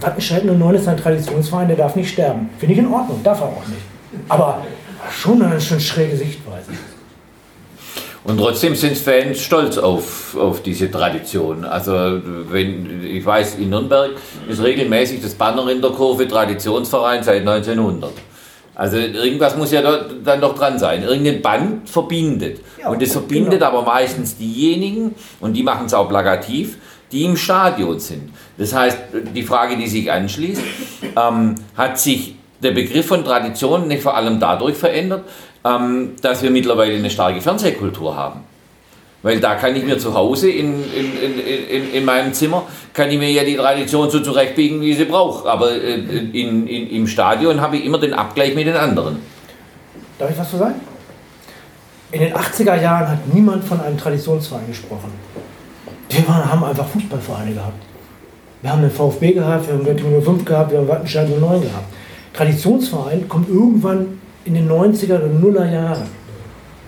Wattenscheid 0.00 0.44
09 0.44 0.74
ist 0.74 0.88
ein 0.88 0.96
Traditionsverein, 0.96 1.68
der 1.68 1.76
darf 1.76 1.96
nicht 1.96 2.10
sterben. 2.10 2.50
Finde 2.58 2.72
ich 2.74 2.78
in 2.78 2.92
Ordnung, 2.92 3.20
darf 3.22 3.40
er 3.40 3.46
auch 3.46 3.66
nicht. 3.66 3.82
Aber 4.28 4.62
schon 5.10 5.42
eine 5.42 5.60
schon 5.60 5.80
schräge 5.80 6.16
Sichtweise. 6.16 6.72
Und 8.24 8.36
trotzdem 8.36 8.74
sind 8.74 8.96
Fans 8.96 9.40
stolz 9.40 9.78
auf, 9.78 10.36
auf 10.36 10.62
diese 10.62 10.90
Tradition. 10.90 11.64
Also 11.64 12.20
wenn 12.50 13.02
ich 13.04 13.24
weiß, 13.24 13.54
in 13.56 13.70
Nürnberg 13.70 14.10
ist 14.48 14.62
regelmäßig 14.62 15.22
das 15.22 15.34
Banner 15.34 15.68
in 15.70 15.80
der 15.80 15.90
Kurve 15.92 16.28
Traditionsverein 16.28 17.22
seit 17.22 17.40
1900. 17.40 18.10
Also 18.74 18.96
irgendwas 18.96 19.56
muss 19.56 19.72
ja 19.72 19.82
da, 19.82 20.04
dann 20.24 20.40
doch 20.40 20.54
dran 20.54 20.78
sein. 20.78 21.02
Irgendein 21.02 21.42
Band 21.42 21.88
verbindet. 21.88 22.60
Ja, 22.80 22.90
und 22.90 23.02
das 23.02 23.12
verbindet 23.12 23.54
genau. 23.54 23.66
aber 23.66 23.82
meistens 23.82 24.36
diejenigen, 24.36 25.14
und 25.40 25.54
die 25.54 25.62
machen 25.62 25.86
es 25.86 25.94
auch 25.94 26.08
plakativ, 26.08 26.76
die 27.12 27.24
im 27.24 27.36
Stadion 27.36 27.98
sind. 27.98 28.30
Das 28.56 28.74
heißt, 28.74 28.98
die 29.34 29.42
Frage, 29.42 29.76
die 29.76 29.86
sich 29.86 30.10
anschließt, 30.10 30.62
ähm, 31.16 31.54
hat 31.76 31.98
sich 31.98 32.34
der 32.62 32.72
Begriff 32.72 33.06
von 33.06 33.24
Tradition 33.24 33.88
nicht 33.88 34.02
vor 34.02 34.16
allem 34.16 34.40
dadurch 34.40 34.76
verändert, 34.76 35.24
ähm, 35.64 36.12
dass 36.22 36.42
wir 36.42 36.50
mittlerweile 36.50 36.96
eine 36.96 37.10
starke 37.10 37.40
Fernsehkultur 37.40 38.14
haben. 38.16 38.40
Weil 39.22 39.40
da 39.40 39.56
kann 39.56 39.74
ich 39.74 39.84
mir 39.84 39.98
zu 39.98 40.14
Hause 40.14 40.48
in, 40.48 40.84
in, 40.92 41.18
in, 41.18 41.38
in, 41.40 41.92
in 41.92 42.04
meinem 42.04 42.32
Zimmer, 42.32 42.64
kann 42.92 43.10
ich 43.10 43.18
mir 43.18 43.30
ja 43.30 43.42
die 43.42 43.56
Tradition 43.56 44.08
so 44.10 44.20
zurechtbiegen, 44.20 44.80
wie 44.80 44.94
sie 44.94 45.06
brauche. 45.06 45.48
Aber 45.48 45.72
äh, 45.72 45.94
in, 45.94 46.66
in, 46.68 46.90
im 46.90 47.06
Stadion 47.08 47.60
habe 47.60 47.78
ich 47.78 47.84
immer 47.84 47.98
den 47.98 48.14
Abgleich 48.14 48.54
mit 48.54 48.66
den 48.66 48.76
anderen. 48.76 49.20
Darf 50.18 50.30
ich 50.30 50.38
was 50.38 50.50
zu 50.50 50.56
sagen? 50.56 50.80
In 52.12 52.20
den 52.20 52.32
80er 52.32 52.80
Jahren 52.80 53.08
hat 53.08 53.34
niemand 53.34 53.64
von 53.64 53.80
einem 53.80 53.98
Traditionsverein 53.98 54.66
gesprochen. 54.68 55.12
Wir 56.08 56.26
waren, 56.26 56.50
haben 56.50 56.64
einfach 56.64 56.86
Fußballvereine 56.88 57.54
gehabt. 57.54 57.82
Wir 58.62 58.72
haben 58.72 58.82
den 58.82 58.90
VfB 58.90 59.32
gehabt, 59.32 59.68
wir 59.68 59.74
haben 59.74 59.84
Göttingen 59.84 60.22
05 60.22 60.44
gehabt, 60.44 60.72
wir 60.72 60.78
haben 60.78 60.88
Wattenscheid 60.88 61.28
09 61.28 61.62
gehabt. 61.62 61.86
Traditionsverein 62.32 63.28
kommt 63.28 63.48
irgendwann 63.48 64.18
in 64.44 64.54
den 64.54 64.68
90er 64.68 65.16
oder 65.16 65.26
0er 65.26 65.72
Jahren. 65.72 66.06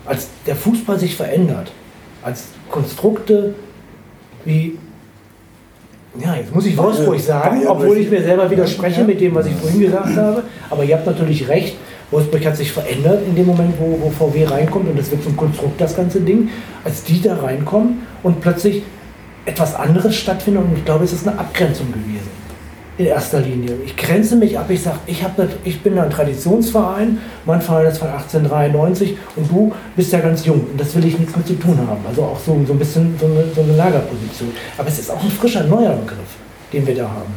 Als 0.05 0.27
der 0.45 0.55
Fußball 0.55 0.99
sich 0.99 1.15
verändert, 1.15 1.71
als 2.23 2.45
Konstrukte 2.69 3.53
wie, 4.43 4.77
ja, 6.19 6.35
jetzt 6.35 6.53
muss 6.53 6.65
ich 6.65 6.75
Wolfsburg 6.75 7.19
sagen, 7.19 7.67
obwohl 7.67 7.97
ich 7.97 8.09
mir 8.09 8.21
selber 8.21 8.49
widerspreche 8.49 9.03
mit 9.03 9.21
dem, 9.21 9.35
was 9.35 9.45
ich 9.45 9.53
vorhin 9.53 9.81
gesagt 9.81 10.15
habe. 10.17 10.43
Aber 10.69 10.83
ihr 10.83 10.95
habt 10.95 11.05
natürlich 11.05 11.47
recht, 11.47 11.77
Wolfsburg 12.09 12.45
hat 12.45 12.57
sich 12.57 12.71
verändert 12.71 13.21
in 13.25 13.35
dem 13.35 13.45
Moment, 13.45 13.75
wo, 13.79 13.97
wo 14.01 14.09
VW 14.09 14.45
reinkommt 14.45 14.89
und 14.89 14.99
das 14.99 15.11
wird 15.11 15.23
zum 15.23 15.37
Konstrukt, 15.37 15.79
das 15.79 15.95
ganze 15.95 16.19
Ding. 16.19 16.49
Als 16.83 17.03
die 17.03 17.21
da 17.21 17.35
reinkommen 17.35 18.05
und 18.23 18.41
plötzlich 18.41 18.83
etwas 19.45 19.75
anderes 19.75 20.15
stattfindet 20.15 20.63
und 20.63 20.77
ich 20.77 20.85
glaube, 20.85 21.03
es 21.03 21.13
ist 21.13 21.27
eine 21.27 21.39
Abgrenzung 21.39 21.91
gewesen. 21.91 22.41
in 22.97 23.07
erster 23.07 23.39
Linie. 23.39 23.75
Ich 23.85 23.95
grenze 23.97 24.35
mich 24.35 24.57
ab, 24.57 24.69
ich 24.69 24.81
sage, 24.81 24.99
ich, 25.07 25.23
ich 25.63 25.81
bin 25.81 25.97
ein 25.97 26.09
Traditionsverein, 26.09 27.17
mein 27.45 27.61
Verein 27.61 27.87
ist 27.87 27.97
von 27.97 28.09
1893 28.09 29.17
und 29.35 29.49
du 29.49 29.73
bist 29.95 30.11
ja 30.13 30.19
ganz 30.19 30.45
jung 30.45 30.67
und 30.71 30.79
das 30.79 30.93
will 30.95 31.05
ich 31.05 31.17
nichts 31.17 31.35
mit 31.35 31.47
zu 31.47 31.55
tun 31.55 31.77
haben. 31.87 32.05
Also 32.07 32.23
auch 32.23 32.39
so, 32.39 32.63
so 32.67 32.73
ein 32.73 32.79
bisschen 32.79 33.15
so 33.19 33.25
eine, 33.25 33.45
so 33.55 33.61
eine 33.61 33.75
Lagerposition. 33.75 34.51
Aber 34.77 34.87
es 34.87 34.99
ist 34.99 35.09
auch 35.09 35.23
ein 35.23 35.31
frischer, 35.31 35.63
neuer 35.63 35.95
Begriff, 35.95 36.35
den 36.71 36.85
wir 36.85 36.95
da 36.95 37.09
haben. 37.09 37.33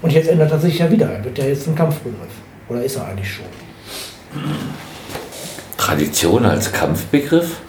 Und 0.00 0.12
jetzt 0.12 0.28
ändert 0.28 0.50
er 0.50 0.58
sich 0.58 0.78
ja 0.78 0.90
wieder. 0.90 1.10
Er 1.10 1.24
wird 1.24 1.38
ja 1.38 1.44
jetzt 1.44 1.68
ein 1.68 1.74
Kampfbegriff. 1.74 2.32
Oder 2.68 2.82
ist 2.82 2.96
er 2.96 3.06
eigentlich 3.06 3.30
schon? 3.30 3.44
Tradition 5.76 6.44
als 6.44 6.72
Kampfbegriff? 6.72 7.60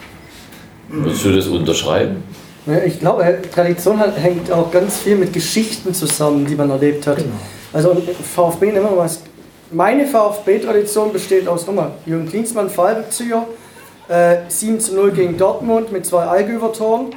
Würdest 0.87 1.25
du 1.25 1.35
das 1.35 1.47
unterschreiben? 1.47 2.23
Ja, 2.65 2.77
Ich 2.77 2.99
glaube, 2.99 3.23
äh, 3.23 3.41
Tradition 3.41 3.99
hängt 4.15 4.51
auch 4.51 4.71
ganz 4.71 4.97
viel 4.97 5.15
mit 5.15 5.33
Geschichten 5.33 5.93
zusammen, 5.93 6.45
die 6.45 6.55
man 6.55 6.69
erlebt 6.69 7.05
hat. 7.07 7.17
Genau. 7.17 7.29
Also 7.73 7.95
VfB 8.35 8.67
nehmen 8.67 8.85
wir 8.85 8.91
mal 8.91 8.97
was. 8.97 9.21
Meine 9.71 10.05
VfB-Tradition 10.05 11.11
besteht 11.11 11.47
aus 11.47 11.65
nochmal 11.65 11.91
Jürgen 12.05 12.29
Klinsmann, 12.29 12.69
Fallbezieher, 12.69 13.47
äh, 14.07 14.37
7 14.47 14.79
zu 14.79 14.95
0 14.95 15.11
gegen 15.11 15.37
Dortmund 15.37 15.91
mit 15.91 16.05
zwei 16.05 16.23
Allgüver-Toren. 16.23 17.07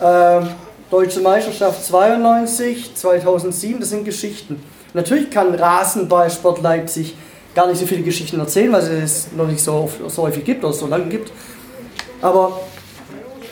Ähm, 0.00 0.48
Deutsche 0.90 1.20
Meisterschaft 1.20 1.84
92, 1.84 2.94
2007, 2.94 3.80
das 3.80 3.88
sind 3.88 4.04
Geschichten. 4.04 4.62
Natürlich 4.94 5.30
kann 5.30 5.54
Rasenballsport 5.54 6.62
Leipzig 6.62 7.16
gar 7.56 7.66
nicht 7.66 7.80
so 7.80 7.86
viele 7.86 8.02
Geschichten 8.02 8.38
erzählen, 8.38 8.70
weil 8.70 8.82
es 9.02 9.28
noch 9.36 9.48
nicht 9.48 9.64
so, 9.64 9.90
so 10.06 10.22
häufig 10.22 10.44
gibt 10.44 10.62
oder 10.62 10.74
so 10.74 10.86
lange 10.86 11.06
gibt. 11.06 11.32
Aber 12.20 12.60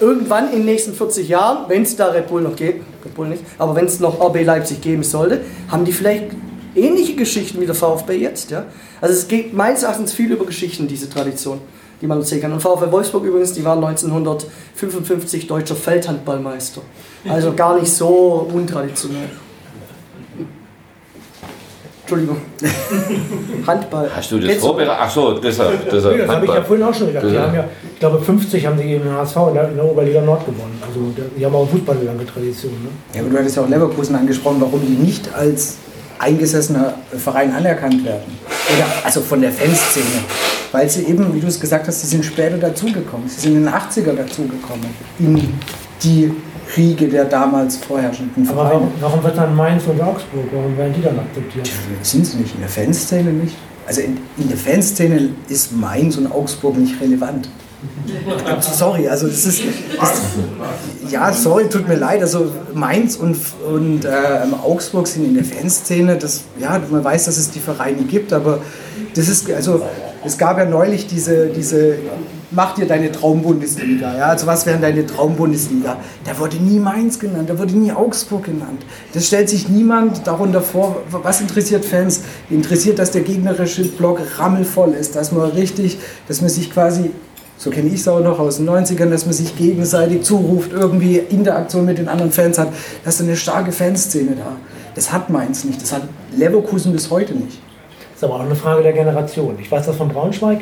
irgendwann 0.00 0.50
in 0.50 0.58
den 0.58 0.64
nächsten 0.66 0.94
40 0.94 1.28
Jahren, 1.28 1.68
wenn 1.68 1.82
es 1.82 1.96
da 1.96 2.08
Red 2.08 2.28
Bull 2.28 2.42
noch 2.42 2.56
gibt, 2.56 2.84
Red 3.04 3.14
Bull 3.14 3.28
nicht, 3.28 3.42
aber 3.58 3.74
wenn 3.74 3.86
es 3.86 4.00
noch 4.00 4.20
RB 4.20 4.44
Leipzig 4.44 4.80
geben 4.80 5.02
sollte, 5.02 5.40
haben 5.68 5.84
die 5.84 5.92
vielleicht 5.92 6.26
ähnliche 6.74 7.14
Geschichten 7.14 7.60
wie 7.60 7.66
der 7.66 7.74
VfB 7.74 8.16
jetzt. 8.16 8.50
Ja? 8.50 8.66
Also 9.00 9.14
es 9.14 9.28
geht 9.28 9.52
meines 9.54 9.82
Erachtens 9.82 10.12
viel 10.12 10.32
über 10.32 10.44
Geschichten, 10.44 10.88
diese 10.88 11.08
Tradition, 11.08 11.60
die 12.00 12.06
man 12.06 12.18
erzählen 12.18 12.42
kann. 12.42 12.52
Und 12.52 12.60
VfB 12.60 12.90
Wolfsburg 12.90 13.24
übrigens, 13.24 13.52
die 13.52 13.64
waren 13.64 13.82
1955 13.84 15.46
deutscher 15.46 15.76
Feldhandballmeister. 15.76 16.82
Also 17.28 17.52
gar 17.52 17.78
nicht 17.78 17.92
so 17.92 18.48
untraditionell. 18.52 19.30
Entschuldigung. 22.04 22.36
Handball. 23.66 24.10
Hast 24.14 24.30
du 24.30 24.38
das 24.38 24.56
vorbereitet? 24.56 24.94
Ach 25.00 25.10
so, 25.10 25.38
deshalb. 25.38 25.70
Nee, 25.70 25.90
deshalb 25.90 26.18
das 26.18 26.28
habe 26.28 26.44
ich 26.44 26.52
ja 26.52 26.62
vorhin 26.62 26.84
auch 26.84 26.94
schon 26.94 27.06
gesagt. 27.06 27.24
Die 27.30 27.38
haben 27.38 27.54
ja, 27.54 27.64
ich 27.94 27.98
glaube, 27.98 28.20
50 28.20 28.66
haben 28.66 28.76
sie 28.76 28.84
gegen 28.84 29.04
den 29.04 29.12
HSV 29.14 29.36
in 29.48 29.54
der, 29.54 29.68
in 29.70 29.76
der 29.76 29.84
Oberliga 29.86 30.20
Nord 30.20 30.44
gewonnen. 30.44 30.82
Also 30.86 31.00
die 31.34 31.46
haben 31.46 31.54
auch 31.54 31.62
im 31.62 31.68
Fußball 31.68 31.96
eine 31.96 32.04
lange 32.04 32.26
Tradition. 32.26 32.72
Ne? 32.72 32.90
Ja, 33.14 33.22
aber 33.22 33.30
du 33.30 33.38
hattest 33.38 33.56
ja 33.56 33.62
auch 33.62 33.68
Leverkusen 33.68 34.16
angesprochen, 34.16 34.56
warum 34.60 34.82
die 34.82 35.02
nicht 35.02 35.34
als 35.34 35.78
eingesessener 36.18 36.94
Verein 37.16 37.54
anerkannt 37.54 38.04
werden. 38.04 38.38
Oder 38.44 38.86
also 39.02 39.22
von 39.22 39.40
der 39.40 39.50
Fanszene. 39.50 40.04
Weil 40.72 40.90
sie 40.90 41.04
eben, 41.04 41.34
wie 41.34 41.40
du 41.40 41.46
es 41.46 41.58
gesagt 41.58 41.88
hast, 41.88 42.02
sie 42.02 42.06
sind 42.06 42.22
später 42.22 42.58
dazugekommen. 42.58 43.28
Sie 43.28 43.40
sind 43.40 43.56
in 43.56 43.64
den 43.64 43.72
80er 43.72 44.12
dazugekommen. 44.12 44.88
In 45.18 45.54
die 46.02 46.32
Riege 46.76 47.08
der 47.08 47.24
damals 47.24 47.76
vorherrschenden 47.76 48.48
Aber 48.48 48.62
Vereine. 48.68 48.74
warum, 48.74 48.92
warum 49.00 49.24
wird 49.24 49.36
dann 49.36 49.54
Mainz 49.54 49.84
und 49.86 50.00
Augsburg, 50.00 50.44
warum 50.52 50.76
werden 50.76 50.94
die 50.96 51.02
dann 51.02 51.18
akzeptiert? 51.18 51.70
Sind 52.02 52.26
sie 52.26 52.38
nicht 52.38 52.54
in 52.54 52.60
der 52.60 52.68
Fanszene 52.68 53.30
nicht? 53.30 53.54
Also 53.86 54.00
in, 54.00 54.18
in 54.38 54.48
der 54.48 54.56
Fanszene 54.56 55.30
ist 55.48 55.76
Mainz 55.76 56.16
und 56.16 56.30
Augsburg 56.30 56.76
nicht 56.76 57.00
relevant. 57.00 57.48
Sorry, 58.60 59.08
also 59.08 59.26
das 59.26 59.44
ist, 59.44 59.62
das, 60.00 60.22
ja, 61.10 61.32
sorry, 61.32 61.68
tut 61.68 61.86
mir 61.86 61.96
leid. 61.96 62.22
Also 62.22 62.50
Mainz 62.72 63.16
und, 63.16 63.36
und 63.70 64.04
ähm, 64.06 64.54
Augsburg 64.54 65.06
sind 65.06 65.24
in 65.26 65.34
der 65.34 65.44
Fanszene. 65.44 66.16
Das, 66.16 66.44
ja, 66.58 66.80
man 66.90 67.04
weiß, 67.04 67.26
dass 67.26 67.36
es 67.36 67.50
die 67.50 67.60
Vereine 67.60 68.02
gibt, 68.04 68.32
aber 68.32 68.60
das 69.14 69.28
ist, 69.28 69.50
also 69.52 69.82
es 70.24 70.38
gab 70.38 70.56
ja 70.58 70.64
neulich 70.64 71.06
diese, 71.06 71.48
diese 71.48 71.98
mach 72.54 72.74
dir 72.74 72.86
deine 72.86 73.10
Traumbundesliga. 73.12 74.16
Ja? 74.16 74.26
Also 74.26 74.46
was 74.46 74.66
wäre 74.66 74.78
deine 74.78 75.06
Traumbundesliga? 75.06 75.96
Da 76.24 76.38
wurde 76.38 76.56
nie 76.56 76.78
Mainz 76.78 77.18
genannt, 77.18 77.50
da 77.50 77.58
wurde 77.58 77.76
nie 77.76 77.92
Augsburg 77.92 78.44
genannt. 78.44 78.84
Das 79.12 79.26
stellt 79.26 79.48
sich 79.48 79.68
niemand 79.68 80.26
darunter 80.26 80.62
vor. 80.62 81.02
Was 81.10 81.40
interessiert 81.40 81.84
Fans? 81.84 82.22
Interessiert, 82.50 82.98
dass 82.98 83.10
der 83.10 83.22
gegnerische 83.22 83.84
Block 83.84 84.20
rammelvoll 84.38 84.92
ist, 84.92 85.16
dass 85.16 85.32
man 85.32 85.50
richtig, 85.50 85.98
dass 86.28 86.40
man 86.40 86.50
sich 86.50 86.72
quasi 86.72 87.10
so 87.56 87.70
kenne 87.70 87.88
ich 87.88 88.00
es 88.00 88.08
auch 88.08 88.20
noch 88.20 88.40
aus 88.40 88.56
den 88.56 88.68
90ern, 88.68 89.10
dass 89.10 89.26
man 89.26 89.32
sich 89.32 89.56
gegenseitig 89.56 90.22
zuruft, 90.22 90.72
irgendwie 90.72 91.18
Interaktion 91.18 91.84
mit 91.84 91.98
den 91.98 92.08
anderen 92.08 92.32
Fans 92.32 92.58
hat. 92.58 92.68
Das 93.04 93.14
ist 93.14 93.22
eine 93.22 93.36
starke 93.36 93.70
Fanszene 93.70 94.32
da. 94.36 94.56
Das 94.94 95.12
hat 95.12 95.30
Mainz 95.30 95.64
nicht, 95.64 95.80
das 95.80 95.92
hat 95.92 96.02
Leverkusen 96.36 96.92
bis 96.92 97.10
heute 97.10 97.34
nicht. 97.34 97.60
Das 98.12 98.16
ist 98.16 98.24
aber 98.24 98.34
auch 98.34 98.40
eine 98.40 98.56
Frage 98.56 98.82
der 98.82 98.92
Generation. 98.92 99.56
Ich 99.60 99.70
weiß 99.70 99.86
das 99.86 99.96
von 99.96 100.08
Braunschweig, 100.08 100.60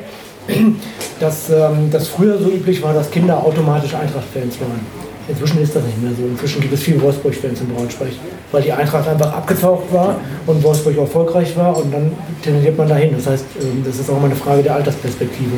dass 1.20 1.50
ähm, 1.50 1.90
das 1.90 2.08
früher 2.08 2.38
so 2.38 2.50
üblich 2.50 2.82
war, 2.82 2.94
dass 2.94 3.10
Kinder 3.10 3.42
automatisch 3.42 3.94
Eintracht-Fans 3.94 4.60
waren. 4.60 4.80
Inzwischen 5.28 5.62
ist 5.62 5.76
das 5.76 5.84
nicht 5.84 6.02
mehr 6.02 6.10
so. 6.16 6.24
Inzwischen 6.24 6.60
gibt 6.60 6.74
es 6.74 6.82
viele 6.82 7.00
Wolfsburg-Fans 7.00 7.60
in 7.60 7.68
Braunschweig, 7.68 8.12
weil 8.50 8.62
die 8.62 8.72
Eintracht 8.72 9.06
einfach 9.06 9.32
abgetaucht 9.32 9.92
war 9.92 10.16
und 10.46 10.62
Wolfsburg 10.62 10.98
erfolgreich 10.98 11.56
war 11.56 11.76
und 11.76 11.92
dann 11.92 12.12
tendiert 12.42 12.76
man 12.76 12.88
dahin. 12.88 13.14
Das 13.14 13.26
heißt, 13.26 13.44
ähm, 13.60 13.82
das 13.84 13.98
ist 13.98 14.10
auch 14.10 14.16
immer 14.16 14.26
eine 14.26 14.36
Frage 14.36 14.62
der 14.62 14.74
Altersperspektive, 14.74 15.52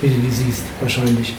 wie 0.00 0.08
du 0.08 0.14
die 0.14 0.30
siehst, 0.30 0.62
wahrscheinlich. 0.80 1.34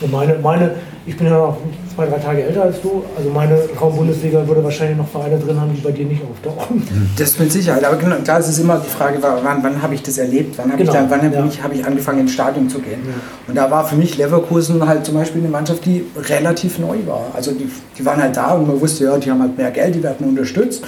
Und 0.00 0.10
meine, 0.10 0.34
meine, 0.38 0.74
ich 1.06 1.16
bin 1.16 1.26
ja 1.26 1.32
noch 1.38 1.56
zwei, 1.94 2.06
drei 2.06 2.18
Tage 2.18 2.42
älter 2.42 2.62
als 2.62 2.80
du, 2.82 3.02
also 3.16 3.30
meine 3.30 3.58
Raum-Bundesliga 3.80 4.46
würde 4.46 4.62
wahrscheinlich 4.62 4.98
noch 4.98 5.08
Vereine 5.08 5.38
drin 5.38 5.58
haben, 5.60 5.72
die 5.74 5.80
bei 5.80 5.90
dir 5.92 6.04
nicht 6.04 6.22
auftauchen. 6.22 6.86
Das 7.18 7.38
mit 7.38 7.50
Sicherheit, 7.50 7.82
aber 7.84 7.96
genau, 7.96 8.16
klar, 8.16 8.38
es 8.38 8.48
ist 8.48 8.58
immer 8.58 8.78
die 8.78 8.88
Frage, 8.90 9.18
wann, 9.20 9.62
wann 9.62 9.80
habe 9.82 9.94
ich 9.94 10.02
das 10.02 10.18
erlebt, 10.18 10.56
wann 10.58 10.70
habe 10.72 10.78
Genau, 10.84 10.92
ich, 10.92 10.98
da- 10.98 11.06
wann 11.10 11.32
ja. 11.32 11.44
ich, 11.46 11.62
hab 11.62 11.72
ich 11.74 11.84
angefangen 11.84 12.20
ins 12.20 12.32
Stadion 12.32 12.68
zu 12.68 12.78
gehen. 12.80 13.00
Und 13.48 13.54
da 13.56 13.70
war 13.70 13.86
für 13.86 13.96
mich 13.96 14.18
Leverkusen 14.18 14.86
halt 14.86 15.04
zum 15.06 15.14
Beispiel 15.14 15.40
eine 15.40 15.50
Mannschaft, 15.50 15.84
die 15.86 16.04
relativ 16.28 16.78
neu 16.78 16.96
war. 17.06 17.26
Also 17.34 17.52
die, 17.52 17.68
die 17.98 18.04
waren 18.06 18.22
halt 18.22 18.36
da 18.36 18.52
und 18.54 18.68
man 18.68 18.80
wusste, 18.80 19.04
ja, 19.04 19.16
die 19.18 19.30
haben 19.30 19.40
halt 19.40 19.56
mehr 19.56 19.70
Geld, 19.70 19.94
die 19.94 20.02
werden 20.02 20.28
unterstützt. 20.28 20.82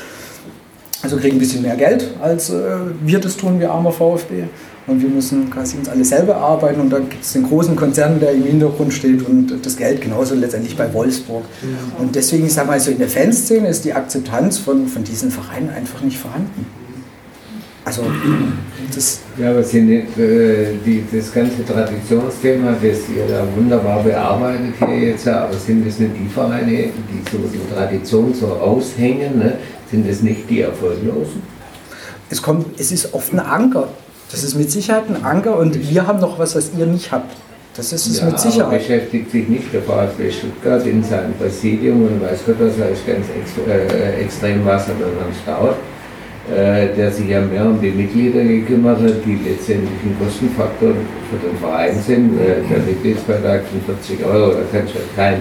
Also 1.02 1.16
kriegen 1.16 1.36
ein 1.36 1.40
bisschen 1.40 1.62
mehr 1.62 1.74
Geld, 1.76 2.06
als 2.22 2.50
äh, 2.50 2.62
wir 3.02 3.18
das 3.18 3.36
tun, 3.36 3.58
wir 3.58 3.72
armer 3.72 3.90
VfB. 3.90 4.44
Und 4.92 5.00
wir 5.00 5.08
müssen 5.08 5.48
quasi 5.48 5.78
uns 5.78 5.88
alle 5.88 6.04
selber 6.04 6.36
arbeiten 6.36 6.78
und 6.78 6.90
dann 6.90 7.08
gibt 7.08 7.24
es 7.24 7.32
den 7.32 7.44
großen 7.44 7.74
Konzern, 7.76 8.20
der 8.20 8.32
im 8.32 8.44
Hintergrund 8.44 8.92
steht 8.92 9.26
und 9.26 9.50
das 9.64 9.78
Geld 9.78 10.02
genauso 10.02 10.34
letztendlich 10.34 10.76
bei 10.76 10.92
Wolfsburg. 10.92 11.44
Und 11.98 12.14
deswegen, 12.14 12.44
ich 12.44 12.52
sage 12.52 12.68
mal, 12.68 12.78
so 12.78 12.90
in 12.90 12.98
der 12.98 13.08
Fanszene 13.08 13.68
ist 13.68 13.86
die 13.86 13.94
Akzeptanz 13.94 14.58
von, 14.58 14.86
von 14.86 15.02
diesen 15.02 15.30
Vereinen 15.30 15.70
einfach 15.70 16.02
nicht 16.02 16.18
vorhanden. 16.18 16.66
Also, 17.86 18.02
das, 18.94 19.20
Ja, 19.38 19.50
aber 19.50 19.60
nicht, 19.60 20.18
äh, 20.18 20.74
die, 20.84 21.04
das 21.10 21.32
ganze 21.32 21.64
Traditionsthema, 21.66 22.72
das 22.72 22.98
ihr 23.08 23.26
da 23.28 23.44
wunderbar 23.56 24.02
bearbeitet 24.04 24.74
hier 24.78 25.08
jetzt, 25.08 25.26
aber 25.26 25.54
sind 25.54 25.86
das 25.88 25.98
nicht 25.98 26.12
die 26.20 26.28
Vereine, 26.28 26.70
die 26.70 27.30
so 27.32 27.38
die 27.38 27.74
Tradition 27.74 28.34
so 28.34 28.46
raushängen, 28.46 29.38
ne? 29.38 29.54
sind 29.90 30.06
das 30.08 30.20
nicht 30.20 30.48
die 30.50 30.60
Erfolglosen? 30.60 31.42
es, 32.32 32.42
kommt, 32.42 32.80
es 32.80 32.90
ist 32.90 33.12
oft 33.12 33.32
ein 33.32 33.40
Anker. 33.40 33.88
Das 34.32 34.42
ist 34.42 34.54
mit 34.56 34.70
Sicherheit 34.70 35.04
ein 35.08 35.22
Anker 35.24 35.58
und 35.58 35.90
wir 35.90 36.06
haben 36.06 36.18
noch 36.20 36.38
was, 36.38 36.56
was 36.56 36.70
ihr 36.76 36.86
nicht 36.86 37.12
habt. 37.12 37.36
Das 37.76 37.92
ist 37.92 38.06
es 38.06 38.20
Ja, 38.20 38.26
mit 38.26 38.40
Sicherheit. 38.40 38.78
beschäftigt 38.80 39.30
sich 39.30 39.48
nicht 39.48 39.72
der 39.72 39.82
VfB 39.82 40.30
Stuttgart 40.30 40.84
in 40.86 41.02
seinem 41.02 41.32
Präsidium 41.34 42.02
und 42.06 42.22
weiß 42.22 42.40
Gott, 42.46 42.56
was 42.58 42.78
er 42.78 42.90
ist 42.90 43.06
ganz 43.06 43.26
ex 43.28 43.50
äh, 43.66 44.20
extrem 44.22 44.64
was 44.66 44.88
er 44.88 44.94
dann 44.94 45.32
staut, 45.42 45.76
äh, 46.54 46.94
der 46.94 47.10
sich 47.10 47.28
ja 47.28 47.40
mehr 47.40 47.64
um 47.64 47.80
die 47.80 47.90
Mitglieder 47.90 48.42
gekümmert 48.44 49.00
hat, 49.00 49.24
die 49.24 49.38
letztendlich 49.48 49.90
ein 50.04 50.16
Kostenfaktor 50.22 50.90
für 51.30 51.46
den 51.48 51.56
Verein 51.58 51.94
sind. 52.06 52.38
Äh, 52.40 52.56
der 52.70 52.78
Mitgliedsbeitrag 52.80 53.62
von 53.66 53.96
40 53.96 54.26
Euro, 54.26 54.52
da 54.52 54.78
kann 54.78 54.86
schon 54.88 55.02
kein 55.16 55.36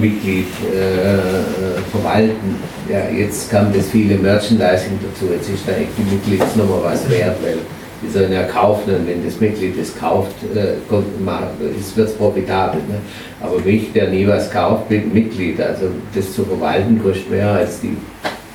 Mitglied 0.00 0.46
äh, 0.72 1.80
verwalten. 1.90 2.56
Ja, 2.90 3.08
jetzt 3.14 3.50
kam 3.50 3.70
das 3.72 3.86
viele 3.88 4.16
Merchandising 4.16 4.98
dazu, 5.02 5.30
jetzt 5.32 5.48
ist 5.50 5.66
da 5.66 5.72
echt 5.72 5.90
die 5.98 6.14
Mitgliedsnummer 6.14 6.80
was 6.84 7.08
wert, 7.10 7.36
weil 7.42 7.58
die 8.06 8.12
sollen 8.12 8.32
ja 8.32 8.44
kaufen 8.44 8.94
und 8.94 9.08
wenn 9.08 9.24
das 9.24 9.40
Mitglied 9.40 9.80
das 9.80 9.96
kauft, 9.96 10.36
äh, 10.54 10.74
wird 10.88 12.08
es 12.08 12.14
profitabel. 12.14 12.80
Ne? 12.88 12.98
Aber 13.40 13.58
mich, 13.60 13.92
der 13.92 14.08
nie 14.08 14.26
was 14.26 14.50
kauft, 14.50 14.88
bin 14.88 15.12
Mitglied. 15.12 15.60
Also 15.60 15.86
das 16.14 16.32
zu 16.32 16.44
verwalten 16.44 17.00
kostet 17.02 17.30
mehr 17.30 17.50
als 17.50 17.80
die, 17.80 17.96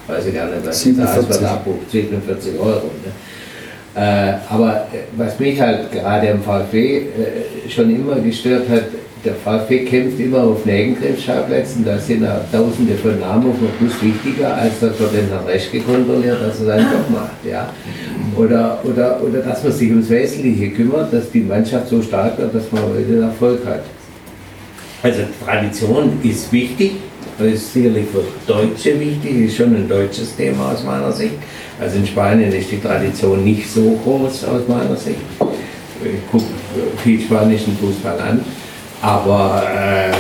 weiß 0.08 0.28
ich 0.28 0.34
gar 0.34 0.48
nicht, 0.48 0.66
was 0.66 0.86
ich 0.86 0.98
da 0.98 1.08
47. 1.08 1.48
Abruf, 1.48 1.76
47 1.90 2.60
Euro. 2.60 2.92
Ne? 3.04 3.12
Äh, 3.94 4.34
aber 4.50 4.88
äh, 4.94 5.00
was 5.18 5.38
mich 5.40 5.60
halt 5.60 5.92
gerade 5.92 6.32
am 6.32 6.42
VfB 6.42 6.98
äh, 6.98 7.70
schon 7.70 7.94
immer 7.94 8.16
gestört 8.16 8.70
hat, 8.70 8.86
der 9.24 9.36
VfB 9.36 9.86
kämpft 9.86 10.20
immer 10.20 10.44
auf 10.44 10.66
Negengriffschauplätzen, 10.66 11.86
da 11.86 11.98
sind 11.98 12.26
auch 12.26 12.40
tausende 12.52 12.96
von 12.96 13.20
Namen 13.20 13.54
dem 13.54 13.88
Bus 13.88 14.02
wichtiger, 14.02 14.56
als 14.56 14.80
dass 14.80 15.00
man 15.00 15.12
den 15.12 15.28
Herrn 15.28 15.46
Reschke 15.46 15.80
kontrolliert, 15.82 16.42
dass 16.42 16.60
er 16.62 16.66
seinen 16.66 16.92
Job 16.92 17.10
macht. 17.12 17.46
Ja? 17.48 17.70
Oder, 18.38 18.80
oder, 18.84 19.22
oder 19.22 19.40
dass 19.40 19.64
man 19.64 19.72
sich 19.72 19.90
ums 19.90 20.10
Wesentliche 20.10 20.72
kümmert, 20.72 21.14
dass 21.14 21.32
die 21.32 21.42
Mannschaft 21.42 21.90
so 21.90 22.02
stark 22.02 22.38
wird, 22.38 22.54
dass 22.54 22.72
man 22.72 22.84
heute 22.84 23.22
Erfolg 23.22 23.66
hat. 23.66 23.84
Also 25.04 25.22
Tradition 25.46 26.20
ist 26.24 26.52
wichtig, 26.52 26.92
Das 27.42 27.54
ist 27.54 27.74
sicherlich 27.74 28.06
für 28.12 28.24
Deutsche 28.46 29.00
wichtig, 29.00 29.48
ist 29.48 29.58
schon 29.58 29.76
ein 29.76 29.90
deutsches 29.90 30.36
Thema 30.36 30.74
aus 30.74 30.84
meiner 30.84 31.12
Sicht. 31.12 31.34
Also 31.80 31.98
in 31.98 32.06
Spanien 32.06 32.52
ist 32.54 32.70
die 32.72 32.80
Tradition 32.80 33.44
nicht 33.44 33.68
so 33.68 34.00
groß 34.04 34.44
aus 34.46 34.68
meiner 34.68 34.96
Sicht. 34.96 35.18
Ich 36.04 36.32
gucke 36.32 36.46
viel 37.04 37.20
spanischen 37.20 37.76
Fußball 37.78 38.20
an, 38.20 38.46
aber 39.02 39.64
äh, 39.64 40.12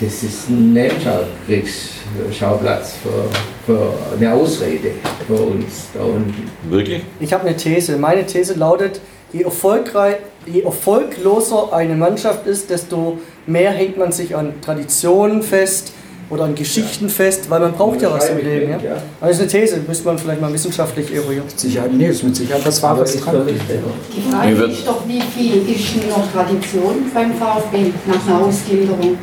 das 0.00 0.22
ist 0.22 0.48
ein 0.48 0.72
Nebenkriegsschauplatz 0.72 2.94
für, 3.02 3.24
für 3.66 3.92
eine 4.16 4.32
Ausrede 4.32 4.92
für 5.26 5.34
uns 5.34 5.88
da 5.94 6.02
unten. 6.02 6.50
Wirklich? 6.68 7.02
Ich 7.20 7.32
habe 7.32 7.46
eine 7.46 7.56
These. 7.56 7.96
Meine 7.98 8.24
These 8.24 8.54
lautet, 8.54 9.00
je, 9.32 9.42
erfolgreich, 9.42 10.16
je 10.46 10.62
erfolgloser 10.62 11.72
eine 11.72 11.94
Mannschaft 11.94 12.46
ist, 12.46 12.70
desto 12.70 13.18
mehr 13.46 13.72
hängt 13.72 13.98
man 13.98 14.12
sich 14.12 14.34
an 14.34 14.54
Traditionen 14.62 15.42
fest 15.42 15.92
oder 16.30 16.44
an 16.44 16.54
Geschichten 16.54 17.08
fest, 17.08 17.50
weil 17.50 17.60
man 17.60 17.72
braucht 17.72 18.00
ja 18.00 18.10
was 18.12 18.28
im 18.28 18.38
Leben. 18.38 18.70
Ja? 18.70 18.78
Ja. 18.78 19.02
Aber 19.20 19.30
das 19.30 19.40
ist 19.40 19.54
eine 19.54 19.64
These, 19.64 19.80
müsste 19.86 20.04
man 20.06 20.16
vielleicht 20.16 20.40
mal 20.40 20.52
wissenschaftlich 20.52 21.12
eruieren. 21.12 21.44
Mit 21.44 21.58
Sicherheit, 21.58 21.92
nee, 21.92 22.06
ist 22.06 22.22
mit 22.22 22.36
Sicherheit 22.36 22.64
was 22.64 22.82
Aber 22.82 22.98
Wahres 22.98 23.16
ist 23.16 23.26
dran. 23.26 23.46
Die 23.46 24.30
Frage 24.30 24.72
ist 24.72 24.86
doch, 24.86 25.02
wie 25.08 25.20
viel 25.20 25.68
ist 25.68 26.08
noch 26.08 26.32
Tradition 26.32 27.10
beim 27.12 27.34
VfB 27.34 27.92
nach 28.06 28.26
einer 28.26 28.46
Ausgliederung? 28.46 29.18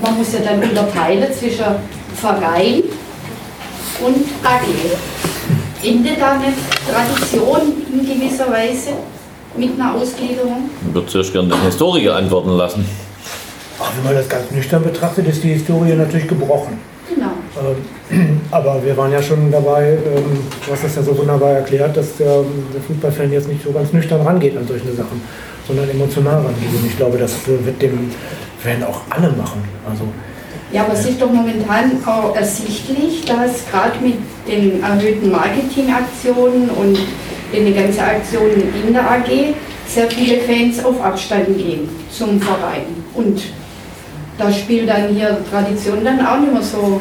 Man 0.00 0.16
muss 0.16 0.32
ja 0.32 0.38
dann 0.40 0.62
unterteilen 0.62 1.26
zwischen 1.38 1.64
Verein 2.14 2.84
und 4.04 4.24
AG. 4.44 5.82
Endet 5.82 6.20
da 6.20 6.32
eine 6.32 6.52
Tradition 6.86 7.72
in 7.92 8.00
gewisser 8.06 8.50
Weise 8.52 8.90
mit 9.56 9.72
einer 9.78 9.94
Ausgliederung? 9.94 10.70
Ich 10.86 10.94
würde 10.94 11.08
zuerst 11.08 11.32
gerne 11.32 11.48
den 11.48 11.62
Historiker 11.62 12.16
antworten 12.16 12.50
lassen. 12.50 12.84
Auch 13.80 13.90
wenn 13.96 14.04
man 14.04 14.14
das 14.14 14.28
ganz 14.28 14.50
nüchtern 14.50 14.82
betrachtet, 14.82 15.26
ist 15.26 15.42
die 15.42 15.54
Historie 15.54 15.94
natürlich 15.94 16.28
gebrochen. 16.28 16.78
Genau. 17.12 17.32
Ähm, 18.10 18.40
Aber 18.50 18.84
wir 18.84 18.96
waren 18.96 19.10
ja 19.10 19.22
schon 19.22 19.50
dabei, 19.50 19.92
ähm, 19.92 20.38
du 20.66 20.72
hast 20.72 20.84
das 20.84 20.96
ja 20.96 21.02
so 21.02 21.16
wunderbar 21.16 21.52
erklärt, 21.52 21.96
dass 21.96 22.16
der, 22.16 22.44
der 22.74 22.80
Fußballfan 22.86 23.32
jetzt 23.32 23.48
nicht 23.48 23.64
so 23.64 23.72
ganz 23.72 23.92
nüchtern 23.92 24.20
rangeht 24.20 24.56
an 24.56 24.66
solche 24.66 24.92
Sachen, 24.92 25.20
sondern 25.66 25.88
emotional 25.88 26.36
rangeht. 26.36 26.68
Und 26.68 26.86
ich 26.86 26.96
glaube, 26.96 27.18
das 27.18 27.32
äh, 27.48 27.64
wird 27.64 27.80
dem 27.80 28.10
werden 28.62 28.84
auch 28.84 29.00
alle 29.08 29.30
machen. 29.30 29.62
Also 29.88 30.04
Ja, 30.72 30.84
aber 30.84 30.92
es 30.92 31.06
ist 31.06 31.20
doch 31.20 31.32
momentan 31.32 31.92
auch 32.04 32.36
ersichtlich, 32.36 33.24
dass 33.24 33.66
gerade 33.70 33.98
mit 34.02 34.18
den 34.46 34.82
erhöhten 34.82 35.30
Marketingaktionen 35.30 36.68
und 36.70 36.98
den 37.52 37.74
ganzen 37.74 38.00
Aktionen 38.00 38.62
in 38.86 38.92
der 38.92 39.10
AG 39.10 39.54
sehr 39.88 40.08
viele 40.08 40.40
Fans 40.42 40.84
auf 40.84 41.02
Abstand 41.02 41.56
gehen 41.56 41.88
zum 42.10 42.40
Verein. 42.40 42.84
Und 43.14 43.42
da 44.40 44.50
spielt 44.50 44.88
dann 44.88 45.08
hier 45.14 45.38
Tradition 45.50 46.02
dann 46.02 46.24
auch 46.24 46.40
nicht 46.40 46.52
mehr 46.52 46.62
so. 46.62 47.00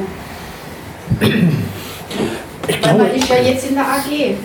ich 1.22 1.30
Weil 2.68 2.82
glaube, 2.82 2.98
man 3.00 3.16
ist 3.16 3.30
ja 3.30 3.36
jetzt 3.38 3.70
in 3.70 3.76
der 3.76 3.84
AG. 3.86 4.36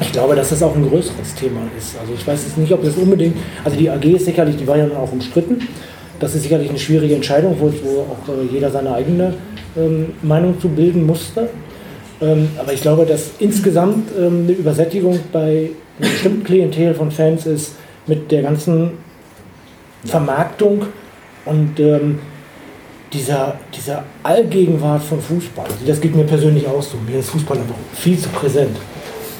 Ich 0.00 0.12
glaube, 0.12 0.34
dass 0.34 0.48
das 0.48 0.62
auch 0.62 0.74
ein 0.74 0.88
größeres 0.88 1.34
Thema 1.34 1.60
ist. 1.76 1.98
Also 2.00 2.14
ich 2.14 2.26
weiß 2.26 2.44
jetzt 2.46 2.56
nicht, 2.56 2.72
ob 2.72 2.82
das 2.82 2.96
unbedingt, 2.96 3.36
also 3.64 3.76
die 3.76 3.90
AG 3.90 4.04
ist 4.04 4.24
sicherlich, 4.24 4.56
die 4.56 4.66
war 4.66 4.78
ja 4.78 4.86
dann 4.86 4.96
auch 4.96 5.12
umstritten. 5.12 5.68
Das 6.18 6.34
ist 6.34 6.42
sicherlich 6.42 6.70
eine 6.70 6.78
schwierige 6.78 7.14
Entscheidung, 7.14 7.56
wo, 7.58 7.66
wo 7.66 8.00
auch 8.00 8.28
äh, 8.28 8.52
jeder 8.52 8.70
seine 8.70 8.94
eigene 8.94 9.34
ähm, 9.76 10.14
Meinung 10.22 10.58
zu 10.60 10.68
bilden 10.68 11.04
musste. 11.04 11.50
Ähm, 12.22 12.48
aber 12.58 12.72
ich 12.72 12.80
glaube, 12.80 13.04
dass 13.04 13.32
insgesamt 13.38 14.10
ähm, 14.18 14.44
eine 14.44 14.52
Übersättigung 14.52 15.18
bei 15.32 15.70
einem 15.98 16.10
bestimmten 16.12 16.44
Klientel 16.44 16.94
von 16.94 17.10
Fans 17.10 17.46
ist 17.46 17.74
mit 18.06 18.30
der 18.30 18.42
ganzen 18.42 18.92
Vermarktung 20.04 20.86
und 21.44 21.80
ähm, 21.80 22.18
dieser, 23.12 23.56
dieser 23.76 24.04
Allgegenwart 24.22 25.02
von 25.02 25.20
Fußball. 25.20 25.64
Also 25.64 25.84
das 25.86 26.00
geht 26.00 26.14
mir 26.14 26.24
persönlich 26.24 26.66
auch 26.66 26.82
so. 26.82 26.96
Mir 27.08 27.18
ist 27.18 27.30
Fußball 27.30 27.58
einfach 27.58 27.74
viel 27.94 28.18
zu 28.18 28.28
präsent. 28.28 28.76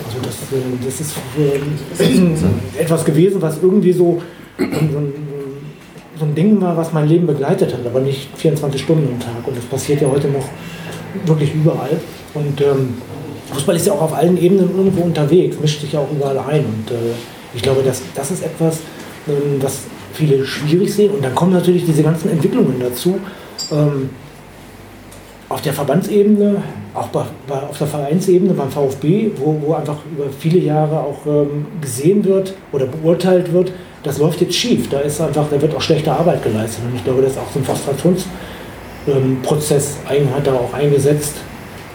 Also 0.05 0.19
das, 0.23 0.35
äh, 0.59 0.63
das 0.85 1.01
ist 1.01 1.15
äh, 1.39 2.79
etwas 2.83 3.05
gewesen, 3.05 3.41
was 3.41 3.59
irgendwie 3.63 3.93
so, 3.93 4.21
ein- 4.59 5.13
so 6.19 6.25
ein 6.27 6.35
Ding 6.35 6.61
war, 6.61 6.77
was 6.77 6.93
mein 6.93 7.09
Leben 7.09 7.27
begleitet 7.27 7.73
hat, 7.73 7.87
aber 7.87 8.01
nicht 8.01 8.29
24 8.37 8.81
Stunden 8.83 9.09
am 9.15 9.21
Tag. 9.21 9.47
Und 9.47 9.57
das 9.57 9.65
passiert 9.65 10.03
ja 10.03 10.09
heute 10.11 10.29
noch 10.29 10.45
wirklich 11.27 11.55
überall. 11.55 11.99
Und 12.35 12.61
ähm, 12.61 12.95
Fußball 13.53 13.77
ist 13.77 13.87
ja 13.87 13.93
auch 13.95 14.03
auf 14.03 14.15
allen 14.15 14.37
Ebenen 14.41 14.71
irgendwo 14.77 15.03
unterwegs, 15.03 15.57
mischt 15.61 15.81
sich 15.81 15.93
ja 15.93 16.01
auch 16.01 16.11
überall 16.11 16.39
ein. 16.39 16.65
Und 16.65 16.91
äh, 16.91 16.95
ich 17.55 17.63
glaube, 17.63 17.83
dass, 17.83 18.03
das 18.15 18.31
ist 18.33 18.43
etwas, 18.45 18.79
ähm, 19.29 19.61
was 19.61 19.79
viele 20.13 20.45
schwierig 20.45 20.93
sehen. 20.93 21.13
Und 21.13 21.25
dann 21.25 21.35
kommen 21.35 21.53
natürlich 21.53 21.85
diese 21.87 22.03
ganzen 22.03 22.31
Entwicklungen 22.31 22.75
dazu. 22.81 23.19
Ähm, 23.73 24.11
auf 25.49 25.63
der 25.63 25.73
Verbandsebene, 25.73 26.63
auch 26.95 27.09
bei, 27.09 27.25
bei, 27.49 27.61
auf 27.61 27.77
der 27.77 27.89
Vereinsebene 27.89 28.55
beim 28.55 28.71
VfB, 28.71 29.33
wo, 29.37 29.61
wo 29.61 29.75
einfach 29.75 29.99
über 30.11 30.27
viele 30.39 30.61
Jahre 30.61 31.01
auch 31.01 31.27
ähm, 31.27 31.67
gesehen 31.81 32.25
wird 32.25 32.55
oder 32.71 32.87
beurteilt 32.87 33.53
wird, 33.53 33.73
das 34.05 34.19
läuft 34.19 34.41
jetzt 34.41 34.55
schief. 34.55 34.89
Da 34.89 35.01
ist 35.01 35.21
einfach, 35.21 35.49
da 35.51 35.61
wird 35.61 35.75
auch 35.75 35.81
schlechte 35.81 36.13
Arbeit 36.13 36.45
geleistet. 36.45 36.85
Und 36.89 36.95
ich 36.95 37.03
glaube, 37.05 37.23
das 37.23 37.33
ist 37.33 37.39
auch 37.39 37.51
so 37.53 37.59
ein 37.59 37.65
Frustrationsprozess 37.65 39.97
ähm, 40.09 40.33
hat 40.35 40.47
da 40.47 40.55
auch 40.55 40.73
eingesetzt. 40.73 41.39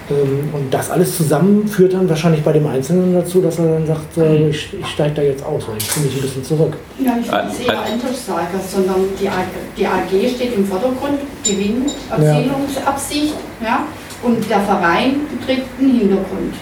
Ähm, 0.10 0.49
und 0.53 0.73
das 0.73 0.91
alles 0.91 1.18
zusammen 1.18 1.68
führt 1.68 1.94
dann 1.94 2.07
wahrscheinlich 2.07 2.44
bei 2.44 2.53
dem 2.53 2.68
Einzelnen 2.68 3.14
dazu, 3.14 3.41
dass 3.41 3.57
er 3.57 3.65
dann 3.65 3.88
sagt, 3.88 4.18
äh, 4.18 4.49
ich, 4.49 4.73
ich 4.80 4.88
steige 4.88 5.15
da 5.15 5.22
jetzt 5.23 5.44
aus, 5.44 5.68
oder 5.68 5.77
ich 5.77 5.90
ziehe 5.90 6.06
mich 6.06 6.15
ein 6.15 6.22
bisschen 6.22 6.44
zurück. 6.44 6.73
Ja, 6.99 7.18
ich 7.19 7.32
würde 7.32 7.48
es 7.52 7.60
eher 7.60 7.80
anders 7.80 8.26
sagen, 8.26 8.60
sondern 8.72 8.95
die 9.19 9.27
AG, 9.27 9.48
die 9.77 9.88
AG 9.88 10.36
steht 10.36 10.56
im 10.56 10.65
Vordergrund, 10.65 11.19
Gewinn, 11.44 11.86
Erzielungsabsicht, 12.11 13.34
ja, 13.64 13.86
und 14.22 14.49
der 14.49 14.60
Verein 14.61 15.22
tritt 15.45 15.64
in 15.80 15.88
den 15.88 15.99
Hintergrund. 15.99 16.53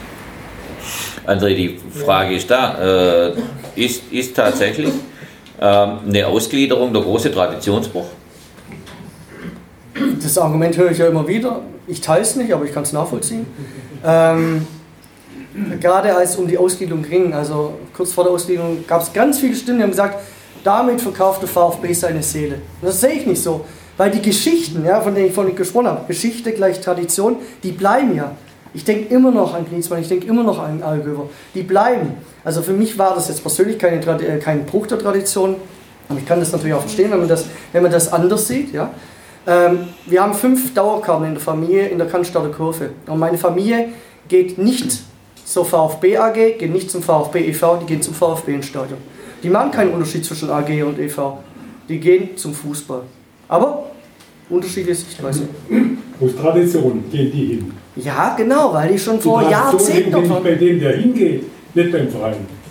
André, 1.25 1.55
die 1.55 1.79
Frage 1.89 2.35
ist 2.35 2.49
da. 2.49 3.27
Äh, 3.27 3.33
ist, 3.75 4.11
ist 4.11 4.35
tatsächlich 4.35 4.93
ähm, 5.59 5.99
eine 6.07 6.27
Ausgliederung 6.27 6.93
der 6.93 7.01
große 7.01 7.31
Traditionsbruch? 7.31 8.05
Das 10.23 10.37
Argument 10.37 10.77
höre 10.77 10.91
ich 10.91 10.97
ja 10.97 11.07
immer 11.07 11.27
wieder. 11.27 11.61
Ich 11.85 11.99
teile 11.99 12.21
es 12.21 12.35
nicht, 12.37 12.53
aber 12.53 12.63
ich 12.63 12.73
kann 12.73 12.83
es 12.83 12.93
nachvollziehen. 12.93 13.45
Ähm, 14.05 14.65
gerade 15.81 16.15
als 16.15 16.31
es 16.31 16.35
um 16.37 16.47
die 16.47 16.57
Ausgliederung 16.57 17.03
ging, 17.03 17.33
also 17.33 17.73
kurz 17.95 18.13
vor 18.13 18.23
der 18.23 18.33
Ausgliederung, 18.33 18.85
gab 18.87 19.01
es 19.01 19.11
ganz 19.11 19.39
viele 19.39 19.55
Stimmen, 19.55 19.79
die 19.79 19.83
haben 19.83 19.91
gesagt, 19.91 20.19
damit 20.63 21.01
verkauft 21.01 21.41
der 21.41 21.49
VfB 21.49 21.93
seine 21.93 22.23
Seele. 22.23 22.55
Und 22.81 22.87
das 22.87 23.01
sehe 23.01 23.11
ich 23.11 23.25
nicht 23.25 23.43
so, 23.43 23.65
weil 23.97 24.11
die 24.11 24.21
Geschichten, 24.21 24.85
ja, 24.85 25.01
von 25.01 25.13
denen 25.13 25.27
ich 25.27 25.33
vorhin 25.33 25.55
gesprochen 25.55 25.87
habe, 25.87 26.07
Geschichte 26.07 26.53
gleich 26.53 26.79
Tradition, 26.79 27.35
die 27.61 27.71
bleiben 27.71 28.15
ja. 28.15 28.31
Ich 28.73 28.85
denke 28.85 29.13
immer 29.13 29.29
noch 29.29 29.53
an 29.53 29.65
Griezmann, 29.69 30.01
ich 30.01 30.07
denke 30.07 30.25
immer 30.25 30.43
noch 30.43 30.57
an 30.57 30.81
Allgöwer. 30.81 31.29
Die 31.53 31.61
bleiben. 31.61 32.13
Also 32.43 32.63
für 32.63 32.73
mich 32.73 32.97
war 32.97 33.13
das 33.13 33.27
jetzt 33.27 33.41
persönlich 33.41 33.77
keine, 33.77 33.97
äh, 33.97 34.39
kein 34.39 34.65
Bruch 34.65 34.87
der 34.87 34.97
Tradition. 34.97 35.57
Aber 36.09 36.17
ich 36.17 36.25
kann 36.25 36.39
das 36.39 36.51
natürlich 36.51 36.73
auch 36.73 36.81
verstehen, 36.81 37.11
wenn 37.11 37.19
man 37.19 37.27
das, 37.27 37.45
wenn 37.71 37.83
man 37.83 37.91
das 37.91 38.11
anders 38.11 38.47
sieht. 38.47 38.73
Ja? 38.73 38.89
Ähm, 39.45 39.79
wir 40.05 40.21
haben 40.23 40.33
fünf 40.33 40.73
Dauerkarten 40.73 41.27
in 41.27 41.33
der 41.33 41.41
Familie 41.41 41.87
in 41.87 41.97
der 41.97 42.07
Cannstatter 42.07 42.49
Kurve. 42.49 42.91
Und 43.07 43.19
meine 43.19 43.37
Familie 43.37 43.89
geht 44.27 44.57
nicht 44.57 45.01
zur 45.45 45.65
VfB 45.65 46.17
AG, 46.17 46.57
geht 46.57 46.71
nicht 46.71 46.89
zum 46.89 47.01
VfB 47.03 47.49
e.V., 47.49 47.77
die 47.77 47.85
gehen 47.85 48.01
zum 48.01 48.13
VfB 48.13 48.55
ins 48.55 48.67
Stadion. 48.67 48.99
Die 49.43 49.49
machen 49.49 49.71
keinen 49.71 49.93
Unterschied 49.93 50.23
zwischen 50.23 50.49
AG 50.49 50.69
und 50.83 50.97
e.V. 50.99 51.39
Die 51.89 51.99
gehen 51.99 52.37
zum 52.37 52.53
Fußball. 52.53 53.01
Aber 53.49 53.91
unterschiedliche 54.49 54.95
Sichtweise. 54.95 55.43
Aus 56.21 56.35
Tradition 56.39 57.03
gehen 57.11 57.31
die 57.31 57.45
hin. 57.45 57.71
Ja, 57.97 58.33
genau, 58.37 58.73
weil 58.73 58.93
die 58.93 58.97
schon 58.97 59.17
Die 59.17 59.23
vor 59.23 59.49
Jahrzehnten 59.49 60.11
davon. 60.11 60.41
bei 60.41 60.55
dem, 60.55 60.79
der 60.79 60.97
hingeht, 60.97 61.43
nicht 61.75 61.91
beim 61.91 62.07
Verein. 62.09 62.62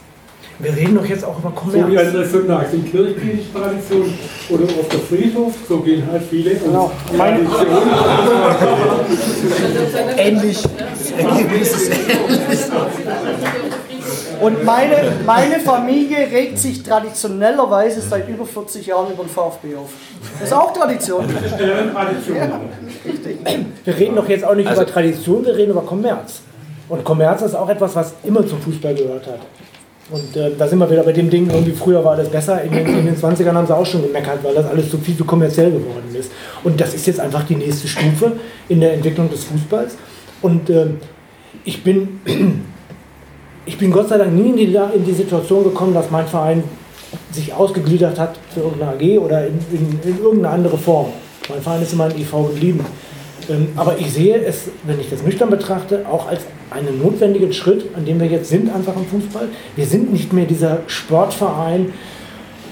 Wir 0.59 0.77
reden 0.77 0.95
doch 0.97 1.05
jetzt 1.05 1.25
auch 1.25 1.39
über 1.39 1.53
So 1.57 1.73
wie 1.75 1.81
Kommerz. 1.81 2.07
andere 2.07 2.27
Sonntags 2.27 2.73
in 2.73 2.85
kirchliche 2.91 3.53
Tradition 3.53 4.15
oder 4.49 4.65
auf 4.65 4.89
der 4.89 5.01
Friedhof, 5.01 5.55
so 5.69 5.79
gehen 5.81 6.05
halt 6.11 6.23
viele. 6.29 6.55
Genau. 6.55 6.91
Meine- 7.17 7.45
Tradition. 7.45 7.79
Ähnlich. 10.17 10.63
Das 10.63 11.11
Ergebnis 11.13 11.73
ist 11.73 11.93
Und 14.41 14.65
meine, 14.65 15.13
meine 15.25 15.61
Familie 15.61 16.19
regt 16.33 16.59
sich 16.59 16.83
traditionellerweise 16.83 18.01
seit 18.01 18.29
über 18.29 18.45
40 18.45 18.87
Jahren 18.87 19.13
über 19.13 19.23
den 19.25 19.29
VfB 19.31 19.77
auf. 19.77 19.91
Das 20.41 20.49
ist 20.49 20.55
auch 20.55 20.73
Tradition. 20.73 21.25
Wir 23.85 23.97
reden 23.99 24.17
doch 24.17 24.29
jetzt 24.29 24.45
auch 24.45 24.55
nicht 24.55 24.69
Also- 24.69 24.83
über 24.83 24.91
Tradition, 24.91 25.45
wir 25.45 25.55
reden 25.57 25.71
über 25.73 25.83
Kommerz. 25.83 26.41
Und 26.89 27.05
Kommerz 27.05 27.43
ist 27.43 27.55
auch 27.55 27.69
etwas, 27.69 27.95
was 27.95 28.15
immer 28.25 28.47
zum 28.47 28.61
Fußball 28.61 28.95
gehört 28.95 29.27
hat. 29.27 29.39
Und 30.11 30.37
äh, 30.37 30.51
da 30.59 30.67
sind 30.67 30.79
wir 30.79 30.91
wieder 30.91 31.05
bei 31.05 31.13
dem 31.13 31.31
Ding, 31.31 31.49
irgendwie 31.49 31.73
früher 31.73 32.05
war 32.05 32.13
alles 32.13 32.29
besser. 32.29 32.63
In 32.63 32.73
den, 32.73 32.87
in 32.87 33.07
den 33.07 33.17
20ern 33.17 33.53
haben 33.53 33.67
sie 33.67 33.75
auch 33.75 33.87
schon 33.87 34.03
gemeckert, 34.03 34.43
weil 34.43 34.55
das 34.55 34.67
alles 34.67 34.91
so 34.91 34.99
viel 34.99 35.17
zu 35.17 35.25
kommerziell 35.25 35.71
geworden 35.71 36.15
ist. 36.19 36.31
Und 36.65 36.81
das 36.81 36.93
ist 36.93 37.07
jetzt 37.07 37.21
einfach 37.21 37.45
die 37.45 37.55
nächste 37.55 37.89
Stufe 37.89 38.33
in 38.69 38.81
der 38.81 38.95
Entwicklung 38.95 39.31
des 39.31 39.45
Fußballs. 39.45 39.97
Und 40.43 40.69
ähm, 40.71 40.99
ich 41.65 41.83
bin, 41.85 42.21
ich 43.67 43.79
bin 43.79 43.93
Gott 43.93 44.09
sei 44.09 44.19
Dank 44.19 44.33
nie 44.33 44.51
in 44.51 44.57
die, 44.57 44.79
in 44.95 45.05
die 45.05 45.13
Situation 45.13 45.65
gekommen, 45.65 45.95
dass 45.95 46.11
mein 46.11 46.27
Verein 46.27 46.65
sich 47.31 47.55
ausgegliedert 47.55 48.19
hat 48.19 48.37
für 48.53 48.61
irgendeine 48.61 48.93
AG 48.93 49.19
oder 49.19 49.47
in, 49.47 49.59
in, 49.71 50.01
in 50.03 50.19
irgendeine 50.19 50.55
andere 50.55 50.79
Form. 50.79 51.07
Mein 51.49 51.63
Verein 51.63 51.83
ist 51.83 51.93
immer 51.93 52.05
ein 52.05 52.19
EV 52.19 52.49
geblieben. 52.49 52.85
Ähm, 53.49 53.69
aber 53.77 53.99
ich 53.99 54.13
sehe 54.13 54.37
es, 54.43 54.69
wenn 54.85 55.01
ich 55.01 55.11
das 55.11 55.23
nüchtern 55.23 55.51
betrachte, 55.51 56.05
auch 56.11 56.29
als 56.29 56.43
einen 56.73 57.03
notwendigen 57.03 57.53
Schritt, 57.53 57.87
an 57.97 58.05
dem 58.05 58.21
wir 58.21 58.27
jetzt 58.27 58.49
sind, 58.49 58.73
einfach 58.75 58.95
im 58.97 59.07
Fußball. 59.07 59.49
Wir 59.77 59.87
sind 59.87 60.13
nicht 60.13 60.33
mehr 60.33 60.47
dieser 60.47 60.79
Sportverein, 60.87 61.93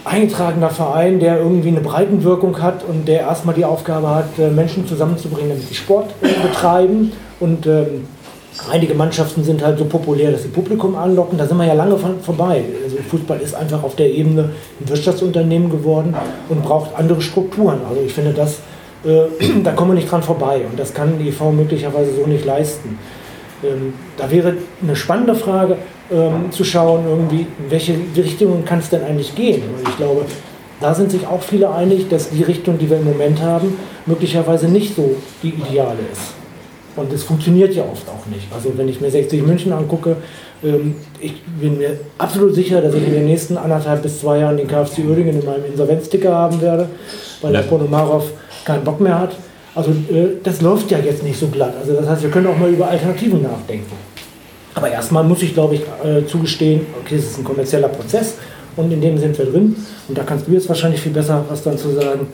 eingetragener 0.04 0.70
Verein, 0.70 1.20
der 1.20 1.38
irgendwie 1.38 1.68
eine 1.68 1.80
Breitenwirkung 1.80 2.60
hat 2.62 2.84
und 2.84 3.06
der 3.06 3.20
erstmal 3.20 3.54
die 3.54 3.64
Aufgabe 3.64 4.08
hat, 4.08 4.38
äh, 4.38 4.50
Menschen 4.50 4.86
zusammenzubringen, 4.86 5.50
damit 5.50 5.68
sie 5.68 5.74
Sport 5.74 6.10
äh, 6.22 6.28
betreiben. 6.46 7.12
Und 7.38 7.66
ähm, 7.66 8.06
einige 8.70 8.94
Mannschaften 8.94 9.44
sind 9.44 9.62
halt 9.62 9.78
so 9.78 9.84
populär, 9.84 10.32
dass 10.32 10.42
sie 10.42 10.48
Publikum 10.48 10.96
anlocken. 10.96 11.38
Da 11.38 11.46
sind 11.46 11.56
wir 11.58 11.66
ja 11.66 11.74
lange 11.74 11.96
von, 11.98 12.20
vorbei. 12.20 12.64
Also 12.82 12.96
Fußball 13.10 13.40
ist 13.40 13.54
einfach 13.54 13.82
auf 13.82 13.96
der 13.96 14.10
Ebene 14.10 14.50
ein 14.80 14.88
Wirtschaftsunternehmen 14.88 15.70
geworden 15.70 16.14
und 16.48 16.62
braucht 16.62 16.94
andere 16.96 17.20
Strukturen. 17.20 17.80
Also 17.88 18.02
ich 18.04 18.12
finde, 18.12 18.32
das, 18.32 18.58
äh, 19.04 19.24
da 19.64 19.72
kommen 19.72 19.90
wir 19.90 19.94
nicht 19.96 20.10
dran 20.10 20.22
vorbei. 20.22 20.62
Und 20.70 20.78
das 20.78 20.94
kann 20.94 21.18
die 21.18 21.28
EV 21.28 21.52
möglicherweise 21.52 22.14
so 22.14 22.26
nicht 22.26 22.44
leisten. 22.44 22.98
Ähm, 23.62 23.94
da 24.16 24.30
wäre 24.30 24.54
eine 24.82 24.96
spannende 24.96 25.34
Frage, 25.34 25.76
ähm, 26.12 26.50
zu 26.50 26.64
schauen, 26.64 27.04
irgendwie, 27.08 27.46
in 27.58 27.70
welche 27.70 27.94
Richtung 28.16 28.64
kann 28.64 28.80
es 28.80 28.90
denn 28.90 29.02
eigentlich 29.04 29.34
gehen? 29.34 29.62
Und 29.62 29.88
ich 29.88 29.96
glaube, 29.96 30.24
da 30.80 30.94
sind 30.94 31.10
sich 31.10 31.26
auch 31.26 31.42
viele 31.42 31.70
einig, 31.70 32.08
dass 32.08 32.30
die 32.30 32.42
Richtung, 32.42 32.78
die 32.78 32.88
wir 32.88 32.96
im 32.96 33.04
Moment 33.04 33.40
haben, 33.42 33.76
möglicherweise 34.06 34.66
nicht 34.66 34.96
so 34.96 35.16
die 35.42 35.50
ideale 35.50 35.98
ist. 36.12 36.32
Und 36.96 37.12
es 37.12 37.22
funktioniert 37.22 37.74
ja 37.74 37.84
oft 37.84 38.08
auch 38.08 38.26
nicht. 38.26 38.52
Also 38.52 38.72
wenn 38.76 38.88
ich 38.88 39.00
mir 39.00 39.10
60 39.10 39.42
München 39.42 39.72
angucke, 39.72 40.16
ähm, 40.64 40.96
ich 41.20 41.42
bin 41.42 41.78
mir 41.78 42.00
absolut 42.18 42.54
sicher, 42.54 42.80
dass 42.80 42.94
ich 42.94 43.06
in 43.06 43.12
den 43.12 43.26
nächsten 43.26 43.56
anderthalb 43.56 44.02
bis 44.02 44.20
zwei 44.20 44.38
Jahren 44.38 44.56
den 44.56 44.66
KfC 44.66 45.04
Uerdingen 45.04 45.40
in 45.40 45.46
meinem 45.46 45.64
Insolvenzticker 45.66 46.34
haben 46.34 46.60
werde, 46.60 46.88
weil 47.42 47.52
der 47.52 47.60
Ponomarov 47.60 48.30
keinen 48.64 48.84
Bock 48.84 49.00
mehr 49.00 49.18
hat. 49.18 49.36
Also 49.74 49.90
äh, 49.90 50.36
das 50.42 50.60
läuft 50.60 50.90
ja 50.90 50.98
jetzt 50.98 51.22
nicht 51.22 51.38
so 51.38 51.48
glatt. 51.48 51.74
Also 51.80 51.94
das 51.94 52.08
heißt, 52.08 52.22
wir 52.22 52.30
können 52.30 52.48
auch 52.48 52.58
mal 52.58 52.70
über 52.70 52.88
Alternativen 52.88 53.42
nachdenken. 53.42 53.92
Aber 54.74 54.90
erstmal 54.90 55.24
muss 55.24 55.42
ich, 55.42 55.54
glaube 55.54 55.76
ich, 55.76 55.82
äh, 56.04 56.26
zugestehen, 56.26 56.86
okay, 57.00 57.16
es 57.16 57.30
ist 57.30 57.38
ein 57.38 57.44
kommerzieller 57.44 57.88
Prozess 57.88 58.34
und 58.76 58.90
in 58.92 59.00
dem 59.00 59.18
sind 59.18 59.36
wir 59.36 59.46
drin. 59.46 59.76
Und 60.08 60.18
da 60.18 60.22
kannst 60.22 60.46
du 60.46 60.52
jetzt 60.52 60.68
wahrscheinlich 60.68 61.00
viel 61.00 61.12
besser 61.12 61.44
was 61.48 61.62
dann 61.62 61.76
zu 61.76 61.92
sagen, 61.92 62.28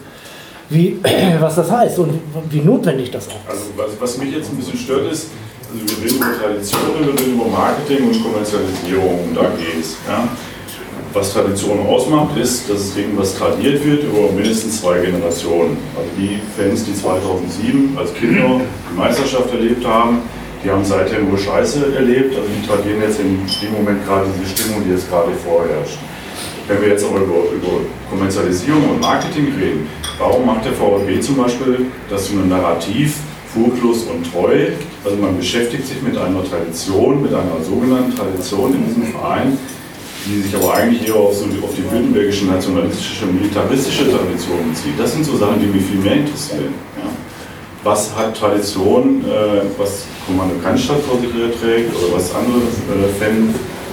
wie, 0.68 0.98
was 1.40 1.56
das 1.56 1.70
heißt 1.70 1.98
und 1.98 2.18
wie 2.50 2.60
notwendig 2.60 3.10
das 3.10 3.28
auch 3.28 3.52
ist. 3.52 3.78
Also 3.78 3.96
was, 4.00 4.18
mich 4.18 4.34
jetzt 4.34 4.50
ein 4.50 4.56
bisschen 4.56 4.78
stört 4.78 5.10
ist, 5.12 5.28
also 5.72 6.00
wir 6.00 6.04
reden 6.04 6.16
über 6.16 6.38
Traditionen, 6.40 7.06
wir 7.06 7.20
reden 7.20 7.34
über 7.34 7.46
Marketing 7.46 8.08
und 8.08 8.22
Kommerzialisierung 8.22 9.28
und 9.28 9.38
AGs. 9.38 9.96
Ja. 10.08 10.28
Was 11.16 11.32
Tradition 11.32 11.80
ausmacht, 11.86 12.36
ist, 12.36 12.68
dass 12.68 12.78
es 12.78 12.96
irgendwas 12.98 13.34
tradiert 13.38 13.82
wird 13.86 14.04
über 14.04 14.30
mindestens 14.32 14.82
zwei 14.82 14.98
Generationen. 14.98 15.78
Also 15.96 16.10
die 16.18 16.38
Fans, 16.54 16.84
die 16.84 16.94
2007 16.94 17.96
als 17.96 18.12
Kinder 18.12 18.60
die 18.60 18.98
Meisterschaft 18.98 19.50
erlebt 19.50 19.82
haben, 19.86 20.18
die 20.62 20.70
haben 20.70 20.84
seither 20.84 21.20
nur 21.20 21.38
Scheiße 21.38 21.94
erlebt, 21.96 22.36
also 22.36 22.46
die 22.46 22.66
tradieren 22.66 23.00
jetzt 23.00 23.18
in 23.18 23.40
dem 23.62 23.72
Moment 23.72 24.04
gerade 24.04 24.26
diese 24.36 24.50
Stimmung, 24.50 24.84
die 24.84 24.90
jetzt 24.90 25.08
gerade 25.08 25.32
vorherrscht. 25.42 25.96
Wenn 26.68 26.82
wir 26.82 26.88
jetzt 26.88 27.06
aber 27.06 27.20
über, 27.20 27.48
über 27.50 27.80
Kommerzialisierung 28.10 28.86
und 28.90 29.00
Marketing 29.00 29.54
reden, 29.58 29.88
warum 30.18 30.44
macht 30.44 30.66
der 30.66 30.74
VfB 30.74 31.18
zum 31.20 31.38
Beispiel 31.38 31.86
das 32.10 32.28
so 32.28 32.34
ein 32.34 32.50
Narrativ, 32.50 33.16
furchtlos 33.54 34.04
und 34.04 34.30
treu? 34.30 34.66
Also 35.02 35.16
man 35.16 35.34
beschäftigt 35.38 35.86
sich 35.86 36.02
mit 36.02 36.18
einer 36.18 36.44
Tradition, 36.44 37.22
mit 37.22 37.32
einer 37.32 37.64
sogenannten 37.64 38.14
Tradition 38.14 38.74
in 38.74 38.86
diesem 38.86 39.04
Verein, 39.04 39.56
die 40.26 40.42
sich 40.42 40.54
aber 40.56 40.74
eigentlich 40.74 41.08
eher 41.08 41.14
auf, 41.14 41.34
so, 41.34 41.44
auf 41.44 41.74
die 41.76 41.84
württembergische 41.84 42.46
nationalistische, 42.46 43.26
militaristische 43.26 44.10
Tradition 44.10 44.70
bezieht. 44.70 44.98
Das 44.98 45.12
sind 45.12 45.24
so 45.24 45.36
Sachen, 45.36 45.60
die 45.60 45.66
mich 45.66 45.84
viel 45.84 46.00
mehr 46.00 46.16
interessieren. 46.16 46.74
Ja 46.96 47.10
was 47.86 48.14
hat 48.16 48.36
Tradition, 48.36 49.24
äh, 49.24 49.62
was 49.78 50.06
Kommando 50.26 50.56
Cannstatt 50.62 51.00
vor 51.02 51.18
sich 51.20 51.32
herträgt 51.32 51.94
oder 51.96 52.16
was 52.16 52.34
andere 52.34 52.58
äh, 52.58 53.08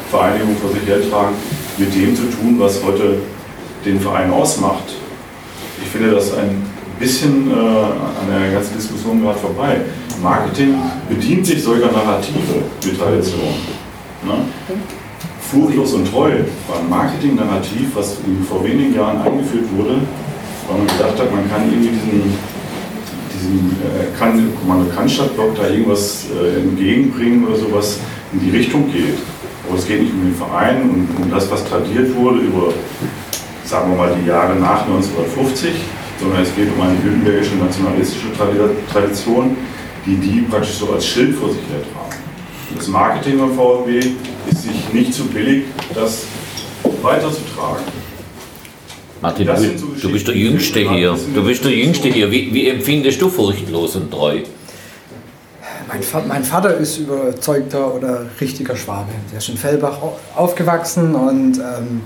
Fanvereinigungen 0.10 0.58
vor 0.58 0.72
sich 0.72 0.86
hertragen, 0.88 1.36
mit 1.78 1.94
dem 1.94 2.16
zu 2.16 2.24
tun, 2.24 2.56
was 2.58 2.84
heute 2.84 3.20
den 3.86 4.00
Verein 4.00 4.32
ausmacht. 4.32 4.96
Ich 5.82 5.90
finde 5.90 6.12
das 6.12 6.34
ein 6.34 6.66
bisschen 7.00 7.52
äh, 7.52 7.54
an 7.54 8.28
der 8.32 8.52
ganzen 8.52 8.76
Diskussion 8.76 9.22
gerade 9.22 9.38
vorbei. 9.38 9.82
Marketing 10.22 10.76
bedient 11.08 11.46
sich 11.46 11.64
solcher 11.64 11.92
Narrative 11.92 12.64
mit 12.84 13.00
Tradition. 13.00 13.54
Ne? 14.26 14.34
Furchtlos 15.54 15.94
und 15.94 16.10
treu 16.10 16.32
war 16.68 16.80
ein 16.80 16.90
Marketing-Narrativ, 16.90 17.96
was 17.96 18.18
vor 18.50 18.64
wenigen 18.64 18.96
Jahren 18.96 19.22
eingeführt 19.22 19.66
wurde, 19.78 20.02
weil 20.68 20.78
man 20.78 20.88
gedacht 20.88 21.20
hat, 21.20 21.32
man 21.32 21.50
kann 21.50 21.70
irgendwie 21.70 21.90
diesen 21.90 22.34
diesem 23.44 23.72
äh, 23.84 24.56
Kommando 24.60 24.90
Cannstatt-Block 24.94 25.56
da 25.56 25.68
irgendwas 25.68 26.26
äh, 26.32 26.62
entgegenbringen 26.62 27.46
oder 27.46 27.58
sowas 27.58 28.00
in 28.32 28.40
die 28.40 28.56
Richtung 28.56 28.92
geht. 28.92 29.18
Aber 29.68 29.78
es 29.78 29.88
geht 29.88 30.02
nicht 30.02 30.14
um 30.14 30.22
den 30.22 30.36
Verein 30.36 30.82
und 30.82 31.24
um 31.24 31.32
das, 31.32 31.50
was 31.52 31.64
tradiert 31.66 32.16
wurde 32.16 32.40
über, 32.40 32.74
sagen 33.64 33.92
wir 33.92 33.98
mal, 33.98 34.16
die 34.20 34.28
Jahre 34.28 34.56
nach 34.56 34.86
1950, 34.86 35.72
sondern 36.20 36.42
es 36.42 36.56
geht 36.56 36.68
um 36.76 36.82
eine 36.82 37.02
württembergische 37.04 37.56
nationalistische 37.56 38.28
Tradition, 38.92 39.58
die 40.06 40.16
die 40.18 40.42
praktisch 40.42 40.76
so 40.76 40.92
als 40.92 41.06
Schild 41.06 41.36
vor 41.36 41.50
sich 41.50 41.62
her 41.70 41.82
tragen. 41.94 42.03
Das 42.76 42.88
Marketing 42.88 43.40
am 43.40 43.54
VfB 43.56 44.00
ist 44.50 44.64
sich 44.64 44.94
nicht 44.94 45.14
zu 45.14 45.26
billig, 45.26 45.66
das 45.94 46.26
weiterzutragen. 47.02 47.84
Martin, 49.22 49.48
du, 49.48 49.56
so 49.56 50.08
du, 50.08 50.12
bist 50.12 50.28
der 50.28 50.36
Jüngste 50.36 50.80
hier. 50.80 51.18
Du 51.34 51.44
bist 51.44 51.64
der 51.64 51.72
Jüngste 51.72 52.10
hier. 52.10 52.30
Wie, 52.30 52.54
wie 52.54 52.68
empfindest 52.68 53.22
du 53.22 53.30
furchtlos 53.30 53.96
und 53.96 54.12
treu? 54.12 54.40
Mein, 56.28 56.44
Vater 56.44 56.76
ist 56.78 56.98
überzeugter 56.98 57.94
oder 57.94 58.26
richtiger 58.42 58.76
Schwabe. 58.76 59.12
Der 59.32 59.38
ist 59.38 59.48
in 59.48 59.58
Fellbach 59.58 60.00
aufgewachsen 60.36 61.14
und 61.16 61.60
ähm, 61.60 62.02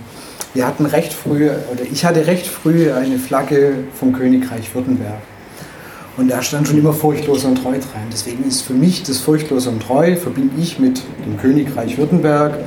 wir 0.53 0.67
hatten 0.67 0.85
recht 0.85 1.13
früh, 1.13 1.49
oder 1.49 1.83
ich 1.91 2.03
hatte 2.03 2.27
recht 2.27 2.45
früh 2.45 2.91
eine 2.91 3.17
Flagge 3.17 3.85
vom 3.93 4.13
Königreich 4.13 4.73
Württemberg. 4.75 5.21
Und 6.17 6.29
da 6.29 6.41
stand 6.41 6.67
schon 6.67 6.79
immer 6.79 6.93
furchtlos 6.93 7.45
und 7.45 7.61
treu 7.61 7.73
dran. 7.73 8.07
Deswegen 8.11 8.43
ist 8.43 8.61
für 8.61 8.73
mich 8.73 9.03
das 9.03 9.19
furchtlos 9.19 9.67
und 9.67 9.83
treu, 9.83 10.15
verbinde 10.15 10.55
ich 10.59 10.79
mit 10.79 11.03
dem 11.23 11.37
Königreich 11.37 11.95
Württemberg. 11.99 12.57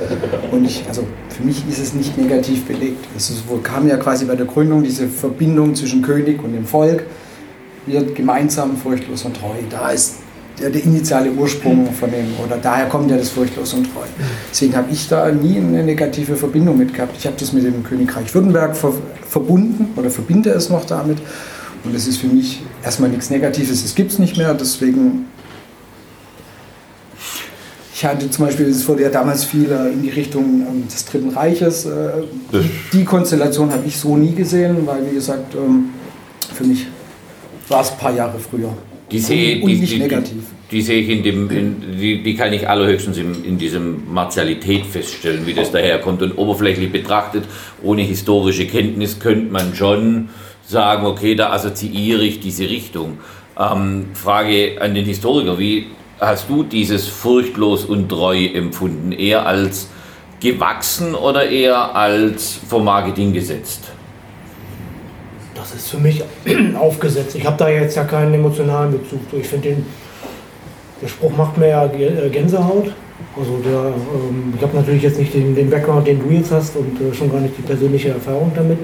Und 0.51 0.63
ich, 0.63 0.85
also 0.87 1.03
für 1.27 1.43
mich 1.43 1.63
ist 1.69 1.79
es 1.79 1.93
nicht 1.93 2.17
negativ 2.17 2.65
belegt. 2.65 3.05
Es 3.15 3.31
kam 3.63 3.89
ja 3.89 3.97
quasi 3.97 4.23
bei 4.23 4.35
der 4.35 4.45
Gründung 4.45 4.83
diese 4.83 5.09
Verbindung 5.09 5.75
zwischen 5.75 6.01
König 6.01 6.41
und 6.41 6.53
dem 6.53 6.65
Volk. 6.65 7.03
Wir 7.85 8.05
gemeinsam 8.13 8.77
furchtlos 8.77 9.25
und 9.25 9.35
treu. 9.35 9.55
Da 9.69 9.89
ist 9.89 10.19
der, 10.57 10.69
der 10.69 10.83
initiale 10.85 11.31
Ursprung 11.31 11.91
von 11.91 12.09
dem, 12.09 12.27
oder 12.45 12.57
daher 12.57 12.85
kommt 12.85 13.11
ja 13.11 13.17
das 13.17 13.29
furchtlos 13.29 13.73
und 13.73 13.91
treu. 13.93 14.05
Deswegen 14.49 14.77
habe 14.77 14.91
ich 14.91 15.09
da 15.09 15.29
nie 15.29 15.57
eine 15.57 15.83
negative 15.83 16.37
Verbindung 16.37 16.77
mit 16.77 16.93
gehabt. 16.93 17.15
Ich 17.17 17.25
habe 17.25 17.35
das 17.37 17.51
mit 17.51 17.65
dem 17.65 17.83
Königreich 17.83 18.33
Württemberg 18.33 18.77
ver 18.77 18.93
verbunden 19.27 19.89
oder 19.97 20.09
verbinde 20.09 20.51
es 20.51 20.69
noch 20.69 20.85
damit. 20.85 21.17
Und 21.83 21.95
es 21.95 22.07
ist 22.07 22.17
für 22.17 22.27
mich 22.27 22.61
erstmal 22.83 23.09
nichts 23.09 23.29
Negatives, 23.29 23.83
es 23.83 23.95
gibt 23.95 24.11
es 24.11 24.19
nicht 24.19 24.37
mehr, 24.37 24.53
deswegen. 24.53 25.25
Ich 27.93 28.05
hatte 28.05 28.29
zum 28.31 28.45
Beispiel, 28.45 28.65
es 28.65 28.87
wurde 28.87 29.03
ja 29.03 29.09
damals 29.09 29.43
viel 29.43 29.71
äh, 29.71 29.93
in 29.93 30.01
die 30.01 30.09
Richtung 30.09 30.65
ähm, 30.67 30.87
des 30.87 31.05
Dritten 31.05 31.29
Reiches. 31.29 31.85
Äh, 31.85 32.23
die 32.91 33.05
Konstellation 33.05 33.71
habe 33.71 33.83
ich 33.85 33.95
so 33.95 34.17
nie 34.17 34.33
gesehen, 34.33 34.87
weil, 34.87 35.05
wie 35.07 35.15
gesagt, 35.15 35.53
ähm, 35.53 35.89
für 36.51 36.63
mich 36.63 36.87
war 37.67 37.81
es 37.81 37.91
ein 37.91 37.97
paar 37.99 38.15
Jahre 38.15 38.39
früher. 38.39 38.73
Die 39.11 39.19
sehe, 39.19 39.57
und, 39.57 39.63
und 39.63 39.79
nicht 39.79 39.93
die, 39.93 39.99
negativ. 39.99 40.31
Die, 40.71 40.77
die, 40.77 40.81
sehe 40.81 41.01
ich 41.01 41.09
in 41.09 41.21
dem, 41.21 41.49
in, 41.51 41.75
die, 41.99 42.23
die 42.23 42.35
kann 42.35 42.51
ich 42.53 42.67
allerhöchstens 42.67 43.17
in, 43.17 43.45
in 43.45 43.57
diesem 43.59 44.11
Martialität 44.11 44.85
feststellen, 44.85 45.45
wie 45.45 45.53
das 45.53 45.71
daherkommt. 45.71 46.23
Und 46.23 46.37
oberflächlich 46.39 46.91
betrachtet, 46.91 47.43
ohne 47.83 48.01
historische 48.01 48.65
Kenntnis, 48.65 49.19
könnte 49.19 49.51
man 49.51 49.75
schon 49.75 50.29
sagen, 50.71 51.05
okay, 51.05 51.35
da 51.35 51.51
assoziiere 51.51 52.23
ich 52.23 52.39
diese 52.39 52.69
Richtung. 52.69 53.19
Ähm, 53.59 54.07
Frage 54.13 54.77
an 54.79 54.95
den 54.95 55.05
Historiker, 55.05 55.59
wie 55.59 55.87
hast 56.19 56.49
du 56.49 56.63
dieses 56.63 57.07
furchtlos 57.07 57.85
und 57.85 58.09
treu 58.09 58.45
empfunden? 58.45 59.11
Eher 59.11 59.45
als 59.45 59.89
gewachsen 60.39 61.13
oder 61.13 61.47
eher 61.49 61.95
als 61.95 62.59
vom 62.67 62.85
Marketing 62.85 63.33
gesetzt? 63.33 63.91
Das 65.53 65.75
ist 65.75 65.89
für 65.89 65.97
mich 65.97 66.23
aufgesetzt. 66.79 67.35
Ich 67.35 67.45
habe 67.45 67.57
da 67.57 67.69
jetzt 67.69 67.95
ja 67.95 68.03
keinen 68.05 68.33
emotionalen 68.33 68.93
Bezug. 68.93 69.19
Ich 69.33 69.47
finde 69.47 69.77
der 71.01 71.07
Spruch 71.07 71.35
macht 71.35 71.57
mir 71.57 71.69
ja 71.69 71.85
äh, 71.85 72.29
Gänsehaut. 72.29 72.91
Also 73.37 73.57
der, 73.63 73.87
ähm, 73.87 74.53
ich 74.55 74.61
habe 74.61 74.75
natürlich 74.75 75.03
jetzt 75.03 75.19
nicht 75.19 75.33
den, 75.33 75.55
den 75.55 75.69
Background, 75.69 76.07
den 76.07 76.19
du 76.19 76.29
jetzt 76.29 76.51
hast 76.51 76.75
und 76.75 76.99
äh, 77.01 77.13
schon 77.13 77.31
gar 77.31 77.39
nicht 77.39 77.57
die 77.57 77.61
persönliche 77.61 78.09
Erfahrung 78.09 78.51
damit. 78.55 78.77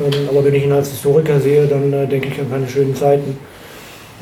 Ähm, 0.00 0.28
aber 0.28 0.44
wenn 0.44 0.54
ich 0.54 0.64
ihn 0.64 0.72
als 0.72 0.90
Historiker 0.90 1.40
sehe, 1.40 1.66
dann 1.66 1.92
äh, 1.92 2.06
denke 2.06 2.28
ich 2.28 2.40
an 2.40 2.50
keine 2.50 2.68
schönen 2.68 2.94
Zeiten. 2.94 3.36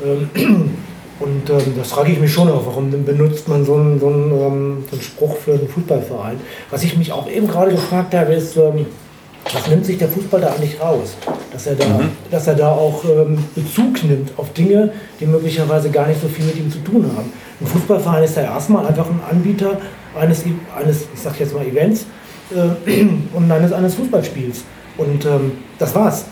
Ähm, 0.03 0.29
und 1.19 1.49
ähm, 1.49 1.73
das 1.77 1.91
frage 1.91 2.11
ich 2.11 2.19
mich 2.19 2.31
schon 2.31 2.49
auch, 2.49 2.65
warum 2.65 2.91
benutzt 3.05 3.47
man 3.47 3.65
so 3.65 3.75
einen, 3.75 3.99
so, 3.99 4.07
einen, 4.07 4.29
so 4.29 4.45
einen, 4.45 5.01
Spruch 5.01 5.37
für 5.37 5.53
einen 5.53 5.67
Fußballverein? 5.67 6.39
Was 6.69 6.83
ich 6.83 6.97
mich 6.97 7.11
auch 7.11 7.29
eben 7.29 7.47
gerade 7.47 7.71
gefragt 7.71 8.13
habe, 8.13 8.33
ist, 8.33 8.57
was 8.57 9.67
nimmt 9.67 9.85
sich 9.85 9.97
der 9.97 10.09
Fußball 10.09 10.41
da 10.41 10.47
eigentlich 10.47 10.79
raus? 10.79 11.15
dass 11.53 11.67
er 11.67 11.75
da, 11.75 11.85
dass 12.31 12.47
er 12.47 12.55
da 12.55 12.71
auch 12.71 13.03
ähm, 13.05 13.37
Bezug 13.53 14.03
nimmt 14.03 14.31
auf 14.37 14.51
Dinge, 14.53 14.91
die 15.19 15.27
möglicherweise 15.27 15.91
gar 15.91 16.07
nicht 16.07 16.19
so 16.19 16.27
viel 16.27 16.45
mit 16.45 16.57
ihm 16.57 16.69
zu 16.71 16.79
tun 16.79 17.05
haben. 17.15 17.31
Ein 17.61 17.67
Fußballverein 17.67 18.23
ist 18.23 18.35
ja 18.35 18.43
erstmal 18.43 18.87
einfach 18.87 19.07
ein 19.07 19.21
Anbieter 19.29 19.77
eines, 20.19 20.43
eines 20.75 21.03
ich 21.13 21.19
sag 21.21 21.39
jetzt 21.39 21.53
mal 21.53 21.65
Events 21.65 22.07
äh, 22.51 22.91
und 23.33 23.51
eines, 23.51 23.71
eines 23.71 23.93
Fußballspiels. 23.95 24.63
Und 24.97 25.25
ähm, 25.25 25.51
das 25.79 25.93
war's. 25.95 26.25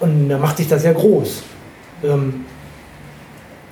Und 0.00 0.30
er 0.30 0.38
macht 0.38 0.56
sich 0.58 0.68
da 0.68 0.78
sehr 0.78 0.92
groß. 0.94 1.42
Ähm, 2.04 2.44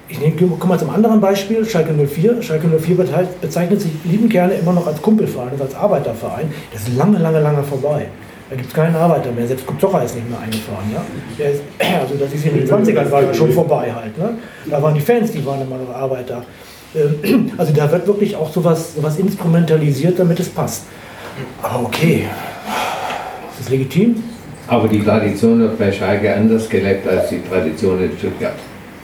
ich 0.09 0.21
nehme, 0.21 0.35
komm 0.59 0.69
mal 0.69 0.79
zum 0.79 0.91
anderen 0.91 1.21
Beispiel, 1.21 1.65
Schalke 1.65 1.93
04. 1.93 2.43
Schalke 2.43 2.69
04 2.69 2.97
beteiligt- 2.97 3.41
bezeichnet 3.41 3.81
sich 3.81 3.93
lieben 4.05 4.29
gerne 4.29 4.55
immer 4.55 4.73
noch 4.73 4.87
als 4.87 5.01
Kumpelverein, 5.01 5.61
als 5.61 5.75
Arbeiterverein. 5.75 6.53
Das 6.73 6.83
ist 6.83 6.97
lange, 6.97 7.19
lange, 7.19 7.41
lange 7.41 7.63
vorbei. 7.63 8.07
Da 8.51 8.57
gibt 8.57 8.69
es 8.69 8.75
keinen 8.75 8.95
Arbeiter 8.95 9.33
mehr. 9.33 9.47
Selbst 9.47 9.67
Kupzocher 9.67 10.05
ist 10.05 10.15
nicht 10.15 10.29
mehr 10.29 10.39
eingefahren. 10.39 10.85
Ja? 10.93 11.03
Der 11.39 11.53
ist, 11.53 11.63
also 12.01 12.15
das 12.17 12.33
ist 12.33 12.45
in 12.45 12.55
den 12.59 12.69
20ern 12.69 13.11
war 13.11 13.33
schon 13.35 13.51
vorbei 13.53 13.93
halt. 13.93 14.17
Ne? 14.19 14.37
Da 14.71 14.83
waren 14.83 14.95
die 14.95 15.01
Fans, 15.01 15.33
die 15.33 15.45
waren 15.45 15.63
immer 15.63 15.79
noch 15.79 15.95
Arbeiter. 15.95 16.45
Ähm, 16.95 17.51
Also 17.59 17.73
da 17.73 17.91
wird 17.91 18.07
wirklich 18.07 18.37
auch 18.37 18.53
sowas, 18.53 18.95
sowas 18.95 19.17
instrumentalisiert, 19.19 20.19
damit 20.19 20.39
es 20.39 20.51
passt. 20.51 20.85
Aber 21.63 21.87
okay, 21.87 22.27
ist 23.65 23.71
legitim? 23.71 24.23
Aber 24.67 24.89
die 24.89 25.03
Tradition 25.03 25.61
wird 25.61 25.79
bei 25.79 25.93
Schalke 25.93 26.35
anders 26.35 26.69
gelebt 26.69 27.07
als 27.07 27.29
die 27.29 27.41
Tradition 27.49 28.03
in 28.03 28.11
Stuttgart. 28.19 28.55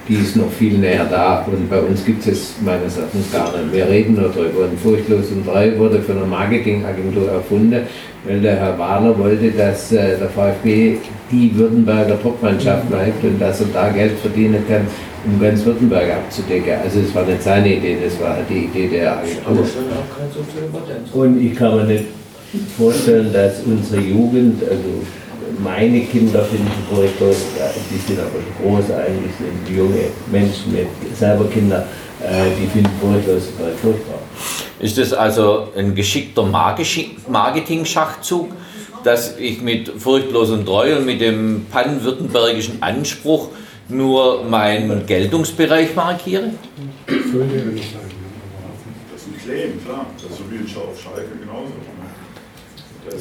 Die 0.08 0.14
ist 0.14 0.34
noch 0.36 0.50
viel 0.50 0.78
näher 0.78 1.06
da 1.08 1.46
und 1.46 1.68
bei 1.68 1.78
uns 1.78 2.04
gibt 2.04 2.26
es 2.26 2.54
meines 2.64 2.96
Erachtens 2.96 3.30
gar 3.30 3.52
nicht. 3.56 3.72
Wir 3.72 3.86
reden 3.86 4.14
nur 4.14 4.30
darüber. 4.30 4.64
Und 4.64 4.80
Furchtlos 4.80 5.30
und 5.30 5.46
Treu 5.46 5.70
wurde 5.76 6.00
von 6.00 6.16
einer 6.16 6.26
Marketingagentur 6.26 7.30
erfunden, 7.30 7.82
weil 8.26 8.40
der 8.40 8.56
Herr 8.56 8.78
Wahler 8.78 9.16
wollte, 9.18 9.50
dass 9.50 9.92
äh, 9.92 10.18
der 10.18 10.28
VfB 10.30 10.96
die 11.30 11.54
Württemberger 11.54 12.20
Topmannschaft 12.20 12.88
bleibt 12.88 13.22
und 13.22 13.38
dass 13.38 13.60
er 13.60 13.66
da 13.72 13.88
Geld 13.90 14.18
verdienen 14.18 14.64
kann, 14.66 14.86
um 15.26 15.40
ganz 15.40 15.64
Württemberg 15.64 16.10
abzudecken. 16.10 16.74
Also 16.82 17.00
es 17.00 17.14
war 17.14 17.24
nicht 17.24 17.42
seine 17.42 17.76
Idee, 17.76 17.98
das 18.02 18.20
war 18.20 18.38
die 18.48 18.64
Idee 18.64 18.88
der 18.88 19.18
Agentur. 19.18 19.64
Und 21.12 21.40
ich 21.40 21.54
kann 21.54 21.76
mir 21.76 21.84
nicht 21.84 22.04
vorstellen, 22.76 23.32
dass 23.32 23.60
unsere 23.64 24.00
Jugend, 24.00 24.62
also 24.62 25.02
meine 25.62 26.00
Kinder 26.00 26.44
finden 26.44 26.70
furchtlos, 26.92 27.36
die 27.90 27.98
sind 27.98 28.18
aber 28.20 28.30
schon 28.30 28.54
groß 28.76 28.84
eigentlich, 28.92 29.32
sind 29.38 29.76
junge 29.76 30.04
Menschen 30.30 30.72
mit 30.72 30.88
selber 31.16 31.44
Kinder, 31.46 31.86
äh, 32.22 32.44
die 32.60 32.66
finden 32.66 32.90
furchtlos 33.00 33.44
total 33.56 33.72
furchtbar. 33.74 34.18
Ist 34.78 34.96
das 34.96 35.12
also 35.12 35.68
ein 35.76 35.94
geschickter 35.94 36.42
Marketing- 36.44 37.16
Marketing-Schachzug, 37.28 38.48
dass 39.04 39.36
ich 39.38 39.60
mit 39.60 39.88
Furchtlos 39.98 40.50
und 40.50 40.64
Treu 40.66 40.96
und 40.96 41.06
mit 41.06 41.20
dem 41.20 41.66
pan-württembergischen 41.70 42.82
Anspruch 42.82 43.48
nur 43.88 44.44
meinen 44.44 45.04
Geltungsbereich 45.06 45.94
markiere? 45.94 46.50
Das 47.06 47.16
ist 47.16 47.34
ein 47.34 47.80
Claim, 49.44 49.84
klar. 49.84 50.06
Das 50.16 50.30
ist 50.30 50.38
so 50.38 50.44
wie 50.50 50.56
in 50.56 50.66
Sch- 50.66 50.76
auf 50.76 50.98
Schalke 51.00 51.28
genauso. 51.40 51.72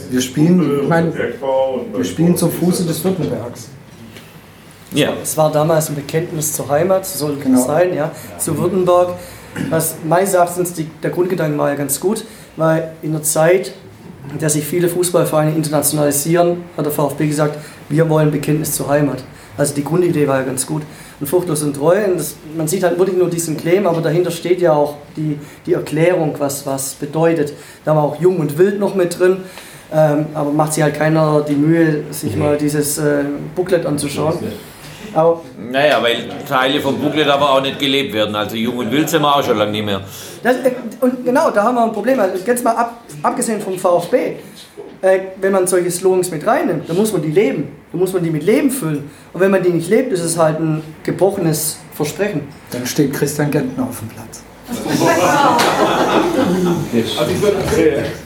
Wir 0.09 0.21
spielen, 0.21 0.59
Kumpel 0.59 0.79
ich 0.83 0.89
meine, 0.89 1.13
wir 1.13 2.03
spielen 2.03 2.35
zum 2.37 2.51
Fuße 2.51 2.85
des 2.85 3.03
Württembergs. 3.03 3.69
Ja. 4.93 5.13
Es 5.21 5.37
war 5.37 5.51
damals 5.51 5.89
ein 5.89 5.95
Bekenntnis 5.95 6.53
zur 6.53 6.67
Heimat, 6.69 7.05
so 7.05 7.19
sollte 7.19 7.41
Genau. 7.43 7.59
es 7.59 7.65
sein, 7.65 7.93
ja, 7.93 8.11
zu 8.37 8.57
Württemberg. 8.57 9.09
Was 9.69 9.95
meines 10.07 10.33
Erachtens 10.33 10.73
die, 10.73 10.87
der 11.03 11.11
Grundgedanke 11.11 11.57
war 11.57 11.69
ja 11.69 11.75
ganz 11.75 11.99
gut, 11.99 12.25
weil 12.55 12.91
in 13.01 13.11
der 13.11 13.23
Zeit, 13.23 13.73
in 14.31 14.39
der 14.39 14.49
sich 14.49 14.63
viele 14.65 14.87
Fußballvereine 14.89 15.55
internationalisieren, 15.55 16.63
hat 16.77 16.85
der 16.85 16.91
VfB 16.91 17.27
gesagt, 17.27 17.57
wir 17.89 18.09
wollen 18.09 18.31
Bekenntnis 18.31 18.73
zur 18.73 18.89
Heimat. 18.89 19.23
Also 19.57 19.73
die 19.75 19.83
Grundidee 19.83 20.27
war 20.27 20.39
ja 20.39 20.45
ganz 20.45 20.65
gut. 20.65 20.83
Und 21.19 21.27
Fruchtlos 21.27 21.63
und 21.63 21.75
Treu, 21.75 21.97
und 22.05 22.17
das, 22.17 22.35
man 22.55 22.67
sieht 22.67 22.83
halt 22.83 22.97
wirklich 22.97 23.17
nur 23.17 23.29
diesen 23.29 23.57
Claim, 23.57 23.85
aber 23.85 23.99
dahinter 24.01 24.31
steht 24.31 24.61
ja 24.61 24.71
auch 24.71 24.95
die, 25.17 25.37
die 25.65 25.73
Erklärung, 25.73 26.35
was 26.37 26.65
was 26.65 26.93
bedeutet. 26.93 27.53
Da 27.83 27.93
war 27.95 28.03
auch 28.03 28.21
Jung 28.21 28.37
und 28.39 28.57
Wild 28.57 28.79
noch 28.79 28.95
mit 28.95 29.19
drin, 29.19 29.37
ähm, 29.91 30.27
aber 30.33 30.51
macht 30.51 30.73
sich 30.73 30.83
halt 30.83 30.95
keiner 30.95 31.41
die 31.41 31.55
Mühe, 31.55 32.03
sich 32.11 32.35
mal 32.35 32.57
dieses 32.57 32.97
äh, 32.97 33.23
Booklet 33.55 33.85
anzuschauen. 33.85 34.37
Aber 35.13 35.41
Naja, 35.57 36.01
weil 36.03 36.29
Teile 36.47 36.79
vom 36.79 36.99
Booklet 36.99 37.27
aber 37.27 37.51
auch 37.51 37.61
nicht 37.61 37.79
gelebt 37.79 38.13
werden. 38.13 38.35
Also 38.35 38.55
Jung 38.55 38.77
und 38.77 38.91
Wild 38.91 39.09
sind 39.09 39.23
wir 39.23 39.35
auch 39.35 39.43
schon 39.43 39.57
lange 39.57 39.71
nicht 39.71 39.85
mehr. 39.85 40.01
Das, 40.43 40.57
äh, 40.57 40.71
und 41.01 41.25
genau, 41.25 41.49
da 41.49 41.63
haben 41.63 41.75
wir 41.75 41.83
ein 41.83 41.91
Problem. 41.91 42.19
Also 42.19 42.37
jetzt 42.45 42.63
mal 42.63 42.75
ab, 42.75 43.01
abgesehen 43.23 43.59
vom 43.59 43.77
VfB, 43.77 44.35
äh, 45.01 45.19
wenn 45.41 45.51
man 45.51 45.65
solche 45.65 45.89
Slogans 45.89 46.29
mit 46.29 46.45
reinnimmt, 46.45 46.87
dann 46.87 46.95
muss 46.95 47.11
man 47.11 47.21
die 47.21 47.31
leben. 47.31 47.69
Dann 47.91 47.99
muss 47.99 48.13
man 48.13 48.23
die 48.23 48.29
mit 48.29 48.43
Leben 48.43 48.69
füllen. 48.69 49.09
Und 49.33 49.41
wenn 49.41 49.49
man 49.49 49.63
die 49.63 49.69
nicht 49.69 49.89
lebt, 49.89 50.11
ist 50.13 50.21
es 50.21 50.37
halt 50.37 50.59
ein 50.59 50.83
gebrochenes 51.03 51.79
Versprechen. 51.95 52.47
Dann 52.71 52.85
steht 52.85 53.13
Christian 53.13 53.49
Gentner 53.49 53.87
auf 53.89 53.99
dem 53.99 54.09
Platz. 54.09 54.43
Also 56.09 57.31
ich 57.31 57.41
würde, 57.41 57.57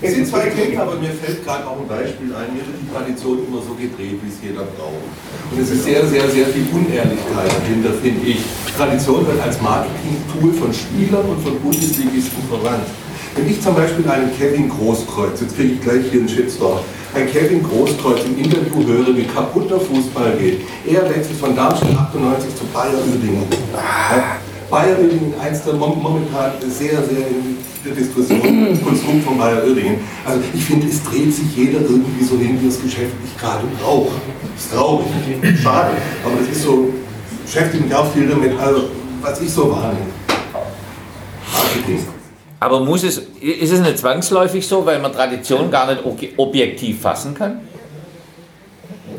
es 0.01 0.13
sind 0.13 0.27
zwei 0.27 0.47
Klänge, 0.47 0.81
aber 0.81 0.95
mir 0.95 1.11
fällt 1.11 1.43
gerade 1.43 1.67
auch 1.67 1.77
ein 1.79 1.87
Beispiel 1.87 2.33
ein. 2.33 2.53
Mir 2.55 2.63
wird 2.63 2.79
die 2.79 2.89
Tradition 2.93 3.39
immer 3.47 3.61
so 3.61 3.73
gedreht, 3.75 4.19
wie 4.23 4.29
es 4.31 4.39
jeder 4.41 4.63
braucht. 4.63 5.03
Und 5.51 5.59
es 5.59 5.69
ist 5.69 5.83
sehr, 5.83 6.05
sehr, 6.07 6.29
sehr 6.29 6.47
viel 6.47 6.67
Unehrlichkeit 6.71 7.51
dahinter, 7.51 7.91
finde 8.01 8.25
ich. 8.25 8.41
Tradition 8.77 9.27
wird 9.27 9.41
als 9.41 9.61
Marketing-Tool 9.61 10.53
von 10.53 10.73
Spielern 10.73 11.25
und 11.25 11.43
von 11.43 11.59
Bundesligisten 11.59 12.43
verwandt. 12.49 12.87
Wenn 13.35 13.49
ich 13.49 13.61
zum 13.61 13.75
Beispiel 13.75 14.07
einen 14.07 14.31
Kevin 14.37 14.69
Großkreuz, 14.69 15.41
jetzt 15.41 15.55
kriege 15.55 15.73
ich 15.73 15.81
gleich 15.81 16.05
hier 16.11 16.19
einen 16.19 16.29
Shitstorm, 16.29 16.79
ein 17.15 17.27
Kevin 17.31 17.63
Großkreuz 17.63 18.21
im 18.25 18.37
Interview 18.37 18.85
höre, 18.85 19.15
wie 19.17 19.25
kaputt 19.25 19.69
der 19.69 19.79
Fußball 19.79 20.37
geht. 20.37 20.61
Er 20.85 21.03
wechselt 21.09 21.39
von 21.39 21.55
Darmstadt 21.55 21.89
98 21.89 22.55
zu 22.55 22.65
Bayer 22.73 22.93
Uerdingen. 22.93 23.43
Ja, 23.73 24.37
Bayer 24.73 24.97
Uerdingen, 24.99 25.33
eins 25.39 25.63
der 25.63 25.73
mom- 25.75 26.01
momentan 26.01 26.53
sehr, 26.61 26.97
sehr 27.03 27.27
in 27.27 27.57
der 27.85 27.93
Diskussion, 27.93 28.41
Konstrukt 28.83 29.23
von 29.23 29.37
Bayer 29.37 29.63
Uerdingen. 29.67 29.97
Also 30.25 30.41
ich 30.51 30.63
finde, 30.65 30.87
es 30.87 31.03
dreht 31.03 31.31
sich 31.31 31.55
jeder 31.55 31.81
irgendwie 31.81 32.23
so 32.23 32.37
hin, 32.39 32.57
wie 32.59 32.67
es 32.67 32.81
geschäftlich 32.81 33.37
gerade 33.39 33.65
braucht. 33.79 34.13
Das 34.55 34.63
ist 34.65 34.73
traurig, 34.73 35.05
schade, 35.61 35.91
aber 36.25 36.35
das 36.39 36.49
ist 36.57 36.63
so, 36.63 36.89
beschäftigt 37.45 37.83
mich 37.85 37.93
auch 37.93 38.11
viel 38.11 38.27
damit, 38.27 38.59
also 38.59 38.85
was 39.21 39.39
ich 39.41 39.51
so 39.51 39.69
wahrnehme. 39.71 40.07
Marketing. 41.53 42.05
Aber 42.59 42.79
muss 42.79 43.03
es, 43.03 43.17
ist 43.41 43.71
es 43.73 43.79
nicht 43.79 43.99
zwangsläufig 43.99 44.65
so, 44.65 44.83
weil 44.85 44.99
man 44.99 45.11
Tradition 45.13 45.69
gar 45.69 45.85
nicht 45.85 46.03
ob- 46.03 46.17
objektiv 46.37 46.99
fassen 47.01 47.35
kann? 47.35 47.59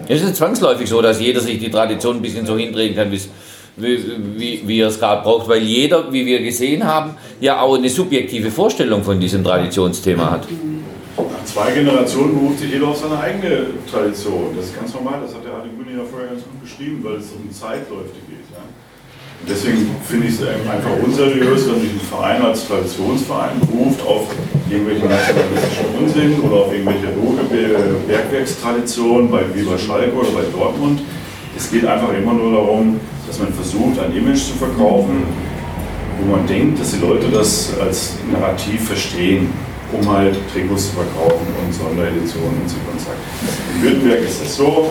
Ist 0.09 0.20
es 0.20 0.24
nicht 0.24 0.36
zwangsläufig 0.36 0.89
so, 0.89 1.01
dass 1.01 1.20
jeder 1.20 1.40
sich 1.40 1.60
die 1.60 1.70
Tradition 1.70 2.16
ein 2.16 2.22
bisschen 2.22 2.44
so 2.44 2.56
hindrehen 2.56 2.97
kann, 2.97 3.12
wie's- 3.12 3.28
wie, 3.76 4.62
wie, 4.64 4.80
er 4.80 4.88
es 4.88 4.98
gerade 4.98 5.22
braucht? 5.22 5.48
Weil 5.48 5.62
jeder, 5.62 6.12
wie 6.12 6.24
wir 6.24 6.42
gesehen 6.42 6.84
haben, 6.84 7.16
ja 7.40 7.60
auch 7.60 7.76
eine 7.76 7.88
subjektive 7.88 8.51
Vorstellung 8.51 9.02
von 9.02 9.18
diesem 9.18 9.42
Traditionsthema 9.42 10.30
hat. 10.30 10.46
Nach 11.16 11.44
zwei 11.44 11.72
Generationen 11.72 12.34
beruft 12.34 12.60
sich 12.60 12.70
jeder 12.70 12.88
auf 12.88 12.96
seine 12.96 13.18
eigene 13.18 13.66
Tradition. 13.90 14.55
Das 14.56 14.66
ist 14.66 14.76
ganz 14.76 14.94
normal, 14.94 15.20
das 15.22 15.34
hat 15.34 15.44
der 15.44 15.55
Adi 15.55 15.70
Grüne 15.76 15.98
ja 15.98 16.05
vorher 16.09 16.28
ganz 16.28 16.42
gut 16.42 16.62
beschrieben, 16.62 17.01
weil 17.02 17.14
es 17.14 17.32
um 17.32 17.51
Zeitläufe 17.51 18.14
geht. 18.28 18.46
Ja. 18.52 18.62
Deswegen 19.48 19.90
finde 20.06 20.28
ich 20.28 20.34
es 20.34 20.42
einfach 20.42 20.90
unseriös, 21.05 21.68
wenn 21.68 21.80
sich 21.80 21.90
ein 21.90 22.01
Verein 22.01 22.42
als 22.42 22.66
Traditionsverein 22.66 23.60
beruft 23.60 24.06
auf 24.06 24.28
irgendwelche 24.70 25.06
nationalistischen 25.06 25.86
Unsinn 26.01 26.40
oder 26.40 26.62
auf 26.62 26.72
irgendwelche 26.72 27.09
Bergwerkstraditionen, 28.06 29.30
wie 29.55 29.62
bei 29.62 29.78
Schalke 29.78 30.14
oder 30.14 30.30
bei 30.30 30.42
Dortmund. 30.51 31.02
Es 31.56 31.70
geht 31.70 31.84
einfach 31.86 32.12
immer 32.14 32.32
nur 32.32 32.52
darum, 32.52 33.01
dass 33.35 33.43
man 33.43 33.52
versucht, 33.52 33.98
ein 33.98 34.15
Image 34.15 34.39
zu 34.39 34.55
verkaufen, 34.55 35.27
wo 36.20 36.36
man 36.36 36.47
denkt, 36.47 36.78
dass 36.78 36.93
die 36.93 37.01
Leute 37.01 37.27
das 37.32 37.73
als 37.81 38.15
Narrativ 38.31 38.86
verstehen, 38.86 39.51
um 39.90 40.09
halt 40.09 40.36
Trikots 40.52 40.90
zu 40.90 40.94
verkaufen 40.94 41.47
und 41.59 41.74
Sondereditionen 41.74 42.62
und 42.62 42.70
so 42.70 42.77
weiter. 42.86 43.19
In 43.74 43.82
Württemberg 43.82 44.23
ist 44.23 44.40
das 44.40 44.56
so, 44.56 44.89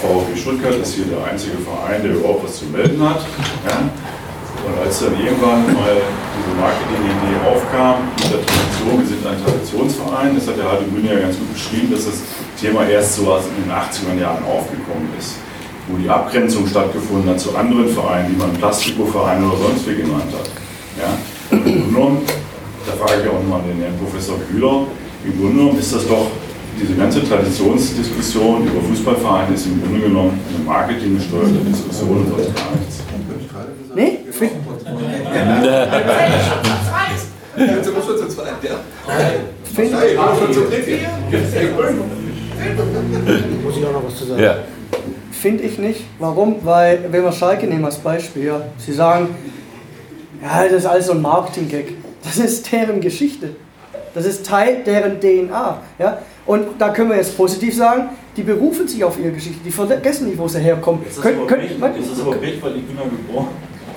VfB 0.00 0.38
Stuttgart 0.38 0.76
ist 0.76 0.94
hier 0.94 1.06
der 1.06 1.24
einzige 1.24 1.58
Verein, 1.58 2.00
der 2.04 2.14
überhaupt 2.14 2.44
was 2.44 2.58
zu 2.58 2.66
melden 2.66 3.02
hat. 3.02 3.26
Ja? 3.66 3.82
Und 3.82 4.86
als 4.86 5.00
dann 5.00 5.18
irgendwann 5.18 5.66
mal 5.74 5.98
diese 5.98 6.54
Marketing-Idee 6.62 7.42
aufkam, 7.42 8.06
mit 8.14 8.30
der 8.30 8.46
Tradition, 8.46 9.02
wir 9.02 9.08
sind 9.10 9.26
ein 9.26 9.38
Traditionsverein, 9.42 10.38
das 10.38 10.46
hat 10.46 10.58
der 10.58 10.70
Hardy 10.70 10.86
Grüne 10.94 11.10
ja 11.10 11.18
ganz 11.26 11.34
gut 11.34 11.52
beschrieben, 11.52 11.90
dass 11.90 12.06
das 12.06 12.22
Thema 12.54 12.86
erst 12.86 13.16
so 13.16 13.34
aus 13.34 13.50
in 13.50 13.66
den 13.66 13.72
80er 13.74 14.14
Jahren 14.14 14.44
aufgekommen 14.46 15.10
ist, 15.18 15.42
wo 15.90 15.96
die 15.96 16.08
Abgrenzung 16.08 16.66
stattgefunden 16.66 17.30
hat 17.30 17.40
zu 17.40 17.54
anderen 17.56 17.88
Vereinen, 17.88 18.32
die 18.32 18.36
man 18.36 18.52
Plastikovereine 18.52 19.46
oder 19.46 19.56
sonst 19.56 19.88
wie 19.88 19.96
genannt 19.96 20.32
hat. 20.32 20.50
Ja? 20.98 21.10
Und 21.50 21.66
Im 21.66 21.72
Grunde 21.72 21.88
genommen, 21.88 22.18
da 22.86 22.92
frage 23.04 23.22
ich 23.22 23.28
auch 23.28 23.34
nochmal 23.34 23.62
den 23.68 23.80
Herrn 23.82 23.98
Professor 23.98 24.36
Kühler, 24.50 24.86
im 25.24 25.38
Grunde 25.38 25.56
genommen 25.56 25.78
ist 25.78 25.94
das 25.94 26.06
doch, 26.06 26.30
diese 26.80 26.94
ganze 26.94 27.28
Traditionsdiskussion 27.28 28.66
über 28.66 28.80
Fußballvereine 28.80 29.54
ist 29.54 29.66
im 29.66 29.82
Grunde 29.82 30.00
genommen 30.00 30.40
eine 30.48 30.64
marketinggesteuerte 30.64 31.58
Diskussion 31.68 32.18
und 32.18 32.28
sonst 32.28 32.54
gar 32.54 32.72
nichts. 32.78 33.00
Nee? 33.94 34.18
Jetzt 37.56 37.94
wir 37.94 38.02
schon 38.02 38.16
zu 38.16 38.28
zweit, 38.28 38.62
ja? 38.62 38.80
sind 39.74 39.92
schon 39.92 40.52
zu 40.52 40.60
dritt 40.62 40.84
hier. 40.84 41.08
Muss 43.62 43.76
ich 43.76 43.84
auch 43.84 43.92
noch 43.92 44.04
was 44.06 44.16
zu 44.16 44.24
sagen? 44.24 44.42
Ja. 44.42 44.54
Finde 45.40 45.64
ich 45.64 45.78
nicht. 45.78 46.02
Warum? 46.18 46.56
Weil, 46.62 47.04
wenn 47.10 47.22
wir 47.24 47.32
Schalke 47.32 47.66
nehmen 47.66 47.84
als 47.84 47.96
Beispiel, 47.98 48.44
ja, 48.44 48.60
sie 48.78 48.92
sagen, 48.92 49.28
ja, 50.42 50.64
das 50.64 50.72
ist 50.72 50.86
alles 50.86 51.06
so 51.06 51.12
ein 51.12 51.22
Marketing-Gag. 51.22 51.94
Das 52.22 52.36
ist 52.38 52.70
deren 52.70 53.00
Geschichte. 53.00 53.50
Das 54.14 54.24
ist 54.26 54.44
Teil 54.46 54.82
deren 54.84 55.20
DNA. 55.20 55.78
Ja? 55.98 56.18
Und 56.46 56.66
da 56.78 56.88
können 56.90 57.10
wir 57.10 57.16
jetzt 57.16 57.36
positiv 57.36 57.76
sagen, 57.76 58.10
die 58.36 58.42
berufen 58.42 58.86
sich 58.88 59.02
auf 59.04 59.18
ihre 59.18 59.32
Geschichte, 59.32 59.58
die 59.64 59.70
vergessen 59.70 60.26
nicht, 60.28 60.38
wo 60.38 60.48
sie 60.48 60.58
herkommen. 60.60 61.02
Ist 61.06 61.16
das, 61.18 61.22
Könnt- 61.24 61.40
aber, 61.42 61.56
man- 61.78 61.96
ist 61.96 62.10
das 62.12 62.20
aber 62.20 62.36
Pech, 62.36 62.62
weil 62.62 62.76
ich 62.76 62.86
bin 62.86 62.96
ja 62.96 63.02
geboren. 63.04 63.48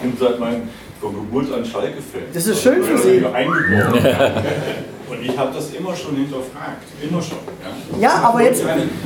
Ich 0.04 0.10
bin 0.10 0.18
seit 0.20 0.40
meinem 0.40 0.64
von 1.02 1.14
Geburt 1.14 1.52
an 1.54 1.66
Schalke-Fan. 1.66 2.22
Das 2.34 2.46
ist 2.48 2.62
schön 2.62 2.84
für 2.84 2.92
Also, 2.94 3.04
Sie. 3.10 3.16
ich 3.18 3.24
bin 3.24 3.34
Eingeboren. 3.34 4.44
Und 5.10 5.22
ich 5.24 5.38
habe 5.38 5.52
das 5.54 5.72
immer 5.74 5.96
schon 5.96 6.16
hinterfragt. 6.16 6.84
Immer 7.02 7.22
schon. 7.22 7.38
Ja, 8.00 8.00
Ja, 8.00 8.30
aber 8.30 8.42
jetzt- 8.44 8.64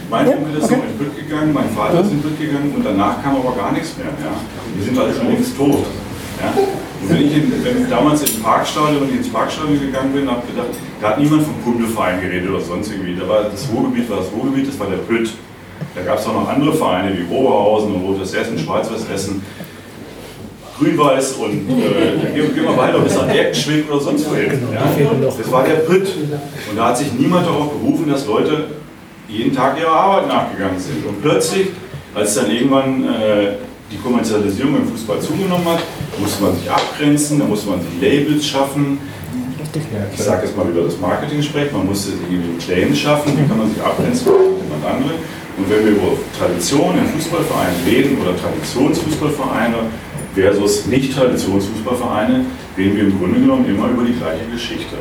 Mein 0.10 0.28
Ja, 0.28 0.34
Onkel 0.36 0.58
ist 0.58 0.64
okay. 0.66 0.76
noch 0.78 0.84
in 0.84 0.98
Bütt 0.98 1.16
gegangen, 1.18 1.54
mein 1.54 1.70
Vater 1.72 2.02
ist 2.02 2.12
in 2.12 2.22
Bütt 2.22 2.40
gegangen 2.40 2.74
und 2.76 2.86
danach 2.86 3.22
kam 3.24 3.36
aber 3.36 3.56
gar 3.56 3.72
nichts 3.72 3.96
mehr. 3.98 4.08
Ja. 4.08 4.32
Die 4.78 4.84
sind 4.84 4.98
alle 4.98 5.14
schon 5.14 5.28
längst 5.28 5.58
tot. 5.58 5.86
Ja. 6.42 6.54
Und 7.02 7.10
wenn 7.10 7.26
ich, 7.28 7.34
in, 7.36 7.64
wenn 7.64 7.82
ich 7.84 7.90
damals 7.90 8.22
ins 8.22 8.40
Parkstadion, 8.42 9.10
ich 9.10 9.18
ins 9.18 9.30
Parkstadion 9.30 9.80
gegangen 9.80 10.14
bin, 10.14 10.30
habe 10.30 10.42
gedacht, 10.48 10.70
da 11.02 11.10
hat 11.10 11.20
niemand 11.20 11.44
vom 11.44 11.56
Kundeverein 11.64 12.22
geredet 12.22 12.50
oder 12.50 12.62
sonst 12.62 12.92
irgendwie. 12.92 13.16
Da 13.16 13.28
war 13.28 13.44
das 13.44 13.68
Ruhrgebiet 13.74 14.10
war 14.10 14.18
das 14.18 14.28
Ruhrgebiet, 14.32 14.68
das 14.68 14.80
war 14.80 14.88
der 14.88 14.98
Pütt. 14.98 15.32
Da 15.96 16.02
gab 16.04 16.20
es 16.20 16.26
auch 16.28 16.34
noch 16.34 16.48
andere 16.50 16.74
Vereine 16.74 17.12
wie 17.18 17.26
Oberhausen 17.34 17.94
und 17.96 18.02
Rotes 18.06 18.34
Essen, 18.34 18.58
Schwarz-Weiß 18.58 19.06
Essen. 19.14 19.44
Grün-Weiß 20.80 21.34
und 21.34 21.70
äh, 21.70 22.34
gehen 22.34 22.56
wir 22.56 22.78
weiter 22.78 23.00
bis 23.00 23.16
nach 23.16 23.28
Erkenschwick 23.28 23.90
oder 23.90 24.00
sonst 24.00 24.30
wohin. 24.30 24.52
Ja. 24.74 25.28
Das 25.38 25.52
war 25.52 25.64
der 25.64 25.76
Pütt. 25.76 26.08
Und 26.70 26.78
da 26.78 26.90
hat 26.90 26.98
sich 26.98 27.12
niemand 27.14 27.48
darauf 27.48 27.72
berufen, 27.72 28.10
dass 28.10 28.26
Leute 28.28 28.66
jeden 29.28 29.56
Tag 29.56 29.80
ihrer 29.80 29.92
Arbeit 29.92 30.28
nachgegangen 30.28 30.80
sind. 30.80 31.06
Und 31.06 31.22
plötzlich, 31.22 31.68
als 32.14 32.36
dann 32.36 32.52
irgendwann 32.52 33.04
äh, 33.04 33.56
die 33.92 33.98
Kommerzialisierung 33.98 34.78
im 34.78 34.88
Fußball 34.88 35.20
zugenommen 35.20 35.66
hat, 35.66 35.80
musste 36.20 36.44
man 36.44 36.56
sich 36.56 36.70
abgrenzen, 36.70 37.40
da 37.40 37.46
musste 37.46 37.70
man 37.70 37.80
sich 37.82 38.02
Labels 38.02 38.46
schaffen. 38.46 39.00
Ich 40.14 40.24
sage 40.24 40.46
jetzt 40.46 40.58
mal 40.58 40.68
über 40.68 40.84
das 40.84 40.98
Marketing 41.00 41.42
sprechen, 41.42 41.78
man 41.78 41.86
musste 41.88 42.12
die 42.12 42.66
Claims 42.66 42.98
schaffen, 42.98 43.38
wie 43.38 43.48
kann 43.48 43.58
man 43.58 43.70
sich 43.70 43.82
abgrenzen 43.82 44.26
von 44.26 44.36
jemand 44.36 44.86
anderem. 44.86 45.18
Und 45.58 45.70
wenn 45.70 45.86
wir 45.86 45.92
über 45.94 46.14
Tradition 46.38 46.98
in 46.98 47.06
Fußballvereinen 47.06 47.76
reden 47.86 48.18
oder 48.22 48.38
Traditionsfußballvereine 48.38 49.78
versus 50.38 50.86
Nicht-Traditionsfußballvereine, 50.86 52.46
reden 52.78 52.96
wir 52.96 53.04
im 53.06 53.18
Grunde 53.18 53.40
genommen 53.40 53.66
immer 53.68 53.90
über 53.90 54.04
die 54.04 54.14
gleiche 54.14 54.46
Geschichte. 54.52 54.96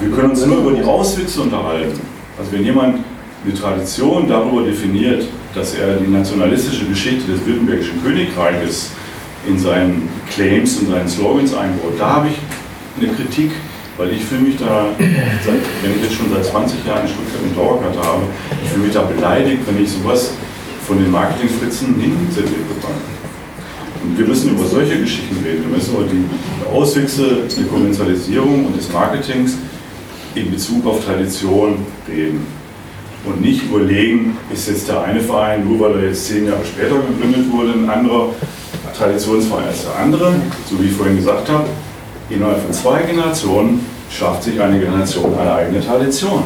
Wir 0.00 0.10
können 0.10 0.30
uns 0.30 0.44
nur 0.44 0.58
über 0.58 0.72
die 0.72 0.82
Auswüchse 0.82 1.40
unterhalten. 1.40 1.98
Also 2.38 2.52
wenn 2.52 2.64
jemand 2.64 2.98
eine 3.44 3.54
Tradition 3.54 4.28
darüber 4.28 4.62
definiert, 4.62 5.24
dass 5.54 5.74
er 5.74 5.96
die 5.96 6.10
nationalistische 6.10 6.84
Geschichte 6.84 7.32
des 7.32 7.46
Württembergischen 7.46 8.02
Königreiches 8.02 8.90
in 9.48 9.58
seinen 9.58 10.08
Claims 10.30 10.76
und 10.78 10.90
seinen 10.90 11.08
Slogans 11.08 11.54
einbaut, 11.54 11.94
da 11.98 12.16
habe 12.16 12.28
ich 12.28 12.36
eine 13.00 13.14
Kritik, 13.14 13.52
weil 13.96 14.12
ich 14.12 14.24
fühle 14.24 14.42
mich 14.42 14.56
da, 14.56 14.88
seit, 14.98 15.62
wenn 15.82 15.96
ich 15.96 16.02
jetzt 16.02 16.14
schon 16.14 16.30
seit 16.34 16.44
20 16.44 16.84
Jahren 16.84 17.02
in 17.02 17.08
Stuttgart 17.08 17.42
eine 17.44 17.54
Dauerkarte 17.54 17.98
habe, 18.06 18.22
ich 18.62 18.70
fühle 18.70 18.84
mich 18.84 18.92
da 18.92 19.02
beleidigt, 19.02 19.62
wenn 19.66 19.82
ich 19.82 19.90
sowas 19.90 20.32
von 20.86 20.98
den 20.98 21.10
Marketingfritzen 21.10 21.94
hinserviert 21.98 22.68
bekomme. 22.68 23.17
Und 24.02 24.18
wir 24.18 24.26
müssen 24.26 24.50
über 24.50 24.64
solche 24.66 24.98
Geschichten 25.00 25.36
reden. 25.44 25.64
Wir 25.68 25.76
müssen 25.76 25.94
über 25.94 26.04
die 26.04 26.74
Auswüchse 26.74 27.42
der 27.56 27.64
Kommerzialisierung 27.66 28.66
und 28.66 28.76
des 28.76 28.92
Marketings 28.92 29.56
in 30.34 30.50
Bezug 30.50 30.86
auf 30.86 31.04
Tradition 31.04 31.78
reden. 32.08 32.46
Und 33.24 33.40
nicht 33.40 33.64
überlegen, 33.64 34.36
ist 34.52 34.68
jetzt 34.68 34.88
der 34.88 35.02
eine 35.02 35.20
Verein, 35.20 35.68
nur 35.68 35.80
weil 35.80 35.98
er 35.98 36.08
jetzt 36.08 36.26
zehn 36.26 36.46
Jahre 36.46 36.64
später 36.64 36.96
gegründet 36.96 37.50
wurde, 37.52 37.72
ein 37.72 37.90
anderer 37.90 38.30
Traditionsverein 38.96 39.66
als 39.66 39.82
der 39.82 39.96
andere. 39.96 40.34
So 40.70 40.80
wie 40.80 40.86
ich 40.86 40.92
vorhin 40.92 41.16
gesagt 41.16 41.48
habe, 41.48 41.64
innerhalb 42.30 42.62
von 42.62 42.72
zwei 42.72 43.02
Generationen 43.02 43.84
schafft 44.10 44.44
sich 44.44 44.60
eine 44.60 44.78
Generation 44.78 45.36
eine 45.38 45.52
eigene 45.52 45.84
Tradition. 45.84 46.42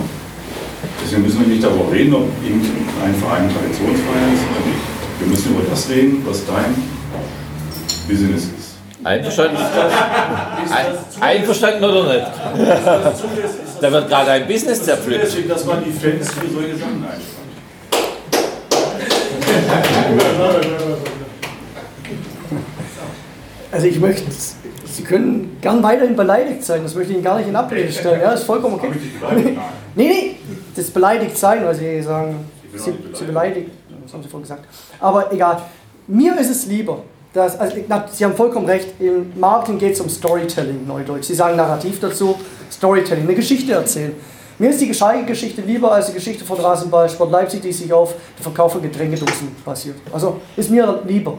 Deswegen 1.05 1.23
müssen 1.23 1.41
wir 1.41 1.49
nicht 1.49 1.63
darüber 1.63 1.93
reden, 1.93 2.15
ob 2.15 2.29
irgendein 2.43 3.15
Verein 3.21 3.43
ein 3.45 3.55
Traditionsverein 3.55 4.35
ist 4.35 4.43
oder 4.51 4.67
nicht. 4.67 4.83
Wir 5.21 5.29
müssen 5.29 5.53
über 5.53 5.63
das 5.69 5.89
reden, 5.89 6.23
was 6.27 6.45
dein 6.47 6.75
Business 8.09 8.45
ist. 8.45 8.73
Einverstanden? 9.05 9.57
Ein, 9.57 10.87
einverstanden 11.21 11.85
oder 11.85 12.13
nicht? 12.13 12.27
Da 13.81 13.91
wird 13.91 14.09
gerade 14.09 14.31
ein 14.31 14.47
Business 14.47 14.85
zerpflückt. 14.85 15.25
Deswegen, 15.25 15.49
dass 15.49 15.65
man 15.65 15.83
die 15.85 15.91
Fans 15.91 16.31
für 16.33 16.49
solche 16.49 16.77
Sachen 16.77 17.05
einspannt. 17.05 17.43
Also 23.73 23.87
ich 23.87 23.99
möchte, 23.99 24.31
Sie 24.85 25.03
können 25.03 25.57
gern 25.61 25.83
weiterhin 25.83 26.15
beleidigt 26.15 26.63
sein, 26.63 26.83
das 26.83 26.95
möchte 26.95 27.11
ich 27.13 27.17
Ihnen 27.17 27.25
gar 27.25 27.39
nicht 27.39 27.49
in 27.49 27.57
Abrede 27.57 27.91
stellen. 27.91 28.21
Ja, 28.21 28.33
ist 28.33 28.45
vollkommen 28.45 28.75
okay. 28.75 28.91
Nee, 29.95 30.07
nee, 30.09 30.37
das 30.77 30.91
beleidigt 30.91 31.37
sein, 31.37 31.65
weil 31.65 31.75
Sie 31.75 32.03
sagen, 32.03 32.47
Sie, 32.75 32.93
Sie 33.15 33.25
beleidigt, 33.25 33.71
das 34.05 34.13
haben 34.13 34.23
Sie 34.23 34.29
vorhin 34.29 34.43
gesagt. 34.43 34.65
Aber 35.01 35.33
egal, 35.33 35.63
mir 36.07 36.39
ist 36.39 36.51
es 36.51 36.67
lieber, 36.67 37.03
dass, 37.33 37.59
also, 37.59 37.77
Sie 38.13 38.25
haben 38.25 38.35
vollkommen 38.35 38.67
recht, 38.67 38.89
im 39.01 39.33
Marketing 39.39 39.79
geht 39.79 39.95
es 39.95 40.01
um 40.01 40.09
Storytelling, 40.09 40.87
Neudeutsch. 40.87 41.25
Sie 41.25 41.35
sagen 41.35 41.57
Narrativ 41.57 41.99
dazu, 42.01 42.37
Storytelling, 42.71 43.25
eine 43.25 43.35
Geschichte 43.35 43.73
erzählen. 43.73 44.15
Mir 44.59 44.71
ist 44.71 44.81
die 44.81 44.93
Schalke-Geschichte 44.93 45.63
lieber 45.63 45.93
als 45.93 46.07
die 46.07 46.13
Geschichte 46.13 46.45
von 46.45 46.61
Rasenball 46.61 47.09
Sport 47.09 47.33
Leipzig, 47.33 47.63
die 47.63 47.73
sich 47.73 47.93
auf 47.93 48.15
den 48.39 48.43
Verkauf 48.43 48.73
von 48.73 48.83
Getränkedosen 48.83 49.57
basiert. 49.65 49.97
Also 50.13 50.41
ist 50.57 50.71
mir 50.71 51.03
lieber. 51.07 51.39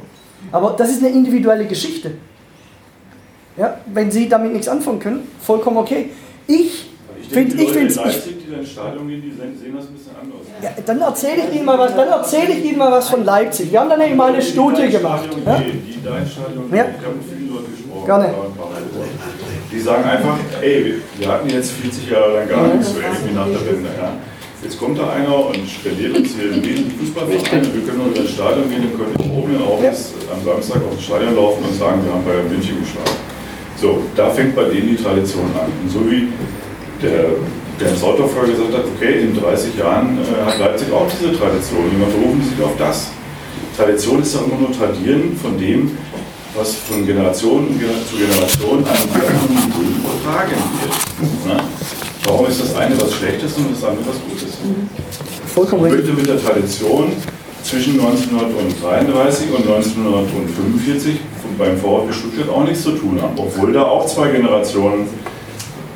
Aber 0.52 0.72
das 0.72 0.90
ist 0.90 1.04
eine 1.04 1.10
individuelle 1.10 1.66
Geschichte. 1.66 2.12
Ja, 3.56 3.78
wenn 3.86 4.10
Sie 4.12 4.28
damit 4.28 4.52
nichts 4.52 4.68
anfangen 4.68 5.00
können, 5.00 5.28
vollkommen 5.40 5.78
okay. 5.78 6.10
Ich 6.48 6.90
Denke, 7.34 7.52
ich 7.52 7.58
die 7.58 7.64
Leute 7.64 7.74
finde, 7.74 7.80
in 7.80 7.90
ich, 7.90 7.96
Leipzig, 7.96 8.36
die 8.46 8.52
da 8.52 8.58
ins 8.58 8.72
Stadion 8.72 9.08
gehen, 9.08 9.22
die 9.22 9.32
sehen 9.32 9.76
das 9.76 9.86
ein 9.88 9.94
bisschen 9.94 10.16
anders. 10.22 10.48
ja, 10.62 10.70
dann 10.86 11.02
erzähle 11.02 11.42
ich 11.50 11.56
Ihnen 11.56 11.66
mal 11.66 11.80
was. 11.80 11.96
Dann 11.96 12.08
erzähle 12.08 12.54
ich 12.54 12.66
Ihnen 12.66 12.78
mal 12.78 12.92
was 12.92 13.10
von 13.10 13.24
Leipzig. 13.26 13.72
Wir 13.72 13.80
haben 13.80 13.90
dann 13.90 14.00
nämlich 14.00 14.18
mal 14.18 14.34
eine 14.34 14.42
Studie 14.42 14.88
gemacht. 14.90 15.30
Ja? 15.46 15.58
Die 15.60 16.04
da 16.04 16.18
ins 16.18 16.32
Stadion 16.34 16.70
Ja. 16.72 16.84
gehen, 16.84 16.96
ich 17.00 17.06
habe 17.06 17.16
mit 17.16 17.26
vielen 17.30 17.50
Leuten 17.54 17.72
gesprochen. 17.72 18.06
Gerne. 18.06 18.34
Die 19.72 19.80
sagen 19.80 20.04
einfach, 20.04 20.38
ey, 20.62 20.86
wir, 20.86 20.96
wir 21.18 21.28
hatten 21.28 21.50
jetzt 21.50 21.72
40 21.72 22.10
Jahre 22.10 22.34
lang 22.38 22.48
gar 22.48 22.68
nichts, 22.68 22.94
so 22.94 23.00
ähnlich 23.00 23.20
wie 23.28 23.34
nach 23.34 23.48
der 23.48 23.66
Wende. 23.66 23.90
Ja. 23.98 24.14
Jetzt 24.64 24.80
kommt 24.80 24.98
da 24.98 25.10
einer 25.12 25.48
und 25.48 25.68
spendiert 25.68 26.16
uns 26.18 26.36
hier 26.36 26.54
einen 26.54 26.64
riesen 26.64 26.92
Fußballverein 26.92 27.68
wir 27.74 27.82
können 27.84 27.98
nur 28.08 28.16
ins 28.16 28.32
Stadion 28.32 28.70
gehen 28.70 28.84
und 28.88 28.98
können 28.98 29.14
nicht 29.18 29.32
oben 29.38 29.58
auch 29.62 29.80
bis 29.82 30.14
am 30.32 30.40
Samstag 30.46 30.82
aufs 30.90 31.04
Stadion 31.04 31.36
laufen 31.36 31.66
und 31.66 31.74
sagen, 31.78 32.00
wir 32.06 32.14
haben 32.14 32.24
Bayern 32.24 32.48
München 32.48 32.80
geschlagen. 32.80 33.18
So, 33.76 34.00
da 34.16 34.30
fängt 34.30 34.56
bei 34.56 34.64
denen 34.66 34.96
die 34.96 34.96
Tradition 34.96 35.52
an. 35.60 35.68
Und 35.84 35.90
so 35.90 36.00
wie 36.10 36.30
der, 37.04 37.26
der 37.80 37.96
Sauter 37.96 38.28
vorher 38.28 38.54
gesagt 38.54 38.74
hat, 38.74 38.86
okay, 38.96 39.22
in 39.22 39.36
30 39.40 39.78
Jahren 39.78 40.18
äh, 40.18 40.46
hat 40.46 40.58
Leipzig 40.60 40.92
auch 40.92 41.08
diese 41.12 41.38
Tradition. 41.38 41.92
Dann 41.92 42.12
berufen 42.12 42.44
sich 42.44 42.64
auf 42.64 42.78
das. 42.78 43.12
Tradition 43.76 44.22
ist 44.22 44.36
doch 44.36 44.46
immer 44.48 44.58
nur 44.60 44.72
Tradieren 44.72 45.36
von 45.36 45.58
dem, 45.58 45.98
was 46.56 46.76
von 46.76 47.06
Generation 47.06 47.68
zu 48.10 48.16
Generation 48.16 48.86
an 48.86 49.02
Gründen 49.12 49.96
übertragen 50.00 50.62
wird. 50.80 51.58
Ne? 51.58 51.64
Warum 52.26 52.46
ist 52.48 52.62
das 52.62 52.76
eine 52.76 52.96
was 53.02 53.14
Schlechtes 53.14 53.58
und 53.58 53.72
das 53.72 53.84
andere 53.84 54.06
was 54.08 54.22
Gutes? 54.30 54.58
Vollkommen 55.54 55.86
Ich 55.88 55.92
möchte 55.94 56.14
mit 56.14 56.28
der 56.28 56.42
Tradition 56.42 57.12
zwischen 57.64 58.00
1933 58.00 59.50
und 59.50 59.68
1945 59.68 61.16
beim 61.58 61.78
VfB 61.78 62.14
Stuttgart 62.14 62.50
auch 62.50 62.64
nichts 62.64 62.84
zu 62.84 62.92
tun 62.92 63.20
haben, 63.22 63.34
obwohl 63.38 63.74
da 63.74 63.84
auch 63.84 64.06
zwei 64.06 64.30
Generationen 64.30 65.08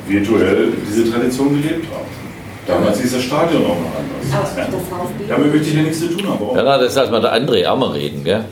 virtuell 0.08 0.72
diese 0.88 1.10
Tradition 1.10 1.60
gelebt 1.60 1.86
haben. 1.92 2.06
Damals 2.66 3.00
hieß 3.00 3.12
das 3.14 3.22
Stadion 3.22 3.62
auch 3.64 3.68
noch 3.68 3.92
anders. 3.96 4.56
Ja? 4.56 4.66
Damit 5.28 5.52
möchte 5.52 5.68
ich 5.68 5.74
ja 5.74 5.82
nichts 5.82 6.00
zu 6.00 6.08
tun 6.08 6.28
haben. 6.28 6.56
Ja, 6.56 6.62
na, 6.62 6.78
das 6.78 6.94
lassen 6.94 7.12
wir 7.12 7.20
der 7.20 7.34
André 7.34 7.66
auch 7.66 7.78
mal 7.78 7.90
reden, 7.90 8.24
gell? 8.24 8.44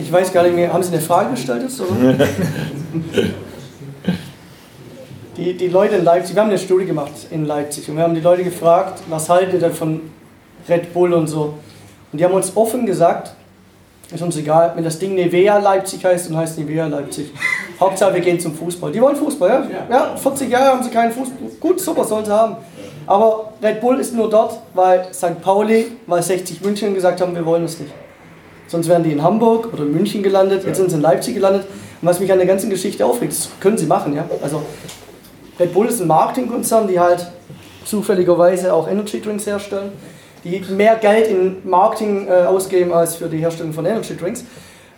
ich 0.00 0.10
weiß 0.10 0.32
gar 0.32 0.44
nicht 0.44 0.54
mehr, 0.54 0.72
haben 0.72 0.82
Sie 0.82 0.92
eine 0.92 1.02
Frage 1.02 1.32
gestellt? 1.32 1.64
Oder? 1.78 2.14
Die, 5.36 5.56
die 5.56 5.68
Leute 5.68 5.96
in 5.96 6.04
Leipzig, 6.04 6.34
wir 6.34 6.42
haben 6.42 6.50
eine 6.50 6.58
Studie 6.58 6.84
gemacht 6.84 7.12
in 7.30 7.46
Leipzig 7.46 7.88
und 7.88 7.96
wir 7.96 8.02
haben 8.02 8.14
die 8.14 8.20
Leute 8.20 8.44
gefragt, 8.44 9.02
was 9.08 9.28
haltet 9.30 9.54
ihr 9.54 9.60
denn 9.60 9.72
von 9.72 10.00
Red 10.68 10.92
Bull 10.92 11.14
und 11.14 11.28
so. 11.28 11.54
Und 12.12 12.18
die 12.20 12.24
haben 12.24 12.34
uns 12.34 12.54
offen 12.56 12.84
gesagt, 12.84 13.32
ist 14.12 14.22
uns 14.22 14.36
egal, 14.36 14.72
wenn 14.74 14.84
das 14.84 14.98
Ding 14.98 15.14
Nevea 15.14 15.56
Leipzig 15.58 16.04
heißt, 16.04 16.28
dann 16.28 16.36
heißt 16.36 16.58
Nevea 16.58 16.88
Leipzig. 16.88 17.30
Hauptsache 17.80 18.14
wir 18.14 18.20
gehen 18.20 18.38
zum 18.38 18.54
Fußball. 18.54 18.92
Die 18.92 19.00
wollen 19.00 19.16
Fußball, 19.16 19.48
ja? 19.48 19.66
Ja, 19.90 20.16
40 20.16 20.50
Jahre 20.50 20.66
haben 20.66 20.82
sie 20.82 20.90
keinen 20.90 21.12
Fußball. 21.12 21.48
Gut, 21.58 21.80
super, 21.80 22.04
sollen 22.04 22.24
sie 22.26 22.32
haben. 22.32 22.56
Aber 23.06 23.54
Red 23.62 23.80
Bull 23.80 23.98
ist 23.98 24.14
nur 24.14 24.28
dort, 24.28 24.60
weil 24.74 25.08
St. 25.12 25.40
Pauli, 25.40 25.86
weil 26.06 26.22
60 26.22 26.60
München 26.60 26.94
gesagt 26.94 27.20
haben, 27.20 27.34
wir 27.34 27.44
wollen 27.44 27.64
es 27.64 27.80
nicht. 27.80 27.92
Sonst 28.66 28.88
wären 28.88 29.02
die 29.02 29.12
in 29.12 29.22
Hamburg 29.22 29.72
oder 29.72 29.82
in 29.82 29.92
München 29.92 30.22
gelandet, 30.22 30.64
jetzt 30.64 30.76
sind 30.76 30.90
sie 30.90 30.96
in 30.96 31.02
Leipzig 31.02 31.34
gelandet. 31.34 31.64
Und 32.00 32.08
was 32.08 32.20
mich 32.20 32.30
an 32.30 32.38
der 32.38 32.46
ganzen 32.46 32.70
Geschichte 32.70 33.04
aufregt, 33.04 33.32
das 33.32 33.48
können 33.58 33.78
sie 33.78 33.86
machen, 33.86 34.14
ja. 34.14 34.24
Also 34.42 34.62
Red 35.58 35.72
Bull 35.72 35.86
ist 35.86 36.00
ein 36.00 36.06
Marketingkonzern, 36.06 36.86
die 36.86 37.00
halt 37.00 37.26
zufälligerweise 37.84 38.72
auch 38.72 38.88
Energy 38.88 39.20
Drinks 39.20 39.46
herstellen. 39.46 39.92
die 40.44 40.62
mehr 40.70 40.96
Geld 40.96 41.28
in 41.28 41.56
Marketing 41.68 42.28
äh, 42.28 42.44
ausgeben 42.44 42.92
als 42.92 43.16
für 43.16 43.28
die 43.28 43.38
Herstellung 43.38 43.72
von 43.72 43.84
Energy 43.84 44.16
Drinks. 44.16 44.44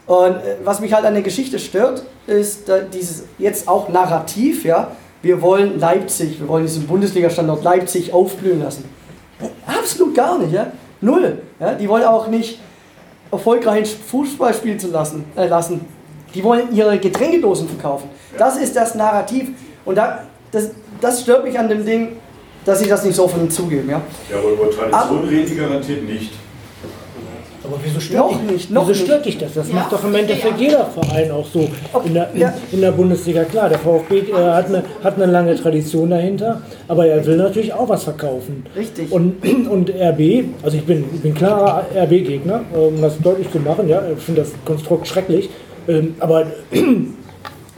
Und 0.07 0.37
äh, 0.37 0.57
was 0.65 0.81
mich 0.81 0.93
halt 0.93 1.05
an 1.05 1.15
der 1.15 1.23
Geschichte 1.23 1.59
stört, 1.59 2.03
ist 2.27 2.69
äh, 2.69 2.85
dieses 2.93 3.25
jetzt 3.39 3.69
auch 3.69 3.89
Narrativ, 3.89 4.65
ja, 4.65 4.93
wir 5.23 5.41
wollen 5.41 5.79
Leipzig, 5.79 6.41
wir 6.41 6.49
wollen 6.49 6.67
diesen 6.67 6.87
Bundesliga-Standort 6.87 7.63
Leipzig 7.63 8.13
aufblühen 8.13 8.61
lassen. 8.61 8.85
Absolut 9.67 10.15
gar 10.15 10.39
nicht, 10.39 10.53
ja. 10.53 10.73
Null. 11.01 11.39
Ja? 11.61 11.75
Die 11.75 11.89
wollen 11.89 12.05
auch 12.05 12.27
nicht 12.29 12.59
erfolgreich 13.31 13.97
Fußball 14.09 14.53
spielen 14.55 14.79
zu 14.79 14.89
lassen, 14.89 15.25
äh, 15.37 15.47
lassen. 15.47 15.85
Die 16.35 16.43
wollen 16.43 16.75
ihre 16.75 16.99
Getränkedosen 16.99 17.69
verkaufen. 17.69 18.09
Das 18.39 18.57
ist 18.57 18.75
das 18.75 18.95
Narrativ. 18.95 19.51
Und 19.85 19.97
da, 19.97 20.25
das, 20.51 20.71
das 21.01 21.23
stört 21.23 21.45
mich 21.45 21.59
an 21.59 21.69
dem 21.69 21.85
Ding, 21.85 22.17
dass 22.65 22.81
sie 22.81 22.89
das 22.89 23.05
nicht 23.05 23.17
so 23.17 23.25
offen 23.25 23.51
zugeben. 23.51 23.91
Ja, 23.91 24.01
ja 24.31 24.39
aber 24.39 24.51
über 24.51 24.71
Tradition 24.71 25.25
reden 25.29 25.47
die 25.47 25.57
garantiert 25.57 26.05
nicht. 26.05 26.33
Aber 27.65 27.77
wieso 27.83 28.01
stört, 28.01 28.19
noch 28.19 28.41
dich, 28.41 28.51
nicht, 28.51 28.71
noch 28.71 28.89
wieso 28.89 29.05
stört 29.05 29.27
dich 29.27 29.39
das? 29.39 29.55
Das 29.55 29.69
ja, 29.69 29.75
macht 29.75 29.93
doch 29.93 30.05
im 30.05 30.15
Endeffekt 30.15 30.61
ja. 30.61 30.67
jeder 30.67 30.87
Verein 30.87 31.31
auch 31.31 31.47
so 31.47 31.69
in 32.05 32.15
der, 32.15 32.31
in, 32.33 32.45
in 32.73 32.81
der 32.81 32.93
Bundesliga. 32.93 33.45
Klar, 33.45 33.69
der 33.69 33.79
VfB 33.79 34.19
äh, 34.19 34.33
hat, 34.35 34.67
eine, 34.67 34.83
hat 35.03 35.17
eine 35.17 35.27
lange 35.27 35.55
Tradition 35.55 36.11
dahinter, 36.11 36.61
aber 36.89 37.07
er 37.07 37.25
will 37.25 37.37
natürlich 37.37 37.73
auch 37.73 37.89
was 37.89 38.05
verkaufen. 38.05 38.65
Richtig. 38.77 39.13
Und, 39.13 39.45
und 39.69 39.91
RB, 39.91 40.45
also 40.63 40.77
ich 40.77 40.85
bin, 40.85 41.05
bin 41.05 41.35
klarer 41.35 41.85
RB-Gegner, 41.95 42.63
um 42.73 43.01
das 43.01 43.19
deutlich 43.21 43.51
zu 43.51 43.61
machen, 43.61 43.89
ja, 43.89 44.03
ich 44.17 44.23
finde 44.23 44.43
das 44.43 44.51
Konstrukt 44.65 45.07
schrecklich, 45.07 45.49
ähm, 45.89 46.15
aber 46.19 46.47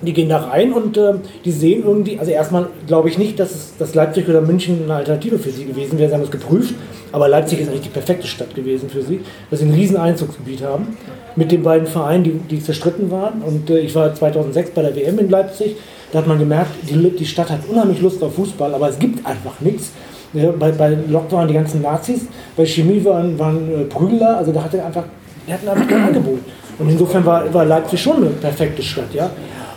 die 0.02 0.12
gehen 0.12 0.28
da 0.28 0.38
rein 0.38 0.72
und 0.72 0.96
äh, 0.96 1.14
die 1.44 1.50
sehen 1.50 1.82
irgendwie, 1.84 2.18
also 2.18 2.30
erstmal 2.30 2.68
glaube 2.86 3.08
ich 3.08 3.18
nicht, 3.18 3.38
dass, 3.38 3.52
es, 3.52 3.76
dass 3.78 3.94
Leipzig 3.94 4.28
oder 4.28 4.40
München 4.40 4.82
eine 4.84 4.94
Alternative 4.94 5.38
für 5.38 5.50
sie 5.50 5.64
gewesen 5.64 5.98
wäre. 5.98 6.08
Sie 6.08 6.14
haben 6.14 6.22
es 6.22 6.30
geprüft, 6.30 6.74
aber 7.12 7.28
Leipzig 7.28 7.60
ist 7.60 7.68
eigentlich 7.68 7.82
die 7.82 7.88
perfekte 7.90 8.26
Stadt 8.26 8.54
gewesen 8.54 8.90
für 8.90 9.02
sie, 9.02 9.20
dass 9.50 9.60
sie 9.60 9.66
ein 9.66 9.72
riesen 9.72 9.96
Einzugsgebiet 9.96 10.62
haben 10.62 10.96
mit 11.36 11.52
den 11.52 11.62
beiden 11.62 11.86
Vereinen, 11.86 12.24
die, 12.24 12.32
die 12.32 12.62
zerstritten 12.62 13.10
waren. 13.10 13.42
Und 13.42 13.70
äh, 13.70 13.78
ich 13.78 13.94
war 13.94 14.14
2006 14.14 14.70
bei 14.70 14.82
der 14.82 14.96
WM 14.96 15.18
in 15.18 15.30
Leipzig, 15.30 15.76
da 16.12 16.18
hat 16.18 16.26
man 16.26 16.38
gemerkt, 16.38 16.70
die, 16.88 17.10
die 17.10 17.26
Stadt 17.26 17.50
hat 17.50 17.60
unheimlich 17.68 18.00
Lust 18.00 18.22
auf 18.22 18.34
Fußball, 18.34 18.74
aber 18.74 18.88
es 18.88 18.98
gibt 18.98 19.24
einfach 19.26 19.60
nichts. 19.60 19.90
Ja, 20.32 20.50
bei, 20.50 20.72
bei 20.72 20.96
Lok 21.08 21.30
waren 21.30 21.46
die 21.46 21.54
ganzen 21.54 21.82
Nazis, 21.82 22.26
bei 22.56 22.66
Chemie 22.66 23.04
waren, 23.04 23.38
waren 23.38 23.70
äh, 23.70 23.84
Prügler, 23.84 24.38
also 24.38 24.50
da 24.50 24.64
hatte 24.64 24.84
einfach, 24.84 25.04
die 25.46 25.52
hatten 25.52 25.68
einfach 25.68 25.86
kein 25.86 26.02
Angebot. 26.02 26.40
Und 26.78 26.90
insofern 26.90 27.24
war, 27.24 27.54
war 27.54 27.64
Leipzig 27.64 28.02
schon 28.02 28.16
eine 28.16 28.30
perfekte 28.30 28.82
Stadt, 28.82 29.14
ja. 29.14 29.30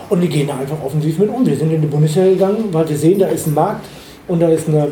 Und 0.10 0.22
die 0.22 0.30
gehen 0.30 0.48
da 0.48 0.58
einfach 0.58 0.78
offensiv 0.84 1.20
mit 1.20 1.30
um. 1.30 1.46
Wir 1.46 1.56
sind 1.56 1.72
in 1.72 1.82
die 1.82 1.88
Bundeswehr 1.88 2.30
gegangen, 2.30 2.70
weil 2.72 2.88
wir 2.88 2.98
sehen, 2.98 3.20
da 3.20 3.28
ist 3.28 3.48
ein 3.48 3.54
Markt 3.54 3.86
und 4.28 4.42
da 4.42 4.50
ist 4.50 4.68
eine, 4.68 4.90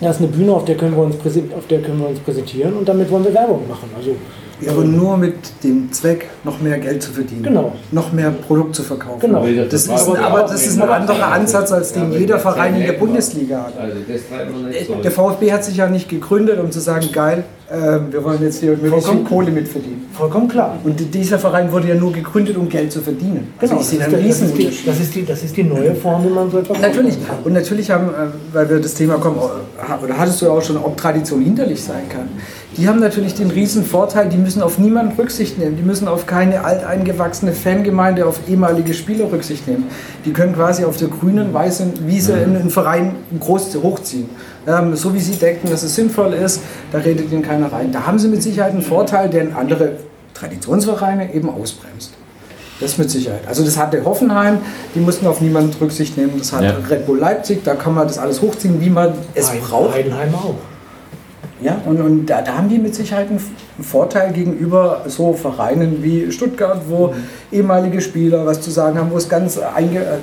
da 0.00 0.10
ist 0.10 0.18
eine 0.18 0.28
Bühne, 0.28 0.52
auf 0.52 0.64
der, 0.64 0.76
können 0.76 0.96
wir 0.96 1.02
uns 1.02 1.16
auf 1.16 1.66
der 1.68 1.80
können 1.80 2.00
wir 2.00 2.08
uns 2.08 2.20
präsentieren 2.20 2.74
und 2.74 2.88
damit 2.88 3.10
wollen 3.10 3.24
wir 3.24 3.34
Werbung 3.34 3.66
machen. 3.68 3.88
Also 3.96 4.14
ja, 4.60 4.72
aber 4.72 4.84
nur 4.84 5.16
mit 5.16 5.34
dem 5.64 5.92
Zweck, 5.92 6.28
noch 6.44 6.60
mehr 6.60 6.78
Geld 6.78 7.02
zu 7.02 7.12
verdienen. 7.12 7.42
Genau. 7.42 7.72
Noch 7.92 8.12
mehr 8.12 8.30
Produkt 8.30 8.74
zu 8.74 8.82
verkaufen. 8.82 9.20
Genau. 9.20 9.46
Das 9.70 9.86
ist, 9.86 9.90
aber 9.90 10.42
das 10.42 10.66
ist 10.66 10.80
ein 10.80 10.88
anderer 10.88 11.32
Ansatz, 11.32 11.72
als 11.72 11.92
den 11.92 12.12
jeder 12.12 12.38
Verein 12.38 12.76
in 12.76 12.82
der 12.82 12.92
Bundesliga 12.94 13.66
hat. 13.66 13.74
Also 13.78 14.94
der 15.02 15.10
VfB 15.10 15.52
hat 15.52 15.64
sich 15.64 15.76
ja 15.76 15.88
nicht 15.88 16.08
gegründet, 16.08 16.58
um 16.60 16.70
zu 16.70 16.80
sagen, 16.80 17.08
geil, 17.12 17.44
äh, 17.70 18.00
wir 18.10 18.24
wollen 18.24 18.42
jetzt 18.42 18.60
hier 18.60 18.76
Vollkommen, 18.76 19.24
Kohle 19.24 19.50
mitverdienen. 19.50 20.06
Vollkommen 20.12 20.48
klar. 20.48 20.76
Und 20.82 21.14
dieser 21.14 21.38
Verein 21.38 21.70
wurde 21.70 21.88
ja 21.88 21.94
nur 21.94 22.12
gegründet, 22.12 22.56
um 22.56 22.68
Geld 22.68 22.90
zu 22.90 23.00
verdienen. 23.00 23.52
Genau, 23.60 23.76
also 23.76 23.76
das, 23.76 23.92
ist 23.92 24.12
der, 24.12 24.20
das, 24.20 24.40
ist 24.40 24.58
die, 24.58 24.64
das, 24.84 25.00
ist 25.00 25.14
die, 25.14 25.24
das 25.24 25.42
ist 25.44 25.56
die 25.56 25.62
neue 25.62 25.94
Form, 25.94 26.24
wie 26.24 26.30
man 26.30 26.50
so 26.50 26.58
etwas 26.58 26.80
Natürlich. 26.80 27.16
Und 27.44 27.52
natürlich 27.52 27.90
haben, 27.90 28.08
äh, 28.08 28.26
weil 28.52 28.68
wir 28.68 28.80
das 28.80 28.94
Thema 28.94 29.18
kommen, 29.18 29.38
oder 29.38 30.18
hattest 30.18 30.42
du 30.42 30.46
ja 30.46 30.52
auch 30.52 30.62
schon, 30.62 30.76
ob 30.78 30.96
Tradition 30.96 31.42
hinderlich 31.42 31.82
sein 31.82 32.08
kann 32.08 32.28
die 32.76 32.88
haben 32.88 33.00
natürlich 33.00 33.34
den 33.34 33.50
riesen 33.50 33.84
Vorteil, 33.84 34.28
die 34.28 34.36
müssen 34.36 34.62
auf 34.62 34.78
niemanden 34.78 35.16
Rücksicht 35.16 35.58
nehmen. 35.58 35.76
Die 35.76 35.82
müssen 35.82 36.06
auf 36.06 36.26
keine 36.26 36.64
alteingewachsene 36.64 37.52
Fangemeinde, 37.52 38.26
auf 38.26 38.48
ehemalige 38.48 38.94
Spieler 38.94 39.30
Rücksicht 39.30 39.66
nehmen. 39.66 39.88
Die 40.24 40.32
können 40.32 40.54
quasi 40.54 40.84
auf 40.84 40.96
der 40.96 41.08
grünen, 41.08 41.52
weißen 41.52 42.06
Wiese 42.06 42.34
in 42.34 42.56
einen 42.56 42.70
Verein 42.70 43.16
groß 43.38 43.74
hochziehen. 43.82 44.30
Ähm, 44.68 44.94
so 44.94 45.12
wie 45.14 45.20
sie 45.20 45.32
denken, 45.32 45.68
dass 45.68 45.82
es 45.82 45.96
sinnvoll 45.96 46.32
ist, 46.32 46.60
da 46.92 46.98
redet 46.98 47.32
ihnen 47.32 47.42
keiner 47.42 47.72
rein. 47.72 47.90
Da 47.90 48.06
haben 48.06 48.18
sie 48.18 48.28
mit 48.28 48.42
Sicherheit 48.42 48.72
einen 48.72 48.82
Vorteil, 48.82 49.28
den 49.28 49.54
andere 49.54 49.96
Traditionsvereine 50.34 51.34
eben 51.34 51.50
ausbremst. 51.50 52.12
Das 52.78 52.96
mit 52.96 53.10
Sicherheit. 53.10 53.42
Also 53.46 53.64
das 53.64 53.76
hatte 53.76 54.02
Hoffenheim, 54.04 54.58
die 54.94 55.00
mussten 55.00 55.26
auf 55.26 55.40
niemanden 55.40 55.76
Rücksicht 55.78 56.16
nehmen. 56.16 56.34
Das 56.38 56.52
hat 56.52 56.62
ja. 56.62 56.76
Red 56.88 57.04
Bull 57.04 57.18
Leipzig, 57.18 57.62
da 57.64 57.74
kann 57.74 57.94
man 57.94 58.06
das 58.06 58.16
alles 58.16 58.40
hochziehen, 58.40 58.80
wie 58.80 58.88
man 58.88 59.12
es 59.34 59.50
braucht. 59.50 59.94
Heidenheim 59.94 60.34
auch. 60.34 60.54
Ja, 61.62 61.80
und, 61.84 62.00
und 62.00 62.26
da, 62.26 62.40
da, 62.40 62.56
haben 62.56 62.68
die 62.70 62.78
mit 62.78 62.94
Sicherheit 62.94 63.28
einen 63.28 63.40
Vorteil 63.82 64.32
gegenüber 64.32 65.02
so 65.06 65.34
Vereinen 65.34 66.02
wie 66.02 66.32
Stuttgart, 66.32 66.82
wo 66.88 67.08
mhm. 67.08 67.12
ehemalige 67.52 68.00
Spieler 68.00 68.46
was 68.46 68.62
zu 68.62 68.70
sagen 68.70 68.98
haben, 68.98 69.10
wo 69.10 69.18
es 69.18 69.28
ganz 69.28 69.58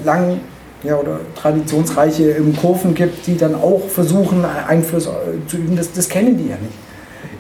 lang 0.04 0.40
ja, 0.84 0.96
oder 0.96 1.20
traditionsreiche 1.36 2.36
Kurven 2.60 2.96
gibt, 2.96 3.28
die 3.28 3.38
dann 3.38 3.56
auch 3.56 3.82
versuchen, 3.88 4.46
Einfluss 4.46 5.06
äh, 5.06 5.10
zu 5.48 5.58
üben. 5.58 5.76
Das, 5.76 5.92
das 5.92 6.10
kennen 6.10 6.38
die 6.38 6.50
ja 6.50 6.56
nicht. 6.56 6.74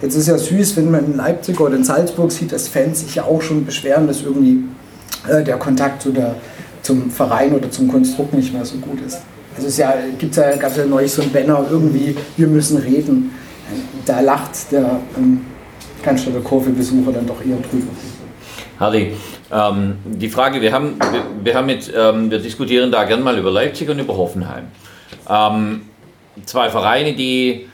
Jetzt 0.02 0.16
ist 0.16 0.28
ja 0.28 0.38
süß, 0.38 0.78
wenn 0.78 0.92
man 0.92 1.06
in 1.06 1.18
Leipzig 1.18 1.60
oder 1.60 1.76
in 1.76 1.84
Salzburg 1.84 2.32
sieht, 2.32 2.52
dass 2.52 2.68
Fans 2.68 3.00
sich 3.02 3.16
ja 3.16 3.24
auch 3.24 3.42
schon 3.42 3.66
beschweren, 3.66 4.08
dass 4.08 4.22
irgendwie 4.22 4.64
äh, 5.28 5.44
der 5.44 5.58
Kontakt 5.58 6.04
zu 6.04 6.12
der, 6.12 6.36
zum 6.84 7.10
Verein 7.10 7.54
oder 7.54 7.72
zum 7.72 7.88
Konstrukt 7.88 8.34
nicht 8.34 8.54
mehr 8.54 8.66
so 8.66 8.78
gut 8.78 9.02
ist. 9.06 9.20
Also 9.56 9.70
es 9.70 9.78
ja, 9.78 9.96
gibt's 10.20 10.38
ja, 10.38 10.56
gab 10.56 10.78
ja 10.78 10.86
neulich 10.86 11.12
so 11.12 11.24
ein 11.24 11.32
Banner, 11.32 11.66
irgendwie, 11.70 12.16
wir 12.38 12.48
müssen 12.48 12.78
reden 12.78 13.32
da 14.06 14.20
lacht 14.22 14.72
der 14.72 15.00
ähm, 15.18 15.46
Cannstatter 16.02 16.40
Kurve-Besucher 16.40 17.12
dann 17.12 17.28
doch 17.28 17.42
eher 17.42 17.58
drüber. 17.58 17.92
Harry, 18.80 19.14
ähm, 19.52 19.98
die 20.06 20.30
Frage, 20.30 20.62
wir 20.62 20.72
haben, 20.72 21.00
wir, 21.12 21.24
wir 21.44 21.56
haben 21.56 21.70
jetzt, 21.70 21.92
ähm, 21.96 22.30
wir 22.30 22.40
diskutieren 22.40 22.92
da 22.92 23.06
gern 23.06 23.24
mal 23.24 23.38
über 23.38 23.52
Leipzig 23.52 23.90
und 23.90 24.00
über 24.00 24.16
Hoffenheim. 24.16 24.66
Ähm, 25.30 25.82
zwei 26.46 26.70
Vereine, 26.70 27.14
die 27.14 27.68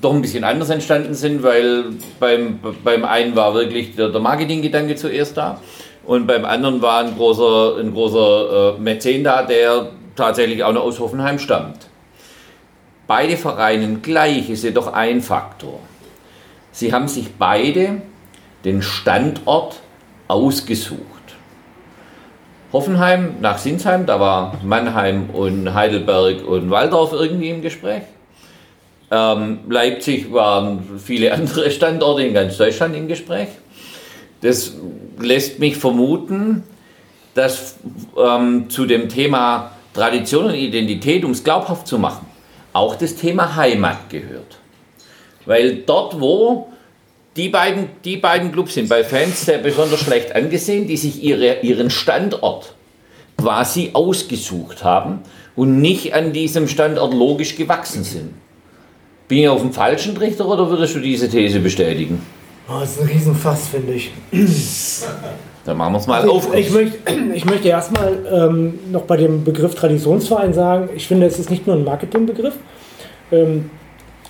doch 0.00 0.12
ein 0.12 0.22
bisschen 0.22 0.44
anders 0.44 0.70
entstanden 0.70 1.14
sind, 1.14 1.42
weil 1.42 1.86
beim, 2.20 2.60
beim 2.84 3.04
einen 3.04 3.34
war 3.36 3.54
wirklich 3.54 3.96
der, 3.96 4.10
der 4.10 4.20
Marketinggedanke 4.20 4.96
zuerst 4.96 5.36
da 5.36 5.60
und 6.04 6.26
beim 6.26 6.44
anderen 6.44 6.82
war 6.82 7.00
ein 7.00 7.16
großer, 7.16 7.78
ein 7.80 7.92
großer 7.92 8.76
äh, 8.76 8.80
Mäzen 8.80 9.24
da, 9.24 9.42
der 9.42 9.88
tatsächlich 10.14 10.62
auch 10.62 10.72
noch 10.72 10.82
aus 10.82 11.00
Hoffenheim 11.00 11.38
stammt. 11.38 11.87
Beide 13.08 13.38
Vereinen 13.38 14.02
gleich 14.02 14.50
ist 14.50 14.64
jedoch 14.64 14.92
ein 14.92 15.22
Faktor. 15.22 15.80
Sie 16.72 16.92
haben 16.92 17.08
sich 17.08 17.30
beide 17.38 18.02
den 18.66 18.82
Standort 18.82 19.80
ausgesucht. 20.28 21.00
Hoffenheim 22.70 23.36
nach 23.40 23.56
Sinsheim, 23.56 24.04
da 24.04 24.20
war 24.20 24.58
Mannheim 24.62 25.30
und 25.30 25.72
Heidelberg 25.72 26.46
und 26.46 26.70
Waldorf 26.70 27.14
irgendwie 27.14 27.48
im 27.48 27.62
Gespräch. 27.62 28.02
Ähm, 29.10 29.60
Leipzig 29.70 30.30
waren 30.30 31.00
viele 31.02 31.32
andere 31.34 31.70
Standorte 31.70 32.24
in 32.24 32.34
ganz 32.34 32.58
Deutschland 32.58 32.94
im 32.94 33.08
Gespräch. 33.08 33.48
Das 34.42 34.74
lässt 35.18 35.58
mich 35.60 35.78
vermuten, 35.78 36.62
dass 37.32 37.76
ähm, 38.22 38.68
zu 38.68 38.84
dem 38.84 39.08
Thema 39.08 39.72
Tradition 39.94 40.44
und 40.44 40.54
Identität, 40.54 41.24
um 41.24 41.30
es 41.30 41.42
glaubhaft 41.42 41.86
zu 41.86 41.98
machen, 41.98 42.26
auch 42.72 42.96
das 42.96 43.16
Thema 43.16 43.56
Heimat 43.56 44.10
gehört. 44.10 44.58
Weil 45.46 45.76
dort, 45.76 46.20
wo 46.20 46.68
die 47.36 47.48
beiden, 47.48 47.88
die 48.04 48.16
beiden 48.16 48.52
Clubs 48.52 48.74
sind 48.74 48.88
bei 48.88 49.04
Fans 49.04 49.46
sehr 49.46 49.58
besonders 49.58 50.00
schlecht 50.00 50.34
angesehen, 50.34 50.86
die 50.86 50.96
sich 50.96 51.22
ihre, 51.22 51.60
ihren 51.60 51.90
Standort 51.90 52.74
quasi 53.36 53.90
ausgesucht 53.92 54.84
haben 54.84 55.20
und 55.54 55.80
nicht 55.80 56.14
an 56.14 56.32
diesem 56.32 56.68
Standort 56.68 57.14
logisch 57.14 57.56
gewachsen 57.56 58.04
sind. 58.04 58.34
Bin 59.28 59.38
ich 59.38 59.48
auf 59.48 59.60
dem 59.60 59.72
falschen 59.72 60.14
Trichter 60.14 60.46
oder 60.46 60.68
würdest 60.68 60.96
du 60.96 61.00
diese 61.00 61.28
These 61.28 61.60
bestätigen? 61.60 62.20
Oh, 62.68 62.80
das 62.80 62.92
ist 62.92 63.00
ein 63.02 63.08
Riesenfass, 63.08 63.68
finde 63.68 63.94
ich. 63.94 64.10
Dann 65.68 65.76
machen 65.76 65.92
wir 65.92 65.98
es 65.98 66.06
mal 66.06 66.22
also 66.22 66.32
auf. 66.32 66.54
Ich, 66.54 66.70
möchte, 66.70 66.96
ich 67.34 67.44
möchte 67.44 67.68
erstmal 67.68 68.16
ähm, 68.32 68.78
noch 68.90 69.02
bei 69.02 69.18
dem 69.18 69.44
Begriff 69.44 69.74
Traditionsverein 69.74 70.54
sagen, 70.54 70.88
ich 70.96 71.06
finde, 71.06 71.26
es 71.26 71.38
ist 71.38 71.50
nicht 71.50 71.66
nur 71.66 71.76
ein 71.76 71.84
Marketingbegriff, 71.84 72.54
ähm, 73.30 73.68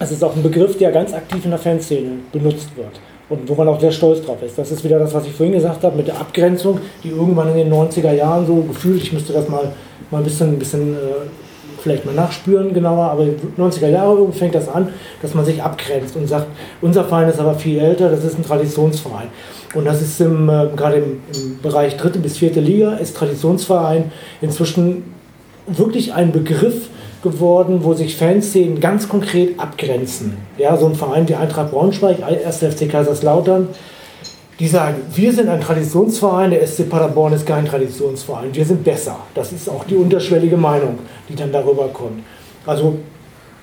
es 0.01 0.11
ist 0.11 0.25
auch 0.25 0.35
ein 0.35 0.43
Begriff, 0.43 0.77
der 0.79 0.91
ganz 0.91 1.15
aktiv 1.15 1.45
in 1.45 1.51
der 1.51 1.61
Fanszene 1.61 2.11
benutzt 2.33 2.77
wird 2.77 3.01
und 3.29 3.49
wo 3.49 3.55
man 3.55 3.69
auch 3.69 3.79
sehr 3.79 3.93
stolz 3.93 4.21
drauf 4.21 4.43
ist. 4.43 4.59
Das 4.59 4.73
ist 4.73 4.83
wieder 4.83 4.99
das, 4.99 5.15
was 5.15 5.27
ich 5.27 5.33
vorhin 5.33 5.55
gesagt 5.55 5.85
habe 5.85 5.97
mit 5.97 6.09
der 6.09 6.19
Abgrenzung, 6.19 6.81
die 7.05 7.11
irgendwann 7.11 7.51
in 7.51 7.57
den 7.57 7.73
90er 7.73 8.13
Jahren 8.13 8.45
so 8.45 8.57
gefühlt, 8.63 9.01
ich 9.01 9.13
müsste 9.13 9.33
das 9.33 9.49
mal, 9.49 9.71
mal 10.11 10.19
ein 10.19 10.25
bisschen, 10.25 10.55
ein 10.55 10.59
bisschen 10.59 10.95
äh, 10.95 10.99
vielleicht 11.81 12.05
mal 12.05 12.17
nachspüren 12.17 12.75
genauer, 12.75 13.13
aber 13.13 13.27
90er 13.57 13.89
Jahre 13.89 14.33
fängt 14.33 14.57
das 14.57 14.69
an, 14.69 14.89
dass 15.23 15.35
man 15.35 15.45
sich 15.45 15.63
abgrenzt 15.63 16.17
und 16.17 16.27
sagt, 16.27 16.49
unser 16.83 17.05
Verein 17.05 17.29
ist 17.29 17.39
aber 17.39 17.55
viel 17.55 17.79
älter, 17.79 18.11
das 18.11 18.25
ist 18.25 18.37
ein 18.37 18.45
Traditionsverein. 18.45 19.29
Und 19.75 19.85
das 19.85 20.01
ist 20.01 20.21
im, 20.21 20.49
äh, 20.49 20.69
gerade 20.75 20.97
im, 20.97 21.21
im 21.35 21.61
Bereich 21.63 21.97
dritte 21.97 22.19
bis 22.19 22.39
vierte 22.39 22.61
Liga, 22.61 22.95
ist 22.95 23.17
Traditionsverein 23.17 24.11
inzwischen 24.41 25.05
wirklich 25.67 26.15
ein 26.15 26.33
Begriff, 26.33 26.89
geworden, 27.23 27.81
wo 27.83 27.95
sich 27.95 28.17
Fanszenen 28.17 28.81
ganz 28.81 29.09
konkret 29.09 29.59
abgrenzen. 29.59 30.37
Ja, 30.57 30.77
so 30.77 30.87
ein 30.87 30.95
Verein 30.95 31.29
wie 31.29 31.35
Eintracht 31.35 31.71
Braunschweig, 31.73 32.19
1. 32.23 32.59
FC 32.59 32.89
Kaiserslautern, 32.89 33.69
die 34.59 34.69
sagen, 34.69 34.97
wir 35.15 35.33
sind 35.33 35.49
ein 35.49 35.61
Traditionsverein, 35.61 36.51
der 36.51 36.67
SC 36.67 36.89
Paderborn 36.89 37.33
ist 37.33 37.47
kein 37.47 37.65
Traditionsverein, 37.65 38.55
wir 38.55 38.65
sind 38.65 38.85
besser. 38.85 39.17
Das 39.35 39.53
ist 39.53 39.69
auch 39.69 39.85
die 39.85 39.97
unterschwellige 39.97 40.57
Meinung, 40.57 40.99
die 41.29 41.35
dann 41.35 41.53
darüber 41.53 41.89
kommt. 41.89 42.23
Also 42.67 42.99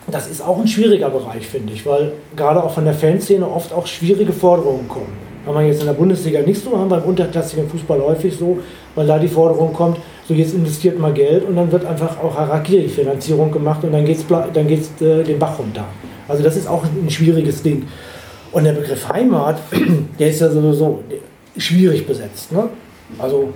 das 0.07 0.27
ist 0.27 0.41
auch 0.41 0.60
ein 0.60 0.68
schwieriger 0.68 1.10
Bereich, 1.10 1.48
finde 1.48 1.73
ich, 1.73 1.86
weil 1.86 2.14
gerade 2.36 2.64
auch 2.64 2.73
von 2.73 2.86
der 2.86 2.94
Fanszene 2.94 3.49
oft 3.49 3.73
auch 3.73 3.88
schwierige 3.88 4.34
Forderungen 4.34 4.88
kommen. 4.88 5.24
Haben 5.45 5.55
wir 5.55 5.67
jetzt 5.67 5.81
in 5.81 5.88
der 5.88 5.93
Bundesliga 5.93 6.41
nicht 6.41 6.63
so, 6.63 6.77
haben 6.77 6.89
wir 6.89 6.97
im 6.97 7.03
unterklassigen 7.03 7.69
Fußball 7.69 8.01
häufig 8.01 8.35
so, 8.35 8.59
weil 8.95 9.05
da 9.05 9.19
die 9.19 9.27
Forderung 9.27 9.73
kommt, 9.73 9.97
so 10.27 10.34
jetzt 10.34 10.53
investiert 10.53 10.97
mal 10.97 11.13
Geld 11.13 11.43
und 11.43 11.55
dann 11.55 11.72
wird 11.72 11.85
einfach 11.85 12.19
auch 12.19 12.35
Harakiri-Finanzierung 12.35 13.51
gemacht 13.51 13.84
und 13.84 13.91
dann 13.91 14.05
geht 14.05 14.17
es 14.17 14.26
dann 14.27 14.67
geht's, 14.67 14.89
äh, 15.01 15.23
den 15.23 15.38
Bach 15.38 15.59
runter. 15.59 15.85
Also 16.27 16.43
das 16.43 16.55
ist 16.57 16.67
auch 16.67 16.84
ein 16.84 17.09
schwieriges 17.09 17.61
Ding. 17.61 17.88
Und 18.51 18.63
der 18.63 18.73
Begriff 18.73 19.07
Heimat, 19.09 19.59
der 20.19 20.30
ist 20.30 20.41
ja 20.41 20.49
sowieso 20.49 21.03
schwierig 21.57 22.07
besetzt. 22.07 22.51
Ne? 22.51 22.69
Also 23.19 23.53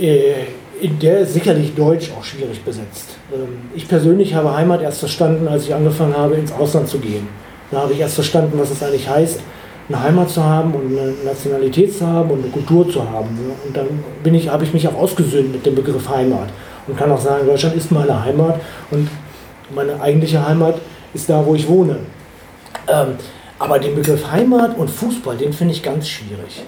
äh, 0.00 0.34
der 0.88 1.20
ist 1.20 1.34
sicherlich 1.34 1.74
deutsch 1.74 2.10
auch 2.18 2.24
schwierig 2.24 2.62
besetzt. 2.62 3.16
Ähm, 3.32 3.70
ich 3.74 3.88
persönlich 3.88 4.34
habe 4.34 4.54
Heimat 4.54 4.82
erst 4.82 5.00
verstanden, 5.00 5.48
als 5.48 5.64
ich 5.64 5.74
angefangen 5.74 6.16
habe, 6.16 6.34
ins 6.34 6.52
Ausland 6.52 6.88
zu 6.88 6.98
gehen. 6.98 7.28
Da 7.70 7.82
habe 7.82 7.92
ich 7.92 8.00
erst 8.00 8.14
verstanden, 8.14 8.58
was 8.58 8.70
es 8.70 8.82
eigentlich 8.82 9.08
heißt, 9.08 9.40
eine 9.88 10.02
Heimat 10.02 10.30
zu 10.30 10.42
haben 10.42 10.74
und 10.74 10.86
eine 10.86 11.12
Nationalität 11.24 11.96
zu 11.96 12.06
haben 12.06 12.30
und 12.30 12.42
eine 12.42 12.52
Kultur 12.52 12.88
zu 12.88 13.02
haben. 13.08 13.38
Und 13.66 13.76
dann 13.76 13.86
bin 14.22 14.34
ich, 14.34 14.48
habe 14.48 14.64
ich 14.64 14.72
mich 14.72 14.86
auch 14.88 14.94
ausgesöhnt 14.94 15.52
mit 15.52 15.66
dem 15.66 15.74
Begriff 15.74 16.08
Heimat 16.08 16.48
und 16.86 16.96
kann 16.96 17.10
auch 17.10 17.20
sagen, 17.20 17.46
Deutschland 17.46 17.76
ist 17.76 17.90
meine 17.90 18.24
Heimat 18.24 18.60
und 18.90 19.08
meine 19.74 20.00
eigentliche 20.00 20.46
Heimat 20.46 20.76
ist 21.14 21.28
da, 21.28 21.44
wo 21.44 21.54
ich 21.54 21.68
wohne. 21.68 21.98
Ähm, 22.88 23.14
aber 23.58 23.78
den 23.78 23.94
Begriff 23.94 24.30
Heimat 24.30 24.76
und 24.76 24.90
Fußball, 24.90 25.36
den 25.36 25.52
finde 25.52 25.74
ich 25.74 25.82
ganz 25.82 26.08
schwierig. 26.08 26.62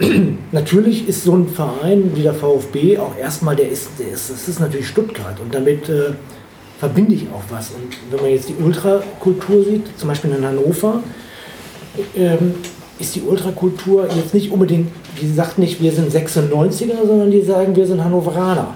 Ähm, 0.00 0.38
natürlich 0.52 1.08
ist 1.08 1.24
so 1.24 1.34
ein 1.34 1.48
Verein 1.48 2.12
wie 2.14 2.22
der 2.22 2.34
VfB 2.34 2.98
auch 2.98 3.16
erstmal, 3.16 3.56
der 3.56 3.70
ist, 3.70 3.90
der 3.98 4.08
ist, 4.08 4.30
das 4.30 4.48
ist 4.48 4.60
natürlich 4.60 4.88
Stuttgart 4.88 5.38
und 5.40 5.54
damit 5.54 5.88
äh, 5.88 6.12
verbinde 6.78 7.14
ich 7.14 7.26
auch 7.32 7.42
was. 7.50 7.70
Und 7.70 7.96
wenn 8.10 8.20
man 8.20 8.30
jetzt 8.30 8.48
die 8.48 8.54
Ultrakultur 8.62 9.64
sieht, 9.64 9.98
zum 9.98 10.08
Beispiel 10.08 10.32
in 10.32 10.46
Hannover, 10.46 11.02
ähm, 12.16 12.54
ist 12.98 13.14
die 13.14 13.22
Ultrakultur 13.22 14.08
jetzt 14.14 14.34
nicht 14.34 14.50
unbedingt, 14.50 14.90
die 15.20 15.32
sagt 15.32 15.58
nicht, 15.58 15.82
wir 15.82 15.92
sind 15.92 16.12
96er, 16.12 17.06
sondern 17.06 17.30
die 17.30 17.42
sagen, 17.42 17.74
wir 17.74 17.86
sind 17.86 18.02
Hannoveraner. 18.02 18.74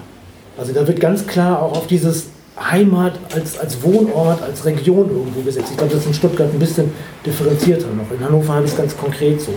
Also 0.57 0.73
da 0.73 0.85
wird 0.87 0.99
ganz 0.99 1.25
klar 1.25 1.61
auch 1.61 1.77
auf 1.77 1.87
dieses 1.87 2.27
Heimat 2.59 3.13
als, 3.33 3.57
als 3.57 3.81
Wohnort, 3.81 4.41
als 4.41 4.65
Region 4.65 5.09
irgendwo 5.09 5.41
gesetzt. 5.41 5.67
Ich 5.71 5.77
glaube, 5.77 5.93
das 5.93 6.01
ist 6.01 6.07
in 6.07 6.13
Stuttgart 6.13 6.49
ein 6.51 6.59
bisschen 6.59 6.91
differenzierter 7.25 7.87
noch. 7.87 8.11
In 8.11 8.23
Hannover 8.23 8.55
habe 8.55 8.65
ich 8.65 8.71
es 8.71 8.77
ganz 8.77 8.97
konkret 8.97 9.39
so. 9.39 9.53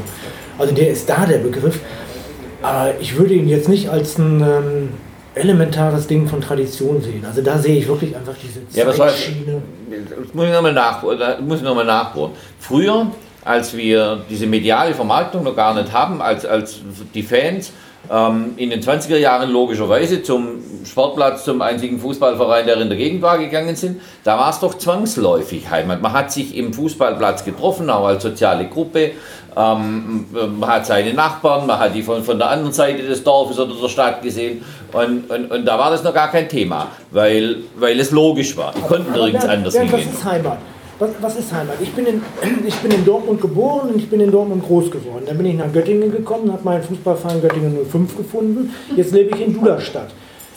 Also 0.59 0.73
der 0.73 0.91
ist 0.91 1.09
da 1.09 1.27
der 1.27 1.39
Begriff. 1.39 1.81
Aber 2.63 2.95
ich 3.01 3.17
würde 3.17 3.35
ihn 3.35 3.49
jetzt 3.49 3.69
nicht 3.69 3.89
als 3.89 4.19
ein 4.19 4.41
ähm, 4.41 4.89
elementares 5.35 6.07
Ding 6.07 6.29
von 6.29 6.41
Tradition 6.41 7.03
sehen. 7.03 7.25
Also 7.27 7.43
da 7.43 7.59
sehe 7.59 7.77
ich 7.77 7.89
wirklich 7.89 8.15
einfach 8.15 8.35
diese 8.41 8.61
ja, 8.79 8.93
Zeitschiene. 8.93 9.63
Das 9.91 10.33
muss 10.33 10.47
ich 10.47 10.53
nochmal 10.53 10.73
nachbohren. 10.73 11.19
Noch 11.49 11.85
nachbohren. 11.85 12.33
Früher 12.61 13.09
als 13.45 13.77
wir 13.77 14.21
diese 14.31 14.47
mediale 14.47 14.95
Vermarktung 14.95 15.43
noch 15.43 15.57
gar 15.57 15.75
nicht 15.75 15.93
haben, 15.93 16.23
als, 16.23 16.45
als 16.47 16.81
die 17.15 17.23
Fans 17.23 17.73
ähm, 18.11 18.55
in 18.57 18.71
den 18.71 18.83
20er 18.83 19.17
Jahren 19.17 19.51
logischerweise 19.51 20.23
zum 20.23 20.61
Sportplatz, 20.85 21.45
zum 21.45 21.63
einzigen 21.63 21.99
Fußballverein, 22.01 22.67
der 22.67 22.81
in 22.81 22.89
der 22.89 22.99
Gegend 22.99 23.23
war, 23.23 23.39
gegangen 23.39 23.77
sind, 23.77 24.01
da 24.25 24.39
war 24.39 24.51
es 24.51 24.61
doch 24.61 24.75
zwangsläufig 24.75 25.71
Heimat. 25.71 26.03
Man 26.03 26.13
hat 26.13 26.33
sich 26.33 26.57
im 26.57 26.73
Fußballplatz 26.73 27.45
getroffen, 27.45 27.91
auch 27.91 28.07
als 28.07 28.23
soziale 28.23 28.69
Gruppe. 28.69 29.13
Ähm, 29.57 30.27
man 30.59 30.69
hat 30.69 30.87
seine 30.87 31.13
Nachbarn, 31.13 31.67
man 31.67 31.79
hat 31.79 31.95
die 31.95 32.03
von, 32.03 32.25
von 32.25 32.39
der 32.39 32.51
anderen 32.51 32.73
Seite 32.73 33.03
des 33.03 33.23
Dorfes 33.23 33.59
oder 33.59 33.75
der 33.75 33.89
Stadt 33.89 34.23
gesehen. 34.23 34.65
Und, 34.93 35.31
und, 35.31 35.51
und 35.51 35.65
da 35.65 35.79
war 35.79 35.91
das 35.91 36.03
noch 36.03 36.15
gar 36.15 36.31
kein 36.31 36.49
Thema, 36.49 36.89
weil, 37.11 37.59
weil 37.77 38.01
es 38.01 38.11
logisch 38.11 38.57
war. 38.57 38.73
Die 38.77 38.81
konnten 38.83 39.13
nirgends 39.13 39.45
anders 39.45 39.75
hingehen. 39.75 40.09
Das 40.11 40.19
ist 40.19 40.25
Heimat 40.25 40.59
was, 41.03 41.11
was 41.21 41.37
ist 41.37 41.53
Heimat? 41.53 41.77
Ich 41.81 41.93
bin, 41.93 42.07
in, 42.07 42.23
ich 42.67 42.77
bin 42.77 42.91
in 42.93 43.05
Dortmund 43.05 43.41
geboren 43.41 43.91
und 43.91 43.97
ich 43.97 44.09
bin 44.09 44.21
in 44.21 44.31
Dortmund 44.31 44.65
groß 44.65 44.91
geworden. 44.91 45.25
Dann 45.27 45.37
bin 45.37 45.47
ich 45.47 45.57
nach 45.57 45.73
Göttingen 45.73 46.11
gekommen, 46.11 46.53
habe 46.53 46.65
meinen 46.65 46.83
Fußballverein 46.83 47.41
Göttingen 47.41 47.77
05 47.91 48.17
gefunden. 48.17 48.75
Jetzt 48.97 49.13
lebe 49.13 49.37
ich 49.37 49.47
in 49.47 49.55
Duderstadt. 49.55 50.11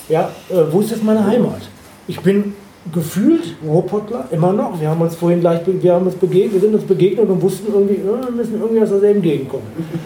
Ja, 0.07 0.29
äh, 0.49 0.55
wo 0.71 0.81
ist 0.81 0.91
jetzt 0.91 1.03
meine 1.03 1.25
Heimat? 1.25 1.61
Ich 2.07 2.19
bin 2.19 2.53
gefühlt 2.93 3.55
Ruhrpottler, 3.65 4.27
immer 4.31 4.53
noch. 4.53 4.79
Wir 4.79 4.89
haben 4.89 5.01
uns 5.01 5.15
vorhin 5.15 5.39
gleich 5.39 5.61
wir 5.65 5.93
haben 5.93 6.05
uns 6.05 6.15
begegnet, 6.15 6.53
wir 6.53 6.61
sind 6.61 6.75
uns 6.75 6.83
begegnet 6.83 7.27
und 7.27 7.41
wussten 7.41 7.73
irgendwie, 7.73 7.95
äh, 7.95 8.25
wir 8.25 8.31
müssen 8.31 8.61
irgendwie 8.61 8.83
aus 8.83 8.89
derselben 8.89 9.21
Gegend 9.21 9.49
kommen. 9.49 9.63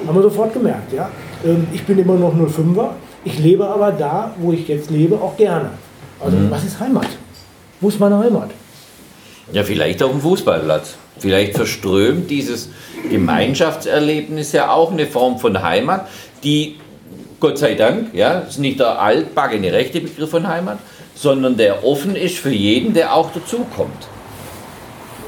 Haben 0.07 0.15
wir 0.15 0.23
sofort 0.23 0.53
gemerkt, 0.53 0.93
ja. 0.93 1.09
Ähm, 1.45 1.67
ich 1.73 1.83
bin 1.83 1.99
immer 1.99 2.15
noch 2.15 2.33
05er, 2.33 2.91
ich 3.25 3.37
lebe 3.39 3.67
aber 3.67 3.91
da, 3.91 4.33
wo 4.39 4.53
ich 4.53 4.67
jetzt 4.67 4.89
lebe, 4.89 5.15
auch 5.15 5.35
gerne. 5.35 5.71
Also, 6.21 6.37
mhm. 6.37 6.49
was 6.49 6.63
ist 6.63 6.79
Heimat? 6.79 7.07
Wo 7.81 7.89
ist 7.89 7.99
meine 7.99 8.17
Heimat? 8.19 8.51
Ja, 9.51 9.63
vielleicht 9.63 10.03
auf 10.03 10.11
dem 10.11 10.21
Fußballplatz. 10.21 10.95
Vielleicht 11.17 11.55
verströmt 11.55 12.29
dieses 12.29 12.69
Gemeinschaftserlebnis 13.09 14.51
ja 14.51 14.71
auch 14.71 14.91
eine 14.91 15.05
Form 15.05 15.39
von 15.39 15.61
Heimat, 15.61 16.07
die, 16.43 16.77
Gott 17.39 17.57
sei 17.57 17.73
Dank, 17.73 18.13
ja, 18.13 18.39
ist 18.39 18.59
nicht 18.59 18.79
der 18.79 19.01
altbaggene 19.01 19.71
rechte 19.73 20.01
Begriff 20.01 20.29
von 20.29 20.47
Heimat, 20.47 20.77
sondern 21.15 21.57
der 21.57 21.83
offen 21.83 22.15
ist 22.15 22.37
für 22.37 22.51
jeden, 22.51 22.93
der 22.93 23.13
auch 23.13 23.31
dazukommt. 23.33 24.07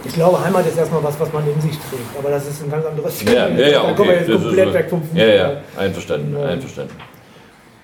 Ich 0.04 0.14
glaube, 0.14 0.44
Heimat 0.44 0.66
ist 0.66 0.78
erstmal 0.78 1.04
was, 1.04 1.20
was 1.20 1.32
man 1.32 1.44
in 1.46 1.62
sich 1.62 1.74
trägt, 1.74 2.18
aber 2.18 2.30
das 2.30 2.48
ist 2.48 2.64
ein 2.64 2.72
ganz 2.72 2.86
anderes 2.86 3.18
Thema. 3.20 3.32
Ja, 3.32 3.48
ja, 3.50 3.68
ja, 3.68 3.82
okay. 3.82 3.88
Da 3.88 3.94
kommen 3.94 4.10
wir 4.10 4.16
jetzt 4.16 4.32
komplett 4.32 4.74
weg 4.74 4.90
vom 4.90 5.02
Fußball. 5.04 5.28
Ja, 5.28 5.36
ja, 5.36 5.62
einverstanden, 5.78 6.38
einverstanden. 6.38 6.94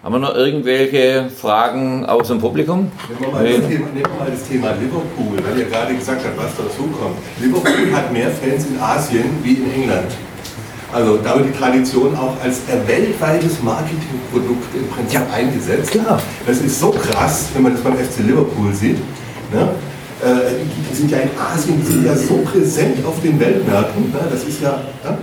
Haben 0.03 0.13
wir 0.13 0.19
noch 0.19 0.35
irgendwelche 0.35 1.27
Fragen 1.35 2.05
aus 2.05 2.27
dem 2.27 2.39
Publikum? 2.39 2.91
Nehmen 3.09 3.19
wir 3.19 3.31
mal, 3.31 3.43
nee. 3.43 3.57
das, 3.57 3.67
Thema, 3.67 3.87
nehmen 3.87 4.05
wir 4.05 4.19
mal 4.19 4.31
das 4.31 4.47
Thema 4.47 4.71
Liverpool, 4.73 5.37
weil 5.43 5.57
ihr 5.57 5.65
gerade 5.65 5.95
gesagt 5.95 6.21
habt, 6.23 6.37
was 6.37 6.55
dazu 6.55 6.83
kommt. 6.83 7.17
Liverpool 7.41 7.91
hat 7.91 8.13
mehr 8.13 8.29
Fans 8.29 8.67
in 8.67 8.79
Asien 8.79 9.25
wie 9.41 9.53
in 9.53 9.73
England. 9.73 10.11
Also 10.93 11.17
da 11.17 11.35
wird 11.35 11.47
die 11.47 11.57
Tradition 11.57 12.15
auch 12.15 12.39
als 12.43 12.61
weltweites 12.85 13.63
Marketingprodukt 13.63 14.75
im 14.75 14.87
Prinzip 14.87 15.19
ja, 15.19 15.35
eingesetzt. 15.35 15.89
Klar. 15.89 16.21
Das 16.45 16.59
ist 16.59 16.79
so 16.79 16.91
krass, 16.91 17.47
wenn 17.55 17.63
man 17.63 17.73
das 17.73 17.81
beim 17.81 17.97
FC 17.97 18.19
Liverpool 18.19 18.71
sieht. 18.73 18.99
Ne? 19.51 19.69
Äh, 20.23 20.61
die 20.91 20.95
sind 20.95 21.09
ja 21.09 21.17
in 21.17 21.29
Asien, 21.39 21.81
die 21.81 21.91
sind 21.91 22.05
ja 22.05 22.15
so 22.15 22.37
präsent 22.45 23.03
auf 23.03 23.19
den 23.23 23.39
Weltmärkten. 23.39 24.11
Ne? 24.11 24.19
Das 24.29 24.43
ist 24.43 24.61
ja. 24.61 24.79
Ne? 25.03 25.17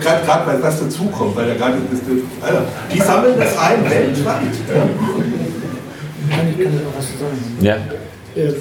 Gerade, 0.00 0.24
gerade 0.24 0.46
weil 0.46 0.62
was 0.62 0.80
dazukommt, 0.80 1.36
weil 1.36 1.48
ja 1.48 1.54
gerade 1.54 1.74
das, 1.90 2.00
das, 2.00 2.48
also, 2.48 2.62
die 2.92 2.98
sammeln 2.98 3.34
das 3.38 3.58
ein 3.58 3.84
weltweit. 3.90 4.42
Ja. 4.68 6.36
Kann 6.36 6.48
ich, 6.48 6.64
kann 6.64 6.72
auch 6.72 6.98
was 6.98 7.12
zu 7.12 7.18
sagen? 7.18 7.58
Ja. 7.60 7.76
Äh, 8.34 8.52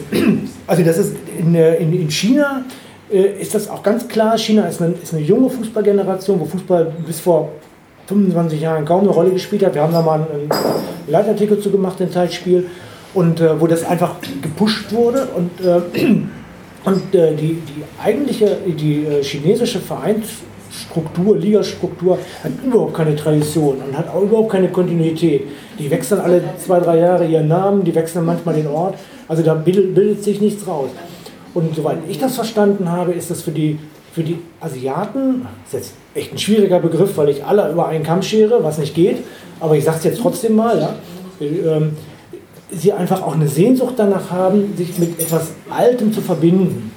also 0.68 0.84
das 0.84 0.98
ist 0.98 1.16
in, 1.38 1.56
in, 1.56 1.94
in 1.94 2.12
China 2.12 2.66
äh, 3.12 3.42
ist 3.42 3.56
das 3.56 3.70
auch 3.70 3.84
ganz 3.84 4.08
klar. 4.08 4.38
China 4.38 4.68
ist 4.68 4.82
eine, 4.82 4.94
ist 4.94 5.14
eine 5.14 5.24
junge 5.24 5.50
Fußballgeneration, 5.50 6.40
wo 6.40 6.46
Fußball 6.46 6.94
bis 7.06 7.20
vor 7.20 7.50
25 8.08 8.60
Jahren 8.60 8.86
kaum 8.86 9.02
eine 9.02 9.10
Rolle 9.10 9.32
gespielt 9.32 9.66
hat. 9.66 9.74
Wir 9.74 9.82
haben 9.82 9.94
da 9.94 10.02
mal 10.02 10.16
einen 10.16 10.50
Leitartikel 11.08 11.60
zu 11.60 11.72
gemacht, 11.72 12.02
ein 12.02 12.12
Zeitspiel, 12.12 12.68
und 13.14 13.40
äh, 13.40 13.60
wo 13.60 13.68
das 13.68 13.84
einfach 13.84 14.16
gepusht 14.42 14.92
wurde 14.92 15.28
und 15.36 15.52
äh, 15.66 15.82
und 16.84 17.16
äh, 17.16 17.36
die, 17.36 17.56
die 17.56 17.84
eigentliche, 18.02 18.58
die 18.66 19.06
äh, 19.06 19.24
chinesische 19.24 19.80
Vereins, 19.80 20.28
Struktur, 20.72 21.38
Ligastruktur 21.38 22.18
hat 22.44 22.52
überhaupt 22.66 22.94
keine 22.94 23.16
Tradition 23.16 23.78
und 23.86 23.98
hat 23.98 24.08
auch 24.10 24.22
überhaupt 24.22 24.52
keine 24.52 24.70
Kontinuität. 24.70 25.44
Die 25.78 25.92
wechseln 25.92 26.22
alle 26.22 26.42
zwei, 26.58 26.80
drei 26.80 27.00
Jahre 27.00 27.26
ihren 27.26 27.50
Namen, 27.50 27.84
die 27.84 27.94
wechseln 27.94 28.26
manchmal 28.26 28.56
den 28.56 28.68
Ort. 28.68 28.96
Also 29.28 29.44
da 29.44 29.54
bildet, 29.54 30.24
sich 30.24 30.40
nichts 30.40 30.66
raus. 30.66 30.90
Und 31.54 31.76
soweit 31.76 31.98
ich 32.08 32.20
das 32.20 32.36
verstanden 32.36 32.90
habe, 32.90 33.12
ist 33.12 33.30
das 33.30 33.42
für 33.42 33.52
die, 33.52 33.78
für 34.14 34.24
die 34.24 34.40
Asiaten, 34.62 35.46
das 35.66 35.74
ist 35.74 35.90
jetzt 35.90 35.94
echt 36.16 36.34
ein 36.34 36.38
schwieriger 36.38 36.80
Begriff, 36.80 37.18
weil 37.18 37.30
ich 37.30 37.44
alle 37.44 37.70
über 37.70 37.88
einen 37.88 38.04
Kamm 38.04 38.22
schere, 38.22 38.64
was 38.64 38.78
nicht 38.78 38.96
geht, 38.96 39.18
aber 39.60 39.76
ich 39.76 39.84
sage 39.84 39.98
es 39.98 40.04
jetzt 40.06 40.22
trotzdem 40.22 40.56
mal, 40.56 40.80
ja, 40.80 40.96
ähm, 41.42 41.98
sie 42.72 42.94
einfach 42.94 43.22
auch 43.22 43.36
eine 43.36 43.50
Sehnsucht 43.50 43.96
danach 43.98 44.32
haben, 44.32 44.74
sich 44.78 44.98
mit 44.98 45.20
etwas 45.20 45.52
Altem 45.70 46.14
zu 46.14 46.22
verbinden 46.22 46.92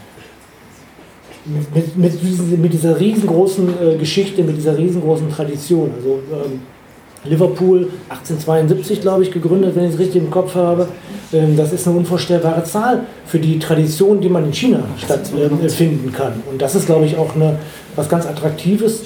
mit, 1.45 1.97
mit, 1.97 2.59
mit 2.59 2.73
dieser 2.73 2.99
riesengroßen 2.99 3.69
äh, 3.69 3.97
Geschichte, 3.97 4.43
mit 4.43 4.57
dieser 4.57 4.79
riesengroßen 4.79 5.31
Tradition. 5.31 5.91
Also 5.97 6.21
ähm, 6.33 6.61
Liverpool 7.25 7.89
1872, 8.09 9.01
glaube 9.01 9.23
ich, 9.23 9.31
gegründet, 9.31 9.75
wenn 9.75 9.85
ich 9.85 9.95
es 9.95 9.99
richtig 9.99 10.23
im 10.23 10.31
Kopf 10.31 10.55
habe. 10.55 10.89
Ähm, 11.33 11.57
das 11.57 11.73
ist 11.73 11.87
eine 11.87 11.97
unvorstellbare 11.97 12.65
Zahl 12.65 13.01
für 13.27 13.39
die 13.39 13.59
Tradition, 13.59 14.21
die 14.21 14.29
man 14.29 14.45
in 14.45 14.53
China 14.53 14.85
stattfinden 14.99 16.07
ähm, 16.07 16.13
kann. 16.13 16.43
Und 16.51 16.61
das 16.61 16.75
ist, 16.75 16.87
glaube 16.87 17.07
ich, 17.07 17.17
auch 17.17 17.35
eine, 17.35 17.59
was 17.97 18.09
ganz 18.09 18.27
Attraktives. 18.27 19.05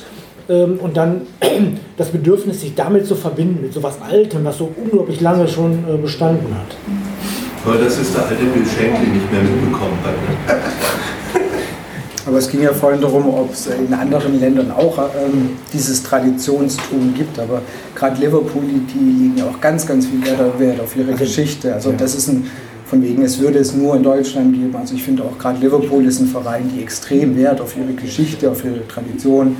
Ähm, 0.49 0.79
und 0.81 0.97
dann 0.97 1.23
das 1.97 2.09
Bedürfnis, 2.09 2.61
sich 2.61 2.75
damit 2.75 3.07
zu 3.07 3.15
verbinden, 3.15 3.63
mit 3.63 3.73
so 3.73 3.81
etwas 3.81 4.01
Altem, 4.01 4.45
was 4.45 4.59
so 4.59 4.73
unglaublich 4.77 5.21
lange 5.21 5.47
schon 5.47 5.73
äh, 5.73 5.97
bestanden 5.97 6.55
hat. 6.55 6.77
Weil 7.65 7.85
das 7.85 7.99
ist 7.99 8.15
der 8.17 8.27
alte 8.27 8.45
Bill 8.45 8.65
Shankly 8.65 9.11
nicht 9.11 9.33
mehr 9.33 9.43
mitbekommen 9.43 9.99
hat. 10.05 10.57
Ne? 10.57 10.63
Aber 12.29 12.37
es 12.37 12.49
ging 12.51 12.61
ja 12.61 12.75
vorhin 12.75 13.01
darum, 13.01 13.27
ob 13.27 13.55
es 13.55 13.67
in 13.69 13.93
anderen 13.95 14.39
Ländern 14.39 14.71
auch 14.71 14.99
ähm, 14.99 15.57
dieses 15.73 16.03
Traditionstum 16.03 17.15
gibt. 17.15 17.39
Aber 17.39 17.63
gerade 17.95 18.21
Liverpool, 18.21 18.65
die, 18.65 18.99
liegen 18.99 19.39
ja 19.39 19.47
auch 19.47 19.59
ganz, 19.63 19.87
ganz 19.87 20.07
viel 20.07 20.23
Wert, 20.27 20.59
Wert 20.59 20.79
auf 20.79 20.95
ihre 20.95 21.15
Geschichte. 21.15 21.73
Also 21.73 21.91
das 21.93 22.15
ist 22.15 22.29
ein, 22.29 22.47
von 22.85 23.03
wegen, 23.03 23.23
es 23.23 23.39
würde 23.39 23.59
es 23.59 23.75
nur 23.75 23.97
in 23.97 24.03
Deutschland 24.03 24.53
geben. 24.53 24.77
Also 24.77 24.95
ich 24.95 25.05
finde 25.05 25.23
auch 25.23 25.39
gerade 25.39 25.59
Liverpool 25.59 26.05
ist 26.05 26.21
ein 26.21 26.27
Verein, 26.27 26.71
die 26.75 26.83
extrem 26.83 27.35
Wert 27.35 27.63
auf 27.63 27.75
ihre 27.79 27.95
Geschichte, 27.95 28.51
auf 28.51 28.63
ihre 28.63 28.87
Tradition 28.87 29.57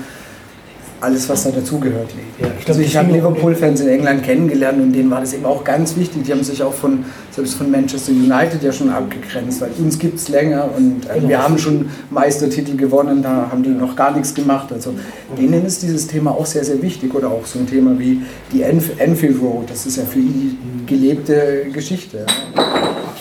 alles, 1.01 1.29
was 1.29 1.45
da 1.45 1.51
dazugehört. 1.51 2.11
Ja, 2.41 2.49
ich 2.59 2.69
also 2.69 2.81
ich 2.81 2.97
habe 2.97 3.13
Liverpool-Fans 3.13 3.81
in 3.81 3.89
England 3.89 4.25
kennengelernt 4.25 4.81
und 4.81 4.93
denen 4.93 5.11
war 5.11 5.21
das 5.21 5.33
eben 5.33 5.45
auch 5.45 5.65
ganz 5.65 5.97
wichtig. 5.97 6.25
Die 6.25 6.33
haben 6.33 6.43
sich 6.43 6.63
auch 6.63 6.73
von, 6.73 7.05
selbst 7.31 7.55
von 7.55 7.71
Manchester 7.71 8.13
United 8.13 8.63
ja 8.63 8.73
schon 8.73 8.91
abgegrenzt, 8.91 9.61
weil 9.61 9.71
uns 9.79 9.99
gibt 9.99 10.19
es 10.19 10.29
länger 10.29 10.69
und 10.77 11.07
äh, 11.09 11.15
genau. 11.15 11.29
wir 11.29 11.43
haben 11.43 11.59
schon 11.59 11.89
Meistertitel 12.11 12.77
gewonnen, 12.77 13.23
da 13.23 13.49
haben 13.51 13.63
die 13.63 13.71
noch 13.71 13.95
gar 13.95 14.13
nichts 14.15 14.35
gemacht. 14.35 14.73
Also 14.73 14.95
denen 15.39 15.65
ist 15.65 15.83
dieses 15.83 16.07
Thema 16.07 16.33
auch 16.33 16.47
sehr, 16.47 16.65
sehr 16.65 16.83
wichtig 16.83 17.15
oder 17.15 17.29
auch 17.29 17.47
so 17.47 17.59
ein 17.59 17.67
Thema 17.67 17.99
wie 17.99 18.23
die 18.53 18.63
Enf 18.63 18.91
Enfield 18.99 19.41
Road, 19.41 19.71
das 19.71 19.87
ist 19.87 19.97
ja 19.97 20.05
für 20.05 20.19
die 20.19 20.57
gelebte 20.87 21.67
Geschichte. 21.73 22.27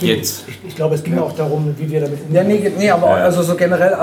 Jetzt. 0.01 0.43
Ich, 0.47 0.69
ich, 0.69 0.75
glaube, 0.75 0.95
es 0.95 1.03
ging 1.03 1.15
ja. 1.15 1.21
auch 1.21 1.31
darum, 1.33 1.75
wie 1.77 1.89
wir 1.89 2.01
damit 2.01 2.19
umgehen. 2.21 2.35
Ja, 2.35 2.43
nee, 2.43 2.71
nee 2.77 2.89
aber 2.89 3.07
also 3.07 3.41
so 3.41 3.55
generell, 3.55 3.95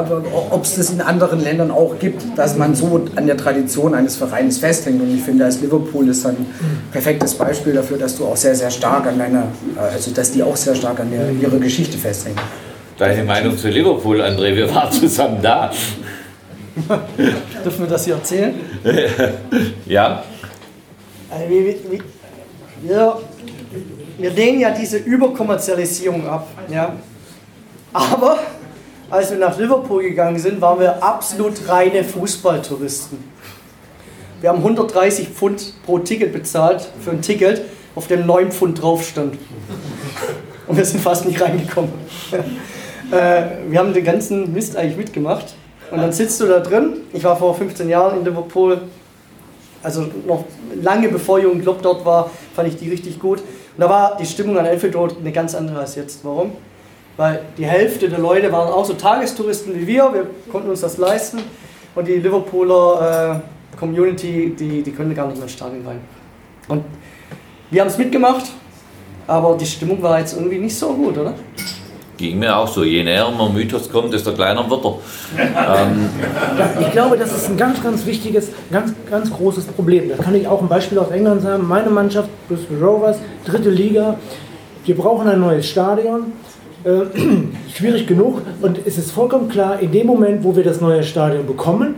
ob 0.50 0.64
es 0.64 0.74
das 0.74 0.90
in 0.90 1.00
anderen 1.00 1.42
Ländern 1.42 1.70
auch 1.70 1.98
gibt, 1.98 2.22
dass 2.36 2.56
man 2.56 2.74
so 2.74 3.06
an 3.16 3.26
der 3.26 3.36
Tradition 3.36 3.94
eines 3.94 4.16
Vereins 4.16 4.58
festhängt. 4.58 5.00
Und 5.00 5.14
ich 5.14 5.22
finde, 5.22 5.44
als 5.44 5.60
Liverpool 5.60 6.08
ist 6.08 6.26
ein 6.26 6.46
perfektes 6.90 7.34
Beispiel 7.34 7.74
dafür, 7.74 7.98
dass 7.98 8.16
du 8.16 8.24
auch 8.26 8.36
sehr, 8.36 8.54
sehr 8.54 8.70
stark 8.70 9.06
an 9.06 9.18
deiner, 9.18 9.44
also 9.76 10.10
dass 10.10 10.32
die 10.32 10.42
auch 10.42 10.56
sehr 10.56 10.74
stark 10.74 11.00
an 11.00 11.10
der, 11.10 11.30
ihrer 11.30 11.58
Geschichte 11.58 11.96
festhängen. 11.96 12.38
Deine 12.98 13.24
Meinung 13.24 13.56
zu 13.58 13.68
Liverpool, 13.68 14.20
André? 14.20 14.54
Wir 14.54 14.72
waren 14.74 14.92
zusammen 14.92 15.38
da. 15.42 15.70
Dürfen 17.64 17.80
wir 17.80 17.86
das 17.86 18.04
hier 18.04 18.14
erzählen? 18.14 18.54
ja. 19.86 20.22
Also, 21.30 21.50
wie, 21.50 21.76
wie, 21.90 22.02
wir 22.82 23.16
wir 24.18 24.30
lehnen 24.30 24.60
ja 24.60 24.70
diese 24.70 24.98
Überkommerzialisierung 24.98 26.26
ab. 26.26 26.48
Ja? 26.70 26.94
Aber 27.92 28.38
als 29.10 29.30
wir 29.30 29.38
nach 29.38 29.58
Liverpool 29.58 30.02
gegangen 30.02 30.38
sind, 30.38 30.60
waren 30.60 30.80
wir 30.80 31.02
absolut 31.02 31.68
reine 31.68 32.04
Fußballtouristen. 32.04 33.18
Wir 34.40 34.50
haben 34.50 34.58
130 34.58 35.28
Pfund 35.28 35.74
pro 35.84 35.98
Ticket 35.98 36.32
bezahlt 36.32 36.88
für 37.00 37.10
ein 37.10 37.22
Ticket, 37.22 37.62
auf 37.94 38.08
dem 38.08 38.26
9 38.26 38.52
Pfund 38.52 38.82
drauf 38.82 39.06
stand. 39.06 39.38
Und 40.66 40.76
wir 40.76 40.84
sind 40.84 41.00
fast 41.00 41.26
nicht 41.26 41.40
reingekommen. 41.40 41.92
äh, 43.10 43.42
wir 43.68 43.78
haben 43.78 43.94
den 43.94 44.04
ganzen 44.04 44.52
Mist 44.52 44.76
eigentlich 44.76 44.96
mitgemacht. 44.96 45.54
Und 45.90 45.98
dann 45.98 46.12
sitzt 46.12 46.40
du 46.40 46.46
da 46.46 46.60
drin. 46.60 46.96
Ich 47.12 47.22
war 47.24 47.36
vor 47.36 47.54
15 47.54 47.88
Jahren 47.88 48.18
in 48.18 48.24
Liverpool, 48.24 48.82
also 49.82 50.06
noch 50.26 50.44
lange 50.82 51.08
bevor 51.08 51.38
Jürgen 51.38 51.60
Klopp 51.60 51.82
dort 51.82 52.04
war, 52.04 52.30
fand 52.54 52.68
ich 52.68 52.76
die 52.76 52.88
richtig 52.88 53.20
gut. 53.20 53.42
Und 53.76 53.80
da 53.80 53.88
war 53.88 54.16
die 54.16 54.26
Stimmung 54.26 54.58
an 54.58 54.66
Enfield 54.66 54.94
Road 54.94 55.16
eine 55.18 55.32
ganz 55.32 55.54
andere 55.54 55.80
als 55.80 55.96
jetzt. 55.96 56.24
Warum? 56.24 56.52
Weil 57.16 57.42
die 57.58 57.66
Hälfte 57.66 58.08
der 58.08 58.18
Leute 58.18 58.50
waren 58.50 58.72
auch 58.72 58.84
so 58.84 58.94
Tagestouristen 58.94 59.74
wie 59.74 59.86
wir, 59.86 60.12
wir 60.12 60.26
konnten 60.50 60.70
uns 60.70 60.80
das 60.80 60.96
leisten. 60.98 61.40
Und 61.94 62.08
die 62.08 62.14
Liverpooler 62.14 63.40
äh, 63.40 63.76
Community, 63.78 64.54
die, 64.58 64.82
die 64.82 64.90
können 64.92 65.14
gar 65.14 65.26
nicht 65.26 65.36
mehr 65.36 65.44
ins 65.44 65.52
Stadion 65.52 65.86
rein. 65.86 66.00
Und 66.68 66.84
wir 67.70 67.80
haben 67.80 67.88
es 67.88 67.98
mitgemacht, 67.98 68.46
aber 69.26 69.56
die 69.56 69.66
Stimmung 69.66 70.02
war 70.02 70.18
jetzt 70.18 70.36
irgendwie 70.36 70.58
nicht 70.58 70.76
so 70.76 70.92
gut, 70.92 71.16
oder? 71.18 71.34
Ging 72.16 72.38
mir 72.38 72.56
auch 72.56 72.68
so. 72.68 72.84
Je 72.84 73.02
näher 73.02 73.28
man 73.30 73.52
Mythos 73.52 73.90
kommt, 73.90 74.12
desto 74.12 74.32
kleiner 74.32 74.68
wird 74.70 74.84
er. 74.84 74.98
ähm. 75.38 76.08
Ich 76.80 76.92
glaube, 76.92 77.18
das 77.18 77.36
ist 77.36 77.50
ein 77.50 77.56
ganz, 77.56 77.82
ganz 77.82 78.06
wichtiges, 78.06 78.50
ganz, 78.70 78.92
ganz 79.10 79.32
großes 79.32 79.64
Problem. 79.66 80.08
Da 80.08 80.22
kann 80.22 80.34
ich 80.34 80.46
auch 80.46 80.62
ein 80.62 80.68
Beispiel 80.68 80.98
aus 80.98 81.10
England 81.10 81.42
sagen. 81.42 81.66
Meine 81.66 81.90
Mannschaft, 81.90 82.28
Bristol 82.48 82.82
Rovers, 82.82 83.18
dritte 83.44 83.70
Liga. 83.70 84.16
Wir 84.84 84.96
brauchen 84.96 85.28
ein 85.28 85.40
neues 85.40 85.68
Stadion. 85.68 86.32
Äh, 86.84 87.18
schwierig 87.74 88.06
genug. 88.06 88.42
Und 88.62 88.78
es 88.84 88.98
ist 88.98 89.10
vollkommen 89.10 89.48
klar, 89.48 89.80
in 89.80 89.90
dem 89.90 90.06
Moment, 90.06 90.44
wo 90.44 90.54
wir 90.54 90.62
das 90.62 90.80
neue 90.80 91.02
Stadion 91.02 91.46
bekommen, 91.46 91.96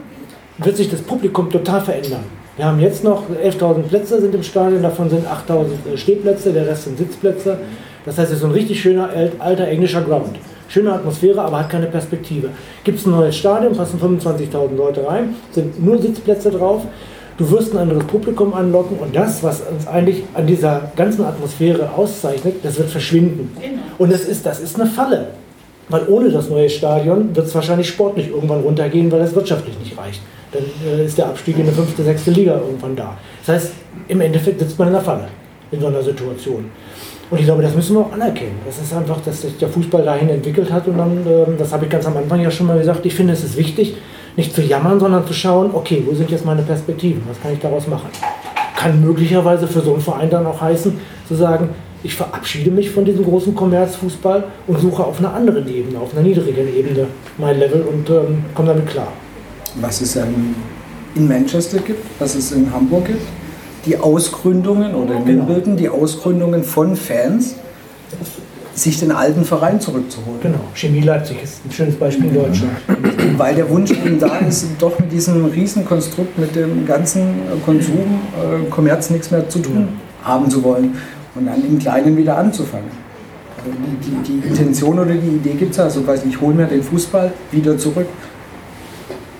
wird 0.59 0.77
sich 0.77 0.91
das 0.91 1.03
Publikum 1.03 1.51
total 1.51 1.83
verändern. 1.83 2.25
Wir 2.57 2.65
haben 2.65 2.81
jetzt 2.81 3.05
noch 3.05 3.25
11.000 3.29 3.83
Plätze 3.83 4.19
sind 4.19 4.35
im 4.35 4.43
Stadion, 4.43 4.83
davon 4.83 5.11
sind 5.11 5.27
8.000 5.27 5.93
äh, 5.93 5.99
Stehplätze, 5.99 6.53
der 6.53 6.67
Rest 6.67 6.85
sind 6.85 6.97
Sitzplätze. 6.97 7.59
Das 8.07 8.16
heißt, 8.16 8.31
es 8.31 8.37
ist 8.37 8.41
so 8.41 8.47
ein 8.47 8.53
richtig 8.53 8.81
schöner 8.81 9.11
alter 9.39 9.69
englischer 9.69 10.01
Ground. 10.01 10.37
Schöne 10.69 10.93
Atmosphäre, 10.93 11.43
aber 11.43 11.59
hat 11.61 11.70
keine 11.70 11.87
Perspektive. 11.87 12.49
Gibt 12.85 12.99
es 12.99 13.07
ein 13.07 13.11
neues 13.11 13.37
Stadion, 13.37 13.77
passen 13.77 14.01
25.000 14.01 14.74
Leute 14.77 15.07
rein, 15.07 15.35
sind 15.53 15.85
nur 15.85 15.99
Sitzplätze 15.99 16.51
drauf. 16.51 16.83
Du 17.37 17.51
wirst 17.51 17.74
ein 17.74 17.78
anderes 17.78 18.05
Publikum 18.05 18.55
anlocken 18.55 18.99
und 18.99 19.15
das, 19.15 19.43
was 19.43 19.61
uns 19.61 19.87
eigentlich 19.87 20.23
an 20.33 20.47
dieser 20.47 20.91
ganzen 20.97 21.24
Atmosphäre 21.24 21.91
auszeichnet, 21.95 22.57
das 22.62 22.78
wird 22.78 22.89
verschwinden. 22.89 23.55
Genau. 23.61 23.83
Und 23.99 24.12
das 24.12 24.23
ist, 24.23 24.47
das 24.47 24.61
ist 24.61 24.81
eine 24.81 24.89
Falle. 24.89 25.28
Weil 25.89 26.09
ohne 26.09 26.31
das 26.31 26.49
neue 26.49 26.69
Stadion 26.69 27.37
wird 27.37 27.47
es 27.47 27.55
wahrscheinlich 27.55 27.89
sportlich 27.89 28.31
irgendwann 28.31 28.62
runtergehen, 28.62 29.12
weil 29.12 29.20
es 29.20 29.35
wirtschaftlich 29.35 29.78
nicht 29.78 29.97
reicht. 29.97 30.20
Dann 30.53 30.65
äh, 30.85 31.05
ist 31.05 31.19
der 31.19 31.27
Abstieg 31.27 31.57
in 31.57 31.62
eine 31.62 31.73
fünfte, 31.73 32.03
sechste 32.03 32.31
Liga 32.31 32.55
irgendwann 32.55 32.97
da. 32.97 33.16
Das 33.45 33.55
heißt, 33.55 33.73
im 34.09 34.20
Endeffekt 34.20 34.59
sitzt 34.59 34.78
man 34.78 34.89
in 34.89 34.95
der 34.95 35.03
Falle 35.03 35.28
in 35.70 35.81
so 35.81 35.87
einer 35.87 36.03
Situation. 36.03 36.70
Und 37.31 37.39
ich 37.39 37.44
glaube, 37.44 37.62
das 37.62 37.74
müssen 37.74 37.97
wir 37.97 38.01
auch 38.03 38.12
anerkennen. 38.12 38.59
Das 38.65 38.78
ist 38.78 38.94
einfach, 38.94 39.20
dass 39.20 39.43
sich 39.43 39.57
der 39.59 39.69
Fußball 39.69 40.05
dahin 40.05 40.28
entwickelt 40.28 40.70
hat. 40.70 40.86
Und 40.86 40.98
dann, 40.98 41.27
ähm, 41.27 41.57
das 41.59 41.73
habe 41.73 41.85
ich 41.85 41.90
ganz 41.90 42.07
am 42.07 42.16
Anfang 42.16 42.40
ja 42.40 42.51
schon 42.51 42.66
mal 42.66 42.78
gesagt, 42.78 43.05
ich 43.05 43.15
finde, 43.15 43.32
es 43.32 43.43
ist 43.43 43.57
wichtig, 43.57 43.97
nicht 44.36 44.55
zu 44.55 44.62
jammern, 44.62 45.01
sondern 45.01 45.27
zu 45.27 45.32
schauen, 45.32 45.70
okay, 45.73 46.03
wo 46.07 46.15
sind 46.15 46.31
jetzt 46.31 46.44
meine 46.44 46.62
Perspektiven? 46.62 47.23
Was 47.28 47.40
kann 47.40 47.53
ich 47.53 47.59
daraus 47.59 47.86
machen? 47.89 48.11
Kann 48.77 49.01
möglicherweise 49.01 49.66
für 49.66 49.81
so 49.81 49.94
einen 49.94 50.03
Verein 50.03 50.31
dann 50.31 50.47
auch 50.47 50.61
heißen, 50.61 50.93
zu 51.27 51.35
sagen, 51.35 51.70
ich 52.03 52.15
verabschiede 52.15 52.70
mich 52.70 52.90
von 52.90 53.05
diesem 53.05 53.24
großen 53.24 53.55
Kommerzfußball 53.55 54.44
und 54.66 54.81
suche 54.81 55.03
auf 55.03 55.19
einer 55.19 55.35
anderen 55.35 55.66
Ebene, 55.69 55.98
auf 55.98 56.12
einer 56.12 56.23
niedrigeren 56.23 56.73
Ebene 56.77 57.07
mein 57.39 57.59
Level 57.59 57.82
und 57.82 58.09
ähm, 58.11 58.44
komme 58.55 58.69
damit 58.69 58.86
klar. 58.86 59.09
Was 59.81 60.01
es 60.01 60.15
ähm, 60.15 60.55
in 61.16 61.27
Manchester 61.27 61.78
gibt, 61.78 62.05
was 62.20 62.35
es 62.36 62.53
in 62.53 62.73
Hamburg 62.73 63.07
gibt, 63.07 63.23
die 63.87 63.97
Ausgründungen 63.99 64.95
oder 64.95 65.15
in 65.15 65.25
genau. 65.25 65.49
Wimbledon 65.49 65.77
die 65.77 65.89
Ausgründungen 65.89 66.65
von 66.65 66.97
Fans, 66.97 67.55
sich 68.75 68.99
den 68.99 69.11
alten 69.11 69.45
Verein 69.45 69.81
zurückzuholen. 69.81 70.41
Genau, 70.43 70.61
Chemie 70.75 71.01
Leipzig 71.01 71.43
ist 71.43 71.65
ein 71.65 71.73
schönes 71.73 71.97
Beispiel 71.97 72.27
in 72.27 72.35
Deutschland. 72.35 72.73
Weil 73.39 73.55
der 73.55 73.71
Wunsch 73.71 73.91
eben 73.91 74.19
da 74.19 74.37
ist, 74.39 74.67
doch 74.79 74.99
mit 74.99 75.11
diesem 75.11 75.47
Riesenkonstrukt, 75.47 76.39
mit 76.39 76.55
dem 76.55 76.87
ganzen 76.87 77.37
Konsum, 77.65 78.21
äh, 78.35 78.69
Kommerz 78.69 79.09
nichts 79.09 79.31
mehr 79.31 79.49
zu 79.49 79.61
tun 79.61 79.89
haben 80.23 80.51
zu 80.51 80.63
wollen 80.63 80.95
und 81.37 81.47
dann 81.47 81.65
im 81.65 81.79
Kleinen 81.79 82.17
wieder 82.17 82.37
anzufangen. 82.37 82.91
Also 83.57 83.71
die, 83.71 84.11
die, 84.11 84.41
die 84.41 84.49
Intention 84.49 84.99
oder 84.99 85.15
die 85.15 85.37
Idee 85.37 85.55
gibt 85.55 85.73
es 85.73 85.79
also, 85.79 86.07
weiß 86.07 86.25
nicht, 86.25 86.35
ich 86.35 86.41
hole 86.41 86.55
mir 86.55 86.67
den 86.67 86.83
Fußball 86.83 87.33
wieder 87.53 87.79
zurück. 87.79 88.09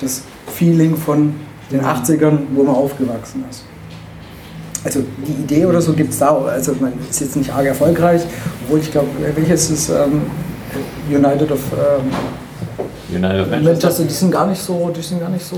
Das 0.01 0.23
Feeling 0.47 0.97
von 0.97 1.35
den 1.71 1.83
80ern, 1.83 2.39
wo 2.55 2.63
man 2.63 2.75
aufgewachsen 2.75 3.45
ist 3.51 3.65
also 4.87 5.01
die 5.27 5.43
Idee 5.43 5.67
oder 5.67 5.81
so 5.81 5.93
gibt 5.93 6.13
es 6.13 6.19
da, 6.19 6.37
also 6.37 6.75
man 6.81 6.93
ist 7.11 7.21
jetzt 7.21 7.37
nicht 7.37 7.53
arg 7.53 7.67
erfolgreich, 7.67 8.23
obwohl 8.65 8.79
ich 8.81 8.91
glaube, 8.91 9.09
welches 9.35 9.71
ist 9.71 9.91
ähm, 9.91 10.23
United 11.11 11.51
of 11.51 11.61
ähm, 11.73 12.11
United 13.09 13.41
of 13.41 13.51
Manchester, 13.51 14.05
die 14.05 14.13
sind 14.13 14.33
gar 14.33 14.47
nicht 14.49 14.61
so, 14.61 14.91
die 14.95 15.01
sind 15.01 15.21
gar 15.21 15.29
nicht 15.29 15.45
so. 15.45 15.57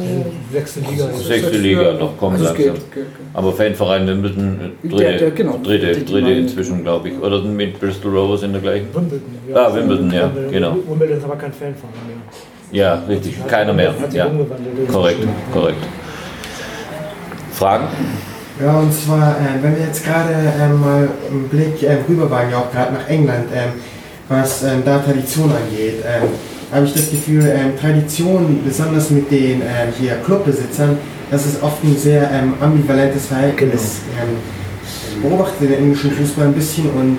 Sechste 0.53 0.81
Liga. 0.81 1.09
Sechste 1.17 1.57
Liga, 1.57 1.93
noch 1.95 2.17
kommen 2.19 2.35
also 2.35 2.45
langsam. 2.45 2.65
Geht, 2.65 2.75
geht, 2.75 2.93
geht. 2.95 3.07
Aber 3.33 3.53
Fanverein 3.53 4.07
Wimbledon, 4.07 4.73
dritte, 4.83 4.97
der, 4.97 5.19
der, 5.19 5.31
genau, 5.31 5.59
dritte, 5.63 6.05
dritte 6.05 6.31
inzwischen, 6.31 6.83
glaube 6.83 7.09
ich. 7.09 7.19
Oder 7.21 7.43
mit 7.43 7.81
Bristol 7.81 8.17
Rovers 8.17 8.43
in 8.43 8.53
der 8.53 8.61
gleichen? 8.61 8.89
Wimbledon, 8.93 9.23
ja. 9.49 9.57
Ah, 9.57 9.75
Wimbledon, 9.75 10.13
ja, 10.13 10.31
genau. 10.51 10.77
Wimbledon 10.89 11.19
ist 11.19 11.25
aber 11.25 11.37
kein 11.37 11.53
Fanverein 11.53 11.93
mehr. 12.07 12.17
Ja, 12.71 13.03
richtig, 13.09 13.35
keiner 13.47 13.73
mehr. 13.73 13.95
Ja. 14.13 14.31
Korrekt, 14.93 15.27
korrekt. 15.53 15.87
Fragen? 17.53 17.89
Ja, 18.61 18.77
und 18.77 18.93
zwar, 18.93 19.37
äh, 19.37 19.63
wenn 19.63 19.77
wir 19.77 19.87
jetzt 19.87 20.05
gerade 20.05 20.33
äh, 20.33 20.69
mal 20.69 21.09
einen 21.31 21.49
Blick 21.49 21.81
äh, 21.81 21.99
rüberwagen, 22.09 22.51
ja 22.51 22.59
auch 22.59 22.73
gerade 22.73 22.93
nach 22.93 23.09
England, 23.09 23.47
ähm, 23.55 23.75
was 24.29 24.65
ähm, 24.65 24.83
da 24.85 24.99
Tradition 24.99 25.53
angeht, 25.53 26.03
ähm, 26.05 26.29
habe 26.73 26.85
ich 26.85 26.93
das 26.93 27.09
Gefühl, 27.09 27.45
ähm, 27.47 27.79
Tradition, 27.81 28.61
besonders 28.65 29.11
mit 29.11 29.31
den 29.31 29.63
ähm, 29.63 29.93
hier 29.97 30.17
Clubbesitzern, 30.25 30.99
das 31.31 31.47
ist 31.47 31.63
oft 31.63 31.85
ein 31.85 31.97
sehr 31.97 32.29
ähm, 32.33 32.55
ambivalentes 32.61 33.27
Verhältnis. 33.27 33.99
Genau. 34.19 34.39
ich 35.15 35.23
beobachte 35.23 35.65
den 35.65 35.79
englischen 35.79 36.11
Fußball 36.11 36.47
ein 36.47 36.55
bisschen 36.55 36.91
und 36.91 37.19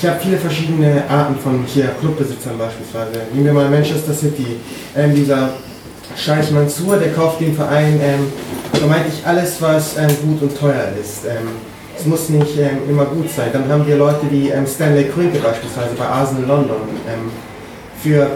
ich 0.00 0.08
habe 0.08 0.20
viele 0.20 0.36
verschiedene 0.36 1.02
Arten 1.08 1.34
von 1.36 1.64
hier 1.66 1.88
Clubbesitzern 2.00 2.56
beispielsweise. 2.56 3.26
Nehmen 3.32 3.46
wir 3.46 3.52
mal 3.52 3.68
Manchester 3.68 4.14
City, 4.14 4.46
dieser 5.16 5.50
Scheich 6.16 6.50
Mansour, 6.52 6.96
der 6.96 7.12
kauft 7.12 7.40
den 7.40 7.54
Verein 7.54 7.98
ähm, 8.00 8.26
vermeintlich 8.78 9.20
alles, 9.24 9.60
was 9.60 9.96
ähm, 9.96 10.08
gut 10.22 10.42
und 10.42 10.58
teuer 10.58 10.92
ist. 11.00 11.24
Ähm, 11.26 11.48
es 11.98 12.06
muss 12.06 12.28
nicht 12.28 12.56
ähm, 12.58 12.78
immer 12.88 13.04
gut 13.06 13.28
sein. 13.30 13.48
Dann 13.52 13.68
haben 13.68 13.86
wir 13.86 13.96
Leute 13.96 14.30
wie 14.30 14.50
ähm, 14.50 14.66
Stanley 14.66 15.04
Kroenke 15.04 15.38
beispielsweise 15.38 15.94
bei 15.96 16.06
Arsenal 16.06 16.44
London. 16.44 16.76
Ähm, 17.08 17.30
für, 18.00 18.30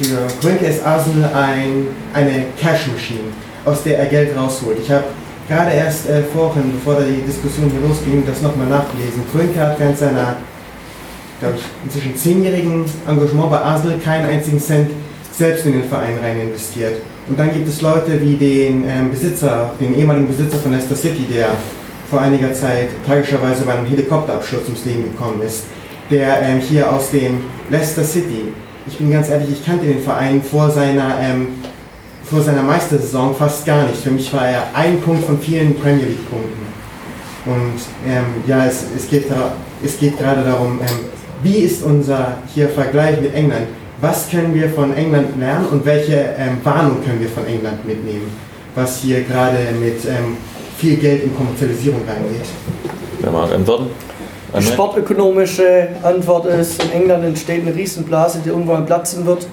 für 0.00 0.28
Kroenke 0.40 0.66
ist 0.66 0.84
Arsenal 0.86 1.30
ein, 1.34 1.88
eine 2.14 2.44
Cash 2.56 2.86
Machine, 2.86 3.32
aus 3.64 3.82
der 3.82 3.98
er 3.98 4.06
Geld 4.06 4.36
rausholt. 4.36 4.78
Ich 4.80 4.90
habe 4.90 5.04
gerade 5.48 5.72
erst 5.72 6.08
äh, 6.08 6.22
vorhin, 6.22 6.72
bevor 6.72 6.94
da 6.94 7.00
die 7.00 7.22
Diskussion 7.22 7.68
hier 7.70 7.80
losging, 7.88 8.24
das 8.24 8.40
nochmal 8.40 8.68
nachgelesen. 8.68 9.22
Kroenke 9.32 9.58
hat 9.58 9.80
während 9.80 9.98
seiner, 9.98 10.36
glaube 11.40 11.56
ich, 11.56 11.64
inzwischen 11.84 12.16
zehnjährigen 12.16 12.84
Engagement 13.08 13.50
bei 13.50 13.58
Arsenal 13.58 13.98
keinen 13.98 14.26
einzigen 14.26 14.60
Cent 14.60 14.90
selbst 15.32 15.66
in 15.66 15.72
den 15.72 15.88
Verein 15.88 16.18
rein 16.22 16.40
investiert. 16.40 17.02
Und 17.30 17.38
dann 17.38 17.54
gibt 17.54 17.68
es 17.68 17.80
Leute 17.80 18.20
wie 18.20 18.34
den 18.34 18.84
ähm, 18.88 19.12
Besitzer, 19.12 19.72
den 19.80 19.96
ehemaligen 19.96 20.26
Besitzer 20.26 20.58
von 20.58 20.72
Leicester 20.72 20.96
City, 20.96 21.26
der 21.32 21.50
vor 22.10 22.20
einiger 22.20 22.52
Zeit 22.52 22.88
tragischerweise 23.06 23.64
bei 23.64 23.74
einem 23.74 23.86
Helikopterabsturz 23.86 24.64
ums 24.64 24.84
Leben 24.84 25.04
gekommen 25.04 25.40
ist, 25.40 25.62
der 26.10 26.42
ähm, 26.42 26.58
hier 26.58 26.92
aus 26.92 27.12
dem 27.12 27.38
Leicester 27.70 28.02
City, 28.02 28.52
ich 28.84 28.98
bin 28.98 29.12
ganz 29.12 29.28
ehrlich, 29.28 29.48
ich 29.52 29.64
kannte 29.64 29.86
den 29.86 30.02
Verein 30.02 30.42
vor 30.42 30.72
seiner, 30.72 31.20
ähm, 31.20 31.48
vor 32.24 32.42
seiner 32.42 32.64
Meistersaison 32.64 33.32
fast 33.36 33.64
gar 33.64 33.86
nicht. 33.86 34.02
Für 34.02 34.10
mich 34.10 34.32
war 34.34 34.48
er 34.48 34.64
ein 34.74 35.00
Punkt 35.00 35.24
von 35.24 35.38
vielen 35.38 35.76
Premier 35.76 36.06
League-Punkten. 36.06 36.66
Und 37.46 38.10
ähm, 38.10 38.24
ja, 38.48 38.66
es, 38.66 38.86
es, 38.96 39.08
geht 39.08 39.26
es 39.84 39.98
geht 40.00 40.18
gerade 40.18 40.42
darum, 40.42 40.80
ähm, 40.80 41.06
wie 41.44 41.58
ist 41.58 41.84
unser 41.84 42.38
hier 42.52 42.68
Vergleich 42.68 43.20
mit 43.20 43.32
England? 43.34 43.68
Was 44.00 44.30
können 44.30 44.54
wir 44.54 44.70
von 44.70 44.94
England 44.94 45.38
lernen 45.38 45.66
und 45.66 45.84
welche 45.84 46.14
ähm, 46.38 46.58
Warnung 46.64 47.04
können 47.04 47.20
wir 47.20 47.28
von 47.28 47.44
England 47.46 47.86
mitnehmen, 47.86 48.32
was 48.74 48.98
hier 48.98 49.22
gerade 49.24 49.58
mit 49.78 50.06
ähm, 50.06 50.38
viel 50.78 50.96
Geld 50.96 51.24
in 51.24 51.36
Kommerzialisierung 51.36 52.00
reingeht? 52.08 52.46
Wer 53.20 53.30
mag 53.30 53.52
antworten? 53.52 53.90
Die 54.58 54.62
sportökonomische 54.62 55.88
Antwort 56.02 56.46
ist, 56.46 56.82
in 56.82 56.92
England 56.92 57.24
entsteht 57.24 57.60
eine 57.60 57.74
Riesenblase, 57.74 58.40
die 58.42 58.48
irgendwann 58.48 58.86
platzen 58.86 59.26
wird. 59.26 59.46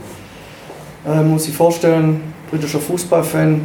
Ähm, 1.05 1.31
muss 1.31 1.43
sich 1.43 1.55
vorstellen, 1.55 2.21
britischer 2.49 2.79
Fußballfan 2.79 3.61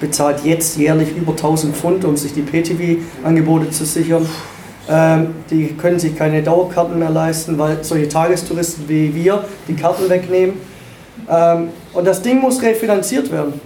bezahlt 0.00 0.44
jetzt 0.44 0.76
jährlich 0.76 1.16
über 1.16 1.32
1000 1.32 1.74
Pfund, 1.76 2.04
um 2.04 2.16
sich 2.16 2.34
die 2.34 2.42
PTV-Angebote 2.42 3.70
zu 3.70 3.84
sichern. 3.84 4.26
Ähm, 4.88 5.34
die 5.50 5.68
können 5.74 5.98
sich 5.98 6.16
keine 6.16 6.42
Dauerkarten 6.42 6.98
mehr 6.98 7.10
leisten, 7.10 7.58
weil 7.58 7.82
solche 7.82 8.08
Tagestouristen 8.08 8.88
wie 8.88 9.14
wir 9.14 9.44
die 9.66 9.74
Karten 9.74 10.08
wegnehmen. 10.08 10.56
Ähm, 11.28 11.68
und 11.92 12.06
das 12.06 12.22
Ding 12.22 12.40
muss 12.40 12.62
refinanziert 12.62 13.30
werden. 13.32 13.60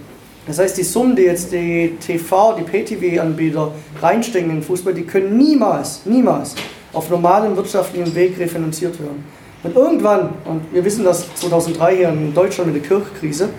Das 0.47 0.57
heißt, 0.57 0.77
die 0.77 0.83
Summen, 0.83 1.15
die 1.15 1.23
jetzt 1.23 1.51
die 1.51 1.95
TV, 1.99 2.57
die 2.57 2.63
PTV-Anbieter 2.63 3.71
reinstecken 4.01 4.49
in 4.49 4.55
den 4.57 4.63
Fußball, 4.63 4.93
die 4.93 5.03
können 5.03 5.37
niemals, 5.37 6.01
niemals 6.05 6.55
auf 6.93 7.09
normalem 7.09 7.55
wirtschaftlichen 7.55 8.13
Weg 8.15 8.39
refinanziert 8.39 8.99
werden. 8.99 9.23
Und 9.63 9.75
irgendwann, 9.75 10.31
und 10.45 10.73
wir 10.73 10.83
wissen 10.83 11.03
das 11.03 11.27
2003 11.35 11.95
hier 11.95 12.09
in 12.09 12.33
Deutschland 12.33 12.73
mit 12.73 12.81
der 12.81 12.89
Kirchkrise, 12.89 13.49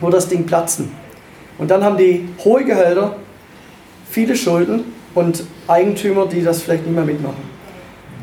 wird 0.00 0.12
das 0.14 0.28
Ding 0.28 0.44
platzen. 0.44 0.92
Und 1.56 1.70
dann 1.70 1.82
haben 1.82 1.96
die 1.96 2.28
hohe 2.44 2.62
Gehälter, 2.62 3.16
viele 4.10 4.36
Schulden 4.36 4.97
und 5.18 5.42
Eigentümer, 5.66 6.26
die 6.26 6.42
das 6.42 6.62
vielleicht 6.62 6.84
nicht 6.86 6.94
mehr 6.94 7.04
mitmachen. 7.04 7.42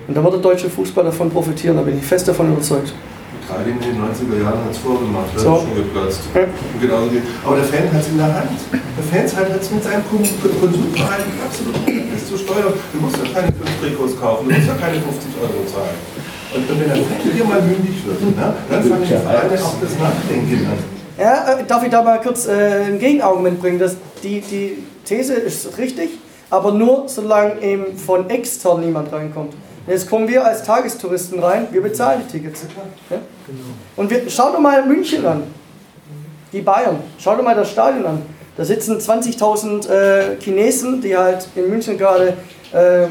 Und 0.08 0.16
dann 0.16 0.24
wird 0.24 0.36
der 0.36 0.42
deutsche 0.42 0.70
Fußball 0.70 1.04
davon 1.06 1.30
profitieren, 1.30 1.76
da 1.78 1.84
bin 1.84 1.98
ich 1.98 2.06
fest 2.06 2.28
davon 2.28 2.52
überzeugt. 2.54 2.94
Italien 3.46 3.78
in 3.78 3.94
den 3.94 4.02
90er 4.02 4.42
Jahren 4.44 4.58
hat 4.66 4.72
es 4.72 4.78
vorgemacht, 4.80 5.30
da 5.36 5.40
So. 5.40 5.56
ist 5.58 5.62
schon 5.70 5.76
geplatzt. 5.76 6.22
Und 6.34 6.82
genauso 6.82 7.10
geht. 7.14 7.22
Aber 7.46 7.56
der 7.58 7.66
Fan 7.66 7.94
hat 7.94 8.02
es 8.02 8.08
in 8.10 8.18
der 8.18 8.34
Hand. 8.34 8.58
Der 8.74 9.06
Fan 9.06 9.26
hat 9.38 9.62
es 9.62 9.70
mit 9.72 9.84
seinem 9.84 10.02
Kon- 10.10 10.26
Konsumverhalten 10.62 11.34
absolut 11.46 11.78
nichts 11.86 12.26
zu 12.30 12.38
steuern. 12.38 12.74
Du 12.94 12.98
musst 13.02 13.18
ja 13.18 13.26
keine 13.34 13.54
5 13.54 13.70
Trikots 13.82 14.20
kaufen, 14.20 14.50
du 14.50 14.56
musst 14.56 14.68
ja 14.68 14.74
keine 14.82 14.98
50 14.98 15.30
Euro 15.42 15.62
zahlen. 15.70 15.98
Und, 16.56 16.64
und 16.70 16.80
wenn 16.80 16.88
der 16.90 16.98
Fan 17.06 17.22
hier 17.34 17.46
mal 17.46 17.62
mündig 17.62 17.98
wird, 18.06 18.22
ne, 18.22 18.54
dann 18.70 18.82
fangen 18.84 19.04
die 19.04 19.14
Vereine 19.14 19.56
auch 19.62 19.76
das 19.82 19.94
Nachdenken 20.00 20.66
an. 20.66 20.78
Ja, 21.18 21.54
äh, 21.54 21.64
darf 21.68 21.84
ich 21.84 21.90
da 21.92 22.02
mal 22.02 22.20
kurz 22.22 22.48
äh, 22.48 22.86
ein 22.90 22.98
Gegenargument 23.00 23.60
bringen? 23.62 23.78
Das, 23.80 23.96
die, 24.24 24.42
die 24.42 24.78
These 25.06 25.34
ist 25.34 25.78
richtig, 25.78 26.10
aber 26.50 26.72
nur 26.72 27.08
solange 27.08 27.62
eben 27.62 27.98
von 27.98 28.30
extern 28.30 28.82
niemand 28.82 29.12
reinkommt. 29.12 29.54
Jetzt 29.88 30.10
kommen 30.10 30.28
wir 30.28 30.44
als 30.44 30.64
Tagestouristen 30.64 31.40
rein, 31.40 31.68
wir 31.72 31.82
bezahlen 31.82 32.22
die 32.26 32.32
Tickets. 32.32 32.66
Ja? 33.10 33.18
Und 33.96 34.10
wir, 34.10 34.24
schau 34.30 34.52
doch 34.52 34.60
mal 34.60 34.86
München 34.86 35.26
an, 35.26 35.44
die 36.52 36.62
Bayern, 36.62 36.98
schau 37.20 37.36
doch 37.36 37.44
mal 37.44 37.56
das 37.56 37.70
Stadion 37.70 38.06
an. 38.06 38.22
Da 38.58 38.64
sitzen 38.64 38.98
20.000 38.98 39.90
äh, 39.90 40.40
Chinesen, 40.40 41.02
die 41.02 41.16
halt 41.16 41.48
in 41.56 41.70
München 41.70 41.98
gerade 41.98 42.38
äh, 42.72 43.08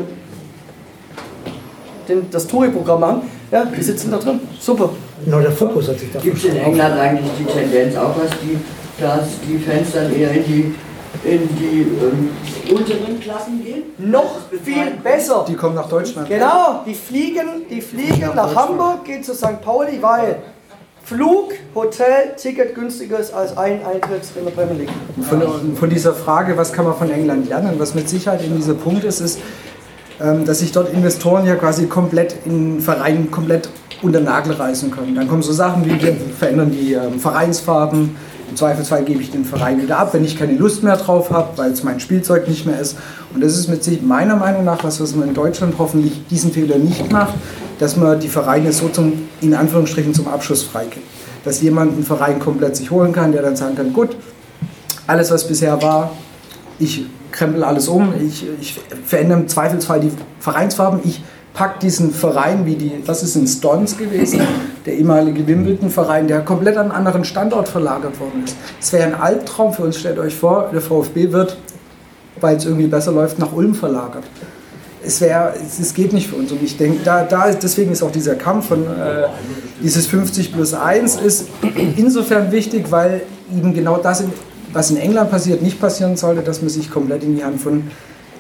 den, 2.09 2.31
das 2.31 2.47
Touri-Programm 2.47 3.01
machen. 3.01 3.31
Ja, 3.51 3.65
die 3.65 3.83
sitzen 3.83 4.11
da 4.11 4.17
drin. 4.17 4.41
Super. 4.59 4.91
Genau, 5.25 5.41
der 5.41 5.53
Fokus 5.53 5.89
hat 5.89 5.99
sich 5.99 6.11
da 6.13 6.19
Gibt 6.19 6.39
es 6.39 6.45
in 6.45 6.57
England 6.57 6.99
eigentlich 6.99 7.31
die 7.39 7.45
Tendenz 7.45 7.97
auch, 7.97 8.15
dass 8.19 8.31
die, 8.41 8.59
dass 9.01 9.29
die 9.47 9.59
Fans 9.59 9.93
dann 9.93 10.15
eher 10.15 10.33
in 10.33 10.45
die, 10.45 10.75
in 11.23 11.49
die 11.57 11.83
ähm, 11.83 12.31
unteren 12.71 13.21
Klassen 13.21 13.63
gehen? 13.63 13.83
Noch 13.99 14.41
viel 14.63 14.93
besser. 15.03 15.45
Die 15.49 15.55
kommen 15.55 15.75
nach 15.75 15.89
Deutschland. 15.89 16.29
Genau, 16.29 16.83
die 16.87 16.95
fliegen, 16.95 17.67
die 17.71 17.81
fliegen 17.81 18.31
nach 18.35 18.55
Hamburg, 18.55 19.05
gehen 19.05 19.23
zu 19.23 19.35
St. 19.35 19.61
Pauli, 19.63 19.99
weil 20.01 20.37
Flug, 21.05 21.53
Hotel, 21.75 22.35
Ticket 22.37 22.75
günstiger 22.75 23.19
ist 23.19 23.35
als 23.35 23.57
ein 23.59 23.85
Eintritt 23.85 24.23
in 24.37 24.45
der 24.47 24.53
Premier 24.53 24.75
League. 24.75 24.89
Von, 25.29 25.77
von 25.77 25.91
dieser 25.91 26.15
Frage, 26.15 26.57
was 26.57 26.73
kann 26.73 26.87
man 26.87 26.95
von 26.95 27.11
England 27.11 27.49
lernen, 27.49 27.75
was 27.77 27.95
mit 27.95 28.09
Sicherheit 28.09 28.43
in 28.43 28.57
dieser 28.57 28.73
Punkt 28.73 29.05
ist, 29.05 29.21
ist, 29.21 29.39
ähm, 30.21 30.47
dass 30.47 30.61
sich 30.61 30.73
dort 30.73 30.93
Investoren 30.93 31.47
ja 31.47 31.57
quasi 31.57 31.87
komplett 31.87 32.37
in 32.47 32.81
Vereinen 32.81 33.31
komplett 33.31 33.69
unter 34.01 34.21
den 34.21 34.25
Nagel 34.25 34.53
reißen 34.55 34.91
können. 34.91 35.15
Dann 35.15 35.29
kommen 35.29 35.43
so 35.43 35.53
Sachen 35.53 35.85
wie, 35.85 36.01
wir 36.01 36.15
verändern 36.39 36.71
die 36.71 36.95
ähm, 36.95 37.21
Vereinsfarben, 37.21 38.17
im 38.55 38.59
Zweifelsfall 38.59 39.03
gebe 39.03 39.21
ich 39.21 39.33
den 39.33 39.45
Verein 39.45 39.83
wieder 39.83 39.99
ab, 39.99 40.15
wenn 40.15 40.25
ich 40.25 40.39
keine 40.39 40.53
Lust 40.53 40.85
mehr 40.85 40.97
drauf 40.97 41.33
habe, 41.33 41.59
weil 41.59 41.73
es 41.73 41.83
mein 41.83 41.99
Spielzeug 41.99 42.47
nicht 42.47 42.67
mehr 42.67 42.79
ist. 42.79 42.97
Und 43.35 43.43
das 43.43 43.59
ist 43.59 43.69
mit 43.69 44.07
meiner 44.07 44.37
Meinung 44.37 44.63
nach 44.63 44.85
was, 44.85 45.01
was 45.01 45.17
man 45.17 45.27
in 45.27 45.35
Deutschland 45.35 45.75
hoffentlich 45.77 46.25
diesen 46.31 46.53
Fehler 46.53 46.79
nicht 46.79 47.11
macht, 47.11 47.35
dass 47.81 47.97
man 47.97 48.21
die 48.21 48.29
Vereine 48.29 48.73
so 48.73 48.89
zum, 48.91 49.29
in 49.41 49.55
Anführungsstrichen 49.55 50.15
zum 50.15 50.29
Abschluss 50.29 50.63
freigibt. 50.63 51.05
Dass 51.45 51.63
jemand 51.63 51.95
einen 51.95 52.05
Verein 52.05 52.39
komplett 52.39 52.77
sich 52.77 52.93
holen 52.93 53.13
kann, 53.13 53.33
der 53.33 53.43
dann 53.43 53.57
sagen 53.57 53.75
kann, 53.75 53.93
gut, 53.93 54.17
alles 55.09 55.33
was 55.33 55.49
bisher 55.49 55.83
war, 55.83 56.13
ich 56.79 57.07
krempel 57.33 57.65
alles 57.65 57.89
um, 57.89 58.15
ich, 58.25 58.47
ich 58.61 58.81
verändere 59.05 59.41
im 59.41 59.49
Zweifelsfall 59.49 59.99
die 59.99 60.13
Vereinsfarben, 60.39 61.01
ich 61.03 61.21
packe 61.55 61.81
diesen 61.81 62.13
Verein 62.13 62.67
wie 62.67 62.77
die, 62.77 62.93
was 63.05 63.25
ist 63.25 63.35
in 63.35 63.49
Stons 63.49 63.97
gewesen, 63.97 64.43
der 64.87 64.95
ehemalige 64.95 65.47
Wimbledon-Verein, 65.47 66.29
der 66.29 66.41
komplett 66.41 66.77
an 66.77 66.91
einen 66.91 66.93
anderen 66.93 67.25
Standort 67.25 67.69
verlagert 67.69 68.21
worden 68.21 68.45
ist. 68.45 68.57
Es 68.81 68.93
wäre 68.93 69.05
ein 69.05 69.15
Albtraum 69.15 69.73
für 69.73 69.83
uns, 69.83 69.99
stellt 69.99 70.19
euch 70.19 70.35
vor, 70.35 70.71
der 70.73 70.81
VfB 70.81 71.33
wird, 71.33 71.57
weil 72.41 72.57
es 72.57 72.65
irgendwie 72.65 72.87
besser 72.87 73.13
läuft, 73.13 73.39
nach 73.39 73.53
Ulm 73.53 73.75
verlagert. 73.75 74.25
Es, 75.03 75.21
wäre, 75.21 75.55
es, 75.55 75.79
es 75.79 75.95
geht 75.95 76.13
nicht 76.13 76.29
für 76.29 76.37
uns. 76.37 76.51
Und 76.53 76.63
ich 76.63 76.77
denke, 76.77 77.01
da, 77.05 77.25
da, 77.25 77.51
deswegen 77.51 77.93
ist 77.93 78.03
auch 78.03 78.11
dieser 78.11 78.35
Kampf 78.35 78.69
von 78.69 78.85
äh, 78.85 79.29
dieses 79.83 80.07
50 80.07 80.53
plus 80.53 80.75
1 80.75 81.17
ist 81.17 81.49
insofern 81.97 82.53
wichtig, 82.53 82.91
weil 82.91 83.23
eben 83.55 83.75
genau 83.75 83.99
das, 83.99 84.25
was 84.73 84.91
in 84.91 84.97
England 84.97 85.31
passiert, 85.31 85.63
nicht 85.63 85.81
passieren 85.81 86.17
sollte, 86.17 86.43
dass 86.43 86.61
man 86.61 86.71
sich 86.71 86.91
komplett 86.91 87.23
in 87.23 87.37
die 87.37 87.45
Hand 87.45 87.61
von 87.61 87.85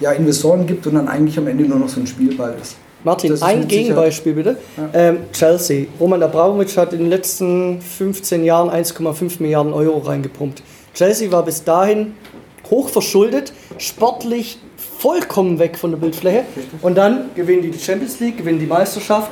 ja, 0.01 0.12
Investoren 0.12 0.66
gibt 0.66 0.87
und 0.87 0.95
dann 0.95 1.09
eigentlich 1.09 1.39
am 1.39 1.47
Ende 1.47 1.65
nur 1.65 1.79
noch 1.79 1.89
so 1.89 2.01
ein 2.01 2.07
Spielball 2.07 2.55
ist. 2.61 2.77
Martin, 3.05 3.31
Das 3.31 3.43
ein 3.43 3.69
Gegenbeispiel 3.69 4.33
bitte. 4.33 4.57
Ähm, 4.95 5.19
Chelsea. 5.33 5.87
Roman 6.01 6.23
Abramovic 6.23 6.77
hat 6.77 6.93
in 6.95 7.01
den 7.01 7.11
letzten 7.11 7.81
15 7.81 8.45
Jahren 8.45 8.71
1,5 8.71 9.41
Milliarden 9.41 9.73
Euro 9.73 9.99
reingepumpt. 9.99 10.63
Chelsea 10.95 11.31
war 11.31 11.45
bis 11.45 11.65
dahin 11.65 12.15
hoch 12.71 12.89
verschuldet, 12.89 13.53
sportlich 13.77 14.59
vollkommen 14.99 15.59
weg 15.59 15.77
von 15.77 15.91
der 15.91 15.99
Bildfläche. 15.99 16.45
Und 16.81 16.97
dann 16.97 17.31
gewinnen 17.35 17.63
die 17.63 17.71
die 17.71 17.79
Champions 17.79 18.21
League, 18.21 18.39
gewinnen 18.39 18.59
die 18.59 18.67
Meisterschaft. 18.67 19.31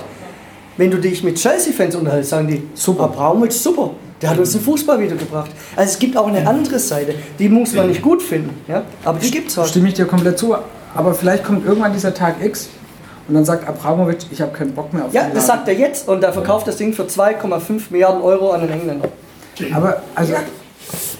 Wenn 0.76 0.90
du 0.90 0.98
dich 0.98 1.22
mit 1.22 1.36
Chelsea-Fans 1.36 1.96
unterhältst, 1.96 2.30
sagen 2.30 2.48
die, 2.48 2.62
super, 2.74 3.04
Abramovic, 3.04 3.52
super. 3.52 3.90
Der 4.20 4.30
hat 4.30 4.38
uns 4.38 4.52
den 4.52 4.60
Fußball 4.60 5.00
wiedergebracht. 5.00 5.50
Also 5.74 5.92
es 5.92 5.98
gibt 5.98 6.16
auch 6.16 6.28
eine 6.28 6.46
andere 6.46 6.78
Seite, 6.78 7.14
die 7.38 7.48
muss 7.48 7.72
man 7.72 7.88
nicht 7.88 8.02
gut 8.02 8.22
finden, 8.22 8.50
ja? 8.68 8.84
aber 9.04 9.18
die 9.18 9.30
gibt 9.30 9.50
es 9.50 9.56
halt. 9.56 9.68
Stimme 9.68 9.88
ich 9.88 9.94
dir 9.94 10.04
komplett 10.04 10.38
zu. 10.38 10.54
Aber 10.94 11.14
vielleicht 11.14 11.42
kommt 11.42 11.66
irgendwann 11.66 11.92
dieser 11.92 12.14
Tag 12.14 12.36
X 12.44 12.68
und 13.28 13.34
dann 13.34 13.44
sagt 13.44 13.68
Abramovic, 13.68 14.26
ich 14.30 14.40
habe 14.40 14.52
keinen 14.52 14.72
Bock 14.72 14.92
mehr 14.92 15.04
auf 15.04 15.12
Ja, 15.12 15.24
den 15.24 15.34
das 15.34 15.46
sagt 15.46 15.68
er 15.68 15.74
jetzt 15.74 16.08
und 16.08 16.22
er 16.24 16.32
verkauft 16.32 16.66
das 16.66 16.76
Ding 16.76 16.92
für 16.92 17.04
2,5 17.04 17.82
Milliarden 17.90 18.22
Euro 18.22 18.50
an 18.50 18.62
den 18.62 18.70
Engländer. 18.70 19.08
Aber 19.72 20.02
also, 20.14 20.34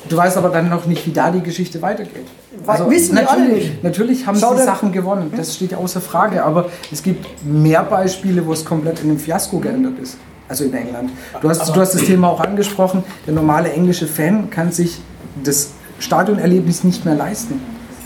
du 0.09 0.17
weißt 0.17 0.37
aber 0.37 0.49
dann 0.49 0.69
noch 0.69 0.87
nicht, 0.87 1.07
wie 1.07 1.13
da 1.13 1.31
die 1.31 1.43
Geschichte 1.43 1.81
weitergeht. 1.81 2.27
Also, 2.67 2.91
wissen 2.91 3.17
wir 3.17 3.31
alle 3.31 3.43
natürlich, 3.43 3.65
nicht. 3.71 3.85
Natürlich 3.85 4.27
haben 4.27 4.39
Schau 4.39 4.57
sie 4.57 4.65
Sachen 4.65 4.93
gewonnen, 4.93 5.33
das 5.37 5.55
steht 5.55 5.73
ja 5.73 5.79
außer 5.79 6.01
Frage. 6.01 6.45
Aber 6.45 6.71
es 6.91 7.03
gibt 7.03 7.27
mehr 7.45 7.83
Beispiele, 7.85 8.45
wo 8.47 8.53
es 8.53 8.65
komplett 8.65 9.01
in 9.01 9.11
einem 9.11 9.19
Fiasko 9.19 9.59
geändert 9.59 9.99
ist. 10.01 10.17
Also 10.49 10.65
in 10.65 10.75
England. 10.75 11.11
Du 11.41 11.49
hast, 11.49 11.67
du 11.69 11.81
hast 11.81 11.95
das 11.95 12.03
Thema 12.03 12.29
auch 12.29 12.41
angesprochen. 12.41 13.05
Der 13.27 13.35
normale 13.35 13.73
englische 13.73 14.07
Fan 14.07 14.51
kann 14.51 14.71
sich 14.71 15.01
das 15.43 15.71
Stadionerlebnis 15.99 16.85
nicht 16.85 17.05
mehr 17.05 17.15
leisten. 17.15 17.61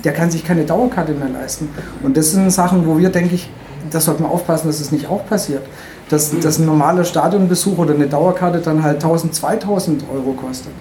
der 0.05 0.13
kann 0.13 0.31
sich 0.31 0.45
keine 0.45 0.65
Dauerkarte 0.65 1.13
mehr 1.13 1.29
leisten. 1.29 1.69
Und 2.05 2.17
das 2.17 2.31
sind 2.31 2.49
Sachen, 2.51 2.87
wo 2.87 2.97
wir, 2.97 3.09
denke 3.09 3.35
ich, 3.35 3.51
das 3.97 4.05
sollte 4.05 4.23
man 4.23 4.31
aufpassen, 4.31 4.69
dass 4.69 4.81
es 4.81 4.93
nicht 4.93 5.09
auch 5.09 5.27
passiert. 5.27 5.63
Dass, 6.09 6.39
dass 6.39 6.59
ein 6.59 6.67
normaler 6.67 7.05
Stadionbesuch 7.05 7.79
oder 7.79 7.95
eine 7.95 8.07
Dauerkarte 8.07 8.59
dann 8.59 8.83
halt 8.83 8.97
1000, 9.03 9.35
2000 9.35 10.05
Euro 10.15 10.33
kostet. 10.33 10.73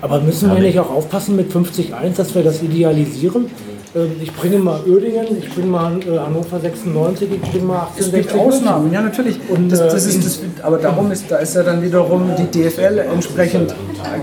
Aber 0.00 0.20
müssen 0.20 0.50
wir 0.54 0.60
nicht 0.60 0.78
auch 0.78 0.90
aufpassen 0.90 1.34
mit 1.36 1.52
50-1, 1.52 2.16
dass 2.16 2.34
wir 2.34 2.42
das 2.42 2.62
idealisieren? 2.62 3.46
Ähm, 3.94 4.12
Ich 4.20 4.32
bringe 4.32 4.58
mal 4.58 4.80
Oerdingen, 4.88 5.26
ich 5.38 5.48
bringe 5.54 5.68
mal 5.68 5.98
äh, 6.00 6.18
Hannover 6.18 6.60
96, 6.60 7.28
ich 7.32 7.40
bringe 7.40 7.64
mal 7.64 7.88
Es 7.98 8.06
1860. 8.06 8.12
gibt 8.12 8.34
Ausnahmen, 8.34 8.92
ja 8.92 9.00
natürlich. 9.02 9.38
Und, 9.48 9.70
das, 9.70 9.80
das 9.80 10.06
äh, 10.06 10.10
ist, 10.10 10.24
das, 10.26 10.40
aber 10.62 10.78
darum 10.78 11.10
ist, 11.10 11.24
da 11.30 11.36
ist 11.36 11.54
ja 11.54 11.62
dann 11.62 11.82
wiederum 11.82 12.30
die 12.38 12.46
DFL 12.50 12.98
entsprechend 13.12 13.74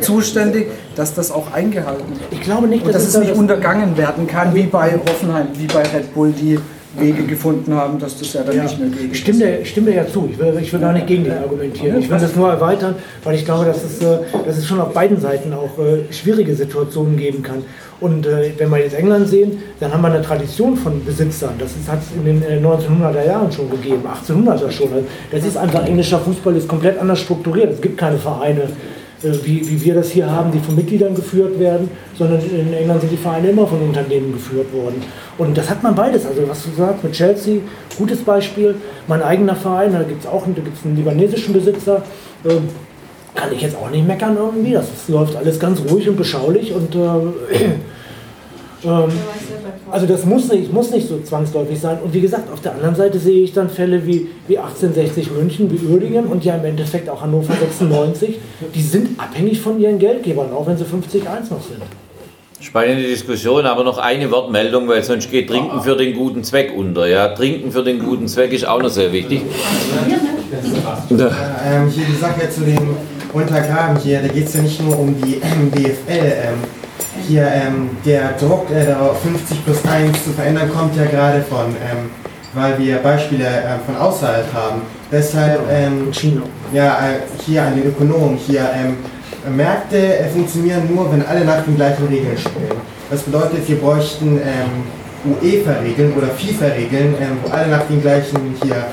zuständig, 0.02 0.68
dass 0.96 1.14
das 1.14 1.32
auch 1.32 1.52
eingehalten 1.54 2.10
wird. 2.10 2.32
Ich 2.32 2.42
glaube 2.42 2.68
nicht, 2.68 2.86
Und 2.86 2.94
dass 2.94 3.04
dass 3.04 3.16
es 3.16 3.16
es 3.16 3.22
nicht 3.28 3.36
untergangen 3.36 3.98
werden 3.98 4.28
kann, 4.28 4.54
wie 4.56 4.64
bei 4.64 4.94
Hoffenheim, 4.94 5.48
wie 5.56 5.68
bei 5.68 5.82
Red 5.82 6.14
Bull, 6.14 6.32
die 6.32 6.60
Wege 6.98 7.24
gefunden 7.24 7.74
haben, 7.74 8.00
dass 8.00 8.18
das 8.18 8.34
ja 8.34 8.44
dann 8.44 8.62
nicht 8.62 8.80
mehr 8.80 8.90
geht. 8.90 9.16
Stimme 9.16 9.40
dir, 9.40 9.66
stimme 9.66 9.92
dir 9.92 9.98
ja 9.98 10.08
zu. 10.08 10.30
Ich 10.32 10.38
will, 10.38 10.58
ich 10.62 10.74
will 10.74 10.80
gar 10.80 10.94
nicht 10.94 11.08
gegen 11.08 11.24
dich 11.24 11.34
argumentieren. 11.34 12.00
Ich 12.00 12.10
will 12.10 12.20
das 12.20 12.36
nur 12.36 12.50
erweitern, 12.50 12.96
weil 13.24 13.36
ich 13.36 13.46
glaube, 13.46 13.66
dass 13.66 13.84
es, 13.84 14.02
äh, 14.02 14.20
dass 14.46 14.58
es 14.58 14.68
schon 14.68 14.82
auf 14.82 14.94
beiden 14.94 15.20
Seiten 15.20 15.54
auch 15.54 15.78
äh, 15.80 16.12
schwierige 16.12 16.54
Situationen 16.54 17.18
geben 17.18 17.44
kann. 17.44 17.64
Und 18.02 18.26
äh, 18.26 18.52
wenn 18.58 18.70
wir 18.70 18.80
jetzt 18.80 18.96
England 18.96 19.28
sehen, 19.28 19.60
dann 19.80 19.94
haben 19.94 20.02
wir 20.02 20.12
eine 20.12 20.24
Tradition 20.24 20.76
von 20.76 21.06
Besitzern. 21.06 21.54
Das 21.60 21.72
hat 21.88 22.00
es 22.02 22.16
in 22.16 22.26
den 22.26 22.44
äh, 22.44 22.58
1900er 22.58 23.26
Jahren 23.26 23.52
schon 23.52 23.70
gegeben, 23.70 24.02
1800er 24.04 24.72
schon. 24.72 24.92
Also 24.92 25.06
Das 25.32 25.46
ist 25.46 25.56
einfach, 25.56 25.86
englischer 25.86 26.20
Fußball 26.20 26.56
ist 26.56 26.68
komplett 26.68 27.00
anders 27.00 27.20
strukturiert. 27.20 27.74
Es 27.74 27.82
gibt 27.82 27.98
keine 27.98 28.18
Vereine, 28.18 28.64
wie, 29.24 29.68
wie 29.68 29.82
wir 29.84 29.96
das 29.96 30.12
hier 30.12 30.30
haben, 30.30 30.52
die 30.52 30.60
von 30.60 30.76
Mitgliedern 30.76 31.14
geführt 31.16 31.60
werden, 31.60 31.90
sondern 32.18 32.42
in 32.42 32.74
England 32.74 33.02
sind 33.02 33.12
die 33.12 33.18
Vereine 33.18 33.50
immer 33.50 33.68
von 33.68 33.82
Unternehmen 33.82 34.34
geführt 34.34 34.74
worden. 34.74 35.02
Und 35.38 35.58
das 35.58 35.70
hat 35.70 35.84
man 35.84 35.96
beides. 35.96 36.26
Also 36.26 36.48
was 36.48 36.64
du 36.64 36.72
sagst 36.76 37.04
mit 37.04 37.14
Chelsea, 37.14 37.60
gutes 37.98 38.20
Beispiel. 38.20 38.76
Mein 39.08 39.22
eigener 39.22 39.56
Verein, 39.56 39.94
da 39.94 40.04
gibt 40.04 40.22
es 40.22 40.28
auch 40.28 40.46
da 40.46 40.62
gibt's 40.62 40.84
einen 40.84 40.96
libanesischen 40.96 41.54
Besitzer. 41.54 42.04
Ähm, 42.46 42.70
kann 43.36 43.54
ich 43.54 43.62
jetzt 43.62 43.76
auch 43.76 43.90
nicht 43.90 44.06
meckern 44.06 44.36
irgendwie. 44.38 44.74
Das 44.74 44.88
läuft 45.08 45.36
alles 45.36 45.60
ganz 45.60 45.82
ruhig 45.90 46.10
und 46.10 46.18
beschaulich 46.18 46.74
und 46.74 46.96
äh, 46.96 47.00
ähm, 48.84 49.12
also 49.92 50.06
das 50.06 50.26
muss 50.26 50.52
nicht, 50.52 50.74
muss 50.74 50.92
nicht 50.92 51.08
so 51.08 51.20
zwangsläufig 51.20 51.80
sein. 51.80 52.00
Und 52.04 52.14
wie 52.14 52.22
gesagt, 52.22 52.52
auf 52.52 52.62
der 52.62 52.74
anderen 52.74 52.96
Seite 52.96 53.20
sehe 53.20 53.44
ich 53.44 53.54
dann 53.54 53.70
Fälle 53.70 54.06
wie, 54.06 54.28
wie 54.48 54.58
1860 54.58 55.32
München, 55.32 55.72
wie 55.72 55.86
Uerdingen 55.86 56.26
und 56.26 56.44
ja 56.44 56.56
im 56.56 56.66
Endeffekt 56.66 57.10
auch 57.10 57.22
Hannover 57.22 57.54
96. 57.54 58.40
Die 58.74 58.82
sind 58.82 59.20
abhängig 59.20 59.62
von 59.62 59.80
ihren 59.80 60.00
Geldgebern, 60.00 60.52
auch 60.54 60.66
wenn 60.68 60.78
sie 60.78 60.86
50-1 60.86 61.50
noch 61.50 61.62
sind. 61.62 61.82
Spannende 62.60 63.02
Diskussion, 63.02 63.66
aber 63.66 63.84
noch 63.84 63.98
eine 63.98 64.30
Wortmeldung, 64.30 64.88
weil 64.88 65.04
sonst 65.04 65.32
geht 65.32 65.50
Trinken 65.50 65.82
für 65.82 65.96
den 65.96 66.14
guten 66.14 66.44
Zweck 66.44 66.72
unter. 66.76 67.08
Ja, 67.08 67.30
Trinken 67.30 67.72
für 67.72 67.84
den 67.84 68.00
guten 68.00 68.28
Zweck 68.28 68.54
ist 68.54 68.68
auch 68.68 68.82
noch 68.82 68.90
sehr 68.90 69.12
wichtig. 69.12 69.42
Ähm, 71.10 71.90
hier 71.90 72.06
die 72.06 72.16
Sache 72.20 72.50
zu 72.50 72.62
dem 72.62 72.96
Untergraben 73.34 73.98
hier, 73.98 74.22
da 74.22 74.28
geht 74.28 74.46
es 74.46 74.54
ja 74.54 74.62
nicht 74.62 74.80
nur 74.84 75.00
um 75.00 75.20
die 75.22 75.36
ähm, 75.42 75.72
DFL. 75.72 75.98
Ähm, 76.10 76.81
hier 77.28 77.48
ähm, 77.48 77.90
der 78.06 78.34
Druck, 78.40 78.70
äh, 78.72 78.86
darauf 78.86 79.22
50 79.22 79.64
plus 79.66 79.86
1 79.86 80.24
zu 80.24 80.32
verändern, 80.32 80.70
kommt 80.70 80.96
ja 80.96 81.06
gerade 81.06 81.42
von, 81.42 81.68
ähm, 81.68 82.10
weil 82.54 82.78
wir 82.80 82.98
Beispiele 82.98 83.46
ähm, 83.46 83.80
von 83.86 83.96
außerhalb 83.96 84.54
haben. 84.54 84.82
Deshalb 85.12 85.62
ähm, 85.72 86.12
ja, 86.74 87.00
äh, 87.00 87.20
hier 87.46 87.64
an 87.64 87.76
den 87.76 87.88
Ökonomen, 87.88 88.38
hier 88.38 88.70
ähm, 88.76 88.98
Märkte 89.56 90.20
äh, 90.20 90.30
funktionieren 90.30 90.94
nur, 90.94 91.12
wenn 91.12 91.26
alle 91.26 91.46
nach 91.46 91.64
den 91.64 91.76
gleichen 91.76 92.08
Regeln 92.08 92.38
spielen. 92.38 92.80
Das 93.10 93.24
bedeutet, 93.24 93.68
wir 93.68 93.78
bräuchten 93.78 94.40
ähm, 94.40 95.42
UEFA-Regeln 95.42 96.14
oder 96.14 96.28
FIFA-Regeln, 96.28 97.16
ähm, 97.20 97.38
wo 97.44 97.52
alle 97.52 97.68
nach 97.68 97.84
den 97.88 98.02
gleichen 98.02 98.56
hier 98.64 98.86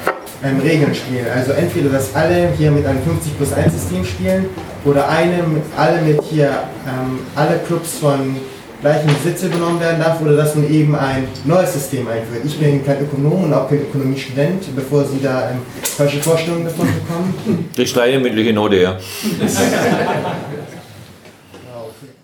Regeln 0.62 0.94
spielen. 0.94 1.26
Also 1.34 1.50
entweder, 1.50 1.88
dass 1.90 2.14
alle 2.14 2.50
hier 2.56 2.70
mit 2.70 2.86
einem 2.86 3.02
50 3.02 3.36
plus 3.36 3.52
1 3.52 3.72
System 3.72 4.04
spielen 4.04 4.46
oder 4.84 5.08
eine, 5.08 5.44
alle 5.76 6.02
mit 6.02 6.22
hier, 6.24 6.50
ähm, 6.86 7.20
alle 7.34 7.58
Clubs 7.66 7.98
von 7.98 8.36
gleichen 8.80 9.08
Besitz 9.08 9.42
übernommen 9.42 9.80
werden 9.80 9.98
darf 10.00 10.20
oder 10.20 10.36
dass 10.36 10.54
man 10.54 10.70
eben 10.70 10.94
ein 10.94 11.26
neues 11.44 11.72
System 11.72 12.06
einführt. 12.06 12.42
Ich 12.44 12.58
bin 12.58 12.84
kein 12.84 13.02
Ökonom 13.02 13.44
und 13.44 13.52
auch 13.52 13.68
kein 13.68 13.80
Ökonomiestudent, 13.82 14.74
bevor 14.76 15.04
Sie 15.04 15.20
da 15.20 15.50
ähm, 15.50 15.58
falsche 15.82 16.20
Vorstellungen 16.20 16.64
davon 16.64 16.86
bekommen. 16.86 17.68
Das 17.76 17.92
kleine 17.92 18.20
mündliche 18.20 18.52
Note, 18.52 18.76
ja. 18.76 18.96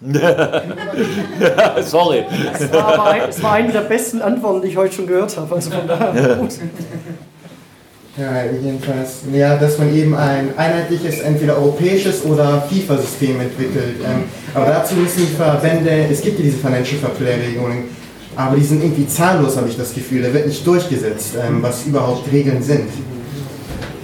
Sorry. 1.83 2.25
Es 2.53 2.71
war, 2.73 2.95
aber 2.95 3.05
ein, 3.07 3.23
es 3.31 3.43
war 3.43 3.53
eine 3.55 3.73
der 3.73 3.81
besten 3.81 4.21
Antworten, 4.21 4.61
die 4.61 4.69
ich 4.69 4.77
heute 4.77 4.95
schon 4.95 5.07
gehört 5.07 5.35
habe. 5.37 5.55
Also 5.55 5.71
von 5.71 5.89
daher. 5.89 6.47
Ja, 8.17 8.45
jedenfalls, 8.45 9.23
ja, 9.33 9.57
dass 9.57 9.77
man 9.79 9.93
eben 9.93 10.15
ein 10.15 10.57
einheitliches, 10.57 11.21
entweder 11.21 11.57
europäisches 11.57 12.25
oder 12.25 12.63
FIFA-System 12.71 13.41
entwickelt. 13.41 13.97
Ähm, 14.05 14.25
aber 14.55 14.67
dazu 14.67 14.95
müssen 14.95 15.27
die 15.27 15.35
Verbände, 15.35 16.07
es 16.09 16.21
gibt 16.21 16.39
ja 16.39 16.45
diese 16.45 16.59
Financial 16.59 17.01
Fair 17.01 17.11
Play-Regelungen, 17.11 17.85
aber 18.37 18.57
die 18.57 18.63
sind 18.63 18.85
irgendwie 18.85 19.09
zahllos, 19.09 19.57
habe 19.57 19.69
ich 19.69 19.77
das 19.77 19.93
Gefühl. 19.93 20.23
Da 20.23 20.33
wird 20.33 20.47
nicht 20.47 20.65
durchgesetzt, 20.65 21.35
ähm, 21.37 21.61
was 21.61 21.87
überhaupt 21.87 22.31
Regeln 22.31 22.63
sind. 22.63 22.89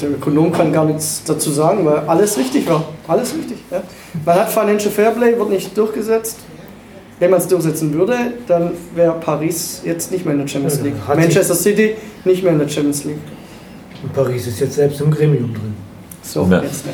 Der 0.02 0.10
Ökonom 0.10 0.50
kann 0.50 0.72
gar 0.72 0.86
nichts 0.86 1.22
dazu 1.24 1.50
sagen, 1.50 1.84
weil 1.84 1.98
alles 2.08 2.36
richtig 2.36 2.68
war. 2.68 2.84
Alles 3.06 3.32
richtig. 3.34 3.58
Ja. 3.70 3.82
Man 4.24 4.34
hat 4.34 4.50
Financial 4.50 4.90
Fairplay, 4.90 5.38
wird 5.38 5.50
nicht 5.50 5.76
durchgesetzt. 5.76 6.38
Wenn 7.20 7.30
man 7.30 7.38
es 7.38 7.46
durchsetzen 7.46 7.92
würde, 7.92 8.14
dann 8.48 8.72
wäre 8.96 9.12
Paris 9.20 9.82
jetzt 9.84 10.10
nicht 10.10 10.24
mehr 10.24 10.34
in 10.34 10.40
der 10.40 10.48
Champions 10.48 10.80
League. 10.80 10.94
Manchester 11.06 11.54
City 11.54 11.94
nicht 12.24 12.42
mehr 12.42 12.52
in 12.52 12.58
der 12.58 12.68
Champions 12.68 13.04
League. 13.04 13.18
Und 14.02 14.12
Paris 14.14 14.46
ist 14.46 14.60
jetzt 14.60 14.74
selbst 14.74 15.00
im 15.00 15.10
Gremium 15.10 15.52
drin. 15.52 15.74
So, 16.22 16.46
Ja. 16.50 16.62
jetzt. 16.62 16.84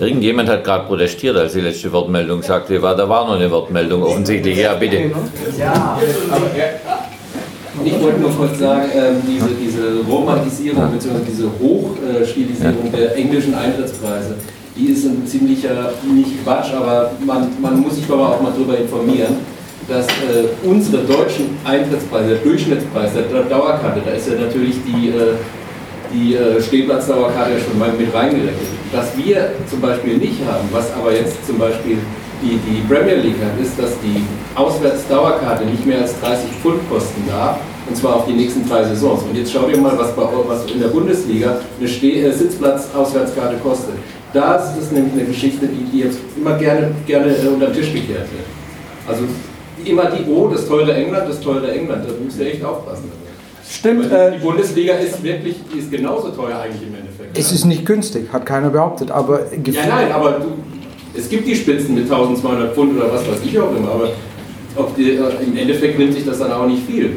Irgendjemand 0.00 0.48
hat 0.48 0.64
gerade 0.64 0.86
protestiert, 0.86 1.36
als 1.36 1.52
die 1.52 1.60
letzte 1.60 1.92
Wortmeldung 1.92 2.42
sagte, 2.42 2.80
war, 2.80 2.96
da 2.96 3.08
war 3.08 3.26
noch 3.26 3.34
eine 3.36 3.50
Wortmeldung 3.50 4.02
offensichtlich. 4.02 4.58
Ja, 4.58 4.74
bitte. 4.74 5.10
Ja, 5.58 5.98
aber 6.30 6.46
ich 7.84 8.00
wollte 8.00 8.20
nur 8.20 8.30
kurz 8.30 8.58
sagen, 8.58 8.88
ähm, 8.94 9.16
diese, 9.28 9.48
diese 9.60 10.00
Romantisierung 10.10 10.90
bzw. 10.92 11.10
diese 11.28 11.46
Hochstilisierung 11.60 12.90
der 12.92 13.16
englischen 13.16 13.54
Eintrittspreise, 13.54 14.34
die 14.76 14.86
ist 14.92 15.04
ein 15.04 15.26
ziemlicher, 15.26 15.92
nicht 16.14 16.42
Quatsch, 16.44 16.72
aber 16.72 17.10
man, 17.24 17.48
man 17.60 17.80
muss 17.80 17.96
sich 17.96 18.06
glaube 18.06 18.22
ich 18.22 18.28
auch 18.28 18.40
mal 18.42 18.52
darüber 18.52 18.78
informieren, 18.78 19.36
dass 19.88 20.06
äh, 20.06 20.66
unsere 20.66 21.02
deutschen 21.04 21.50
Eintrittspreise, 21.64 22.28
der 22.30 22.38
Durchschnittspreis 22.38 23.10
der 23.14 23.22
Dau- 23.24 23.48
Dauerkarte, 23.48 24.00
da 24.04 24.12
ist 24.12 24.28
ja 24.28 24.34
natürlich 24.40 24.76
die, 24.86 25.08
äh, 25.10 25.34
die 26.12 26.34
äh, 26.34 26.60
Stehplatzdauerkarte 26.60 27.52
ja 27.52 27.58
schon 27.58 27.78
mal 27.78 27.92
mit 27.92 28.12
reingerechnet. 28.14 28.54
Was 28.92 29.16
wir 29.16 29.52
zum 29.68 29.80
Beispiel 29.80 30.16
nicht 30.18 30.40
haben, 30.46 30.68
was 30.72 30.92
aber 30.92 31.12
jetzt 31.12 31.46
zum 31.46 31.58
Beispiel 31.58 31.98
die, 32.42 32.58
die 32.68 32.80
Premier 32.86 33.16
League 33.16 33.40
hat, 33.42 33.60
ist, 33.60 33.78
dass 33.78 33.92
die 34.00 34.22
Auswärtsdauerkarte 34.54 35.64
nicht 35.64 35.84
mehr 35.86 36.02
als 36.02 36.18
30 36.20 36.50
Pfund 36.62 36.80
kosten 36.90 37.24
darf, 37.28 37.58
und 37.88 37.96
zwar 37.96 38.16
auf 38.16 38.26
die 38.26 38.32
nächsten 38.32 38.68
drei 38.68 38.84
Saisons. 38.84 39.22
Und 39.22 39.36
jetzt 39.36 39.52
schau 39.52 39.66
dir 39.66 39.78
mal, 39.78 39.96
was, 39.96 40.14
bei, 40.14 40.22
was 40.46 40.70
in 40.70 40.80
der 40.80 40.88
Bundesliga 40.88 41.60
eine 41.78 41.88
Steh 41.88 42.22
äh, 42.22 42.32
Sitzplatz-Auswärtskarte 42.32 43.56
kostet. 43.62 43.94
Das 44.32 44.76
ist 44.76 44.92
nämlich 44.92 45.14
eine 45.14 45.24
Geschichte, 45.24 45.66
die, 45.66 45.84
die 45.90 46.04
jetzt 46.04 46.18
immer 46.36 46.58
gerne, 46.58 46.90
gerne 47.06 47.34
äh, 47.34 47.48
unter 47.48 47.66
den 47.66 47.76
Tisch 47.76 47.92
gekehrt 47.92 48.28
wird. 48.32 48.46
Also 49.06 49.24
immer 49.84 50.10
die, 50.10 50.28
oh, 50.28 50.48
das 50.48 50.66
teure 50.66 50.92
England, 50.94 51.28
das 51.28 51.40
teure 51.40 51.72
England, 51.72 52.04
da 52.06 52.12
müsst 52.22 52.40
ihr 52.40 52.46
echt 52.46 52.64
aufpassen. 52.64 53.10
Stimmt. 53.78 54.10
Weil 54.10 54.32
die 54.32 54.38
Bundesliga 54.38 54.94
ist 54.94 55.22
wirklich, 55.22 55.56
die 55.72 55.78
ist 55.78 55.90
genauso 55.90 56.30
teuer 56.30 56.58
eigentlich 56.58 56.82
im 56.82 56.94
Endeffekt. 56.94 57.38
Es 57.38 57.52
ist 57.52 57.64
nicht 57.64 57.84
günstig, 57.84 58.32
hat 58.32 58.46
keiner 58.46 58.70
behauptet, 58.70 59.10
aber 59.10 59.40
Ja, 59.40 59.86
nein, 59.86 60.12
aber 60.12 60.32
du, 60.32 60.46
es 61.14 61.28
gibt 61.28 61.46
die 61.46 61.54
Spitzen 61.54 61.94
mit 61.94 62.04
1200 62.04 62.74
Pfund 62.74 62.96
oder 62.96 63.12
was 63.12 63.26
weiß 63.28 63.38
ich 63.44 63.58
auch 63.58 63.74
immer, 63.76 63.90
aber 63.92 64.10
ob 64.76 64.94
die, 64.96 65.12
äh, 65.12 65.44
im 65.44 65.56
Endeffekt 65.56 65.98
nimmt 65.98 66.14
sich 66.14 66.24
das 66.24 66.38
dann 66.38 66.52
auch 66.52 66.66
nicht 66.66 66.86
viel. 66.86 67.16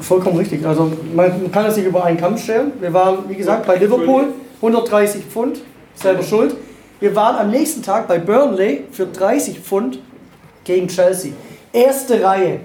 Vollkommen 0.00 0.38
richtig. 0.38 0.66
Also 0.66 0.90
man 1.14 1.50
kann 1.52 1.64
das 1.64 1.76
nicht 1.76 1.86
über 1.86 2.04
einen 2.04 2.18
Kamm 2.18 2.36
stellen. 2.36 2.72
Wir 2.80 2.92
waren, 2.92 3.18
wie 3.28 3.34
gesagt, 3.34 3.66
bei 3.66 3.76
Liverpool 3.76 4.26
130 4.56 5.24
Pfund, 5.24 5.60
selber 5.94 6.22
schuld. 6.22 6.56
Wir 7.00 7.14
waren 7.14 7.36
am 7.36 7.50
nächsten 7.50 7.82
Tag 7.82 8.08
bei 8.08 8.18
Burnley 8.18 8.84
für 8.90 9.06
30 9.06 9.60
Pfund 9.60 9.98
gegen 10.64 10.88
Chelsea. 10.88 11.32
Erste 11.72 12.22
Reihe. 12.22 12.60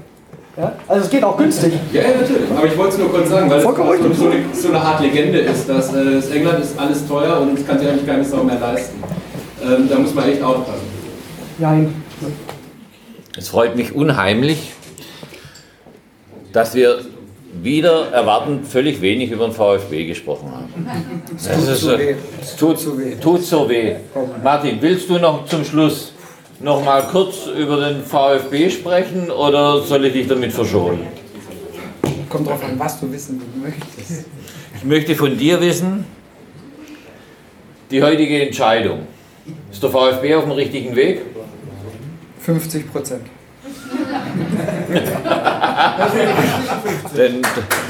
Ja? 0.60 0.74
Also 0.90 1.06
es 1.06 1.10
geht 1.10 1.24
auch 1.24 1.38
günstig. 1.38 1.74
Ja, 1.94 2.02
ja, 2.02 2.08
natürlich. 2.20 2.52
Aber 2.52 2.68
ich 2.68 2.78
wollte 2.78 2.94
es 2.94 2.98
nur 3.00 3.10
kurz 3.10 3.30
sagen, 3.30 3.50
weil 3.50 3.60
es 3.60 3.64
Vollkommen 3.64 3.90
so, 3.90 3.94
richtig. 3.96 4.18
so, 4.18 4.26
eine, 4.26 4.44
so 4.54 4.68
eine 4.68 4.82
Art 4.82 5.02
Legende 5.02 5.40
ist, 5.40 5.70
dass 5.70 5.94
äh, 5.94 6.16
das 6.16 6.30
England 6.32 6.60
ist 6.62 6.78
alles 6.78 7.08
teuer 7.08 7.40
und 7.40 7.58
es 7.58 7.66
kann 7.66 7.80
sich 7.80 7.88
eigentlich 7.88 8.06
keine 8.06 8.26
Sau 8.26 8.44
mehr 8.44 8.60
leisten. 8.60 9.02
Ähm, 9.64 9.88
da 9.90 9.98
muss 9.98 10.14
man 10.14 10.30
echt 10.30 10.44
aufpassen. 10.44 10.82
Nein. 11.60 11.94
Es 13.38 13.48
freut 13.48 13.78
mich 13.78 13.96
unheimlich, 13.96 14.74
dass 16.52 16.76
wir 16.76 17.06
wieder 17.62 18.12
erwartend 18.12 18.68
völlig 18.68 19.02
wenig 19.02 19.32
über 19.32 19.46
den 19.46 19.54
VfB 19.54 20.08
gesprochen 20.08 20.52
haben. 20.52 21.22
Es 21.38 21.48
tut 21.48 21.78
so 21.78 21.98
weh. 21.98 22.16
es 22.42 22.56
tut, 22.58 23.22
tut 23.22 23.44
so 23.44 23.70
weh. 23.70 23.96
Martin, 24.44 24.78
willst 24.82 25.10
du 25.10 25.20
noch 25.20 25.46
zum 25.46 25.64
Schluss 25.64 26.14
noch 26.60 26.84
mal 26.84 27.04
kurz 27.08 27.48
über 27.48 27.78
den 27.90 28.04
VfB 28.04 28.70
sprechen 28.70 29.32
oder 29.32 29.82
soll 29.82 30.06
ich 30.06 30.14
dich 30.14 30.28
damit 30.28 30.52
verschonen? 30.52 31.08
Kommt 32.30 32.48
drauf 32.48 32.64
an, 32.64 32.78
was 32.78 33.00
du 33.00 33.12
wissen 33.12 33.42
möchtest. 33.62 34.26
Ich 34.76 34.84
möchte 34.84 35.16
von 35.16 35.38
dir 35.38 35.60
wissen, 35.62 36.06
die 37.90 38.04
heutige 38.04 38.46
Entscheidung. 38.46 39.08
Ist 39.72 39.82
der 39.82 39.90
VfB 39.90 40.36
auf 40.36 40.44
dem 40.44 40.52
richtigen 40.52 40.96
Weg? 40.96 41.22
50 42.42 42.92
Prozent. 42.92 43.22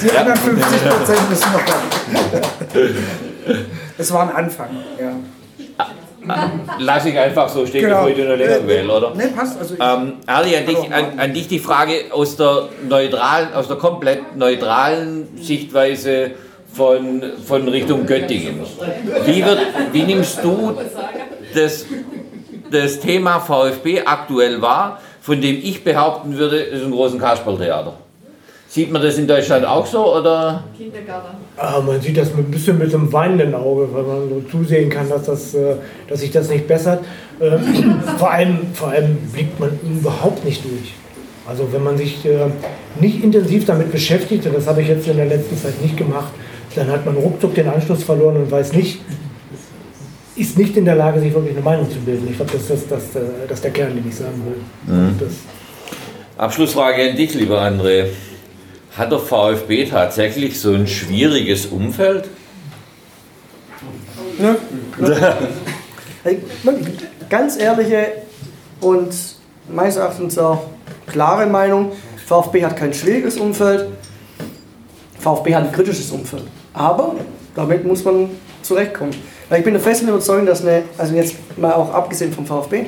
Die 0.01 0.11
anderen 0.17 0.37
50 0.37 0.89
Prozent 0.89 1.29
müssen 1.29 1.51
noch 1.51 1.65
kommen. 1.65 1.89
Es 3.97 4.13
war 4.13 4.29
ein 4.29 4.35
Anfang, 4.35 4.69
ja. 4.99 5.11
Lass 6.79 7.05
ich 7.05 7.17
einfach 7.17 7.49
so 7.49 7.65
stehen, 7.65 7.81
Genau. 7.81 7.95
bevor 7.97 8.09
ich 8.09 8.15
den 8.15 8.27
noch 8.29 8.35
länger 8.37 8.67
wähle, 8.67 8.93
oder? 8.93 9.13
Nee, 9.15 9.27
passt. 9.35 9.57
Also 9.59 9.73
ich- 9.75 9.79
Ähm, 9.81 10.13
Ali, 10.25 10.55
an 10.55 10.65
dich, 10.65 10.77
an, 10.93 11.19
an 11.19 11.33
dich 11.33 11.47
die 11.47 11.59
Frage 11.59 11.93
aus 12.11 12.35
der 12.35 12.69
neutralen, 12.87 13.53
aus 13.53 13.67
der 13.67 13.77
komplett 13.77 14.35
neutralen 14.35 15.27
Sichtweise 15.41 16.31
von, 16.73 17.23
von 17.45 17.67
Richtung 17.67 18.05
Göttingen. 18.05 18.61
Wie, 19.25 19.43
wird, 19.43 19.59
wie 19.91 20.03
nimmst 20.03 20.43
du 20.43 20.75
das, 21.55 21.85
das 22.71 22.99
Thema 22.99 23.39
VfB 23.39 24.01
aktuell 24.05 24.61
wahr, 24.61 25.01
von 25.21 25.41
dem 25.41 25.57
ich 25.61 25.83
behaupten 25.83 26.37
würde, 26.37 26.61
es 26.63 26.79
ist 26.79 26.85
ein 26.85 26.91
großes 26.91 27.19
Kasperltheater? 27.19 27.93
Sieht 28.71 28.91
man 28.91 29.01
das 29.01 29.17
in 29.17 29.25
Deutschland 29.25 29.65
auch 29.65 29.83
so 29.83 30.15
oder? 30.15 30.63
Kindergarten. 30.77 31.37
Ah, 31.57 31.81
man 31.81 31.99
sieht 31.99 32.15
das 32.15 32.35
mit 32.35 32.47
ein 32.47 32.51
bisschen 32.51 32.77
mit 32.77 32.93
einem 32.93 33.11
weinenden 33.11 33.55
Auge, 33.55 33.89
weil 33.91 34.03
man 34.03 34.29
so 34.29 34.41
zusehen 34.51 34.91
kann, 34.91 35.09
dass, 35.09 35.23
das, 35.23 35.55
äh, 35.55 35.73
dass 36.07 36.19
sich 36.19 36.29
das 36.29 36.49
nicht 36.49 36.67
bessert. 36.67 37.03
Ähm, 37.41 37.99
vor, 38.17 38.29
allem, 38.29 38.59
vor 38.75 38.89
allem 38.89 39.17
blickt 39.33 39.59
man 39.59 39.71
überhaupt 39.83 40.45
nicht 40.45 40.63
durch. 40.63 40.93
Also 41.47 41.67
wenn 41.73 41.83
man 41.83 41.97
sich 41.97 42.23
äh, 42.25 42.45
nicht 43.01 43.23
intensiv 43.23 43.65
damit 43.65 43.91
beschäftigt, 43.91 44.45
und 44.45 44.55
das 44.55 44.67
habe 44.67 44.83
ich 44.83 44.87
jetzt 44.87 45.07
in 45.07 45.17
der 45.17 45.25
letzten 45.25 45.57
Zeit 45.57 45.81
nicht 45.81 45.97
gemacht, 45.97 46.31
dann 46.75 46.89
hat 46.89 47.07
man 47.07 47.17
ruckzuck 47.17 47.55
den 47.55 47.67
Anschluss 47.67 48.03
verloren 48.03 48.37
und 48.37 48.51
weiß 48.51 48.73
nicht, 48.73 48.99
ist 50.35 50.59
nicht 50.59 50.77
in 50.77 50.85
der 50.85 50.95
Lage, 50.95 51.19
sich 51.19 51.33
wirklich 51.33 51.55
eine 51.55 51.65
Meinung 51.65 51.89
zu 51.89 51.97
bilden. 51.97 52.27
Ich 52.29 52.35
glaube, 52.35 52.51
das 52.51 52.69
ist 52.69 52.91
das, 52.91 53.13
das, 53.13 53.15
äh, 53.15 53.25
das 53.47 53.61
der 53.61 53.71
Kern, 53.71 53.95
den 53.95 54.07
ich 54.07 54.15
sagen 54.15 54.43
will. 54.45 54.95
Mhm. 54.95 55.15
Das, 55.19 55.33
Abschlussfrage 56.37 57.09
an 57.09 57.17
dich, 57.17 57.33
lieber 57.33 57.61
André. 57.61 58.05
Hat 58.97 59.11
der 59.11 59.19
VfB 59.19 59.85
tatsächlich 59.85 60.59
so 60.59 60.73
ein 60.73 60.87
schwieriges 60.87 61.67
Umfeld? 61.67 62.29
Ne? 64.39 64.55
Ganz 67.29 67.57
ehrliche 67.57 68.07
und 68.81 69.13
meines 69.67 69.97
Erachtens 69.97 70.37
auch 70.37 70.63
klare 71.07 71.45
Meinung. 71.45 71.91
VfB 72.25 72.65
hat 72.65 72.77
kein 72.77 72.93
schwieriges 72.93 73.37
Umfeld. 73.37 73.87
VfB 75.19 75.55
hat 75.55 75.65
ein 75.65 75.71
kritisches 75.71 76.11
Umfeld. 76.11 76.43
Aber 76.73 77.15
damit 77.55 77.85
muss 77.85 78.03
man 78.03 78.29
zurechtkommen. 78.61 79.13
Weil 79.49 79.59
ich 79.59 79.65
bin 79.65 79.73
der 79.73 79.81
festen 79.81 80.07
Überzeugung, 80.07 80.45
dass 80.45 80.61
eine, 80.61 80.83
also 80.97 81.15
jetzt 81.15 81.35
mal 81.57 81.73
auch 81.73 81.93
abgesehen 81.93 82.31
vom 82.31 82.45
VfB, 82.45 82.85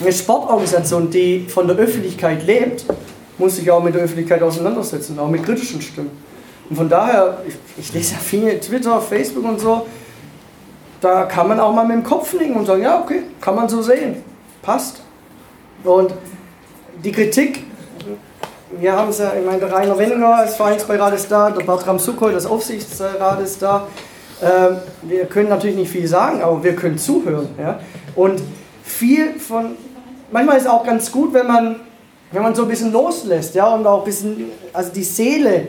eine 0.00 0.12
Sportorganisation, 0.12 1.10
die 1.10 1.46
von 1.48 1.66
der 1.66 1.76
Öffentlichkeit 1.76 2.46
lebt, 2.46 2.84
muss 3.38 3.56
sich 3.56 3.70
auch 3.70 3.82
mit 3.82 3.94
der 3.94 4.02
Öffentlichkeit 4.02 4.42
auseinandersetzen, 4.42 5.18
auch 5.18 5.28
mit 5.28 5.44
kritischen 5.44 5.80
Stimmen. 5.80 6.10
Und 6.70 6.76
von 6.76 6.88
daher, 6.88 7.38
ich, 7.46 7.54
ich 7.76 7.92
lese 7.92 8.14
ja 8.14 8.18
viel 8.18 8.58
Twitter, 8.60 9.00
Facebook 9.00 9.44
und 9.44 9.60
so, 9.60 9.86
da 11.00 11.24
kann 11.24 11.48
man 11.48 11.60
auch 11.60 11.72
mal 11.74 11.84
mit 11.84 11.96
dem 11.96 12.04
Kopf 12.04 12.32
nicken 12.32 12.56
und 12.56 12.66
sagen, 12.66 12.82
ja, 12.82 13.00
okay, 13.00 13.24
kann 13.40 13.54
man 13.54 13.68
so 13.68 13.82
sehen, 13.82 14.22
passt. 14.62 15.02
Und 15.84 16.14
die 17.02 17.12
Kritik, 17.12 17.64
wir 18.80 18.92
haben 18.94 19.10
es 19.10 19.18
ja, 19.18 19.32
ich 19.38 19.44
meine, 19.44 19.58
der 19.58 19.72
Rainer 19.72 19.98
Wenninger 19.98 20.34
als 20.34 20.56
Vereinsbeirat 20.56 21.14
ist 21.14 21.30
da, 21.30 21.50
der 21.50 21.64
Bertram 21.64 21.98
Suckold, 21.98 22.34
das 22.34 22.46
Aufsichtsrat 22.46 23.40
ist 23.40 23.60
da. 23.60 23.86
Ähm, 24.42 24.78
wir 25.02 25.26
können 25.26 25.48
natürlich 25.48 25.76
nicht 25.76 25.90
viel 25.90 26.08
sagen, 26.08 26.42
aber 26.42 26.62
wir 26.64 26.74
können 26.74 26.98
zuhören. 26.98 27.48
Ja? 27.58 27.80
Und 28.16 28.42
viel 28.82 29.38
von, 29.38 29.76
manchmal 30.32 30.56
ist 30.56 30.64
es 30.64 30.68
auch 30.68 30.84
ganz 30.84 31.12
gut, 31.12 31.34
wenn 31.34 31.46
man, 31.46 31.76
wenn 32.34 32.42
man 32.42 32.54
so 32.54 32.62
ein 32.62 32.68
bisschen 32.68 32.92
loslässt 32.92 33.54
ja? 33.54 33.72
und 33.72 33.86
auch 33.86 34.00
ein 34.00 34.04
bisschen, 34.04 34.50
also 34.72 34.90
die 34.92 35.04
Seele 35.04 35.68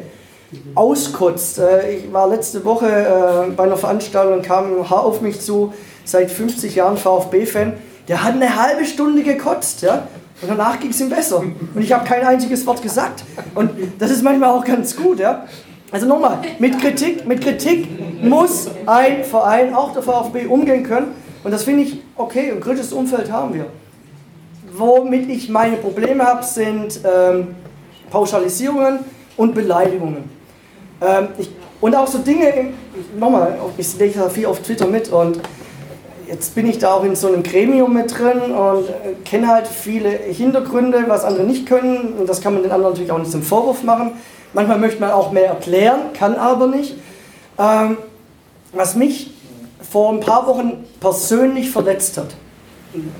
auskotzt. 0.73 1.59
Äh, 1.59 1.97
Ich 1.97 2.13
war 2.13 2.27
letzte 2.27 2.65
Woche 2.65 2.87
äh, 2.87 3.51
bei 3.51 3.63
einer 3.63 3.77
Veranstaltung 3.77 4.35
und 4.35 4.41
kam 4.41 4.79
ein 4.79 4.89
Haar 4.89 5.05
auf 5.05 5.21
mich 5.21 5.39
zu, 5.39 5.73
seit 6.03 6.31
50 6.31 6.75
Jahren 6.75 6.97
VfB-Fan. 6.97 7.73
Der 8.07 8.23
hat 8.23 8.33
eine 8.33 8.55
halbe 8.55 8.85
Stunde 8.85 9.23
gekotzt, 9.23 9.81
ja. 9.83 10.07
Und 10.41 10.49
danach 10.49 10.79
ging 10.79 10.89
es 10.89 10.99
ihm 10.99 11.09
besser. 11.09 11.39
Und 11.39 11.81
ich 11.81 11.91
habe 11.93 12.05
kein 12.05 12.25
einziges 12.25 12.65
Wort 12.67 12.81
gesagt. 12.81 13.23
Und 13.53 13.71
das 13.99 14.11
ist 14.11 14.21
manchmal 14.23 14.49
auch 14.49 14.65
ganz 14.65 14.95
gut, 14.95 15.19
ja. 15.19 15.45
Also 15.91 16.07
nochmal, 16.07 16.39
mit 16.59 16.79
Kritik, 16.81 17.25
mit 17.27 17.41
Kritik 17.41 17.87
muss 18.23 18.67
ein 18.85 19.23
Verein, 19.23 19.73
auch 19.73 19.93
der 19.93 20.01
VfB, 20.01 20.47
umgehen 20.47 20.83
können. 20.83 21.13
Und 21.43 21.51
das 21.51 21.63
finde 21.63 21.83
ich 21.83 22.01
okay. 22.15 22.51
Ein 22.51 22.59
kritisches 22.59 22.91
Umfeld 22.91 23.31
haben 23.31 23.53
wir. 23.53 23.67
Womit 24.77 25.29
ich 25.29 25.49
meine 25.49 25.77
Probleme 25.77 26.23
habe, 26.23 26.43
sind 26.43 26.99
ähm, 27.03 27.55
Pauschalisierungen 28.09 28.99
und 29.37 29.53
Beleidigungen. 29.53 30.29
Ähm, 31.01 31.29
ich, 31.37 31.49
und 31.81 31.95
auch 31.95 32.07
so 32.07 32.19
Dinge, 32.19 32.73
nochmal, 33.17 33.57
ich 33.77 33.97
lese 33.97 34.19
da 34.19 34.29
viel 34.29 34.45
auf 34.45 34.59
Twitter 34.59 34.87
mit 34.87 35.09
und 35.09 35.39
jetzt 36.27 36.55
bin 36.55 36.67
ich 36.67 36.77
da 36.77 36.93
auch 36.93 37.03
in 37.03 37.15
so 37.15 37.27
einem 37.27 37.43
Gremium 37.43 37.93
mit 37.93 38.17
drin 38.17 38.51
und 38.51 38.89
äh, 38.89 39.13
kenne 39.23 39.47
halt 39.47 39.67
viele 39.67 40.09
Hintergründe, 40.09 41.05
was 41.07 41.23
andere 41.23 41.45
nicht 41.45 41.67
können 41.67 42.13
und 42.19 42.27
das 42.27 42.41
kann 42.41 42.53
man 42.53 42.63
den 42.63 42.71
anderen 42.71 42.93
natürlich 42.93 43.11
auch 43.11 43.19
nicht 43.19 43.31
zum 43.31 43.43
Vorwurf 43.43 43.83
machen. 43.83 44.13
Manchmal 44.53 44.79
möchte 44.79 44.99
man 44.99 45.11
auch 45.11 45.31
mehr 45.31 45.47
erklären, 45.47 45.99
kann 46.13 46.35
aber 46.35 46.67
nicht. 46.67 46.95
Ähm, 47.57 47.97
was 48.73 48.95
mich 48.95 49.31
vor 49.89 50.11
ein 50.11 50.19
paar 50.19 50.47
Wochen 50.47 50.85
persönlich 50.99 51.71
verletzt 51.71 52.17
hat, 52.17 52.35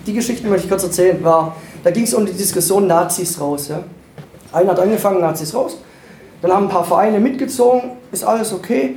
die 0.05 0.13
Geschichte 0.13 0.47
möchte 0.47 0.65
ich 0.65 0.69
kurz 0.69 0.83
erzählen, 0.83 1.23
war, 1.23 1.55
da 1.83 1.91
ging 1.91 2.03
es 2.03 2.13
um 2.13 2.25
die 2.25 2.33
Diskussion 2.33 2.87
Nazis 2.87 3.39
raus. 3.39 3.67
Ja? 3.67 3.83
Einer 4.51 4.71
hat 4.71 4.79
angefangen, 4.79 5.21
Nazis 5.21 5.53
raus. 5.53 5.77
Dann 6.41 6.51
haben 6.51 6.65
ein 6.65 6.69
paar 6.69 6.85
Vereine 6.85 7.19
mitgezogen, 7.19 7.91
ist 8.11 8.23
alles 8.23 8.53
okay. 8.53 8.95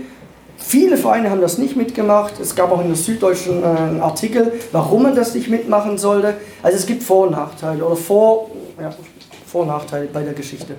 Viele 0.56 0.96
Vereine 0.96 1.30
haben 1.30 1.40
das 1.40 1.56
nicht 1.56 1.76
mitgemacht. 1.76 2.40
Es 2.40 2.54
gab 2.54 2.72
auch 2.72 2.80
in 2.80 2.88
der 2.88 2.96
Süddeutschen 2.96 3.62
äh, 3.62 3.66
einen 3.66 4.00
Artikel, 4.00 4.52
warum 4.72 5.04
man 5.04 5.14
das 5.14 5.34
nicht 5.34 5.48
mitmachen 5.48 5.98
sollte. 5.98 6.34
Also 6.62 6.76
es 6.76 6.86
gibt 6.86 7.02
Vor- 7.02 7.26
und 7.26 7.32
Nachteile 7.32 7.84
oder 7.84 7.96
Vor-, 7.96 8.50
ja, 8.80 8.90
Vor 9.46 9.62
und 9.62 9.68
Nachteile 9.68 10.08
bei 10.12 10.22
der 10.22 10.34
Geschichte. 10.34 10.74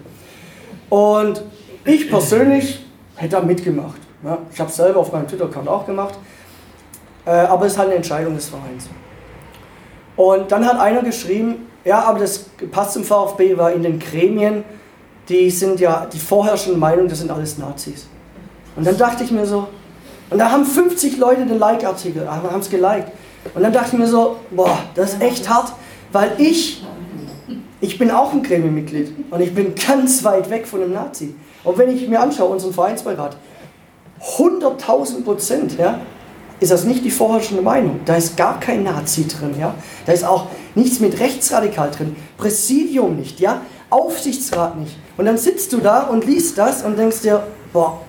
Und 0.89 1.43
ich 1.85 2.09
persönlich 2.09 2.85
hätte 3.15 3.37
da 3.37 3.41
mitgemacht. 3.41 3.99
Ja, 4.23 4.37
ich 4.51 4.59
habe 4.59 4.69
es 4.69 4.75
selber 4.75 4.99
auf 4.99 5.13
meinem 5.13 5.27
Twitter-Account 5.27 5.67
auch 5.67 5.85
gemacht. 5.85 6.15
Äh, 7.25 7.31
aber 7.31 7.65
es 7.65 7.73
ist 7.73 7.77
halt 7.77 7.87
eine 7.87 7.97
Entscheidung 7.97 8.35
des 8.35 8.49
Vereins. 8.49 8.89
Und 10.19 10.51
dann 10.51 10.65
hat 10.65 10.77
einer 10.81 11.01
geschrieben, 11.01 11.67
ja, 11.85 12.01
aber 12.01 12.19
das 12.19 12.39
passt 12.71 12.91
zum 12.91 13.05
VfB, 13.05 13.57
weil 13.57 13.77
in 13.77 13.83
den 13.83 13.99
Gremien, 13.99 14.65
die 15.29 15.49
sind 15.49 15.79
ja 15.79 16.07
die 16.11 16.19
vorherrschende 16.19 16.77
Meinung, 16.77 17.07
das 17.07 17.19
sind 17.19 17.31
alles 17.31 17.57
Nazis. 17.57 18.05
Und 18.75 18.85
dann 18.85 18.97
dachte 18.97 19.23
ich 19.23 19.31
mir 19.31 19.45
so, 19.45 19.69
und 20.29 20.37
da 20.37 20.51
haben 20.51 20.65
50 20.65 21.17
Leute 21.19 21.45
den 21.45 21.57
Like-Artikel, 21.57 22.29
haben 22.29 22.59
es 22.59 22.69
geliked. 22.69 23.13
Und 23.55 23.63
dann 23.63 23.71
dachte 23.71 23.91
ich 23.93 23.97
mir 23.97 24.07
so, 24.07 24.35
boah, 24.51 24.77
das 24.93 25.13
ist 25.13 25.21
echt 25.21 25.47
hart, 25.47 25.71
weil 26.11 26.33
ich, 26.37 26.83
ich 27.79 27.97
bin 27.97 28.11
auch 28.11 28.33
ein 28.33 28.43
Gremienmitglied 28.43 29.31
und 29.31 29.39
ich 29.39 29.55
bin 29.55 29.73
ganz 29.73 30.25
weit 30.25 30.49
weg 30.49 30.67
von 30.67 30.81
einem 30.81 30.91
Nazi. 30.91 31.33
Und 31.63 31.77
wenn 31.77 31.95
ich 31.95 32.05
mir 32.09 32.19
anschaue, 32.19 32.49
unseren 32.49 32.73
Vereinsbeirat, 32.73 33.37
100.000 34.37 35.23
Prozent, 35.23 35.77
ja, 35.77 36.01
ist 36.59 36.71
das 36.71 36.83
nicht 36.83 37.05
die 37.05 37.11
vorherrschende 37.11 37.63
Meinung. 37.63 38.01
Da 38.05 38.15
ist 38.15 38.35
gar 38.35 38.59
kein 38.59 38.83
Nazi 38.83 39.27
drin, 39.27 39.55
ja. 39.59 39.73
Da 40.05 40.11
ist 40.11 40.25
auch 40.25 40.47
nichts 40.75 40.99
mit 40.99 41.19
Rechtsradikal 41.19 41.91
drin. 41.91 42.15
Präsidium 42.37 43.15
nicht, 43.15 43.39
ja. 43.39 43.61
Aufsichtsrat 43.89 44.77
nicht. 44.77 44.97
Und 45.17 45.25
dann 45.25 45.37
sitzt 45.37 45.73
du 45.73 45.77
da 45.77 46.03
und 46.03 46.25
liest 46.25 46.57
das 46.57 46.83
und 46.83 46.97
denkst 46.97 47.21
dir, 47.21 47.43
boah, 47.73 48.01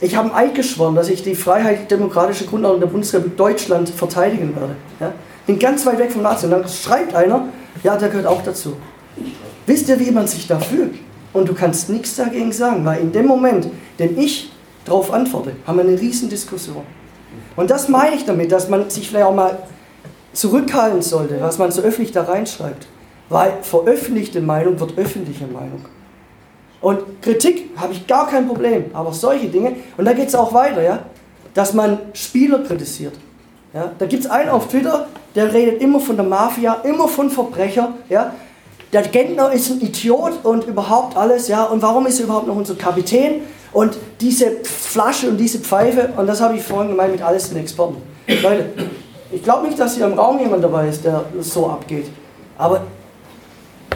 ich 0.00 0.16
habe 0.16 0.34
ein 0.34 0.48
Eid 0.48 0.54
geschworen, 0.54 0.94
dass 0.94 1.08
ich 1.08 1.22
die 1.22 1.34
freiheitlich-demokratische 1.34 2.46
Grundordnung 2.46 2.80
der 2.80 2.88
Bundesrepublik 2.88 3.36
Deutschland 3.36 3.90
verteidigen 3.90 4.54
werde. 4.56 4.76
Ja? 5.00 5.12
Bin 5.46 5.58
ganz 5.58 5.84
weit 5.84 5.98
weg 5.98 6.12
vom 6.12 6.22
Nazi. 6.22 6.46
Und 6.46 6.52
dann 6.52 6.68
schreibt 6.68 7.14
einer, 7.14 7.48
ja, 7.82 7.96
der 7.96 8.08
gehört 8.08 8.26
auch 8.26 8.42
dazu. 8.42 8.76
Wisst 9.66 9.88
ihr, 9.88 9.98
wie 10.00 10.10
man 10.10 10.26
sich 10.26 10.46
da 10.46 10.58
fühlt? 10.58 10.94
Und 11.32 11.48
du 11.48 11.54
kannst 11.54 11.90
nichts 11.90 12.16
dagegen 12.16 12.52
sagen, 12.52 12.84
weil 12.84 13.00
in 13.00 13.12
dem 13.12 13.26
Moment, 13.26 13.68
den 13.98 14.18
ich 14.18 14.52
darauf 14.84 15.12
antworte, 15.12 15.52
haben 15.66 15.78
wir 15.78 15.84
eine 15.84 16.00
riesen 16.00 16.28
Diskussion. 16.28 16.84
Und 17.56 17.70
das 17.70 17.88
meine 17.88 18.16
ich 18.16 18.24
damit, 18.24 18.52
dass 18.52 18.68
man 18.68 18.90
sich 18.90 19.08
vielleicht 19.08 19.26
auch 19.26 19.34
mal 19.34 19.58
zurückhalten 20.32 21.02
sollte, 21.02 21.40
was 21.40 21.58
man 21.58 21.70
so 21.70 21.82
öffentlich 21.82 22.12
da 22.12 22.24
reinschreibt. 22.24 22.86
Weil 23.28 23.54
veröffentlichte 23.62 24.40
Meinung 24.40 24.78
wird 24.78 24.98
öffentliche 24.98 25.46
Meinung. 25.46 25.84
Und 26.80 27.22
Kritik 27.22 27.70
habe 27.76 27.94
ich 27.94 28.06
gar 28.06 28.26
kein 28.28 28.46
Problem, 28.46 28.86
aber 28.92 29.12
solche 29.12 29.48
Dinge, 29.48 29.76
und 29.96 30.04
da 30.04 30.12
geht 30.12 30.28
es 30.28 30.34
auch 30.34 30.52
weiter, 30.52 30.82
ja, 30.82 30.98
dass 31.54 31.72
man 31.72 31.98
Spieler 32.12 32.58
kritisiert. 32.58 33.14
Ja, 33.72 33.92
da 33.98 34.06
gibt 34.06 34.24
es 34.24 34.30
einen 34.30 34.50
auf 34.50 34.68
Twitter, 34.68 35.06
der 35.34 35.52
redet 35.52 35.80
immer 35.80 35.98
von 35.98 36.16
der 36.16 36.26
Mafia, 36.26 36.74
immer 36.84 37.08
von 37.08 37.30
Verbrecher, 37.30 37.94
ja. 38.08 38.34
Der 38.92 39.02
Gentner 39.02 39.50
ist 39.50 39.70
ein 39.70 39.80
Idiot 39.80 40.44
und 40.44 40.64
überhaupt 40.68 41.16
alles, 41.16 41.48
ja. 41.48 41.64
Und 41.64 41.82
warum 41.82 42.06
ist 42.06 42.20
er 42.20 42.26
überhaupt 42.26 42.46
noch 42.46 42.54
unser 42.54 42.74
Kapitän? 42.74 43.40
Und 43.74 43.98
diese 44.20 44.52
Flasche 44.62 45.28
und 45.28 45.36
diese 45.36 45.58
Pfeife, 45.58 46.10
und 46.16 46.26
das 46.26 46.40
habe 46.40 46.56
ich 46.56 46.62
vorhin 46.62 46.92
gemeint 46.92 47.12
mit 47.12 47.22
alles 47.22 47.50
den 47.50 47.58
Experten. 47.58 47.96
Leute, 48.28 48.66
ich 49.32 49.42
glaube 49.42 49.66
nicht, 49.66 49.78
dass 49.78 49.96
hier 49.96 50.06
im 50.06 50.14
Raum 50.14 50.38
jemand 50.38 50.62
dabei 50.62 50.88
ist, 50.88 51.04
der 51.04 51.24
so 51.40 51.66
abgeht. 51.66 52.06
Aber 52.56 52.82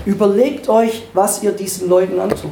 überlegt 0.04 0.68
euch, 0.68 1.04
was 1.14 1.42
ihr 1.44 1.52
diesen 1.52 1.88
Leuten 1.88 2.18
antut. 2.18 2.50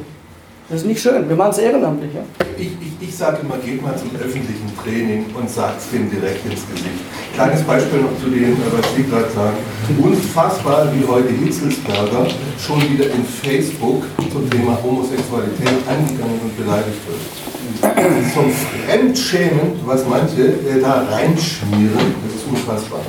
Das 0.69 0.81
ist 0.81 0.85
nicht 0.85 1.01
schön. 1.01 1.29
Wir 1.29 1.35
machen 1.37 1.51
es 1.51 1.59
ehrenamtlich. 1.59 2.13
Ja? 2.13 2.21
Ich, 2.57 2.67
ich, 2.67 3.07
ich 3.07 3.15
sage 3.15 3.37
immer, 3.41 3.55
geht 3.57 3.81
mal 3.81 3.95
zum 3.95 4.11
öffentlichen 4.19 4.67
Training 4.83 5.25
und 5.33 5.49
sagt 5.49 5.79
es 5.79 5.89
dem 5.91 6.11
direkt 6.11 6.43
ins 6.43 6.67
Gesicht. 6.67 6.99
Kleines 7.33 7.63
Beispiel 7.63 8.01
noch 8.01 8.11
zu 8.19 8.29
dem, 8.29 8.57
was 8.75 8.93
Sie 8.93 9.03
gerade 9.03 9.31
sagen. 9.31 9.55
Unfassbar, 10.03 10.91
wie 10.93 11.07
heute 11.07 11.29
Hitzelsberger 11.29 12.27
schon 12.59 12.81
wieder 12.91 13.05
in 13.05 13.23
Facebook 13.23 14.03
zum 14.29 14.49
Thema 14.49 14.77
Homosexualität 14.83 15.87
angegangen 15.87 16.39
und 16.43 16.57
beleidigt 16.57 16.99
wird. 17.07 17.95
Das 17.95 18.25
ist 18.25 18.35
so 18.35 18.43
fremdschämend, 18.85 19.85
was 19.85 20.05
manche 20.05 20.47
äh, 20.47 20.81
da 20.81 21.07
reinschmieren. 21.09 22.11
Das 22.25 22.35
ist 22.35 22.47
unfassbar. 22.49 22.99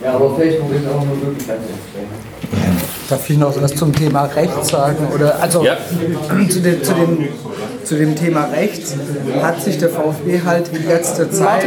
Ja, 0.00 0.14
aber 0.14 0.36
Facebook 0.36 0.70
ist 0.70 0.86
auch 0.86 1.04
nur 1.04 1.20
wirklich 1.22 1.48
ganz 1.48 1.62
extrem. 1.62 2.25
Darf 3.08 3.30
ich 3.30 3.38
noch 3.38 3.60
was 3.62 3.74
zum 3.74 3.92
Thema 3.94 4.24
Recht 4.24 4.64
sagen? 4.64 5.08
Oder 5.14 5.40
also 5.40 5.60
zu, 6.48 6.60
dem, 6.60 6.82
zu, 6.82 6.92
dem, 6.92 7.28
zu 7.84 7.94
dem 7.96 8.16
Thema 8.16 8.46
Recht 8.46 8.82
hat 9.42 9.62
sich 9.62 9.78
der 9.78 9.90
VfB 9.90 10.40
halt 10.44 10.70
in 10.72 10.86
letzter 10.86 11.30
Zeit 11.30 11.66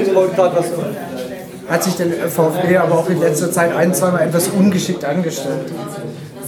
hat 1.70 1.84
sich 1.84 1.96
der 1.96 2.08
VfB 2.30 2.78
aber 2.78 2.98
auch 2.98 3.10
in 3.10 3.20
letzter 3.20 3.52
Zeit 3.52 3.76
ein, 3.76 3.94
zweimal 3.94 4.24
etwas 4.28 4.48
ungeschickt 4.48 5.06
angestellt. 5.06 5.72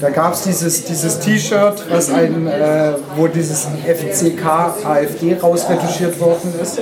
Da 0.02 0.10
gab 0.10 0.34
es 0.34 0.42
dieses, 0.42 0.84
dieses 0.86 1.20
T-Shirt, 1.20 1.86
was 1.92 2.10
ein, 2.10 2.48
äh, 2.48 2.94
wo 3.16 3.28
dieses 3.28 3.68
FCK 3.86 4.44
AfD 4.84 5.36
rausretuschiert 5.36 6.20
worden 6.20 6.54
ist. 6.60 6.80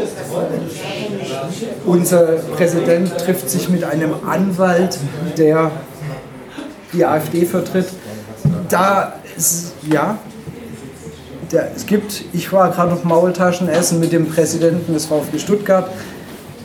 Unser 1.85 2.21
Präsident 2.55 3.17
trifft 3.17 3.49
sich 3.49 3.67
mit 3.67 3.83
einem 3.83 4.13
Anwalt, 4.25 4.97
der 5.37 5.69
die 6.93 7.03
AfD 7.03 7.45
vertritt. 7.45 7.87
Da 8.69 9.13
ist, 9.35 9.73
ja, 9.89 10.17
der, 11.51 11.71
es 11.75 11.85
gibt, 11.85 12.23
ich 12.33 12.51
war 12.53 12.71
gerade 12.71 12.93
auf 12.93 13.03
Maultaschenessen 13.03 13.99
mit 13.99 14.11
dem 14.11 14.27
Präsidenten 14.27 14.93
des 14.93 15.05
VfB 15.05 15.39
Stuttgart. 15.39 15.89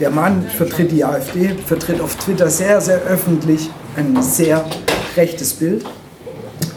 Der 0.01 0.11
Mann 0.11 0.45
vertritt 0.49 0.93
die 0.93 1.05
AfD, 1.05 1.55
vertritt 1.67 2.01
auf 2.01 2.17
Twitter 2.17 2.51
sehr, 2.51 2.81
sehr 2.81 3.01
öffentlich 3.03 3.71
ein 3.97 4.21
sehr 4.23 4.65
rechtes 5.17 5.55
Bild. 5.55 5.85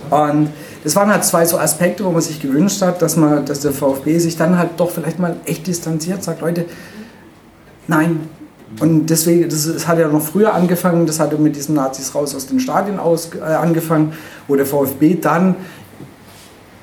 Und 0.10 0.50
das 0.84 0.96
waren 0.96 1.12
halt 1.12 1.26
zwei 1.26 1.46
so 1.46 1.58
Aspekte, 1.58 2.06
wo 2.06 2.12
man 2.12 2.22
sich 2.22 2.40
gewünscht 2.40 2.82
hat, 2.82 3.02
dass, 3.02 3.18
man, 3.18 3.46
dass 3.46 3.62
der 3.62 3.74
VfB 3.74 4.20
sich 4.20 4.38
dann 4.38 4.58
halt 4.58 4.72
doch 4.78 4.92
vielleicht 4.92 5.20
mal 5.20 5.36
echt 5.46 5.68
distanziert, 5.68 6.24
sagt, 6.24 6.42
Leute, 6.42 6.66
nein. 7.88 8.30
Und 8.80 9.10
deswegen, 9.10 9.50
das, 9.50 9.72
das 9.72 9.88
hat 9.88 9.98
ja 9.98 10.08
noch 10.08 10.22
früher 10.22 10.54
angefangen, 10.54 11.06
das 11.06 11.20
hatte 11.20 11.38
mit 11.38 11.56
diesen 11.56 11.76
Nazis 11.76 12.14
raus 12.14 12.36
aus 12.36 12.48
den 12.48 12.60
Stadien 12.60 13.00
aus, 13.00 13.30
äh, 13.36 13.42
angefangen, 13.42 14.14
wo 14.48 14.56
der 14.56 14.66
VfB 14.66 15.16
dann 15.16 15.56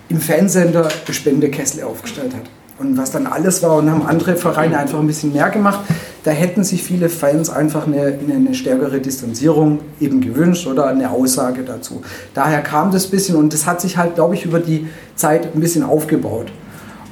im 0.09 0.21
Fansender 0.21 0.89
Spendekessel 1.11 1.85
aufgestellt 1.85 2.35
hat. 2.35 2.43
Und 2.79 2.97
was 2.97 3.13
dann 3.13 3.29
alles 3.29 3.63
war 3.63 3.77
und 3.77 3.89
haben 3.89 4.05
andere 4.05 4.35
Vereine 4.35 4.77
einfach 4.79 4.99
ein 4.99 5.07
bisschen 5.07 5.33
mehr 5.33 5.49
gemacht. 5.51 5.81
Da 6.25 6.33
hätten 6.33 6.65
sich 6.65 6.83
viele 6.83 7.09
Fans 7.09 7.49
einfach 7.49 7.87
eine, 7.87 8.19
eine 8.29 8.53
stärkere 8.55 8.99
Distanzierung 8.99 9.79
eben 10.01 10.21
gewünscht 10.21 10.67
oder 10.67 10.87
eine 10.87 11.11
Aussage 11.11 11.63
dazu. 11.63 12.03
Daher 12.33 12.63
kam 12.63 12.91
das 12.91 13.07
bisschen 13.07 13.37
und 13.37 13.53
das 13.53 13.67
hat 13.67 13.81
sich 13.81 13.97
halt, 13.97 14.17
glaube 14.17 14.35
ich, 14.35 14.45
über 14.45 14.59
die 14.59 14.89
Zeit 15.15 15.55
ein 15.55 15.61
bisschen 15.61 15.85
aufgebaut. 15.85 16.51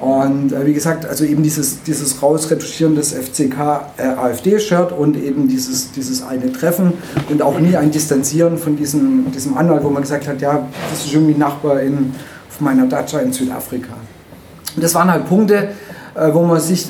Und 0.02 0.52
äh, 0.52 0.66
wie 0.66 0.72
gesagt, 0.72 1.06
also 1.06 1.24
eben 1.24 1.44
dieses, 1.44 1.84
dieses 1.84 2.20
Rausretuschieren 2.20 2.96
des 2.96 3.12
FCK 3.12 3.82
äh, 3.98 4.92
und 4.98 5.16
eben 5.16 5.46
dieses, 5.46 5.92
dieses 5.92 6.24
eine 6.26 6.52
Treffen 6.52 6.94
und 7.30 7.40
auch 7.40 7.60
nie 7.60 7.76
ein 7.76 7.92
Distanzieren 7.92 8.58
von 8.58 8.74
diesem, 8.74 9.30
diesem 9.30 9.56
Anwalt, 9.56 9.84
wo 9.84 9.90
man 9.90 10.02
gesagt 10.02 10.26
hat, 10.26 10.40
ja, 10.40 10.66
das 10.90 11.04
ist 11.04 11.14
irgendwie 11.14 11.38
Nachbar 11.38 11.82
in, 11.82 12.12
auf 12.50 12.60
meiner 12.60 12.86
Dacia 12.86 13.20
in 13.20 13.32
Südafrika. 13.32 13.92
Und 14.74 14.82
das 14.82 14.92
waren 14.96 15.08
halt 15.08 15.28
Punkte, 15.28 15.68
äh, 16.16 16.34
wo 16.34 16.42
man 16.42 16.58
sich, 16.58 16.88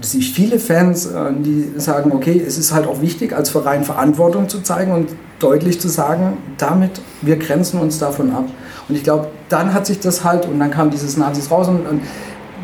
sich 0.00 0.32
viele 0.32 0.58
Fans, 0.58 1.06
äh, 1.06 1.30
die 1.38 1.74
sagen, 1.76 2.10
okay, 2.10 2.42
es 2.44 2.58
ist 2.58 2.74
halt 2.74 2.88
auch 2.88 3.00
wichtig, 3.00 3.36
als 3.36 3.50
Verein 3.50 3.84
Verantwortung 3.84 4.48
zu 4.48 4.62
zeigen 4.62 4.90
und 4.90 5.10
deutlich 5.38 5.80
zu 5.80 5.86
sagen, 5.86 6.38
damit, 6.56 7.02
wir 7.22 7.36
grenzen 7.36 7.78
uns 7.78 8.00
davon 8.00 8.32
ab. 8.32 8.46
Und 8.88 8.96
ich 8.96 9.04
glaube, 9.04 9.28
dann 9.48 9.74
hat 9.74 9.86
sich 9.86 10.00
das 10.00 10.24
halt, 10.24 10.46
und 10.46 10.58
dann 10.58 10.72
kam 10.72 10.90
dieses 10.90 11.16
Nazis 11.16 11.52
raus 11.52 11.68
und, 11.68 11.86
und 11.86 12.00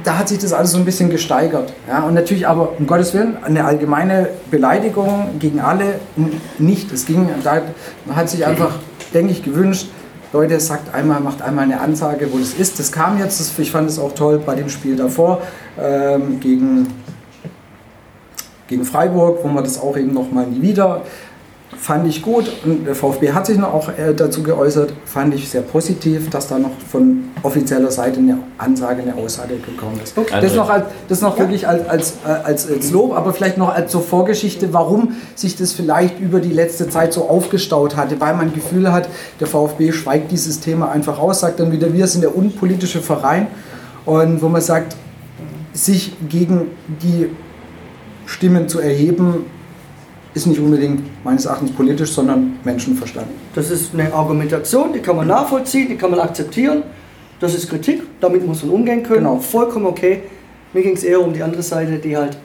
da 0.04 0.18
hat 0.18 0.28
sich 0.28 0.38
das 0.38 0.52
alles 0.52 0.70
so 0.70 0.78
ein 0.78 0.84
bisschen 0.84 1.10
gesteigert. 1.10 1.72
Ja? 1.88 2.04
Und 2.04 2.14
natürlich 2.14 2.46
aber, 2.46 2.78
um 2.78 2.86
Gottes 2.86 3.14
Willen, 3.14 3.36
eine 3.42 3.64
allgemeine 3.64 4.28
Beleidigung 4.50 5.38
gegen 5.38 5.60
alle 5.60 5.98
nicht. 6.58 6.92
Es 6.92 7.06
ging, 7.06 7.28
da, 7.42 7.62
man 8.04 8.16
hat 8.16 8.28
sich 8.28 8.46
einfach, 8.46 8.76
denke 9.12 9.32
ich, 9.32 9.42
gewünscht, 9.42 9.88
Leute, 10.32 10.58
sagt 10.60 10.92
einmal, 10.92 11.20
macht 11.20 11.42
einmal 11.42 11.64
eine 11.64 11.80
Ansage, 11.80 12.28
wo 12.32 12.38
das 12.38 12.54
ist. 12.54 12.78
Das 12.78 12.92
kam 12.92 13.18
jetzt, 13.18 13.40
das, 13.40 13.58
ich 13.58 13.70
fand 13.70 13.88
es 13.88 13.98
auch 13.98 14.12
toll 14.14 14.42
bei 14.44 14.54
dem 14.54 14.68
Spiel 14.68 14.96
davor 14.96 15.40
ähm, 15.80 16.40
gegen, 16.40 16.88
gegen 18.66 18.84
Freiburg, 18.84 19.38
wo 19.42 19.48
man 19.48 19.62
das 19.62 19.80
auch 19.80 19.96
eben 19.96 20.12
nochmal 20.12 20.46
nie 20.48 20.60
wieder 20.60 21.02
fand 21.84 22.08
ich 22.08 22.22
gut. 22.22 22.50
Und 22.64 22.86
der 22.86 22.94
VfB 22.94 23.32
hat 23.32 23.44
sich 23.44 23.58
noch 23.58 23.74
auch 23.74 23.90
äh, 23.90 24.14
dazu 24.16 24.42
geäußert, 24.42 24.94
fand 25.04 25.34
ich 25.34 25.50
sehr 25.50 25.60
positiv, 25.60 26.30
dass 26.30 26.48
da 26.48 26.58
noch 26.58 26.70
von 26.90 27.24
offizieller 27.42 27.90
Seite 27.90 28.20
eine 28.20 28.38
Ansage, 28.56 29.02
eine 29.02 29.14
Aussage 29.14 29.56
gekommen 29.58 30.00
ist. 30.02 30.16
Okay. 30.16 30.38
Das 30.40 30.54
noch, 30.54 30.70
als, 30.70 30.86
das 31.10 31.20
noch 31.20 31.38
wirklich 31.38 31.68
als, 31.68 31.86
als, 31.86 32.12
äh, 32.26 32.28
als, 32.42 32.70
als 32.70 32.90
Lob, 32.90 33.14
aber 33.14 33.34
vielleicht 33.34 33.58
noch 33.58 33.68
als 33.68 33.92
so 33.92 34.00
Vorgeschichte, 34.00 34.72
warum 34.72 35.16
sich 35.34 35.56
das 35.56 35.74
vielleicht 35.74 36.18
über 36.20 36.40
die 36.40 36.54
letzte 36.54 36.88
Zeit 36.88 37.12
so 37.12 37.28
aufgestaut 37.28 37.96
hatte, 37.96 38.18
weil 38.18 38.34
man 38.34 38.54
Gefühl 38.54 38.90
hat, 38.90 39.06
der 39.40 39.46
VfB 39.46 39.92
schweigt 39.92 40.32
dieses 40.32 40.60
Thema 40.60 40.90
einfach 40.90 41.18
aus, 41.18 41.40
sagt 41.40 41.60
dann 41.60 41.70
wieder, 41.70 41.92
wir 41.92 42.06
sind 42.06 42.22
der 42.22 42.34
unpolitische 42.34 43.02
Verein. 43.02 43.48
Und 44.06 44.40
wo 44.40 44.48
man 44.48 44.62
sagt, 44.62 44.96
sich 45.74 46.16
gegen 46.30 46.70
die 47.02 47.28
Stimmen 48.24 48.70
zu 48.70 48.80
erheben, 48.80 49.44
ist 50.34 50.46
nicht 50.46 50.60
unbedingt 50.60 51.24
meines 51.24 51.46
Erachtens 51.46 51.70
politisch, 51.70 52.10
sondern 52.12 52.58
Menschenverstand. 52.64 53.26
Das 53.54 53.70
ist 53.70 53.94
eine 53.94 54.12
Argumentation, 54.12 54.92
die 54.92 54.98
kann 54.98 55.16
man 55.16 55.28
nachvollziehen, 55.28 55.88
die 55.88 55.96
kann 55.96 56.10
man 56.10 56.20
akzeptieren. 56.20 56.82
Das 57.40 57.54
ist 57.54 57.68
Kritik, 57.68 58.02
damit 58.20 58.46
muss 58.46 58.62
man 58.64 58.72
umgehen 58.72 59.02
können. 59.02 59.24
Genau. 59.24 59.38
Vollkommen 59.38 59.86
okay. 59.86 60.22
Mir 60.72 60.82
ging 60.82 60.94
es 60.94 61.04
eher 61.04 61.20
um 61.20 61.32
die 61.32 61.42
andere 61.42 61.62
Seite, 61.62 61.98
die 61.98 62.16
halt 62.16 62.36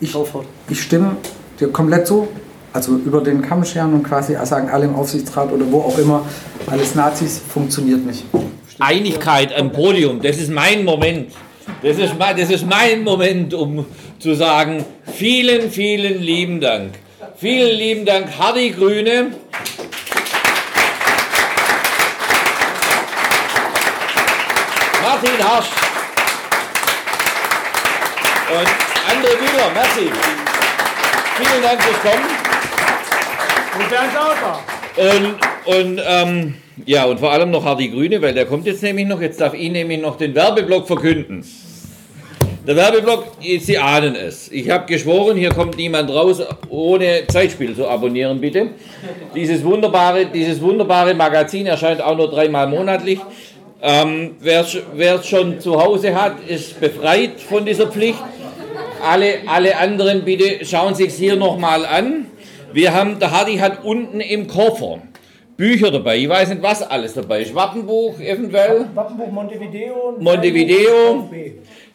ich, 0.00 0.12
draufhaut. 0.12 0.46
Ich 0.68 0.82
stimme 0.82 1.16
dir 1.60 1.68
komplett 1.68 2.06
zu. 2.06 2.28
Also 2.72 2.96
über 2.96 3.20
den 3.20 3.40
Kamm 3.40 3.64
scheren 3.64 3.94
und 3.94 4.02
quasi 4.02 4.34
sagen 4.44 4.68
alle 4.68 4.86
im 4.86 4.96
Aufsichtsrat 4.96 5.52
oder 5.52 5.64
wo 5.70 5.80
auch 5.80 5.96
immer, 5.96 6.26
alles 6.66 6.96
Nazis 6.96 7.40
funktioniert 7.48 8.04
nicht. 8.04 8.24
Einigkeit 8.80 9.56
am 9.56 9.70
Podium, 9.70 10.20
das 10.20 10.38
ist 10.38 10.50
mein 10.50 10.84
Moment. 10.84 11.30
Das 11.82 11.98
ist, 11.98 12.14
das 12.18 12.50
ist 12.50 12.66
mein 12.66 13.04
Moment, 13.04 13.54
um 13.54 13.86
zu 14.18 14.34
sagen, 14.34 14.84
vielen, 15.14 15.70
vielen 15.70 16.20
lieben 16.20 16.60
Dank. 16.60 16.94
Vielen 17.36 17.76
lieben 17.76 18.04
Dank, 18.04 18.28
Hardy 18.38 18.70
Grüne. 18.70 19.32
Martin 25.02 25.44
Harsch. 25.44 25.68
Und 28.50 28.68
André 29.10 29.36
Bühler, 29.36 29.70
merci. 29.74 30.10
Vielen 31.36 31.62
Dank 31.62 31.82
fürs 31.82 32.02
Kommen. 32.02 32.24
Und 33.78 33.90
Bernd. 33.90 34.12
Und, 34.96 35.76
und 35.76 36.00
ähm, 36.06 36.54
ja, 36.86 37.04
und 37.04 37.18
vor 37.20 37.32
allem 37.32 37.50
noch 37.50 37.64
Hardy 37.64 37.88
Grüne, 37.88 38.20
weil 38.22 38.34
der 38.34 38.46
kommt 38.46 38.66
jetzt 38.66 38.82
nämlich 38.82 39.06
noch. 39.06 39.20
Jetzt 39.20 39.40
darf 39.40 39.54
ich 39.54 39.70
nämlich 39.70 40.00
noch 40.00 40.16
den 40.16 40.34
Werbeblock 40.34 40.86
verkünden. 40.86 41.44
Der 42.66 42.76
Werbeblock, 42.76 43.26
Sie 43.60 43.76
ahnen 43.76 44.16
es. 44.16 44.50
Ich 44.50 44.70
habe 44.70 44.86
geschworen, 44.86 45.36
hier 45.36 45.50
kommt 45.50 45.76
niemand 45.76 46.10
raus, 46.10 46.40
ohne 46.70 47.26
Zeitspiel 47.26 47.76
zu 47.76 47.86
abonnieren, 47.86 48.40
bitte. 48.40 48.70
Dieses 49.34 49.62
wunderbare, 49.62 50.24
dieses 50.24 50.62
wunderbare 50.62 51.12
Magazin 51.12 51.66
erscheint 51.66 52.00
auch 52.00 52.16
nur 52.16 52.30
dreimal 52.30 52.66
monatlich. 52.66 53.20
Ähm, 53.82 54.36
Wer 54.40 54.64
es 54.64 55.28
schon 55.28 55.60
zu 55.60 55.78
Hause 55.78 56.14
hat, 56.14 56.36
ist 56.48 56.80
befreit 56.80 57.38
von 57.38 57.66
dieser 57.66 57.88
Pflicht. 57.88 58.22
Alle, 59.06 59.40
alle 59.46 59.76
anderen 59.76 60.24
bitte 60.24 60.64
schauen 60.64 60.94
sich 60.94 61.08
es 61.08 61.18
hier 61.18 61.36
nochmal 61.36 61.84
an. 61.84 62.28
Wir 62.72 62.94
haben, 62.94 63.18
der 63.18 63.30
Hardy 63.30 63.58
hat 63.58 63.84
unten 63.84 64.20
im 64.20 64.46
Koffer 64.46 65.02
Bücher 65.56 65.90
dabei. 65.90 66.16
Ich 66.16 66.28
weiß 66.28 66.48
nicht, 66.48 66.62
was 66.62 66.82
alles 66.82 67.12
dabei 67.12 67.42
ist. 67.42 67.54
Wappenbuch 67.54 68.18
eventuell. 68.18 68.86
Wappenbuch 68.94 69.30
Montevideo. 69.30 70.16
Montevideo. 70.18 71.28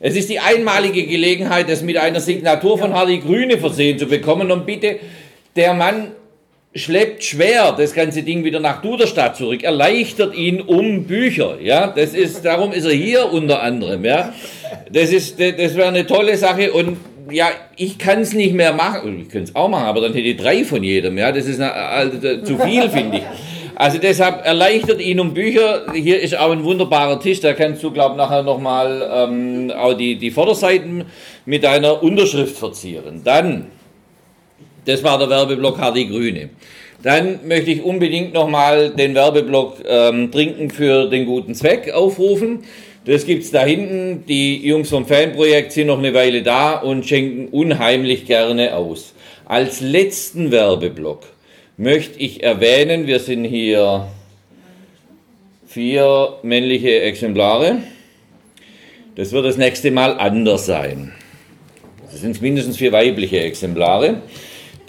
Es 0.01 0.15
ist 0.15 0.29
die 0.29 0.39
einmalige 0.39 1.05
Gelegenheit, 1.05 1.69
das 1.69 1.81
mit 1.81 1.97
einer 1.97 2.21
Signatur 2.21 2.77
von 2.77 2.93
Hardy 2.93 3.19
Grüne 3.19 3.57
versehen 3.57 3.99
zu 3.99 4.05
bekommen. 4.05 4.49
Und 4.49 4.65
bitte, 4.65 4.97
der 5.57 5.73
Mann 5.73 6.11
schleppt 6.73 7.23
schwer 7.23 7.73
das 7.77 7.93
ganze 7.93 8.23
Ding 8.23 8.45
wieder 8.45 8.61
nach 8.61 8.81
Duderstadt 8.81 9.35
zurück, 9.35 9.63
erleichtert 9.63 10.35
ihn 10.35 10.61
um 10.61 11.03
Bücher. 11.03 11.57
Ja, 11.61 11.87
das 11.87 12.13
ist, 12.13 12.45
darum 12.45 12.71
ist 12.71 12.85
er 12.85 12.93
hier 12.93 13.29
unter 13.31 13.61
anderem. 13.61 14.05
Ja, 14.05 14.33
das 14.89 15.11
ist, 15.11 15.39
das 15.39 15.75
wäre 15.75 15.89
eine 15.89 16.05
tolle 16.07 16.37
Sache 16.37 16.71
und 16.71 16.97
ja, 17.29 17.49
ich 17.75 17.97
kann 17.97 18.21
es 18.21 18.33
nicht 18.33 18.53
mehr 18.53 18.73
machen. 18.73 19.21
Ich 19.21 19.29
könnte 19.29 19.49
es 19.49 19.55
auch 19.55 19.67
machen, 19.67 19.85
aber 19.85 20.01
dann 20.01 20.13
hätte 20.13 20.27
ich 20.27 20.37
drei 20.37 20.63
von 20.63 20.83
jedem. 20.83 21.17
Ja, 21.17 21.31
das 21.31 21.45
ist 21.45 21.59
eine, 21.59 21.73
also, 21.73 22.41
zu 22.43 22.57
viel, 22.57 22.89
finde 22.89 23.17
ich. 23.17 23.23
Also 23.79 23.97
deshalb 23.97 24.45
erleichtert 24.45 24.99
ihn 24.99 25.21
um 25.21 25.33
Bücher. 25.33 25.85
Hier 25.93 26.19
ist 26.19 26.37
auch 26.37 26.51
ein 26.51 26.65
wunderbarer 26.65 27.17
Tisch, 27.21 27.39
da 27.39 27.53
kannst 27.53 27.81
du, 27.81 27.91
glaube 27.91 28.15
ich, 28.15 28.17
nachher 28.17 28.43
nochmal 28.43 29.09
ähm, 29.09 29.71
auch 29.71 29.93
die, 29.93 30.17
die 30.17 30.31
Vorderseiten 30.31 31.05
mit 31.45 31.63
deiner 31.63 32.03
Unterschrift 32.03 32.57
verzieren. 32.57 33.21
Dann, 33.23 33.67
das 34.83 35.01
war 35.01 35.17
der 35.17 35.29
Werbeblock 35.29 35.77
Hardy 35.77 36.07
Grüne. 36.07 36.49
Dann 37.03 37.39
möchte 37.47 37.71
ich 37.71 37.81
unbedingt 37.81 38.33
nochmal 38.33 38.89
den 38.89 39.15
Werbeblock 39.15 39.77
ähm, 39.87 40.29
Trinken 40.29 40.71
für 40.71 41.09
den 41.09 41.25
guten 41.25 41.55
Zweck 41.55 41.93
aufrufen. 41.93 42.65
Das 43.05 43.25
gibt's 43.25 43.49
da 43.49 43.63
hinten. 43.63 44.25
Die 44.27 44.57
Jungs 44.67 44.89
vom 44.89 45.05
Fanprojekt 45.05 45.71
sind 45.71 45.87
noch 45.87 45.99
eine 45.99 46.13
Weile 46.13 46.43
da 46.43 46.79
und 46.79 47.05
schenken 47.05 47.47
unheimlich 47.47 48.25
gerne 48.25 48.75
aus. 48.75 49.13
Als 49.45 49.79
letzten 49.79 50.51
Werbeblock 50.51 51.21
möchte 51.79 52.19
ich 52.19 52.43
erwähnen, 52.43 53.07
wir 53.07 53.19
sind 53.19 53.45
hier 53.45 54.07
vier 55.65 56.33
männliche 56.43 57.01
Exemplare. 57.01 57.77
Das 59.15 59.31
wird 59.31 59.45
das 59.45 59.57
nächste 59.57 59.89
Mal 59.89 60.19
anders 60.19 60.65
sein. 60.65 61.13
Es 62.13 62.19
sind 62.19 62.41
mindestens 62.41 62.75
vier 62.75 62.91
weibliche 62.91 63.39
Exemplare, 63.39 64.21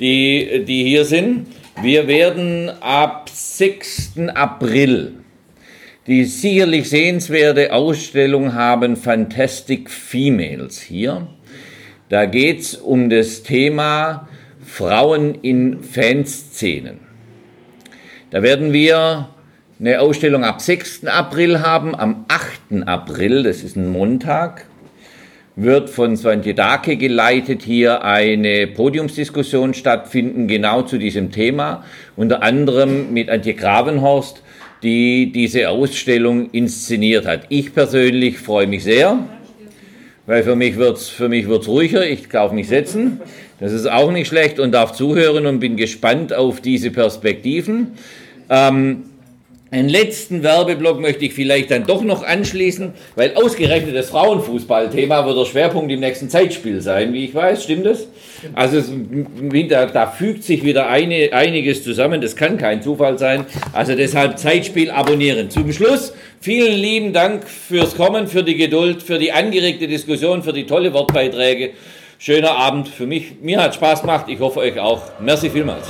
die, 0.01 0.65
die 0.67 0.83
hier 0.83 1.05
sind. 1.05 1.47
Wir 1.81 2.09
werden 2.09 2.71
ab 2.81 3.31
6. 3.33 4.15
April 4.35 5.15
die 6.07 6.25
sicherlich 6.25 6.89
sehenswerte 6.89 7.73
Ausstellung 7.73 8.55
haben 8.55 8.97
Fantastic 8.97 9.91
Females 9.91 10.81
hier. 10.81 11.29
Da 12.09 12.25
geht 12.25 12.61
es 12.61 12.75
um 12.75 13.11
das 13.11 13.45
Thema 13.45 14.29
Frauen 14.73 15.35
in 15.43 15.83
Fanszenen. 15.83 17.01
Da 18.31 18.43
werden 18.43 18.73
wir 18.73 19.29
eine 19.81 20.01
Ausstellung 20.01 20.45
ab 20.45 20.61
6. 20.61 21.07
April 21.07 21.61
haben. 21.61 21.95
Am 21.95 22.25
8. 22.29 22.87
April, 22.87 23.43
das 23.43 23.65
ist 23.65 23.77
ein 23.77 23.91
Montag, 23.91 24.67
wird 25.57 25.91
von 25.91 26.17
Svante 26.17 26.55
Dake 26.55 26.97
geleitet 26.97 27.63
hier 27.63 28.05
eine 28.05 28.69
Podiumsdiskussion 28.69 29.75
stattfinden, 29.75 30.47
genau 30.47 30.83
zu 30.83 30.99
diesem 30.99 31.33
Thema. 31.33 31.85
Unter 32.17 32.43
anderem 32.43 33.13
mit 33.13 33.29
Antje 33.29 33.55
Gravenhorst, 33.55 34.43
die 34.85 35.33
diese 35.33 35.69
Ausstellung 35.69 36.49
inszeniert 36.53 37.27
hat. 37.27 37.43
Ich 37.49 37.75
persönlich 37.75 38.39
freue 38.39 38.69
mich 38.69 38.85
sehr, 38.85 39.19
weil 40.27 40.45
für 40.45 40.55
mich 40.55 40.77
wird 40.77 40.97
es 40.97 41.69
ruhiger, 41.69 42.07
ich 42.07 42.29
darf 42.29 42.53
mich 42.53 42.69
setzen. 42.69 43.21
Das 43.61 43.73
ist 43.73 43.89
auch 43.89 44.11
nicht 44.11 44.29
schlecht 44.29 44.59
und 44.59 44.73
darf 44.73 44.93
zuhören 44.93 45.47
und 45.47 45.61
bin 45.61 45.77
gespannt 45.77 46.33
auf 46.33 46.61
diese 46.61 46.91
Perspektiven. 46.91 47.93
Ähm, 48.49 49.05
einen 49.73 49.89
letzten 49.89 50.43
Werbeblock 50.43 50.99
möchte 50.99 51.25
ich 51.25 51.33
vielleicht 51.33 51.71
dann 51.71 51.87
doch 51.87 52.03
noch 52.03 52.25
anschließen, 52.25 52.93
weil 53.15 53.35
ausgerechnet 53.35 53.95
das 53.95 54.11
Frauenfußballthema 54.11 55.25
wird 55.27 55.39
der 55.39 55.45
Schwerpunkt 55.45 55.93
im 55.93 56.01
nächsten 56.01 56.29
Zeitspiel 56.29 56.81
sein, 56.81 57.13
wie 57.13 57.27
ich 57.27 57.35
weiß. 57.37 57.63
Stimmt 57.63 57.87
das? 57.87 58.09
Also 58.55 58.79
es, 58.79 58.91
da, 59.69 59.87
da, 59.87 60.07
fügt 60.09 60.43
sich 60.43 60.65
wieder 60.65 60.89
eine, 60.89 61.33
einiges 61.33 61.85
zusammen. 61.85 62.21
Das 62.21 62.35
kann 62.35 62.57
kein 62.57 62.83
Zufall 62.83 63.17
sein. 63.17 63.45
Also 63.73 63.95
deshalb 63.95 64.41
Zeitspiel 64.41 64.91
abonnieren. 64.91 65.51
Zum 65.51 65.73
Schluss 65.73 66.15
vielen 66.41 66.77
lieben 66.77 67.13
Dank 67.13 67.45
fürs 67.47 67.95
Kommen, 67.95 68.27
für 68.27 68.43
die 68.43 68.57
Geduld, 68.57 69.05
für 69.05 69.21
die 69.21 69.31
angeregte 69.31 69.87
Diskussion, 69.87 70.43
für 70.43 70.53
die 70.53 70.67
tolle 70.67 70.93
Wortbeiträge. 70.93 71.71
Schöner 72.23 72.51
Abend 72.51 72.87
für 72.87 73.07
mich. 73.07 73.41
Mir 73.41 73.63
hat 73.63 73.75
Spaß 73.75 74.03
gemacht. 74.03 74.27
Ich 74.29 74.41
hoffe 74.41 74.61
euch 74.61 74.79
auch. 74.79 75.01
Merci 75.21 75.49
vielmals. 75.49 75.87